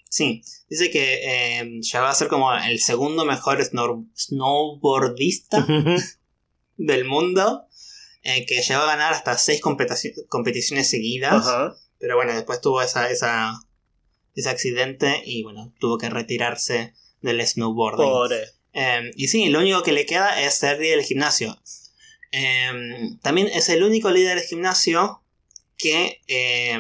Sí, 0.10 0.42
dice 0.70 0.90
que 0.92 1.22
eh, 1.60 1.80
ya 1.82 2.02
va 2.02 2.10
a 2.10 2.16
ser 2.16 2.28
como 2.28 2.54
el 2.54 2.80
segundo 2.80 3.24
mejor 3.26 3.60
snow- 3.62 4.10
snowboardista 4.16 5.66
del 6.78 7.06
mundo. 7.06 7.68
eh, 8.24 8.46
que 8.46 8.62
llegó 8.62 8.82
a 8.82 8.86
ganar 8.88 9.14
hasta 9.14 9.38
seis 9.38 9.62
competici- 9.62 10.14
competiciones 10.28 10.90
seguidas. 10.90 11.46
Pero 12.00 12.16
bueno, 12.16 12.34
después 12.34 12.62
tuvo 12.62 12.82
esa, 12.82 13.10
esa, 13.10 13.54
ese 14.36 14.50
accidente 14.50 15.22
y 15.26 15.44
bueno, 15.44 15.74
tuvo 15.80 15.98
que 15.98 16.10
retirarse 16.10 16.94
del 17.22 17.46
snowboarding. 17.46 18.06
Pobre. 18.06 18.44
Eh, 18.74 19.12
y 19.16 19.28
sí, 19.28 19.50
lo 19.50 19.60
único 19.60 19.84
que 19.84 19.92
le 19.92 20.06
queda 20.06 20.42
es 20.42 20.56
ser 20.56 20.80
líder 20.80 20.98
del 20.98 21.06
gimnasio. 21.06 21.62
Eh, 22.32 22.72
también 23.22 23.48
es 23.48 23.70
el 23.70 23.84
único 23.84 24.10
líder 24.10 24.38
del 24.38 24.48
gimnasio 24.48 25.24
que 25.78 26.22
eh, 26.28 26.80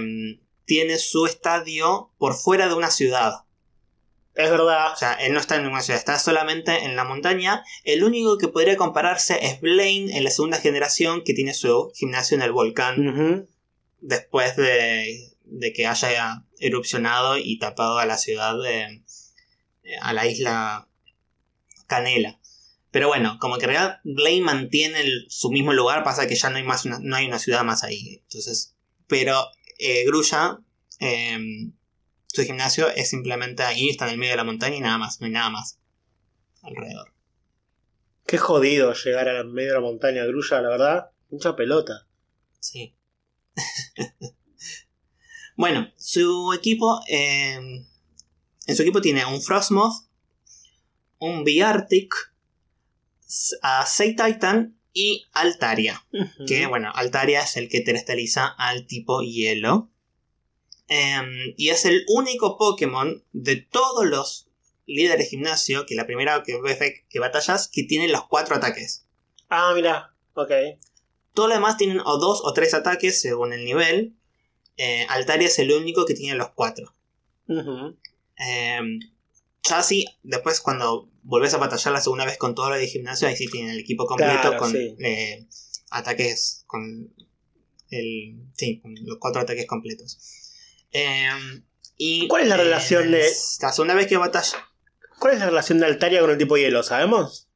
tiene 0.66 0.98
su 0.98 1.26
estadio 1.26 2.12
por 2.18 2.36
fuera 2.36 2.68
de 2.68 2.76
una 2.76 2.92
ciudad. 2.92 3.34
Es 4.36 4.50
verdad. 4.50 4.94
O 4.94 4.96
sea, 4.96 5.14
él 5.16 5.34
no 5.34 5.40
está 5.40 5.58
en 5.58 5.64
ninguna 5.64 5.82
ciudad, 5.82 6.00
está 6.00 6.18
solamente 6.18 6.86
en 6.86 6.96
la 6.96 7.04
montaña. 7.04 7.64
El 7.84 8.04
único 8.04 8.38
que 8.38 8.48
podría 8.48 8.78
compararse 8.78 9.38
es 9.46 9.60
Blaine 9.60 10.16
en 10.16 10.24
la 10.24 10.32
segunda 10.32 10.58
generación 10.58 11.24
que 11.26 11.34
tiene 11.34 11.54
su 11.54 11.92
gimnasio 11.96 12.38
en 12.38 12.44
el 12.44 12.54
volcán 12.54 13.50
después 14.00 14.56
de, 14.56 15.36
de 15.44 15.74
que 15.74 15.86
haya 15.86 16.46
erupcionado 16.62 17.38
y 17.38 17.58
tapado 17.60 17.98
a 18.00 18.06
la 18.06 18.18
ciudad 18.18 18.56
de, 18.62 19.04
a 20.02 20.14
la 20.14 20.28
isla 20.28 20.88
Canela. 21.88 22.40
Pero 22.92 23.08
bueno, 23.08 23.38
como 23.40 23.58
que 23.58 23.66
en 23.66 23.72
realidad 23.72 24.00
Blaine 24.04 24.46
mantiene 24.46 25.00
el- 25.02 25.26
su 25.30 25.50
mismo 25.52 25.74
lugar, 25.74 26.04
pasa 26.04 26.28
que 26.28 26.36
ya 26.36 26.50
no 26.50 26.58
hay 26.58 26.64
más 26.64 26.86
una, 26.86 27.00
no 27.02 27.16
hay 27.16 27.26
una 27.26 27.40
ciudad 27.40 27.64
más 27.64 27.84
ahí. 27.84 28.20
Entonces, 28.24 28.76
pero 29.08 29.46
eh, 29.80 30.06
Grulla, 30.06 30.60
eh, 31.00 31.38
su 32.28 32.44
gimnasio 32.44 32.90
es 32.90 33.10
simplemente 33.10 33.64
ahí, 33.64 33.90
está 33.90 34.06
en 34.06 34.12
el 34.12 34.18
medio 34.18 34.32
de 34.34 34.38
la 34.38 34.44
montaña 34.44 34.76
y 34.76 34.82
nada 34.82 34.98
más, 34.98 35.20
no 35.20 35.26
hay 35.28 35.32
nada 35.34 35.50
más 35.50 35.80
alrededor. 36.62 37.14
Qué 38.26 38.38
jodido 38.38 38.94
llegar 38.94 39.28
al 39.30 39.48
medio 39.48 39.70
de 39.70 39.76
la 39.76 39.82
montaña 39.82 40.24
grulla, 40.26 40.62
la 40.62 40.70
verdad. 40.70 41.12
Mucha 41.30 41.56
pelota. 41.56 42.08
Sí. 42.60 42.96
bueno, 45.56 45.92
su 45.98 46.54
equipo. 46.54 47.02
eh, 47.08 47.86
en 48.68 48.76
su 48.76 48.84
equipo 48.84 49.02
tiene 49.02 49.26
un 49.26 49.42
Frostmoth, 49.42 50.06
un 51.20 51.44
Biartic, 51.44 52.14
a 53.62 53.86
Sei 53.86 54.16
Titan 54.16 54.78
y 54.94 55.26
Altaria. 55.34 56.06
Que 56.48 56.68
bueno, 56.68 56.92
Altaria 56.94 57.42
es 57.42 57.58
el 57.58 57.70
que 57.70 57.82
terestaliza 57.82 58.48
al 58.48 58.86
tipo 58.88 59.22
hielo. 59.22 59.90
Em, 60.88 61.54
y 61.58 61.70
es 61.70 61.86
el 61.86 62.04
único 62.08 62.58
Pokémon 62.58 63.24
de 63.32 63.56
todos 63.56 64.06
los 64.06 64.48
líderes 64.86 65.20
de 65.20 65.26
gimnasio, 65.26 65.86
que 65.86 65.96
la 65.96 66.06
primera 66.06 66.44
que 66.44 66.60
que 67.10 67.20
batallas, 67.20 67.70
que 67.70 67.84
tiene 67.84 68.10
los 68.10 68.28
cuatro 68.28 68.56
ataques. 68.56 69.06
Ah, 69.50 69.72
mira. 69.74 70.14
Ok. 70.34 70.52
Todos 71.34 71.50
los 71.50 71.58
demás 71.58 71.78
tienen 71.78 72.02
o 72.02 72.18
dos 72.18 72.42
o 72.44 72.54
tres 72.54 72.74
ataques 72.74 73.22
según 73.22 73.54
el 73.54 73.64
nivel. 73.64 74.16
Eh, 74.84 75.06
Altaria 75.10 75.48
es 75.48 75.60
el 75.60 75.72
único 75.72 76.06
que 76.06 76.16
tiene 76.16 76.36
los 76.36 76.50
cuatro. 76.56 76.96
Eh, 77.48 78.80
sí, 79.84 80.06
después 80.24 80.60
cuando 80.60 81.08
volvés 81.22 81.54
a 81.54 81.58
batallar 81.58 81.94
la 81.94 82.02
segunda 82.02 82.26
vez 82.26 82.38
con 82.40 82.56
todo 82.56 82.70
lo 82.70 82.76
de 82.78 82.88
gimnasio, 82.88 83.28
ahí 83.28 83.36
sí 83.36 83.46
tienen 83.48 83.72
el 83.72 83.80
equipo 83.80 84.08
completo 84.08 84.42
Claro, 84.42 84.58
con 84.58 84.72
sí. 84.72 84.96
eh, 85.00 85.48
ataques, 85.92 86.64
con 86.66 87.14
el, 87.92 88.42
sí, 88.56 88.80
con 88.82 88.96
los 89.04 89.18
cuatro 89.20 89.42
ataques 89.42 89.68
completos. 89.68 90.18
Eh, 90.92 91.30
y, 91.98 92.28
¿Cuál 92.28 92.44
es 92.44 92.50
la 92.50 92.56
eh, 92.56 92.64
relación 92.64 93.12
de- 93.12 93.32
La 93.62 93.72
segunda 93.72 93.94
vez 93.94 94.08
que 94.08 94.18
batalla, 94.18 94.58
¿Cuál 95.20 95.36
es 95.36 95.40
la 95.40 95.46
relación 95.46 95.78
de 95.80 95.86
Altaria 95.86 96.22
con 96.22 96.32
el 96.32 96.38
tipo 96.40 96.58
hielo? 96.58 96.82
¿Sabemos? 96.82 97.48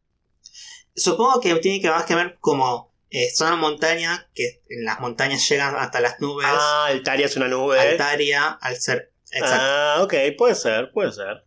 supongo 0.98 1.42
que 1.42 1.56
tiene 1.56 1.82
que 1.82 1.90
más 1.90 2.06
que 2.06 2.16
ver 2.16 2.38
como 2.40 2.95
eh, 3.18 3.32
son 3.34 3.48
una 3.48 3.56
montaña, 3.56 4.30
que 4.36 4.62
en 4.68 4.84
las 4.84 5.00
montañas 5.00 5.48
llegan 5.48 5.74
hasta 5.78 6.02
las 6.02 6.20
nubes. 6.20 6.46
Ah, 6.50 6.88
Altaria 6.88 7.28
es 7.28 7.38
una 7.38 7.48
nube. 7.48 7.80
Altaria, 7.80 8.50
al 8.50 8.76
ser. 8.76 9.14
Exacto. 9.32 9.56
Ah, 9.58 10.00
ok, 10.02 10.14
puede 10.38 10.54
ser, 10.54 10.92
puede 10.92 11.14
ser. 11.14 11.46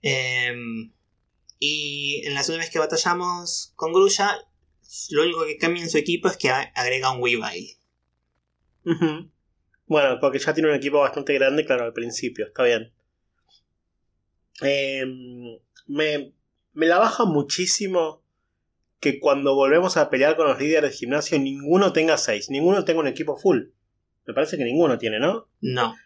Em, 0.00 0.92
y 1.58 2.22
en 2.24 2.34
la 2.34 2.44
segunda 2.44 2.62
vez 2.62 2.72
que 2.72 2.78
batallamos 2.78 3.72
con 3.74 3.92
Grulla, 3.92 4.46
lo 5.10 5.22
único 5.22 5.44
que 5.44 5.58
cambia 5.58 5.82
en 5.82 5.90
su 5.90 5.98
equipo 5.98 6.28
es 6.28 6.36
que 6.36 6.50
agrega 6.50 7.10
un 7.10 7.20
Weavile. 7.20 7.78
Ujú. 8.84 9.28
Bueno, 9.86 10.18
porque 10.20 10.38
ya 10.38 10.54
tiene 10.54 10.68
un 10.68 10.76
equipo 10.76 11.00
bastante 11.00 11.34
grande, 11.34 11.66
claro, 11.66 11.82
al 11.82 11.92
principio, 11.92 12.46
está 12.46 12.62
bien. 12.62 12.94
Eh, 14.60 15.04
me, 15.88 16.32
me 16.74 16.86
la 16.86 16.98
baja 16.98 17.24
muchísimo 17.24 18.21
que 19.02 19.18
cuando 19.18 19.56
volvemos 19.56 19.96
a 19.96 20.08
pelear 20.08 20.36
con 20.36 20.46
los 20.46 20.60
líderes 20.60 20.92
de 20.92 20.96
gimnasio 20.96 21.36
ninguno 21.38 21.92
tenga 21.92 22.16
6, 22.16 22.50
ninguno 22.50 22.84
tenga 22.84 23.00
un 23.00 23.08
equipo 23.08 23.36
full. 23.36 23.64
Me 24.26 24.32
parece 24.32 24.56
que 24.56 24.64
ninguno 24.64 24.96
tiene, 24.96 25.18
¿no? 25.18 25.48
No. 25.60 25.96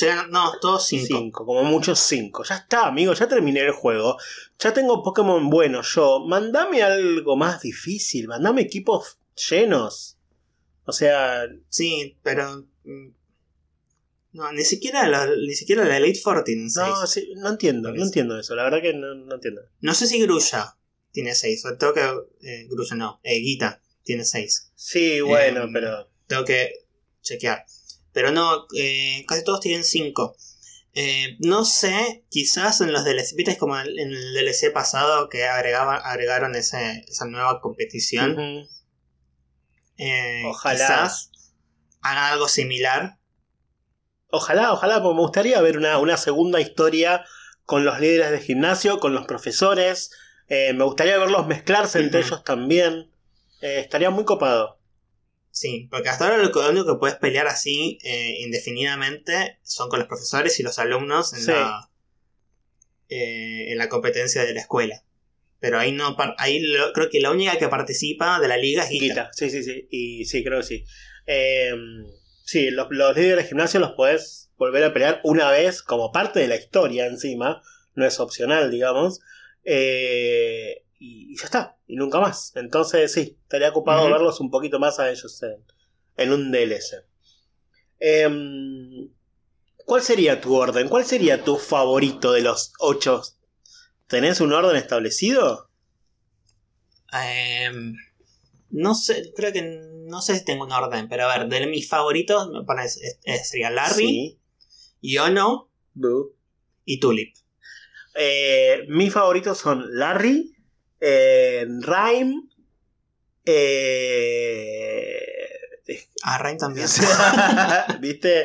Llegan, 0.00 0.30
no, 0.30 0.52
todos 0.60 0.86
5. 0.86 1.06
5, 1.06 1.44
como 1.44 1.62
muchos 1.64 1.98
5. 1.98 2.44
Ya 2.44 2.56
está, 2.56 2.86
amigo, 2.86 3.12
ya 3.12 3.28
terminé 3.28 3.60
el 3.60 3.72
juego. 3.72 4.16
Ya 4.58 4.72
tengo 4.72 5.02
Pokémon 5.02 5.50
buenos 5.50 5.94
yo. 5.94 6.20
Mandame 6.26 6.82
algo 6.82 7.36
más 7.36 7.60
difícil, 7.60 8.28
mandame 8.28 8.62
equipos 8.62 9.18
llenos. 9.50 10.16
O 10.86 10.92
sea, 10.92 11.42
Sí, 11.68 12.16
pero. 12.22 12.66
mm, 12.84 13.08
No, 14.32 14.52
ni 14.52 14.62
siquiera 14.64 15.06
la, 15.06 15.26
ni 15.26 15.54
siquiera 15.54 15.84
la 15.84 15.98
Elite 15.98 16.20
Four 16.20 16.44
tiene 16.44 16.70
6. 16.70 16.74
no, 16.76 17.00
No, 17.00 17.06
sí, 17.06 17.32
no 17.36 17.48
entiendo, 17.50 17.92
no 17.92 18.02
entiendo 18.02 18.38
eso. 18.38 18.54
La 18.54 18.62
verdad 18.64 18.80
que 18.80 18.94
no, 18.94 19.14
no 19.14 19.34
entiendo. 19.34 19.60
sé 19.92 20.06
si 20.06 20.18
Grulla 20.22 20.77
tiene 21.18 21.34
6. 21.34 21.64
Tengo 21.80 21.94
que. 21.94 22.08
Eh, 22.42 22.66
Grulla 22.70 22.94
no. 22.94 23.20
Eh, 23.24 23.40
Guita 23.40 23.82
tiene 24.04 24.24
6. 24.24 24.70
Sí, 24.76 25.20
bueno, 25.20 25.64
Em, 25.64 25.72
pero. 25.72 26.08
Tengo 26.28 26.44
que 26.44 26.70
chequear. 27.22 27.64
Pero 28.12 28.30
no, 28.30 28.68
eh, 28.76 29.24
casi 29.26 29.42
todos 29.42 29.58
tienen 29.58 29.82
5. 29.82 30.36
no 31.40 31.64
sé, 31.64 32.24
quizás 32.28 32.80
en 32.82 32.92
los 32.92 33.04
DLC, 33.04 33.34
viste 33.34 33.58
como 33.58 33.78
en 33.80 33.88
el 33.88 34.34
DLC 34.34 34.72
pasado 34.72 35.28
que 35.28 35.44
agregaba, 35.44 35.96
agregaron 35.96 36.54
ese, 36.54 37.04
esa 37.08 37.24
nueva 37.24 37.60
competición. 37.60 38.36
Eh, 39.96 40.42
Ojalá. 40.46 40.78
Quizás 40.78 41.32
hagan 42.00 42.32
algo 42.32 42.46
similar. 42.46 43.18
Ojalá, 44.30 44.72
ojalá, 44.72 45.02
porque 45.02 45.16
me 45.16 45.22
gustaría 45.22 45.60
ver 45.60 45.78
una, 45.78 45.98
una 45.98 46.16
segunda 46.16 46.60
historia 46.60 47.24
con 47.64 47.84
los 47.84 47.98
líderes 47.98 48.30
de 48.30 48.40
gimnasio, 48.40 49.00
con 49.00 49.14
los 49.14 49.26
profesores. 49.26 50.10
Eh, 50.48 50.72
me 50.72 50.84
gustaría 50.84 51.18
verlos 51.18 51.46
mezclarse 51.46 51.98
entre 52.00 52.20
ellos 52.20 52.42
también. 52.44 53.10
Eh, 53.60 53.80
estaría 53.80 54.10
muy 54.10 54.24
copado. 54.24 54.78
Sí, 55.50 55.88
porque 55.90 56.08
hasta 56.08 56.24
ahora 56.26 56.38
lo 56.38 56.68
único 56.70 56.86
que 56.94 56.98
puedes 57.00 57.16
pelear 57.16 57.46
así 57.48 57.98
eh, 58.04 58.36
indefinidamente 58.40 59.58
son 59.62 59.88
con 59.88 59.98
los 59.98 60.08
profesores 60.08 60.58
y 60.60 60.62
los 60.62 60.78
alumnos 60.78 61.32
en, 61.32 61.40
Sí. 61.40 61.50
la, 61.50 61.90
eh, 63.08 63.72
en 63.72 63.78
la 63.78 63.88
competencia 63.88 64.44
de 64.44 64.54
la 64.54 64.60
escuela. 64.60 65.02
Pero 65.60 65.78
ahí 65.78 65.90
no 65.92 66.16
ahí 66.38 66.60
lo- 66.60 66.92
creo 66.92 67.10
que 67.10 67.20
la 67.20 67.30
única 67.32 67.58
que 67.58 67.68
participa 67.68 68.38
de 68.40 68.48
la 68.48 68.56
liga 68.56 68.84
es. 68.84 68.90
Guita, 68.90 69.30
sí, 69.32 69.50
sí, 69.50 69.62
sí. 69.64 69.88
Y 69.90 70.24
sí, 70.26 70.44
creo 70.44 70.60
que 70.60 70.66
sí. 70.66 70.84
Eh, 71.26 71.72
sí, 72.44 72.70
los, 72.70 72.86
los 72.90 73.16
líderes 73.16 73.44
de 73.44 73.48
gimnasio 73.48 73.80
los 73.80 73.92
podés 73.92 74.50
volver 74.56 74.84
a 74.84 74.92
pelear 74.92 75.20
una 75.24 75.50
vez 75.50 75.82
como 75.82 76.12
parte 76.12 76.38
de 76.40 76.48
la 76.48 76.56
historia 76.56 77.06
encima. 77.06 77.62
No 77.94 78.06
es 78.06 78.20
opcional, 78.20 78.70
digamos. 78.70 79.20
Eh, 79.64 80.84
y, 80.98 81.32
y 81.32 81.36
ya 81.36 81.44
está. 81.44 81.78
Y 81.86 81.96
nunca 81.96 82.20
más. 82.20 82.52
Entonces 82.56 83.12
sí, 83.12 83.38
estaría 83.42 83.70
ocupado 83.70 84.02
Ujú. 84.04 84.12
verlos 84.12 84.40
un 84.40 84.50
poquito 84.50 84.78
más 84.78 84.98
a 84.98 85.10
ellos 85.10 85.42
en, 85.42 85.64
en 86.16 86.32
un 86.32 86.50
DLC. 86.50 87.04
Em, 88.00 89.10
¿Cuál 89.84 90.02
sería 90.02 90.40
tu 90.40 90.54
orden? 90.54 90.88
¿Cuál 90.88 91.04
sería 91.04 91.44
tu 91.44 91.56
favorito 91.56 92.32
de 92.32 92.42
los 92.42 92.72
ocho? 92.78 93.22
¿Tenés 94.06 94.40
un 94.40 94.52
orden 94.52 94.76
establecido? 94.76 95.70
Em, 97.12 97.94
no 98.70 98.94
sé, 98.94 99.32
creo 99.34 99.52
que 99.52 99.62
no 99.62 100.20
sé 100.20 100.36
si 100.38 100.44
tengo 100.44 100.64
un 100.64 100.72
orden, 100.72 101.08
pero 101.08 101.24
a 101.24 101.38
ver, 101.38 101.48
de 101.48 101.66
mis 101.66 101.88
favoritos 101.88 102.50
me 102.50 102.64
parece 102.64 103.00
es- 103.06 103.18
es- 103.24 103.48
sería 103.48 103.70
Larry, 103.70 103.94
Sí. 103.96 104.38
Yono 105.02 105.70
y 106.84 107.00
Tulip. 107.00 107.34
Eh, 108.20 108.84
mis 108.88 109.12
favoritos 109.12 109.58
son 109.58 109.84
Larry, 109.96 110.52
eh, 111.00 111.64
Rhyme, 111.80 112.42
eh, 113.44 115.20
Ah, 116.22 116.38
Rain 116.38 116.58
también. 116.58 116.86
¿viste? 118.00 118.42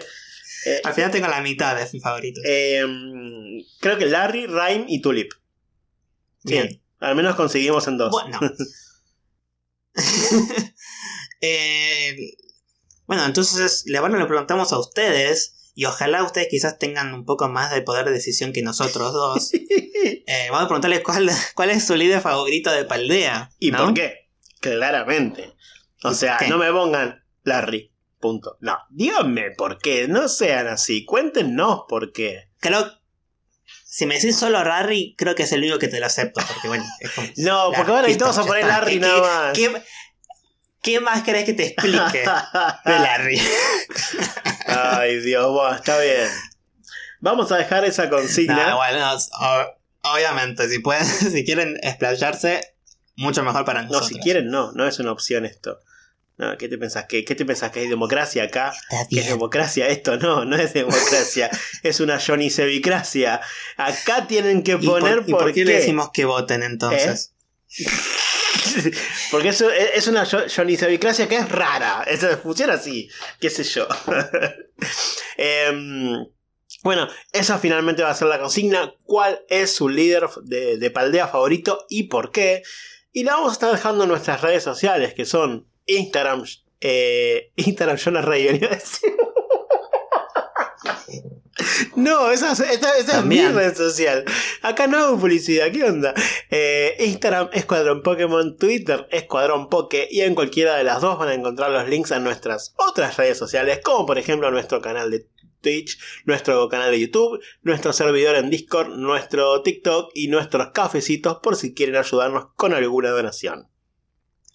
Eh, 0.66 0.82
Al 0.84 0.94
final 0.94 1.12
tengo 1.12 1.28
la 1.28 1.41
mitad 1.41 1.76
de 1.76 1.90
mis 1.91 2.02
favoritos. 2.02 2.41
eh, 2.48 2.86
creo 3.80 3.98
que 3.98 4.06
Larry, 4.06 4.45
Rhyme 4.45 4.86
y 4.88 5.02
Tulip. 5.02 5.32
Bien. 6.44 6.82
al 7.00 7.16
menos 7.16 7.36
conseguimos 7.36 7.88
en 7.88 7.98
dos. 7.98 8.12
Bueno. 8.12 8.40
Eh, 11.45 12.16
bueno, 13.06 13.26
entonces 13.26 13.84
le 13.88 14.00
bueno, 14.00 14.18
le 14.18 14.26
preguntamos 14.28 14.72
a 14.72 14.80
ustedes 14.80 15.53
y 15.76 15.86
ojalá 15.86 16.24
ustedes 16.24 16.48
quizás 16.50 16.78
tengan 16.78 17.14
un 17.14 17.26
poco 17.26 17.50
más 17.50 17.72
de 17.72 17.82
poder 17.82 18.06
de 18.06 18.12
decisión 18.12 18.54
que 18.54 18.62
nosotros 18.62 19.14
dos. 19.14 19.52
Eh, 20.26 20.48
vamos 20.50 20.66
a 20.66 20.68
preguntarles 20.68 21.02
cuál, 21.02 21.30
cuál 21.56 21.70
es 21.70 21.86
su 21.86 21.95
líder 21.95 22.20
favorito 22.20 22.72
de 22.72 22.84
Paldea. 22.84 23.52
¿Y 23.60 23.72
¿no? 23.72 23.86
por 23.86 23.94
qué? 23.94 24.30
Claramente. 24.60 25.54
O 26.04 26.12
¿Y 26.12 26.16
sea, 26.16 26.38
qué? 26.38 26.48
no 26.50 26.58
me 26.58 26.72
pongan 26.72 27.24
Larry. 27.44 27.94
Punto. 28.20 28.58
No, 28.62 28.78
díganme 28.90 29.52
por 29.52 29.78
qué. 29.80 30.08
No 30.10 30.28
sean 30.28 30.68
así. 30.68 31.06
Cuéntenos 31.06 31.84
por 31.88 32.12
qué. 32.12 32.50
Creo. 32.60 32.86
Si 33.86 34.06
me 34.06 34.16
decís 34.16 34.38
solo 34.38 34.64
Larry, 34.64 35.16
creo 35.18 35.36
que 35.36 35.44
es 35.44 35.52
el 35.52 35.60
único 35.62 35.80
que 35.80 35.88
te 35.88 36.00
lo 36.00 36.06
acepto. 36.06 36.41
Porque 36.48 36.68
bueno, 36.68 36.86
es 37.00 37.12
como. 37.12 37.28
No, 37.38 37.72
porque 37.76 37.91
ahora 37.91 38.08
listo, 38.08 38.26
todos 38.26 38.40
a 38.40 38.44
poner. 38.45 38.66
Larry 38.66 38.94
¿Qué- 38.94 39.00
nada 39.00 39.22
más. 39.22 39.54
¿Qué, 39.58 39.82
qué 40.84 40.99
más 40.99 41.23
querés 41.23 41.45
que 41.45 41.53
te 41.53 41.68
explique 41.68 42.19
de 42.19 42.91
Larry? 42.99 43.41
Ay, 44.68 45.19
Dios, 45.22 45.51
bueno, 45.51 45.76
está 45.76 45.99
bien. 45.99 46.27
Vamos 47.19 47.51
a 47.51 47.57
dejar 47.57 47.85
esa 47.85 48.10
consigna. 48.10 48.55
No, 48.68 48.72
igual, 48.73 48.99
no, 48.99 49.14
o- 49.15 50.11
obviamente, 50.14 50.68
si 50.69 50.80
pueden, 50.80 51.05
si 51.31 51.43
quieren 51.45 51.80
explayarse, 51.81 52.76
mucho 53.15 53.43
mejor 53.43 53.65
para 53.65 53.81
no, 53.84 53.88
nosotros. 53.88 54.10
si 54.10 54.19
quieren, 54.19 54.49
no, 54.49 54.72
no 54.73 54.88
es 54.88 54.99
una 54.99 55.11
opción 55.11 55.45
esto. 55.45 55.80
No, 56.35 56.57
¿qué 56.57 56.68
te 56.68 56.80
pensás? 56.80 57.05
¿Qué, 57.07 57.23
qué 57.23 57.35
te 57.35 57.45
pensás 57.45 57.72
que 57.72 57.81
hay 57.81 57.88
democracia 57.88 58.43
acá? 58.43 58.73
¿Qué 59.10 59.19
es 59.19 59.27
democracia? 59.27 59.88
Esto 59.88 60.18
no, 60.18 60.45
no 60.45 60.55
es 60.55 60.73
democracia. 60.73 61.49
es 61.84 61.99
una 61.99 62.19
Johnny 62.19 62.49
Sevicracia. 62.49 63.39
Acá 63.77 64.26
tienen 64.27 64.64
que 64.64 64.72
¿Y 64.72 64.77
por, 64.77 65.01
poner 65.01 65.23
y 65.27 65.31
por 65.31 65.53
qué, 65.53 65.64
le 65.64 65.76
decimos 65.76 66.10
que 66.11 66.26
voten 66.26 66.64
entonces? 66.64 67.34
Porque 69.32 69.50
eso 69.50 69.70
es 69.72 70.08
una 70.08 70.26
Jo- 70.26 70.46
Johnny 70.54 70.78
Sevicracia 70.78 71.28
que 71.28 71.38
es 71.38 71.50
rara. 71.50 72.04
Eso 72.08 72.28
funciona 72.38 72.74
así, 72.74 73.10
qué 73.40 73.50
sé 73.50 73.64
yo. 73.64 73.88
Em, 75.38 76.26
bueno, 76.84 77.08
esa 77.32 77.58
finalmente 77.58 78.04
va 78.04 78.10
a 78.12 78.16
ser 78.16 78.28
la 78.28 78.40
consigna. 78.40 78.94
¿Cuál 79.04 79.42
es 79.50 79.74
su 79.74 79.90
líder 79.90 80.28
de, 80.44 80.78
de 80.78 80.92
Paldea 80.92 81.28
favorito 81.28 81.86
y 81.90 82.04
por 82.04 82.32
qué? 82.32 82.64
Y 83.12 83.24
la 83.24 83.34
vamos 83.36 83.52
a 83.52 83.54
estar 83.54 83.72
dejando 83.72 84.04
en 84.04 84.10
nuestras 84.10 84.42
redes 84.42 84.64
sociales, 84.64 85.14
que 85.14 85.26
son 85.26 85.68
Instagram, 85.86 86.46
eh, 86.82 87.52
Instagram 87.56 87.98
Jonas 87.98 88.26
a 88.66 88.76
decir. 88.76 89.12
No, 91.96 92.32
esa, 92.32 92.54
esa- 92.54 92.98
esa 92.98 93.20
es 93.20 93.26
mi 93.26 93.38
red 93.54 93.76
social. 93.76 94.26
Acá 94.62 94.88
no 94.88 94.98
hago 94.98 95.20
publicidad, 95.20 95.72
¿qué 95.72 95.84
onda? 95.84 96.14
Eh, 96.50 96.96
Instagram 97.00 97.50
Escuadrón 97.54 98.02
Pokémon, 98.02 98.58
Twitter 98.58 99.08
Escuadrón 99.12 99.70
Poke 99.70 100.08
y 100.10 100.22
en 100.22 100.34
cualquiera 100.36 100.76
de 100.76 100.84
las 100.84 101.02
dos 101.02 101.20
van 101.20 101.30
a 101.30 101.34
encontrar 101.34 101.70
los 101.72 101.88
links 101.88 102.12
a 102.12 102.20
nuestras 102.20 102.74
otras 102.78 103.18
redes 103.18 103.38
sociales, 103.38 103.80
como 103.84 104.06
por 104.06 104.18
ejemplo 104.18 104.50
nuestro 104.52 104.82
canal 104.82 105.12
de 105.12 105.28
Twitch, 105.62 105.98
nuestro 106.26 106.68
canal 106.70 106.92
de 106.92 107.00
YouTube, 107.00 107.40
nuestro 107.62 107.94
servidor 107.94 108.36
en 108.36 108.50
Discord, 108.50 108.90
nuestro 108.98 109.62
TikTok 109.62 110.12
y 110.14 110.28
nuestros 110.28 110.72
cafecitos 110.74 111.38
por 111.42 111.56
si 111.56 111.74
quieren 111.74 111.96
ayudarnos 111.96 112.48
con 112.56 112.74
alguna 112.74 113.12
donación. 113.12 113.70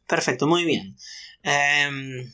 Perfecto, 0.07 0.47
muy 0.47 0.65
bien. 0.65 0.97
Em, 1.43 2.33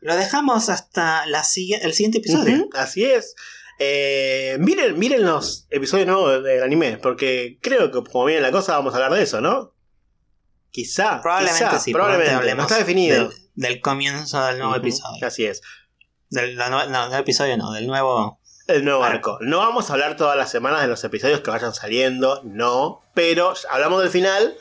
lo 0.00 0.16
dejamos 0.16 0.68
hasta 0.68 1.26
la 1.26 1.40
el 1.40 1.92
siguiente 1.94 2.18
episodio. 2.18 2.68
Así 2.72 3.04
es. 3.04 3.34
Eh, 3.78 4.56
miren, 4.58 4.98
miren 4.98 5.24
los 5.24 5.66
episodios 5.70 6.06
nuevos 6.06 6.42
del 6.42 6.62
anime, 6.62 6.98
porque 6.98 7.58
creo 7.60 7.90
que 7.90 8.02
como 8.10 8.24
viene 8.24 8.40
la 8.40 8.50
cosa 8.50 8.72
vamos 8.76 8.94
a 8.94 8.96
hablar 8.96 9.12
de 9.14 9.22
eso, 9.22 9.40
¿no? 9.40 9.74
Quizá. 10.70 11.20
Probablemente 11.22 11.64
quizá, 11.64 11.78
sí, 11.80 11.92
Probablemente. 11.92 12.30
probablemente 12.32 12.56
No 12.56 12.62
está 12.66 12.78
definido. 12.78 13.28
Del, 13.28 13.38
del 13.54 13.80
comienzo 13.80 14.44
del 14.46 14.58
nuevo 14.58 14.76
episodio. 14.76 15.26
Así 15.26 15.46
es. 15.46 15.62
Del, 16.30 16.58
nue- 16.58 16.88
no, 16.88 17.10
del 17.10 17.20
episodio 17.20 17.56
no, 17.56 17.72
del 17.72 17.86
nuevo. 17.86 18.40
El 18.66 18.84
nuevo 18.84 19.04
Arco. 19.04 19.34
arco. 19.34 19.44
No 19.44 19.58
vamos 19.58 19.88
a 19.88 19.92
hablar 19.92 20.16
todas 20.16 20.36
las 20.36 20.50
semanas 20.50 20.80
de 20.82 20.88
los 20.88 21.02
episodios 21.04 21.40
que 21.40 21.50
vayan 21.50 21.72
saliendo, 21.72 22.40
no. 22.44 23.02
Pero 23.14 23.54
hablamos 23.70 24.02
del 24.02 24.10
final, 24.10 24.56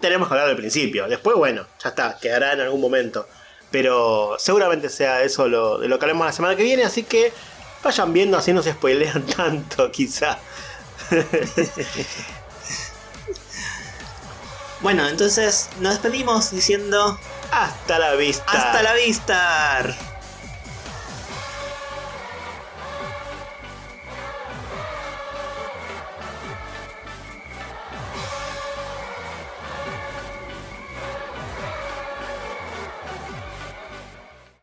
tenemos 0.00 0.28
que 0.28 0.34
hablar 0.34 0.46
del 0.48 0.56
principio. 0.56 1.08
Después, 1.08 1.36
bueno, 1.36 1.66
ya 1.82 1.88
está, 1.88 2.18
quedará 2.20 2.52
en 2.52 2.60
algún 2.60 2.80
momento. 2.80 3.26
Pero 3.70 4.36
seguramente 4.38 4.88
sea 4.88 5.22
eso 5.24 5.48
lo, 5.48 5.78
de 5.78 5.88
lo 5.88 5.98
que 5.98 6.04
hablemos 6.06 6.24
la 6.26 6.32
semana 6.32 6.56
que 6.56 6.62
viene, 6.62 6.84
así 6.84 7.02
que 7.02 7.32
vayan 7.82 8.12
viendo 8.12 8.36
así 8.38 8.52
no 8.52 8.62
se 8.62 8.72
spoilean 8.72 9.26
tanto, 9.36 9.90
quizá. 9.90 10.38
Bueno, 14.80 15.08
entonces 15.08 15.68
nos 15.80 15.94
despedimos 15.94 16.52
diciendo 16.52 17.18
Hasta 17.50 17.98
la 17.98 18.14
vista. 18.14 18.44
hasta 18.46 18.80
la 18.82 18.92
vista. 18.94 19.96